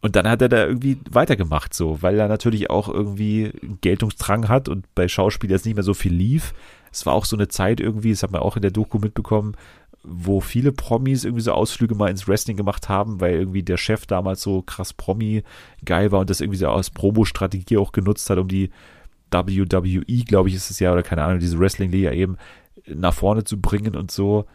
Und 0.01 0.17
dann 0.17 0.27
hat 0.27 0.41
er 0.41 0.49
da 0.49 0.65
irgendwie 0.65 0.97
weitergemacht, 1.09 1.73
so, 1.73 2.01
weil 2.01 2.19
er 2.19 2.27
natürlich 2.27 2.69
auch 2.69 2.89
irgendwie 2.89 3.53
Geltungsdrang 3.79 4.49
hat 4.49 4.67
und 4.67 4.85
bei 4.95 5.07
Schauspielern 5.07 5.55
jetzt 5.55 5.65
nicht 5.65 5.75
mehr 5.75 5.83
so 5.83 5.93
viel 5.93 6.13
lief. 6.13 6.53
Es 6.91 7.05
war 7.05 7.13
auch 7.13 7.23
so 7.23 7.37
eine 7.37 7.47
Zeit 7.47 7.79
irgendwie, 7.79 8.11
das 8.11 8.21
hat 8.21 8.31
man 8.31 8.41
auch 8.41 8.57
in 8.57 8.61
der 8.61 8.71
Doku 8.71 8.99
mitbekommen, 8.99 9.55
wo 10.03 10.41
viele 10.41 10.73
Promis 10.73 11.23
irgendwie 11.23 11.43
so 11.43 11.53
Ausflüge 11.53 11.95
mal 11.95 12.09
ins 12.09 12.27
Wrestling 12.27 12.57
gemacht 12.57 12.89
haben, 12.89 13.21
weil 13.21 13.35
irgendwie 13.35 13.63
der 13.63 13.77
Chef 13.77 14.05
damals 14.05 14.41
so 14.41 14.61
krass 14.61 14.91
Promi 14.91 15.43
geil 15.85 16.11
war 16.11 16.19
und 16.19 16.29
das 16.29 16.41
irgendwie 16.41 16.59
so 16.59 16.67
als 16.67 16.89
Promo-Strategie 16.89 17.77
auch 17.77 17.93
genutzt 17.93 18.29
hat, 18.29 18.37
um 18.37 18.49
die 18.49 18.71
WWE, 19.33 20.23
glaube 20.25 20.49
ich, 20.49 20.55
ist 20.55 20.69
es 20.69 20.79
ja, 20.79 20.91
oder 20.93 21.03
keine 21.03 21.23
Ahnung, 21.23 21.39
diese 21.39 21.59
Wrestling-Liga 21.59 22.11
eben 22.11 22.37
nach 22.87 23.13
vorne 23.13 23.43
zu 23.43 23.59
bringen 23.59 23.95
und 23.95 24.11
so. 24.11 24.45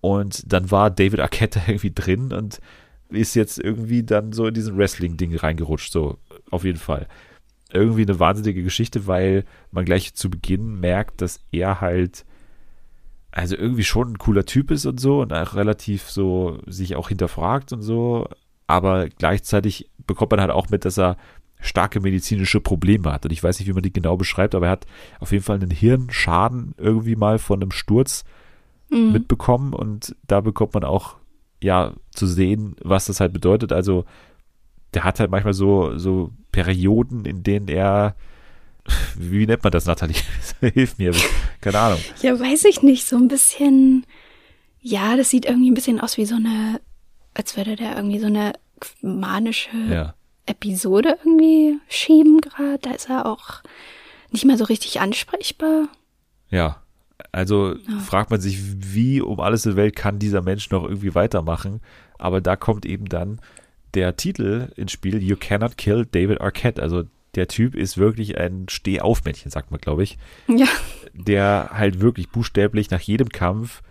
Und 0.00 0.52
dann 0.52 0.70
war 0.70 0.90
David 0.90 1.20
Arquette 1.20 1.60
irgendwie 1.66 1.92
drin 1.92 2.32
und 2.32 2.60
ist 3.10 3.34
jetzt 3.34 3.58
irgendwie 3.58 4.02
dann 4.04 4.32
so 4.32 4.46
in 4.46 4.54
diesen 4.54 4.76
Wrestling-Ding 4.76 5.36
reingerutscht, 5.36 5.92
so 5.92 6.18
auf 6.50 6.64
jeden 6.64 6.78
Fall. 6.78 7.08
Irgendwie 7.72 8.02
eine 8.02 8.18
wahnsinnige 8.18 8.62
Geschichte, 8.62 9.06
weil 9.06 9.44
man 9.70 9.84
gleich 9.84 10.14
zu 10.14 10.30
Beginn 10.30 10.80
merkt, 10.80 11.22
dass 11.22 11.40
er 11.52 11.80
halt 11.80 12.24
also 13.32 13.56
irgendwie 13.56 13.84
schon 13.84 14.12
ein 14.12 14.18
cooler 14.18 14.44
Typ 14.44 14.70
ist 14.70 14.86
und 14.86 14.98
so 14.98 15.20
und 15.20 15.32
auch 15.32 15.54
relativ 15.54 16.10
so 16.10 16.58
sich 16.66 16.96
auch 16.96 17.08
hinterfragt 17.08 17.72
und 17.72 17.82
so, 17.82 18.28
aber 18.66 19.08
gleichzeitig 19.08 19.90
bekommt 20.06 20.32
man 20.32 20.40
halt 20.40 20.50
auch 20.50 20.68
mit, 20.68 20.84
dass 20.84 20.98
er 20.98 21.16
starke 21.60 22.00
medizinische 22.00 22.60
Probleme 22.60 23.12
hat 23.12 23.24
und 23.24 23.32
ich 23.32 23.42
weiß 23.42 23.58
nicht, 23.58 23.68
wie 23.68 23.72
man 23.72 23.82
die 23.82 23.92
genau 23.92 24.16
beschreibt, 24.16 24.54
aber 24.54 24.66
er 24.66 24.72
hat 24.72 24.86
auf 25.18 25.32
jeden 25.32 25.44
Fall 25.44 25.56
einen 25.56 25.70
Hirnschaden 25.70 26.74
irgendwie 26.78 27.16
mal 27.16 27.38
von 27.38 27.60
einem 27.62 27.70
Sturz 27.72 28.24
Mhm. 28.92 29.12
mitbekommen 29.12 29.72
und 29.72 30.16
da 30.26 30.40
bekommt 30.40 30.74
man 30.74 30.82
auch 30.82 31.16
ja 31.62 31.92
zu 32.10 32.26
sehen, 32.26 32.74
was 32.82 33.04
das 33.06 33.20
halt 33.20 33.32
bedeutet. 33.32 33.72
Also 33.72 34.04
der 34.94 35.04
hat 35.04 35.20
halt 35.20 35.30
manchmal 35.30 35.52
so 35.54 35.96
so 35.96 36.32
Perioden, 36.50 37.24
in 37.24 37.44
denen 37.44 37.68
er 37.68 38.16
wie 39.16 39.46
nennt 39.46 39.62
man 39.62 39.70
das, 39.70 39.86
Nathalie? 39.86 40.16
Hilf 40.60 40.98
mir, 40.98 41.12
keine 41.60 41.78
Ahnung. 41.78 42.00
Ja, 42.22 42.38
weiß 42.40 42.64
ich 42.64 42.82
nicht, 42.82 43.06
so 43.06 43.16
ein 43.16 43.28
bisschen, 43.28 44.04
ja, 44.80 45.16
das 45.16 45.30
sieht 45.30 45.44
irgendwie 45.44 45.70
ein 45.70 45.74
bisschen 45.74 46.00
aus 46.00 46.16
wie 46.16 46.24
so 46.24 46.34
eine, 46.34 46.80
als 47.34 47.56
würde 47.56 47.76
der 47.76 47.94
irgendwie 47.94 48.18
so 48.18 48.26
eine 48.26 48.54
manische 49.02 49.68
Ja. 49.88 50.14
Episode 50.50 51.16
irgendwie 51.24 51.78
schieben 51.88 52.40
gerade. 52.40 52.78
Da 52.82 52.90
ist 52.90 53.08
er 53.08 53.26
auch 53.26 53.62
nicht 54.30 54.44
mehr 54.44 54.56
so 54.56 54.64
richtig 54.64 55.00
ansprechbar. 55.00 55.88
Ja. 56.50 56.82
Also 57.32 57.76
fragt 58.06 58.30
man 58.30 58.40
sich, 58.40 58.58
wie 58.94 59.20
um 59.20 59.40
alles 59.40 59.64
in 59.64 59.72
der 59.72 59.76
Welt 59.76 59.94
kann 59.94 60.18
dieser 60.18 60.42
Mensch 60.42 60.70
noch 60.70 60.84
irgendwie 60.84 61.14
weitermachen. 61.14 61.80
Aber 62.18 62.40
da 62.40 62.56
kommt 62.56 62.86
eben 62.86 63.06
dann 63.06 63.40
der 63.94 64.16
Titel 64.16 64.72
ins 64.76 64.92
Spiel, 64.92 65.22
You 65.22 65.36
Cannot 65.38 65.76
Kill 65.76 66.06
David 66.06 66.40
Arquette. 66.40 66.82
Also 66.82 67.04
der 67.34 67.48
Typ 67.48 67.74
ist 67.74 67.98
wirklich 67.98 68.38
ein 68.38 68.66
Stehaufmännchen, 68.68 69.50
sagt 69.50 69.70
man, 69.70 69.80
glaube 69.80 70.02
ich. 70.02 70.18
Ja, 70.48 70.66
Der 71.12 71.70
halt 71.72 72.00
wirklich 72.00 72.30
buchstäblich 72.30 72.90
nach 72.90 73.00
jedem 73.00 73.28
Kampf, 73.28 73.82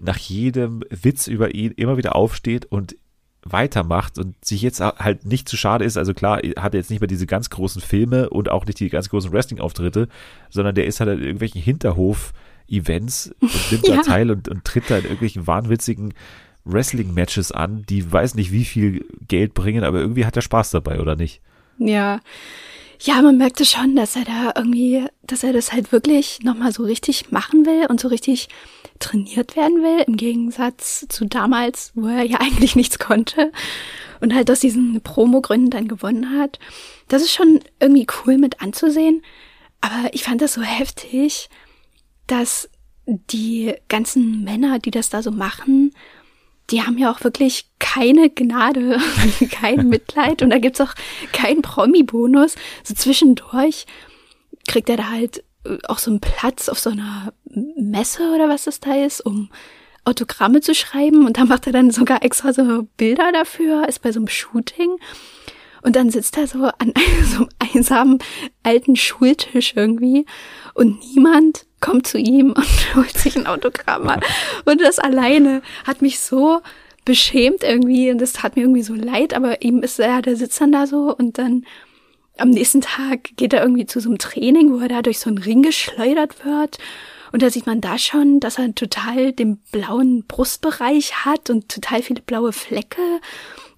nach 0.00 0.18
jedem 0.18 0.84
Witz 0.90 1.26
über 1.26 1.54
ihn 1.54 1.72
immer 1.72 1.96
wieder 1.96 2.14
aufsteht 2.14 2.66
und 2.66 2.96
weitermacht 3.44 4.18
und 4.18 4.42
sich 4.44 4.62
jetzt 4.62 4.80
halt 4.80 5.26
nicht 5.26 5.48
zu 5.48 5.56
schade 5.56 5.84
ist. 5.84 5.96
Also 5.98 6.14
klar, 6.14 6.38
hat 6.56 6.74
er 6.74 6.80
jetzt 6.80 6.90
nicht 6.90 7.00
mehr 7.00 7.08
diese 7.08 7.26
ganz 7.26 7.50
großen 7.50 7.82
Filme 7.82 8.30
und 8.30 8.50
auch 8.50 8.64
nicht 8.66 8.80
die 8.80 8.88
ganz 8.88 9.08
großen 9.10 9.32
Wrestling-Auftritte, 9.32 10.08
sondern 10.50 10.74
der 10.74 10.86
ist 10.86 11.00
halt 11.00 11.10
in 11.10 11.22
irgendwelchen 11.22 11.60
Hinterhof-Events 11.60 13.34
und 13.40 13.50
nimmt 13.70 13.88
da 13.88 13.94
Ja. 13.96 14.02
teil 14.02 14.30
und, 14.30 14.48
und 14.48 14.64
tritt 14.64 14.84
da 14.90 14.96
in 14.98 15.04
irgendwelchen 15.04 15.46
wahnwitzigen 15.46 16.14
Wrestling-Matches 16.64 17.52
an, 17.52 17.84
die 17.88 18.10
weiß 18.10 18.34
nicht, 18.36 18.50
wie 18.50 18.64
viel 18.64 19.04
Geld 19.28 19.52
bringen, 19.54 19.84
aber 19.84 19.98
irgendwie 20.00 20.24
hat 20.24 20.36
er 20.36 20.42
Spaß 20.42 20.70
dabei, 20.70 21.00
oder 21.00 21.16
nicht? 21.16 21.40
ja. 21.78 22.20
Ja, 23.00 23.20
man 23.20 23.36
merkte 23.36 23.66
schon, 23.66 23.96
dass 23.96 24.14
er 24.16 24.24
da 24.24 24.52
irgendwie, 24.56 25.04
dass 25.26 25.42
er 25.42 25.52
das 25.52 25.72
halt 25.72 25.90
wirklich 25.92 26.38
nochmal 26.42 26.72
so 26.72 26.84
richtig 26.84 27.32
machen 27.32 27.66
will 27.66 27.86
und 27.90 28.00
so 28.00 28.06
richtig 28.08 28.48
trainiert 28.98 29.56
werden 29.56 29.82
will, 29.82 30.04
im 30.06 30.16
Gegensatz 30.16 31.06
zu 31.08 31.26
damals, 31.26 31.92
wo 31.94 32.06
er 32.06 32.24
ja 32.24 32.38
eigentlich 32.40 32.76
nichts 32.76 32.98
konnte 32.98 33.52
und 34.20 34.34
halt 34.34 34.50
aus 34.50 34.60
diesen 34.60 35.00
Promo-Gründen 35.00 35.70
dann 35.70 35.88
gewonnen 35.88 36.38
hat. 36.38 36.58
Das 37.08 37.22
ist 37.22 37.32
schon 37.32 37.60
irgendwie 37.80 38.06
cool 38.24 38.38
mit 38.38 38.60
anzusehen, 38.60 39.22
aber 39.80 40.12
ich 40.12 40.24
fand 40.24 40.40
das 40.40 40.54
so 40.54 40.62
heftig, 40.62 41.48
dass 42.26 42.70
die 43.06 43.74
ganzen 43.88 44.44
Männer, 44.44 44.78
die 44.78 44.90
das 44.90 45.10
da 45.10 45.22
so 45.22 45.30
machen, 45.30 45.92
die 46.70 46.82
haben 46.82 46.96
ja 46.96 47.12
auch 47.12 47.22
wirklich 47.22 47.66
keine 47.78 48.30
Gnade, 48.30 48.98
kein 49.50 49.88
Mitleid 49.90 50.42
und 50.42 50.50
da 50.50 50.58
gibt's 50.58 50.80
auch 50.80 50.94
keinen 51.32 51.62
Promi-Bonus. 51.62 52.54
So 52.82 52.94
zwischendurch 52.94 53.86
kriegt 54.66 54.88
er 54.88 54.96
da 54.96 55.10
halt 55.10 55.44
auch 55.88 55.98
so 55.98 56.10
einen 56.10 56.20
Platz 56.20 56.68
auf 56.68 56.78
so 56.78 56.90
einer 56.90 57.32
Messe 57.76 58.32
oder 58.34 58.48
was 58.48 58.64
das 58.64 58.80
da 58.80 58.94
ist, 58.94 59.24
um 59.24 59.50
Autogramme 60.04 60.60
zu 60.60 60.74
schreiben 60.74 61.26
und 61.26 61.38
da 61.38 61.44
macht 61.44 61.66
er 61.66 61.72
dann 61.72 61.90
sogar 61.90 62.22
extra 62.22 62.52
so 62.52 62.86
Bilder 62.96 63.32
dafür, 63.32 63.88
ist 63.88 64.02
bei 64.02 64.12
so 64.12 64.20
einem 64.20 64.28
Shooting 64.28 64.96
und 65.82 65.96
dann 65.96 66.10
sitzt 66.10 66.36
er 66.36 66.46
so 66.46 66.64
an 66.64 66.92
einem 66.94 67.24
so 67.24 67.36
einem 67.36 67.48
einsamen 67.58 68.18
alten 68.62 68.96
Schultisch 68.96 69.74
irgendwie 69.76 70.26
und 70.74 70.98
niemand 71.14 71.66
kommt 71.80 72.06
zu 72.06 72.18
ihm 72.18 72.52
und 72.52 72.66
holt 72.96 73.16
sich 73.16 73.36
ein 73.36 73.46
Autogramm 73.46 74.08
an. 74.08 74.20
Und 74.64 74.80
das 74.80 74.98
alleine 74.98 75.62
hat 75.86 76.02
mich 76.02 76.18
so 76.18 76.60
beschämt 77.04 77.62
irgendwie 77.62 78.10
und 78.10 78.18
das 78.18 78.32
tat 78.32 78.56
mir 78.56 78.62
irgendwie 78.62 78.82
so 78.82 78.94
leid, 78.94 79.34
aber 79.34 79.60
ihm 79.62 79.82
ist 79.82 80.00
er, 80.00 80.22
der 80.22 80.36
sitzt 80.36 80.60
dann 80.60 80.72
da 80.72 80.86
so 80.86 81.14
und 81.14 81.36
dann 81.36 81.66
am 82.36 82.50
nächsten 82.50 82.80
Tag 82.80 83.36
geht 83.36 83.52
er 83.52 83.62
irgendwie 83.62 83.86
zu 83.86 84.00
so 84.00 84.08
einem 84.08 84.18
Training, 84.18 84.72
wo 84.72 84.78
er 84.78 84.88
da 84.88 85.02
durch 85.02 85.18
so 85.18 85.28
einen 85.28 85.38
Ring 85.38 85.62
geschleudert 85.62 86.44
wird. 86.44 86.78
Und 87.32 87.42
da 87.42 87.50
sieht 87.50 87.66
man 87.66 87.80
da 87.80 87.98
schon, 87.98 88.38
dass 88.40 88.58
er 88.58 88.74
total 88.74 89.32
den 89.32 89.58
blauen 89.72 90.24
Brustbereich 90.24 91.24
hat 91.24 91.50
und 91.50 91.68
total 91.68 92.02
viele 92.02 92.22
blaue 92.22 92.52
Flecke. 92.52 93.02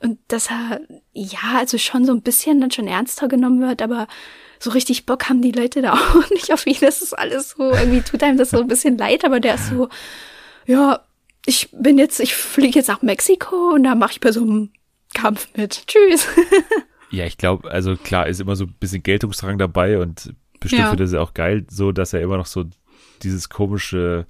Und 0.00 0.18
dass 0.28 0.50
er, 0.50 0.80
ja, 1.12 1.54
also 1.56 1.78
schon 1.78 2.04
so 2.04 2.12
ein 2.12 2.22
bisschen 2.22 2.60
dann 2.60 2.70
schon 2.70 2.86
ernster 2.86 3.28
genommen 3.28 3.60
wird, 3.60 3.80
aber 3.82 4.08
so 4.58 4.70
richtig 4.70 5.06
Bock 5.06 5.28
haben 5.28 5.42
die 5.42 5.52
Leute 5.52 5.82
da 5.82 5.92
auch 5.94 6.30
nicht 6.30 6.52
auf 6.52 6.66
ihn. 6.66 6.76
Das 6.80 7.02
ist 7.02 7.14
alles 7.14 7.50
so, 7.50 7.70
irgendwie 7.70 8.02
tut 8.02 8.22
einem 8.22 8.38
das 8.38 8.50
so 8.50 8.60
ein 8.60 8.68
bisschen 8.68 8.98
leid, 8.98 9.24
aber 9.24 9.40
der 9.40 9.54
ist 9.54 9.70
so, 9.70 9.88
ja, 10.66 11.00
ich 11.46 11.68
bin 11.72 11.96
jetzt, 11.98 12.20
ich 12.20 12.34
fliege 12.34 12.78
jetzt 12.78 12.88
nach 12.88 13.02
Mexiko 13.02 13.70
und 13.74 13.84
da 13.84 13.94
mache 13.94 14.12
ich 14.12 14.20
bei 14.20 14.32
so 14.32 14.42
einem 14.42 14.70
Kampf 15.14 15.48
mit. 15.56 15.86
Tschüss. 15.86 16.26
Ja, 17.10 17.24
ich 17.24 17.38
glaube, 17.38 17.70
also 17.70 17.96
klar, 17.96 18.26
ist 18.26 18.40
immer 18.40 18.56
so 18.56 18.64
ein 18.64 18.74
bisschen 18.80 19.02
Geltungsdrang 19.02 19.58
dabei 19.58 19.98
und 19.98 20.34
bestimmt 20.60 20.82
Ja. 20.82 20.88
findet 20.90 21.12
er 21.12 21.22
auch 21.22 21.34
geil, 21.34 21.64
so 21.70 21.92
dass 21.92 22.12
er 22.12 22.20
immer 22.20 22.36
noch 22.36 22.46
so 22.46 22.64
dieses 23.22 23.48
komische 23.48 24.26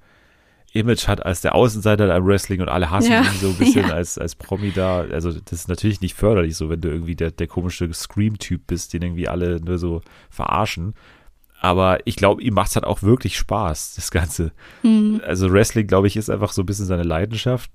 Image 0.73 1.07
hat 1.07 1.25
als 1.25 1.41
der 1.41 1.55
Außenseiter 1.55 2.13
am 2.13 2.25
Wrestling 2.27 2.61
und 2.61 2.69
alle 2.69 2.91
hassen 2.91 3.11
Ja. 3.11 3.21
ihn 3.21 3.39
so 3.39 3.47
ein 3.49 3.55
bisschen 3.57 3.87
Ja. 3.87 3.93
als, 3.95 4.17
als 4.17 4.35
Promi 4.35 4.71
da. 4.71 4.99
Also 5.01 5.31
das 5.31 5.51
ist 5.53 5.67
natürlich 5.69 6.01
nicht 6.01 6.13
förderlich, 6.13 6.55
so 6.55 6.69
wenn 6.69 6.81
du 6.81 6.89
irgendwie 6.89 7.15
der, 7.15 7.31
der 7.31 7.47
komische 7.47 7.91
Scream-Typ 7.91 8.67
bist, 8.67 8.93
den 8.93 9.01
irgendwie 9.01 9.27
alle 9.27 9.59
nur 9.59 9.77
so 9.79 10.01
verarschen. 10.29 10.93
Aber 11.59 11.99
ich 12.05 12.15
glaube, 12.17 12.43
ihm 12.43 12.53
macht's 12.53 12.75
halt 12.75 12.85
auch 12.85 13.01
wirklich 13.01 13.35
Spaß, 13.37 13.95
das 13.95 14.11
Ganze. 14.11 14.51
Also 15.25 15.51
Wrestling, 15.51 15.87
glaube 15.87 16.05
ich, 16.05 16.15
ist 16.15 16.29
einfach 16.29 16.51
so 16.51 16.61
ein 16.61 16.67
bisschen 16.67 16.85
seine 16.85 17.01
Leidenschaft. 17.03 17.71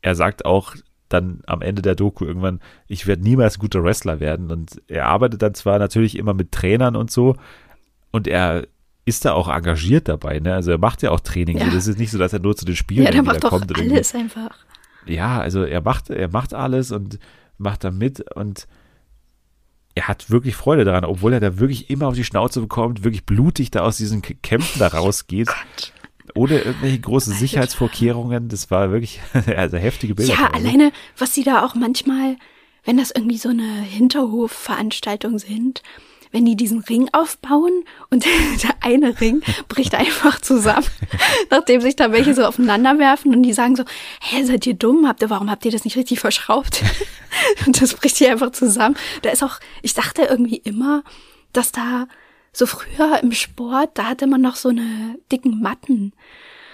Er 0.00 0.14
sagt 0.14 0.44
auch 0.44 0.76
dann 1.08 1.40
am 1.46 1.62
Ende 1.62 1.82
der 1.82 1.94
Doku 1.94 2.24
irgendwann, 2.24 2.60
ich 2.88 3.06
werde 3.06 3.22
niemals 3.22 3.56
ein 3.56 3.60
guter 3.60 3.82
Wrestler 3.84 4.20
werden. 4.20 4.50
Und 4.50 4.82
er 4.88 5.06
arbeitet 5.06 5.42
dann 5.42 5.54
zwar 5.54 5.78
natürlich 5.78 6.16
immer 6.16 6.34
mit 6.34 6.52
Trainern 6.52 6.96
und 6.96 7.10
so 7.10 7.36
und 8.10 8.26
er 8.26 8.66
ist 9.04 9.24
da 9.24 9.32
auch 9.34 9.48
engagiert 9.48 10.08
dabei, 10.08 10.40
ne? 10.40 10.54
Also 10.54 10.72
er 10.72 10.78
macht 10.78 11.02
ja 11.02 11.10
auch 11.12 11.20
Training. 11.20 11.58
Ja. 11.58 11.70
Das 11.70 11.86
ist 11.86 11.98
nicht 11.98 12.10
so, 12.10 12.18
dass 12.18 12.32
er 12.32 12.40
nur 12.40 12.56
zu 12.56 12.64
den 12.64 12.74
Spielen 12.74 13.04
Ja, 13.04 13.12
der 13.12 13.22
macht 13.22 13.44
doch 13.44 13.50
kommt 13.50 13.70
irgendwie- 13.70 13.94
alles 13.94 14.14
einfach. 14.16 14.50
ja, 15.06 15.38
also 15.40 15.62
er 15.62 15.80
macht, 15.80 16.10
er 16.10 16.28
macht 16.28 16.54
alles 16.54 16.90
und 16.90 17.18
macht 17.58 17.84
da 17.84 17.90
mit 17.92 18.20
und 18.34 18.66
er 19.94 20.08
hat 20.08 20.28
wirklich 20.28 20.56
Freude 20.56 20.84
daran, 20.84 21.04
obwohl 21.04 21.32
er 21.32 21.40
da 21.40 21.58
wirklich 21.58 21.88
immer 21.88 22.08
auf 22.08 22.14
die 22.14 22.24
Schnauze 22.24 22.60
bekommt, 22.60 23.02
wirklich 23.04 23.24
blutig 23.24 23.70
da 23.70 23.80
aus 23.80 23.96
diesen 23.96 24.20
Kämpfen 24.22 24.78
da 24.78 24.88
rausgeht, 24.88 25.46
Gott. 25.46 25.92
Ohne 26.34 26.58
irgendwelche 26.58 27.00
großen 27.00 27.34
Sicherheitsvorkehrungen. 27.34 28.48
Das 28.48 28.70
war 28.70 28.90
wirklich, 28.90 29.20
also 29.56 29.76
heftige 29.76 30.14
Bilder. 30.14 30.34
Ja, 30.34 30.50
alleine, 30.52 30.92
was 31.16 31.34
sie 31.34 31.42
da 31.42 31.64
auch 31.64 31.74
manchmal, 31.74 32.36
wenn 32.84 32.96
das 32.96 33.10
irgendwie 33.10 33.38
so 33.38 33.48
eine 33.48 33.82
Hinterhofveranstaltung 33.82 35.38
sind, 35.38 35.82
wenn 36.32 36.44
die 36.44 36.56
diesen 36.56 36.80
Ring 36.80 37.08
aufbauen 37.12 37.84
und 38.10 38.24
der 38.62 38.74
eine 38.80 39.20
Ring 39.20 39.42
bricht 39.68 39.94
einfach 39.94 40.40
zusammen, 40.40 40.86
nachdem 41.50 41.80
sich 41.80 41.96
da 41.96 42.12
welche 42.12 42.34
so 42.34 42.44
aufeinander 42.44 42.98
werfen 42.98 43.34
und 43.34 43.42
die 43.42 43.52
sagen 43.52 43.76
so, 43.76 43.84
hä, 44.20 44.44
seid 44.44 44.66
ihr 44.66 44.74
dumm? 44.74 45.06
Habt 45.06 45.22
ihr, 45.22 45.30
warum 45.30 45.50
habt 45.50 45.64
ihr 45.64 45.70
das 45.70 45.84
nicht 45.84 45.96
richtig 45.96 46.20
verschraubt? 46.20 46.82
Und 47.66 47.80
das 47.80 47.94
bricht 47.94 48.16
hier 48.16 48.32
einfach 48.32 48.52
zusammen. 48.52 48.96
Da 49.22 49.30
ist 49.30 49.42
auch, 49.42 49.60
ich 49.82 49.94
dachte 49.94 50.22
irgendwie 50.22 50.56
immer, 50.56 51.02
dass 51.52 51.72
da 51.72 52.06
so 52.56 52.66
früher 52.66 53.20
im 53.22 53.32
Sport, 53.32 53.90
da 53.94 54.04
hatte 54.04 54.26
man 54.26 54.40
noch 54.40 54.56
so 54.56 54.70
eine 54.70 55.16
dicken 55.30 55.60
Matten 55.60 56.12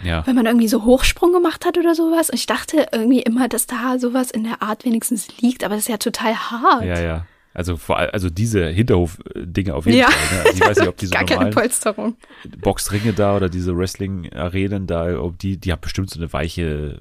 Ja, 0.05 0.25
wenn 0.27 0.37
man 0.37 0.47
irgendwie 0.47 0.69
so 0.69 0.85
Hochsprung 0.85 1.33
gemacht 1.33 1.65
hat 1.65 1.77
oder 1.79 1.95
sowas. 1.95 2.31
Und 2.31 2.37
ich 2.37 2.47
dachte 2.47 2.87
irgendwie 2.93 3.21
immer, 3.23 3.49
dass 3.49 3.67
da 3.67 3.99
sowas 3.99 4.31
in 4.31 4.45
der 4.45 4.63
Art 4.63 4.85
wenigstens 4.85 5.41
liegt, 5.41 5.65
aber 5.65 5.75
das 5.75 5.85
ist 5.85 5.89
ja 5.89 5.97
total 5.99 6.35
hart. 6.37 6.85
ja, 6.85 7.01
ja. 7.01 7.27
Also 7.55 7.77
vor 7.77 7.99
allem, 7.99 8.09
also 8.15 8.31
diese 8.31 8.67
Hinterhof-Dinge 8.69 9.75
auf 9.75 9.85
jeden 9.85 9.99
Ja. 9.99 10.09
Fall. 10.11 10.39
Ne? 10.39 10.45
Also 10.47 10.55
ich 10.59 10.69
weiß 10.69 10.79
nicht, 10.79 10.89
ob 10.89 10.97
diese 10.97 11.13
Gar 11.15 11.27
keine 11.27 11.51
Polsterung. 11.51 12.17
Boxringe 12.63 13.13
da 13.13 13.37
oder 13.37 13.51
diese 13.51 13.77
Wrestling-Arenen 13.77 14.87
da, 14.87 15.21
ob 15.21 15.39
die, 15.39 15.59
die 15.59 15.71
haben 15.71 15.81
bestimmt 15.83 16.09
so 16.09 16.19
eine 16.19 16.33
weiche, 16.33 17.01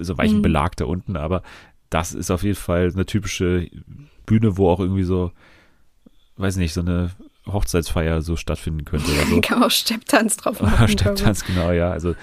so 0.00 0.16
weichen 0.16 0.38
Mhm. 0.38 0.42
Belag 0.42 0.76
da 0.76 0.86
unten, 0.86 1.16
aber 1.18 1.42
das 1.90 2.14
ist 2.14 2.30
auf 2.30 2.44
jeden 2.44 2.56
Fall 2.56 2.90
eine 2.94 3.04
typische 3.04 3.68
Bühne, 4.24 4.56
wo 4.56 4.70
auch 4.70 4.80
irgendwie 4.80 5.04
so, 5.04 5.32
weiß 6.36 6.56
nicht, 6.56 6.72
so 6.72 6.80
eine 6.80 7.10
Hochzeitsfeier 7.52 8.22
so 8.22 8.36
stattfinden 8.36 8.84
könnte 8.84 9.10
oder 9.12 9.26
so. 9.30 9.40
Kann 9.40 9.60
man 9.60 9.68
auch 9.68 9.72
Stepptanz 9.72 10.36
drauf 10.36 10.60
machen. 10.62 10.88
Stepptanz, 10.88 11.44
genau, 11.44 11.70
ja. 11.72 11.90
Also 11.90 12.14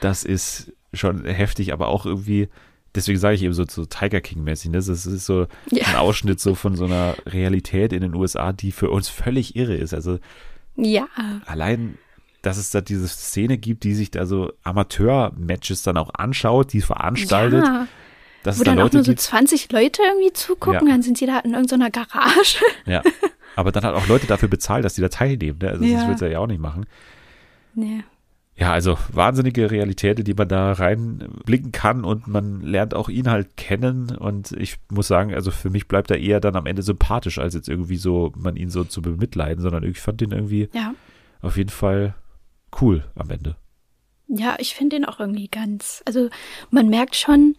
das 0.00 0.24
ist 0.24 0.72
schon 0.94 1.24
heftig, 1.24 1.72
aber 1.72 1.88
auch 1.88 2.04
irgendwie, 2.06 2.48
deswegen 2.94 3.18
sage 3.18 3.34
ich 3.36 3.42
eben 3.42 3.54
so, 3.54 3.64
so 3.66 3.84
Tiger 3.86 4.20
King-mäßig, 4.20 4.70
ne? 4.70 4.76
Das 4.78 4.88
ist 4.88 5.26
so 5.26 5.46
Ja. 5.70 5.86
ein 5.86 5.96
Ausschnitt 5.96 6.40
so 6.40 6.54
von 6.54 6.76
so 6.76 6.84
einer 6.84 7.14
Realität 7.26 7.92
in 7.92 8.00
den 8.02 8.14
USA, 8.14 8.52
die 8.52 8.72
für 8.72 8.90
uns 8.90 9.08
völlig 9.08 9.56
irre 9.56 9.74
ist. 9.74 9.94
Also 9.94 10.18
Ja, 10.76 11.06
allein, 11.46 11.96
dass 12.42 12.56
es 12.58 12.70
da 12.70 12.80
diese 12.80 13.08
Szene 13.08 13.56
gibt, 13.56 13.84
die 13.84 13.94
sich 13.94 14.10
da 14.10 14.26
so 14.26 14.52
Amateur-Matches 14.64 15.82
dann 15.82 15.96
auch 15.96 16.10
anschaut, 16.14 16.72
die 16.72 16.80
veranstaltet, 16.82 17.64
ja. 17.64 17.86
dass 18.42 18.58
Wo 18.58 18.62
es 18.62 18.64
da 18.64 18.70
dann 18.72 18.78
auch 18.80 18.84
Leute 18.84 18.96
nur 18.98 19.04
so 19.04 19.12
gibt, 19.12 19.20
20 19.20 19.72
Leute 19.72 20.02
irgendwie 20.06 20.32
zugucken, 20.32 20.86
Ja. 20.88 20.92
dann 20.92 21.02
sind 21.02 21.18
sie 21.18 21.26
da 21.26 21.38
in 21.40 21.52
irgendeiner 21.52 21.90
Garage. 21.90 22.58
ja, 22.86 23.02
aber 23.56 23.72
dann 23.72 23.84
hat 23.84 23.94
auch 23.94 24.06
Leute 24.06 24.26
dafür 24.26 24.48
bezahlt, 24.48 24.84
dass 24.84 24.94
die 24.94 25.00
da 25.00 25.08
teilnehmen, 25.08 25.58
ne? 25.60 25.68
Also 25.70 25.84
Ja. 25.84 25.98
das 25.98 26.08
wird 26.08 26.22
er 26.22 26.30
ja 26.30 26.38
auch 26.38 26.46
nicht 26.46 26.60
machen. 26.60 26.86
nee. 27.74 28.02
ja, 28.54 28.70
also 28.72 28.98
wahnsinnige 29.10 29.70
Realität, 29.70 30.26
die 30.26 30.34
man 30.34 30.46
da 30.48 30.72
reinblicken 30.72 31.72
kann 31.72 32.04
und 32.04 32.26
man 32.28 32.60
lernt 32.60 32.94
auch 32.94 33.08
ihn 33.08 33.30
halt 33.30 33.56
kennen 33.56 34.14
und 34.14 34.52
ich 34.52 34.76
muss 34.90 35.08
sagen, 35.08 35.34
also 35.34 35.50
für 35.50 35.70
mich 35.70 35.88
bleibt 35.88 36.10
er 36.10 36.18
eher 36.18 36.38
dann 36.38 36.54
am 36.56 36.66
Ende 36.66 36.82
sympathisch, 36.82 37.38
als 37.38 37.54
jetzt 37.54 37.68
irgendwie 37.68 37.96
so, 37.96 38.32
man 38.36 38.56
ihn 38.56 38.68
so 38.70 38.84
zu 38.84 39.00
bemitleiden, 39.02 39.62
sondern 39.62 39.82
ich 39.84 39.98
fand 40.00 40.20
ihn 40.22 40.32
irgendwie 40.32 40.68
Ja. 40.74 40.94
auf 41.40 41.56
jeden 41.56 41.70
Fall 41.70 42.14
cool 42.80 43.04
am 43.16 43.30
Ende. 43.30 43.56
Ja, 44.28 44.56
ich 44.58 44.74
finde 44.74 44.96
ihn 44.96 45.04
auch 45.06 45.18
irgendwie 45.20 45.48
ganz. 45.48 46.02
Also 46.06 46.28
man 46.70 46.88
merkt 46.88 47.16
schon, 47.16 47.56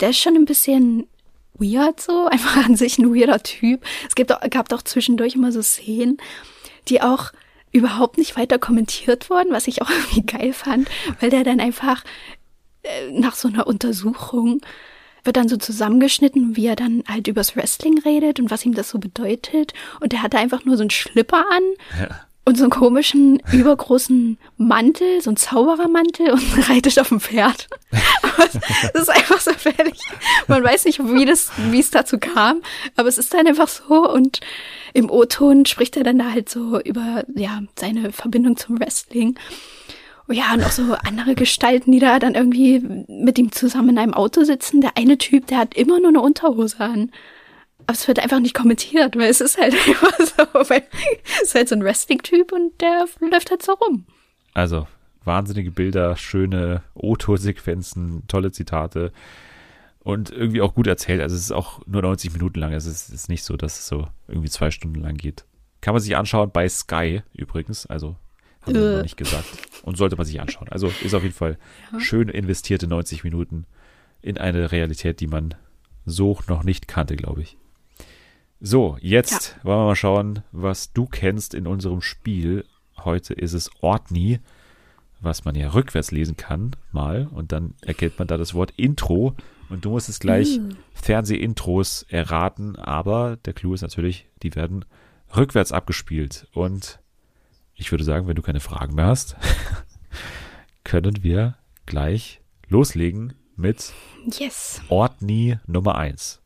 der 0.00 0.10
ist 0.10 0.18
schon 0.20 0.36
ein 0.36 0.44
bisschen 0.46 1.06
weird 1.54 2.00
so, 2.00 2.26
einfach 2.30 2.64
an 2.64 2.76
sich 2.76 2.98
ein 2.98 3.14
weirder 3.14 3.42
Typ. 3.42 3.84
Es 4.08 4.14
gibt 4.14 4.32
gab 4.50 4.68
doch 4.68 4.82
zwischendurch 4.82 5.34
immer 5.34 5.52
so 5.52 5.62
Szenen, 5.62 6.18
die 6.88 7.02
auch 7.02 7.32
überhaupt 7.72 8.18
nicht 8.18 8.36
weiter 8.36 8.58
kommentiert 8.58 9.30
wurden, 9.30 9.52
was 9.52 9.66
ich 9.66 9.82
auch 9.82 9.90
irgendwie 10.14 10.22
geil 10.26 10.52
fand, 10.52 10.88
weil 11.20 11.30
der 11.30 11.44
dann 11.44 11.60
einfach 11.60 12.04
äh, 12.82 13.10
nach 13.10 13.34
so 13.34 13.48
einer 13.48 13.66
Untersuchung 13.66 14.60
wird 15.24 15.36
dann 15.38 15.48
so 15.48 15.56
zusammengeschnitten, 15.56 16.54
wie 16.54 16.66
er 16.66 16.76
dann 16.76 17.02
halt 17.08 17.28
übers 17.28 17.56
Wrestling 17.56 17.98
redet 17.98 18.40
und 18.40 18.50
was 18.50 18.64
ihm 18.64 18.74
das 18.74 18.90
so 18.90 18.98
bedeutet. 18.98 19.72
Und 20.00 20.12
der 20.12 20.22
hatte 20.22 20.38
einfach 20.38 20.66
nur 20.66 20.76
so 20.76 20.82
einen 20.82 20.90
Schlipper 20.90 21.44
an 21.50 21.62
Ja. 21.98 22.20
Und 22.46 22.56
so 22.58 22.64
einen 22.64 22.70
komischen, 22.70 23.40
übergroßen 23.52 24.36
Mantel, 24.58 25.20
so 25.22 25.30
einen 25.30 25.36
Zauberermantel 25.38 26.30
und 26.30 26.42
reitet 26.68 26.98
auf 26.98 27.08
dem 27.08 27.20
Pferd. 27.20 27.68
Aber 28.22 28.44
es- 28.46 28.58
das 28.92 29.02
ist 29.02 29.08
einfach 29.10 29.40
so 29.40 29.52
fertig. 29.52 29.94
Man 30.46 30.62
weiß 30.62 30.84
nicht, 30.84 30.98
wie 31.02 31.24
das, 31.24 31.50
wie 31.70 31.80
es 31.80 31.90
dazu 31.90 32.18
kam, 32.18 32.60
aber 32.96 33.08
es 33.08 33.16
ist 33.18 33.32
dann 33.32 33.46
einfach 33.46 33.68
so 33.68 34.08
und 34.10 34.40
im 34.92 35.10
O-Ton 35.10 35.64
spricht 35.66 35.96
er 35.96 36.04
dann 36.04 36.18
da 36.18 36.32
halt 36.32 36.48
so 36.48 36.78
über, 36.80 37.24
ja, 37.34 37.62
seine 37.78 38.12
Verbindung 38.12 38.56
zum 38.56 38.78
Wrestling. 38.78 39.36
Ja, 40.30 40.54
und 40.54 40.64
auch 40.64 40.70
so 40.70 40.94
andere 41.06 41.34
Gestalten, 41.34 41.92
die 41.92 41.98
da 41.98 42.18
dann 42.18 42.34
irgendwie 42.34 42.80
mit 43.08 43.38
ihm 43.38 43.52
zusammen 43.52 43.90
in 43.90 43.98
einem 43.98 44.14
Auto 44.14 44.44
sitzen. 44.44 44.80
Der 44.80 44.96
eine 44.96 45.18
Typ, 45.18 45.46
der 45.48 45.58
hat 45.58 45.74
immer 45.74 45.98
nur 46.00 46.08
eine 46.08 46.20
Unterhose 46.22 46.80
an. 46.80 47.10
Aber 47.86 47.92
es 47.94 48.06
wird 48.08 48.18
einfach 48.18 48.40
nicht 48.40 48.54
kommentiert, 48.54 49.16
weil 49.16 49.28
es 49.30 49.40
ist 49.40 49.58
halt 49.58 49.74
einfach 49.86 50.18
so, 50.18 50.70
weil 50.70 50.82
es 51.36 51.42
ist 51.48 51.54
halt 51.54 51.68
so 51.68 51.74
ein 51.74 51.84
Wrestling-Typ 51.84 52.52
und 52.52 52.80
der 52.80 53.06
läuft 53.30 53.50
halt 53.50 53.62
so 53.62 53.72
rum. 53.74 54.06
Also 54.54 54.86
wahnsinnige 55.24 55.70
Bilder, 55.70 56.16
schöne 56.16 56.82
O-Ton-Sequenzen, 56.94 58.22
tolle 58.28 58.52
Zitate 58.52 59.12
und 60.00 60.30
irgendwie 60.30 60.60
auch 60.60 60.74
gut 60.74 60.86
erzählt. 60.86 61.20
Also 61.20 61.34
es 61.34 61.42
ist 61.42 61.52
auch 61.52 61.80
nur 61.86 62.02
90 62.02 62.32
Minuten 62.32 62.60
lang. 62.60 62.72
Also 62.72 62.90
es 62.90 63.08
ist 63.08 63.28
nicht 63.28 63.42
so, 63.44 63.56
dass 63.56 63.78
es 63.78 63.86
so 63.86 64.06
irgendwie 64.28 64.50
zwei 64.50 64.70
Stunden 64.70 65.00
lang 65.00 65.14
geht. 65.16 65.44
Kann 65.80 65.94
man 65.94 66.02
sich 66.02 66.16
anschauen 66.16 66.50
bei 66.52 66.68
Sky 66.68 67.22
übrigens. 67.34 67.86
Also 67.86 68.16
haben 68.62 68.74
wir 68.74 68.82
Äh. 68.92 68.96
noch 68.96 69.02
nicht 69.02 69.16
gesagt. 69.16 69.46
Und 69.82 69.96
sollte 69.96 70.16
man 70.16 70.26
sich 70.26 70.40
anschauen. 70.40 70.68
Also 70.70 70.90
ist 71.02 71.14
auf 71.14 71.22
jeden 71.22 71.34
Fall 71.34 71.58
schön 71.98 72.28
investierte 72.28 72.86
90 72.86 73.24
Minuten 73.24 73.66
in 74.22 74.38
eine 74.38 74.72
Realität, 74.72 75.20
die 75.20 75.26
man 75.26 75.54
so 76.06 76.38
noch 76.48 76.64
nicht 76.64 76.86
kannte, 76.88 77.16
glaube 77.16 77.42
ich. 77.42 77.56
So, 78.66 78.96
jetzt 79.02 79.58
wollen 79.62 79.80
wir 79.80 79.84
mal 79.84 79.94
schauen, 79.94 80.42
was 80.50 80.94
du 80.94 81.04
kennst 81.04 81.52
in 81.52 81.66
unserem 81.66 82.00
Spiel. 82.00 82.64
Heute 82.96 83.34
ist 83.34 83.52
es 83.52 83.70
Ortni, 83.82 84.40
was 85.20 85.44
man 85.44 85.54
ja 85.54 85.68
rückwärts 85.74 86.12
lesen 86.12 86.38
kann, 86.38 86.74
mal. 86.90 87.28
Und 87.30 87.52
dann 87.52 87.74
erkennt 87.82 88.18
man 88.18 88.26
da 88.26 88.38
das 88.38 88.54
Wort 88.54 88.72
Intro. 88.78 89.34
Und 89.68 89.84
du 89.84 89.90
musst 89.90 90.08
es 90.08 90.18
gleich 90.18 90.58
Mm. 90.58 90.70
Fernsehintros 90.94 92.06
erraten. 92.08 92.76
Aber 92.76 93.36
der 93.36 93.52
Clou 93.52 93.74
ist 93.74 93.82
natürlich, 93.82 94.28
die 94.42 94.54
werden 94.54 94.86
rückwärts 95.36 95.70
abgespielt. 95.70 96.48
Und 96.54 97.00
ich 97.74 97.90
würde 97.90 98.04
sagen, 98.04 98.28
wenn 98.28 98.36
du 98.36 98.40
keine 98.42 98.60
Fragen 98.60 98.94
mehr 98.94 99.08
hast, 99.08 99.36
können 100.84 101.22
wir 101.22 101.58
gleich 101.84 102.40
loslegen 102.68 103.34
mit 103.56 103.92
Yes. 104.38 104.80
Ortni 104.88 105.58
Nummer 105.66 105.96
1. 105.96 106.40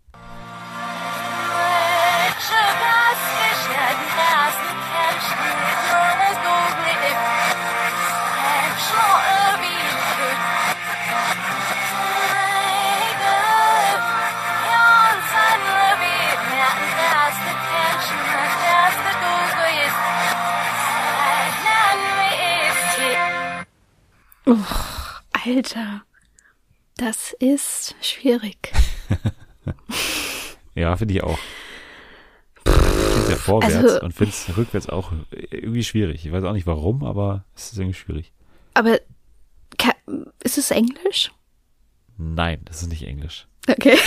Uff, 24.48 25.22
Alter. 25.32 26.02
Das 26.96 27.32
ist 27.38 27.94
schwierig. 28.00 28.72
Ja, 30.74 30.96
finde 30.96 31.14
ich 31.14 31.22
auch. 31.24 31.38
Ich 32.64 33.30
ja 33.30 33.34
vorwärts 33.36 33.74
Also- 33.74 34.00
und 34.00 34.12
finde 34.14 34.30
es 34.32 34.56
rückwärts 34.56 34.88
auch 34.88 35.10
irgendwie 35.32 35.82
schwierig. 35.82 36.24
Ich 36.24 36.30
weiß 36.30 36.44
auch 36.44 36.52
nicht 36.52 36.68
warum, 36.68 37.02
aber 37.02 37.44
es 37.56 37.72
ist 37.72 37.78
irgendwie 37.78 37.98
schwierig. 37.98 38.32
Aber 38.74 39.00
ist 40.44 40.56
es 40.56 40.70
Englisch? 40.70 41.32
Nein, 42.16 42.60
das 42.64 42.82
ist 42.82 42.88
nicht 42.90 43.02
Englisch. 43.08 43.48
Okay. 43.68 43.98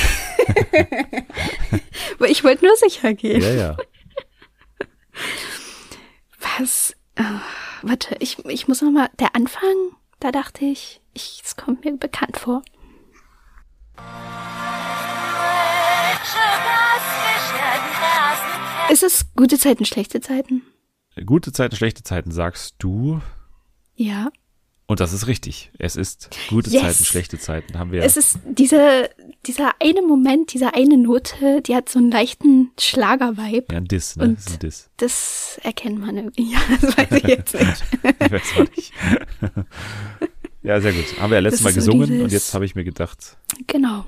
Aber 2.15 2.29
ich 2.29 2.43
wollte 2.45 2.65
nur 2.65 2.75
sicher 2.77 3.13
gehen. 3.13 3.41
Ja, 3.41 3.51
ja. 3.51 3.77
Was? 6.57 6.95
Ah, 7.17 7.41
warte, 7.81 8.15
ich, 8.19 8.39
ich 8.45 8.69
muss 8.69 8.81
noch 8.81 8.91
mal. 8.91 9.09
Der 9.19 9.35
Anfang, 9.35 9.91
da 10.21 10.31
dachte 10.31 10.65
ich, 10.65 11.01
ich, 11.13 11.41
es 11.43 11.55
kommt 11.55 11.83
mir 11.83 11.97
bekannt 11.97 12.37
vor. 12.37 12.61
Ist 18.89 19.03
es 19.03 19.33
gute 19.35 19.57
Zeiten, 19.57 19.85
schlechte 19.85 20.21
Zeiten? 20.21 20.61
Gute 21.25 21.51
Zeiten, 21.51 21.75
schlechte 21.75 22.03
Zeiten 22.03 22.31
sagst 22.31 22.75
du. 22.79 23.21
Ja. 23.95 24.29
Und 24.91 24.99
das 24.99 25.13
ist 25.13 25.25
richtig. 25.27 25.71
Es 25.79 25.95
ist 25.95 26.31
gute 26.49 26.69
Yes. 26.69 26.81
Zeiten, 26.81 27.05
schlechte 27.05 27.39
Zeiten. 27.39 27.79
Haben 27.79 27.93
wir. 27.93 28.03
Es 28.03 28.17
ist 28.17 28.39
diese, 28.45 29.09
dieser 29.45 29.71
eine 29.79 30.01
Moment, 30.01 30.51
diese 30.51 30.73
eine 30.73 30.97
Note, 30.97 31.61
die 31.61 31.73
hat 31.77 31.87
so 31.87 31.97
einen 31.99 32.11
leichten 32.11 32.71
Schlager-Vibe. 32.77 33.67
ja, 33.71 33.77
ein 33.77 33.85
Diss, 33.85 34.17
ne? 34.17 34.25
Und- 34.25 34.37
Das 34.37 34.47
ist 34.47 34.53
ein 34.55 34.59
Diss. 34.59 34.89
Das 34.97 35.59
erkennt 35.63 35.99
man 36.01 36.17
irgendwie. 36.17 36.51
Ja, 36.51 36.59
das 36.81 36.97
weiß 36.97 37.11
ich 37.11 37.23
jetzt 37.23 37.53
nicht. 37.53 37.83
Ich 38.19 38.31
weiß 38.31 38.41
auch 38.57 38.75
nicht. 38.75 38.91
ja, 40.63 40.81
sehr 40.81 40.91
gut. 40.91 41.05
Haben 41.21 41.29
wir 41.31 41.35
ja 41.37 41.41
letztes 41.41 41.61
Mal 41.61 41.71
so 41.71 41.75
gesungen 41.79 42.07
dieses- 42.09 42.23
und 42.23 42.31
jetzt 42.33 42.53
habe 42.53 42.65
ich 42.65 42.75
mir 42.75 42.83
gedacht, 42.83 43.37
Genau. 43.67 44.03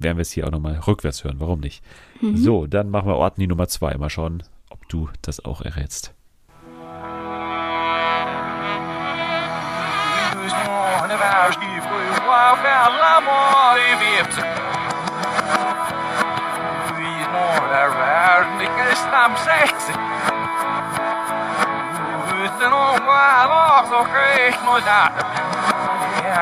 werden 0.00 0.16
wir 0.18 0.22
es 0.22 0.32
hier 0.32 0.48
auch 0.48 0.50
nochmal 0.50 0.80
rückwärts 0.80 1.22
hören. 1.22 1.36
Warum 1.38 1.60
nicht? 1.60 1.80
Mhm. 2.20 2.36
So, 2.38 2.66
dann 2.66 2.90
machen 2.90 3.06
wir 3.06 3.14
Ortni 3.18 3.46
Nummer 3.46 3.68
zwei. 3.68 3.96
Mal 3.98 4.10
schauen, 4.10 4.42
ob 4.68 4.88
du 4.88 5.08
das 5.22 5.44
auch 5.44 5.60
errätst. 5.60 6.12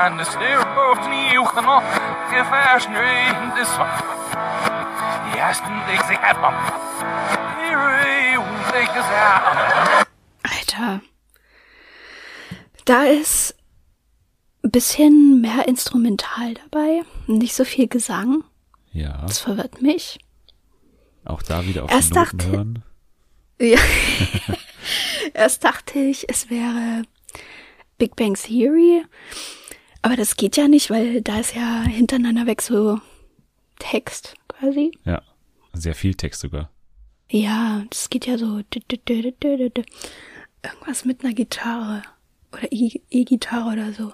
En 0.00 0.16
de 0.16 0.24
steerboot 0.24 1.08
nieuw 1.08 1.44
genoeg, 1.44 1.82
gevers 2.30 2.88
nu 2.88 3.08
in 3.08 3.50
de 3.54 3.64
zwart. 3.64 4.04
Juist 5.34 5.60
een 5.60 5.82
dik 5.86 6.00
zich 6.06 6.20
hebben. 6.20 6.54
Hier 7.58 7.78
een 8.34 8.72
dik 8.72 8.88
gezegd. 8.88 10.06
Alter. 10.42 11.00
Da 12.84 13.02
ist 13.02 13.49
bisschen 14.70 15.40
mehr 15.40 15.66
Instrumental 15.68 16.54
dabei, 16.54 17.02
nicht 17.26 17.54
so 17.54 17.64
viel 17.64 17.88
Gesang. 17.88 18.44
Ja, 18.92 19.22
Das 19.26 19.38
verwirrt 19.38 19.80
mich. 19.82 20.18
auch 21.24 21.42
da 21.42 21.64
wieder 21.66 21.84
auf 21.84 21.90
Erst 21.90 22.10
die 22.10 22.18
Noten 22.18 22.38
dachte- 22.38 22.50
hören. 22.50 22.82
Ja. 23.62 23.78
Erst 25.34 25.64
dachte 25.64 25.98
ich, 25.98 26.26
es 26.30 26.48
wäre 26.48 27.02
Big 27.98 28.16
Bang 28.16 28.34
Theory, 28.34 29.02
aber 30.00 30.16
das 30.16 30.36
geht 30.36 30.56
ja 30.56 30.66
nicht, 30.66 30.88
weil 30.90 31.20
da 31.20 31.38
ist 31.40 31.54
ja 31.54 31.82
hintereinander 31.82 32.46
weg 32.46 32.62
so 32.62 32.98
Text 33.78 34.34
quasi. 34.48 34.92
Ja, 35.04 35.20
sehr 35.74 35.94
viel 35.94 36.14
Text 36.14 36.40
sogar. 36.40 36.70
Ja, 37.30 37.84
das 37.90 38.08
geht 38.08 38.26
ja 38.26 38.38
so 38.38 38.62
irgendwas 40.62 41.04
mit 41.04 41.22
einer 41.22 41.34
Gitarre 41.34 42.02
oder 42.52 42.66
E-Gitarre 42.70 43.72
oder 43.72 43.92
so. 43.92 44.10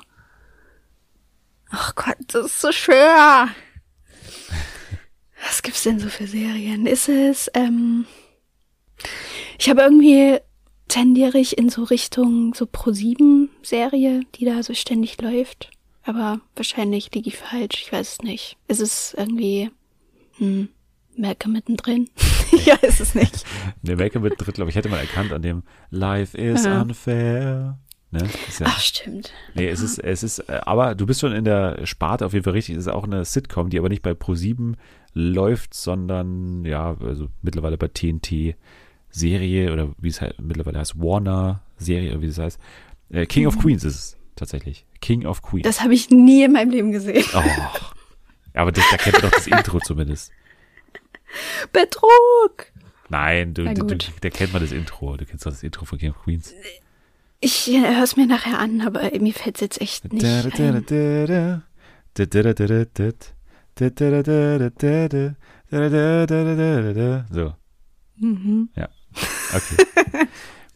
Ach 1.71 1.95
Gott, 1.95 2.17
das 2.29 2.47
ist 2.47 2.61
so 2.61 2.73
schwer. 2.73 3.49
Was 5.45 5.63
gibt's 5.63 5.83
denn 5.83 5.99
so 5.99 6.09
für 6.09 6.27
Serien? 6.27 6.87
Ist 6.87 7.09
es, 7.09 7.51
ähm, 7.55 8.07
ich 9.59 9.69
habe 9.69 9.83
irgendwie 9.83 10.39
tendiere 10.89 11.39
ich 11.39 11.59
in 11.59 11.69
so 11.69 11.83
Richtung 11.85 12.55
so 12.55 12.67
Pro-7-Serie, 12.67 14.21
die 14.37 14.45
da 14.45 14.63
so 14.63 14.73
ständig 14.75 15.21
läuft. 15.21 15.71
Aber 16.05 16.41
wahrscheinlich 16.55 17.13
liege 17.13 17.29
ich 17.29 17.37
falsch, 17.37 17.83
ich 17.83 17.93
weiß 17.93 18.13
es 18.13 18.23
nicht. 18.23 18.57
Es 18.69 18.79
ist 18.81 19.15
irgendwie, 19.19 19.71
hm, 20.39 20.69
Merke 21.17 21.49
mittendrin. 21.49 22.09
ich 22.53 22.67
weiß 22.69 23.01
es 23.01 23.15
nicht. 23.15 23.45
Der 23.83 23.97
Merke 23.97 24.21
mittendrin, 24.21 24.55
glaube 24.55 24.71
ich, 24.71 24.77
hätte 24.77 24.89
man 24.89 25.01
erkannt 25.01 25.33
an 25.33 25.43
dem 25.43 25.65
Life 25.91 26.37
is 26.39 26.65
Ja. 26.65 26.83
unfair. 26.83 27.79
Ne? 28.17 28.29
Ja, 28.59 28.67
Ach, 28.69 28.81
stimmt. 28.81 29.33
nee, 29.55 29.69
es 29.69 29.81
ist, 29.81 29.99
es 29.99 30.23
ist, 30.23 30.39
äh, 30.49 30.61
aber 30.65 30.95
du 30.95 31.07
bist 31.07 31.21
schon 31.21 31.33
in 31.33 31.45
der 31.45 31.87
Sparte 31.87 32.27
auf 32.27 32.33
jeden 32.33 32.45
Fall 32.45 32.53
richtig. 32.53 32.77
Es 32.77 32.87
ist 32.87 32.93
auch 32.93 33.05
eine 33.05 33.25
Sitcom, 33.25 33.71
die 33.71 33.79
aber 33.79 33.89
nicht 33.89 34.03
bei 34.03 34.13
Pro7 34.13 34.75
läuft, 35.13 35.75
sondern 35.75 36.65
ja, 36.65 36.97
also 37.01 37.29
mittlerweile 37.43 37.79
bei 37.79 37.89
TNT 37.89 38.57
Serie 39.11 39.73
oder 39.73 39.95
wie 39.99 40.09
es 40.09 40.21
halt 40.21 40.41
mittlerweile 40.41 40.79
heißt, 40.79 40.99
Warner 41.01 41.63
Serie 41.79 42.13
oder 42.13 42.23
wie 42.23 42.27
es 42.27 42.39
heißt. 42.39 42.59
Äh, 43.11 43.27
King 43.27 43.47
of 43.47 43.59
Queens 43.59 43.85
ist 43.85 43.95
es 43.95 44.19
tatsächlich. 44.35 44.85
King 45.01 45.27
of 45.27 45.43
Queens. 45.43 45.65
Das 45.65 45.83
habe 45.83 45.95
ich 45.95 46.11
nie 46.11 46.45
in 46.45 46.53
meinem 46.53 46.71
Leben 46.71 46.93
gesehen. 46.93 47.25
oh. 47.35 47.43
Aber 48.55 48.73
das, 48.73 48.85
da 48.91 48.97
kennt 48.97 49.15
man 49.15 49.31
doch 49.31 49.39
das 49.39 49.47
Intro 49.47 49.79
zumindest. 49.81 50.33
Betrug! 51.73 52.73
Nein, 53.09 53.55
du, 53.55 53.65
du, 53.73 53.85
du, 53.85 53.97
da 54.21 54.31
kennt 54.31 54.53
man 54.53 54.63
das 54.63 54.73
Intro. 54.73 55.17
Du 55.17 55.25
kennst 55.25 55.47
doch 55.47 55.51
das 55.51 55.63
Intro 55.63 55.85
von 55.85 55.99
King 55.99 56.11
of 56.11 56.23
Queens. 56.23 56.55
Ich 57.41 57.69
äh, 57.71 57.81
höre 57.81 58.03
es 58.03 58.17
mir 58.17 58.27
nachher 58.27 58.59
an, 58.59 58.81
aber 58.81 59.11
mir 59.19 59.33
fällt 59.35 59.57
es 59.57 59.61
jetzt 59.61 59.81
echt 59.81 60.13
nicht 60.13 60.25
ein. 60.25 60.85
So, 67.31 67.53
Mhm. 68.19 68.71
okay. 69.55 70.27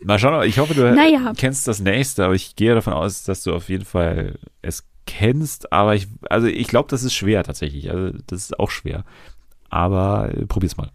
Mal 0.02 0.18
schauen, 0.18 0.46
ich 0.48 0.58
hoffe, 0.58 0.74
du 0.74 0.94
Naja. 0.94 1.32
kennst 1.36 1.66
das 1.68 1.80
nächste, 1.80 2.24
aber 2.24 2.34
ich 2.34 2.56
gehe 2.56 2.74
davon 2.74 2.92
aus, 2.92 3.22
dass 3.24 3.42
du 3.42 3.54
auf 3.54 3.68
jeden 3.68 3.84
Fall 3.84 4.38
es 4.62 4.84
kennst, 5.06 5.72
aber 5.72 5.94
ich, 5.94 6.08
also 6.28 6.46
ich 6.46 6.68
glaube, 6.68 6.88
das 6.88 7.02
ist 7.02 7.14
schwer 7.14 7.42
tatsächlich. 7.44 7.90
Also 7.90 8.16
das 8.26 8.42
ist 8.44 8.58
auch 8.58 8.70
schwer. 8.70 9.04
Aber 9.70 10.30
äh, 10.34 10.46
probier's 10.46 10.76
mal. 10.76 10.90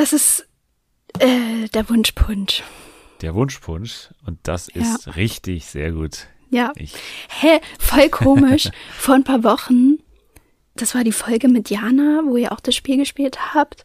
Das 0.00 0.14
ist 0.14 0.48
äh, 1.18 1.68
der 1.74 1.90
Wunschpunsch. 1.90 2.62
Der 3.20 3.34
Wunschpunsch 3.34 4.08
und 4.24 4.38
das 4.44 4.68
ist 4.68 5.14
richtig 5.16 5.66
sehr 5.66 5.92
gut. 5.92 6.26
Ja. 6.48 6.72
Ich, 6.76 6.94
Hä, 7.28 7.60
voll 7.78 8.08
komisch. 8.08 8.70
Vor 8.98 9.14
ein 9.14 9.24
paar 9.24 9.44
Wochen, 9.44 9.98
das 10.74 10.94
war 10.94 11.04
die 11.04 11.12
Folge 11.12 11.48
mit 11.48 11.68
Jana, 11.68 12.22
wo 12.24 12.38
ihr 12.38 12.50
auch 12.50 12.60
das 12.60 12.76
Spiel 12.76 12.96
gespielt 12.96 13.52
habt. 13.52 13.84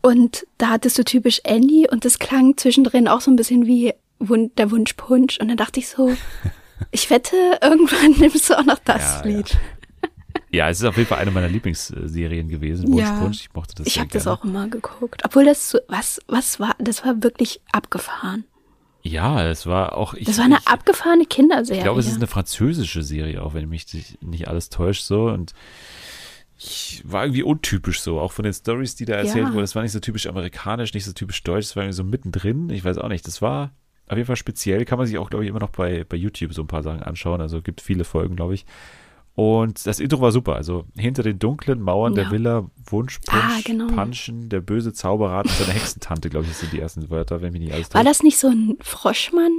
Und 0.00 0.46
da 0.58 0.68
hattest 0.68 0.96
du 1.00 1.04
typisch 1.04 1.40
Andy 1.42 1.88
und 1.90 2.04
das 2.04 2.20
klang 2.20 2.56
zwischendrin 2.56 3.08
auch 3.08 3.20
so 3.20 3.32
ein 3.32 3.36
bisschen 3.36 3.66
wie 3.66 3.94
Wun 4.20 4.52
der 4.56 4.70
Wunschpunsch. 4.70 5.40
Und 5.40 5.48
dann 5.48 5.56
dachte 5.56 5.80
ich 5.80 5.88
so, 5.88 6.16
ich 6.92 7.10
wette, 7.10 7.58
irgendwann 7.60 8.12
nimmst 8.20 8.48
du 8.48 8.56
auch 8.56 8.64
noch 8.64 8.78
das 8.84 9.02
ja. 9.02 9.22
Lied. 9.24 9.58
Ja, 10.52 10.68
es 10.68 10.78
ist 10.80 10.84
auf 10.84 10.96
jeden 10.96 11.08
Fall 11.08 11.18
eine 11.18 11.30
meiner 11.30 11.48
Lieblingsserien 11.48 12.48
gewesen. 12.48 12.92
Ja. 12.96 13.08
Wunschpunsch, 13.08 13.40
ich 13.42 13.54
mochte 13.54 13.74
das 13.76 13.86
Ich 13.86 13.98
habe 13.98 14.08
das 14.10 14.26
auch 14.26 14.44
immer 14.44 14.68
geguckt. 14.68 15.22
Obwohl 15.24 15.44
das 15.44 15.70
so, 15.70 15.78
was, 15.88 16.20
was 16.28 16.60
war, 16.60 16.74
das 16.78 17.04
war 17.04 17.22
wirklich 17.22 17.60
abgefahren. 17.72 18.44
Ja, 19.04 19.44
es 19.48 19.66
war 19.66 19.96
auch. 19.96 20.14
Ich, 20.14 20.26
Das 20.26 20.38
war 20.38 20.44
eine 20.44 20.58
ich, 20.58 20.68
abgefahrene 20.68 21.24
Kinderserie. 21.26 21.78
Ich 21.78 21.84
glaube, 21.84 21.98
es 22.00 22.06
ist 22.06 22.16
eine 22.16 22.28
französische 22.28 23.02
Serie, 23.02 23.42
auch 23.42 23.52
wenn 23.54 23.68
mich 23.68 23.86
nicht- 24.20 24.46
alles 24.46 24.68
täuscht 24.68 25.02
so 25.02 25.24
und 25.28 25.52
ich 26.58 27.02
war 27.04 27.24
irgendwie 27.24 27.42
untypisch 27.42 28.00
so, 28.00 28.20
auch 28.20 28.30
von 28.30 28.44
den 28.44 28.52
Stories, 28.54 28.94
die 28.94 29.04
da 29.04 29.14
erzählt 29.14 29.46
Ja. 29.46 29.48
wurden. 29.52 29.62
Das 29.62 29.74
war 29.74 29.82
nicht 29.82 29.90
so 29.90 29.98
typisch 29.98 30.28
amerikanisch, 30.28 30.94
nicht 30.94 31.04
so 31.04 31.12
typisch 31.12 31.42
deutsch, 31.42 31.66
das 31.66 31.76
war 31.76 31.82
irgendwie 31.82 31.96
so 31.96 32.04
mittendrin. 32.04 32.70
Ich 32.70 32.84
weiß 32.84 32.98
auch 32.98 33.08
nicht, 33.08 33.26
das 33.26 33.42
war 33.42 33.72
auf 34.06 34.16
jeden 34.16 34.26
Fall 34.26 34.36
speziell. 34.36 34.84
Kann 34.84 34.98
man 34.98 35.06
sich 35.08 35.18
auch, 35.18 35.30
glaube 35.30 35.44
ich, 35.44 35.50
immer 35.50 35.58
noch 35.58 35.70
bei, 35.70 36.04
bei 36.04 36.16
YouTube 36.16 36.54
so 36.54 36.62
ein 36.62 36.68
paar 36.68 36.84
Sachen 36.84 37.02
anschauen. 37.02 37.40
Also 37.40 37.62
gibt 37.62 37.80
viele 37.80 38.04
Folgen, 38.04 38.36
glaube 38.36 38.54
ich. 38.54 38.64
Und 39.34 39.86
das 39.86 39.98
Intro 39.98 40.20
war 40.20 40.30
super. 40.30 40.56
Also 40.56 40.84
hinter 40.96 41.22
den 41.22 41.38
dunklen 41.38 41.80
Mauern 41.80 42.14
der 42.14 42.24
Ja. 42.24 42.30
Villa, 42.30 42.70
Wunschpunsch, 42.86 43.42
Ah, 43.42 43.60
genau. 43.64 43.86
Punchen, 43.86 44.48
der 44.50 44.60
böse 44.60 44.92
Zauberrat 44.92 45.46
und 45.46 45.52
seine 45.52 45.72
Hexentante, 45.72 46.28
glaube 46.28 46.46
ich, 46.50 46.54
sind 46.56 46.72
die 46.72 46.80
ersten 46.80 47.08
Wörter, 47.08 47.40
wenn 47.40 47.52
mich 47.52 47.62
nicht 47.62 47.72
alles 47.72 47.94
War 47.94 48.04
das 48.04 48.22
nicht 48.22 48.38
so 48.38 48.48
ein 48.48 48.76
Froschmann, 48.82 49.52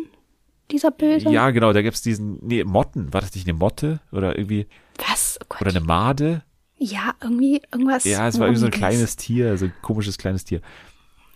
dieser 0.70 0.92
Böse? 0.92 1.30
Ja, 1.30 1.50
genau, 1.50 1.74
da 1.74 1.82
gibt's 1.82 2.04
diesen, 2.04 2.38
nee, 2.46 2.64
Motten. 2.64 3.12
War 3.14 3.22
das 3.22 3.34
nicht 3.34 3.48
eine 3.48 3.58
Motte? 3.58 4.00
Oder 4.12 4.38
irgendwie, 4.38 4.68
Was? 5.08 5.40
Oh 5.50 5.56
oder 5.62 5.72
eine 5.72 5.82
Made? 5.82 6.44
Ja, 6.78 7.16
irgendwie 7.22 7.62
irgendwas. 7.72 8.04
Ja, 8.04 8.28
es 8.28 8.38
war 8.40 8.48
irgendwie 8.48 8.60
so 8.60 8.66
ein 8.68 8.72
kleines 8.72 9.16
Tier, 9.16 9.58
so 9.58 9.66
ein 9.66 9.74
komisches 9.82 10.18
kleines 10.20 10.44
Tier. 10.46 10.62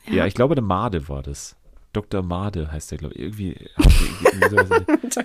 Ja, 0.09 0.25
ich 0.27 0.35
glaube, 0.35 0.53
eine 0.53 0.61
Made 0.61 1.09
war 1.09 1.23
das. 1.23 1.55
Dr. 1.93 2.21
Made 2.21 2.71
heißt 2.71 2.91
der, 2.91 2.97
glaube 2.99 3.15
ich. 3.15 3.21
Irgendwie. 3.21 3.55
irgendwie 4.31 5.21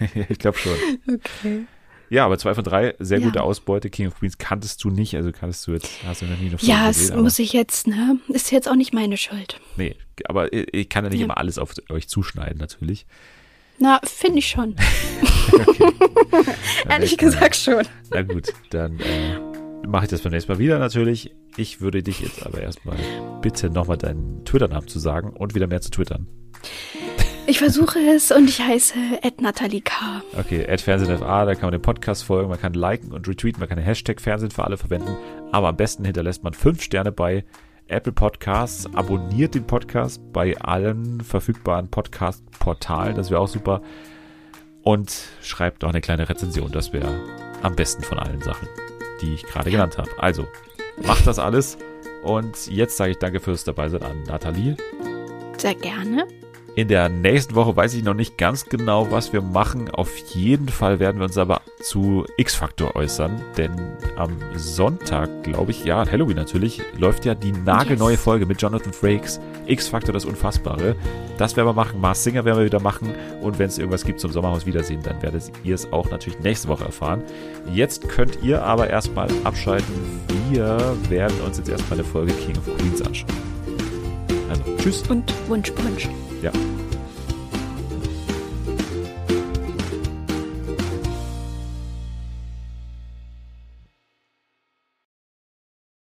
ja, 0.14 0.24
ich 0.28 0.38
glaube 0.38 0.56
schon. 0.56 0.72
Okay. 1.06 1.66
Ja, 2.14 2.24
aber 2.26 2.38
zwei 2.38 2.54
von 2.54 2.62
drei, 2.62 2.94
sehr 3.00 3.18
Ja. 3.18 3.24
gute 3.26 3.42
Ausbeute. 3.42 3.90
King 3.90 4.06
of 4.06 4.14
Queens 4.18 4.38
kanntest 4.38 4.82
du 4.84 4.90
nicht, 4.90 5.16
also 5.16 5.32
kanntest 5.32 5.66
du 5.66 5.72
jetzt, 5.72 5.90
hast 6.06 6.22
du 6.22 6.26
noch 6.26 6.38
nie 6.38 6.48
noch 6.50 6.60
Ja, 6.60 6.88
es 6.90 6.98
gesehen, 6.98 7.12
aber- 7.14 7.22
muss 7.22 7.38
ich 7.40 7.52
jetzt, 7.52 7.88
ne? 7.88 8.18
Ist 8.28 8.52
jetzt 8.52 8.68
auch 8.68 8.76
nicht 8.76 8.94
meine 8.94 9.16
Schuld. 9.16 9.60
Nee, 9.76 9.96
aber 10.26 10.52
ich 10.52 10.88
kann 10.88 11.02
ja 11.04 11.10
nicht 11.10 11.18
Ja. 11.18 11.24
immer 11.24 11.38
alles 11.38 11.58
auf 11.58 11.74
euch 11.90 12.08
zuschneiden, 12.08 12.58
natürlich. 12.58 13.04
Na, 13.80 14.00
finde 14.04 14.38
ich 14.38 14.46
schon. 14.48 14.76
Ehrlich 16.88 17.16
gesagt 17.18 17.56
schon. 17.56 17.82
Na 18.10 18.22
gut, 18.22 18.52
dann 18.70 18.98
äh, 19.00 19.38
mache 19.88 20.04
ich 20.04 20.10
das 20.10 20.22
beim 20.22 20.32
nächsten 20.32 20.52
Mal 20.52 20.58
wieder 20.58 20.78
natürlich. 20.78 21.34
Ich 21.56 21.80
würde 21.80 22.02
dich 22.02 22.20
jetzt 22.20 22.44
aber 22.46 22.60
erstmal 22.60 22.96
bitten, 23.42 23.72
nochmal 23.72 23.98
deinen 23.98 24.44
Twitter-Namen 24.44 24.88
zu 24.88 24.98
sagen 24.98 25.30
und 25.30 25.54
wieder 25.54 25.66
mehr 25.66 25.80
zu 25.80 25.90
twittern. 25.90 26.28
Ich 27.46 27.58
versuche 27.58 27.98
es 27.98 28.32
und 28.32 28.48
ich 28.48 28.60
heiße 28.60 28.94
Ed 29.22 29.42
Natalie 29.42 29.82
K. 29.82 30.22
Okay, 30.38 30.64
FernsehenFA, 30.78 31.44
da 31.44 31.54
kann 31.54 31.64
man 31.64 31.72
den 31.72 31.82
Podcast 31.82 32.24
folgen, 32.24 32.48
man 32.48 32.58
kann 32.58 32.72
liken 32.72 33.12
und 33.12 33.28
retweeten, 33.28 33.60
man 33.60 33.68
kann 33.68 33.76
den 33.76 33.84
Hashtag 33.84 34.20
Fernsehen 34.20 34.50
für 34.50 34.64
alle 34.64 34.78
verwenden, 34.78 35.14
aber 35.52 35.68
am 35.68 35.76
besten 35.76 36.06
hinterlässt 36.06 36.42
man 36.42 36.54
fünf 36.54 36.80
Sterne 36.82 37.12
bei 37.12 37.44
Apple 37.86 38.12
Podcasts, 38.12 38.88
abonniert 38.94 39.54
den 39.54 39.66
Podcast 39.66 40.22
bei 40.32 40.56
allen 40.58 41.20
verfügbaren 41.20 41.88
Podcast-Portalen, 41.88 43.14
das 43.14 43.30
wäre 43.30 43.40
auch 43.40 43.48
super. 43.48 43.82
Und 44.82 45.12
schreibt 45.42 45.84
auch 45.84 45.90
eine 45.90 46.00
kleine 46.00 46.28
Rezension, 46.28 46.72
das 46.72 46.94
wäre 46.94 47.20
am 47.62 47.76
besten 47.76 48.02
von 48.02 48.18
allen 48.18 48.40
Sachen, 48.40 48.68
die 49.20 49.34
ich 49.34 49.44
gerade 49.44 49.70
genannt 49.70 49.98
habe. 49.98 50.10
Also, 50.18 50.46
macht 51.04 51.26
das 51.26 51.38
alles 51.38 51.76
und 52.22 52.68
jetzt 52.68 52.96
sage 52.96 53.12
ich 53.12 53.18
danke 53.18 53.40
fürs 53.40 53.64
Dabeisein 53.64 54.02
an 54.02 54.22
Nathalie. 54.22 54.76
Sehr 55.58 55.74
gerne. 55.74 56.26
In 56.76 56.88
der 56.88 57.08
nächsten 57.08 57.54
Woche 57.54 57.76
weiß 57.76 57.94
ich 57.94 58.02
noch 58.02 58.14
nicht 58.14 58.36
ganz 58.36 58.64
genau, 58.64 59.08
was 59.12 59.32
wir 59.32 59.42
machen. 59.42 59.90
Auf 59.90 60.16
jeden 60.34 60.68
Fall 60.68 60.98
werden 60.98 61.18
wir 61.18 61.26
uns 61.26 61.38
aber 61.38 61.60
zu 61.80 62.26
X-Factor 62.36 62.96
äußern, 62.96 63.40
denn 63.56 63.70
am 64.16 64.32
Sonntag, 64.56 65.44
glaube 65.44 65.70
ich, 65.70 65.84
ja, 65.84 66.04
Halloween 66.04 66.34
natürlich, 66.34 66.82
läuft 66.98 67.26
ja 67.26 67.36
die 67.36 67.52
nagelneue 67.52 68.14
Yes. 68.14 68.22
Folge 68.22 68.44
mit 68.44 68.60
Jonathan 68.60 68.92
Frakes. 68.92 69.40
X-Factor, 69.66 70.12
das 70.12 70.24
Unfassbare. 70.24 70.96
Das 71.38 71.56
werden 71.56 71.68
wir 71.68 71.74
machen. 71.74 72.00
Mars 72.00 72.24
Singer 72.24 72.44
werden 72.44 72.58
wir 72.58 72.66
wieder 72.66 72.80
machen. 72.80 73.14
Und 73.40 73.60
wenn 73.60 73.68
es 73.68 73.78
irgendwas 73.78 74.04
gibt 74.04 74.18
zum 74.18 74.32
Sommerhaus 74.32 74.66
Wiedersehen, 74.66 75.00
dann 75.00 75.22
werdet 75.22 75.52
ihr 75.62 75.76
es 75.76 75.92
auch 75.92 76.10
natürlich 76.10 76.40
nächste 76.40 76.66
Woche 76.66 76.84
erfahren. 76.84 77.22
Jetzt 77.72 78.08
könnt 78.08 78.42
ihr 78.42 78.64
aber 78.64 78.90
erstmal 78.90 79.28
abschalten. 79.44 79.94
Wir 80.50 80.96
werden 81.08 81.40
uns 81.46 81.58
jetzt 81.58 81.68
erstmal 81.68 82.00
eine 82.00 82.08
Folge 82.08 82.32
King 82.32 82.56
of 82.56 82.76
Queens 82.78 83.00
anschauen. 83.00 83.53
Also, 84.54 84.76
tschüss. 84.76 85.02
Und 85.08 85.32
Wunschpunsch. 85.48 86.08
Ja. 86.42 86.52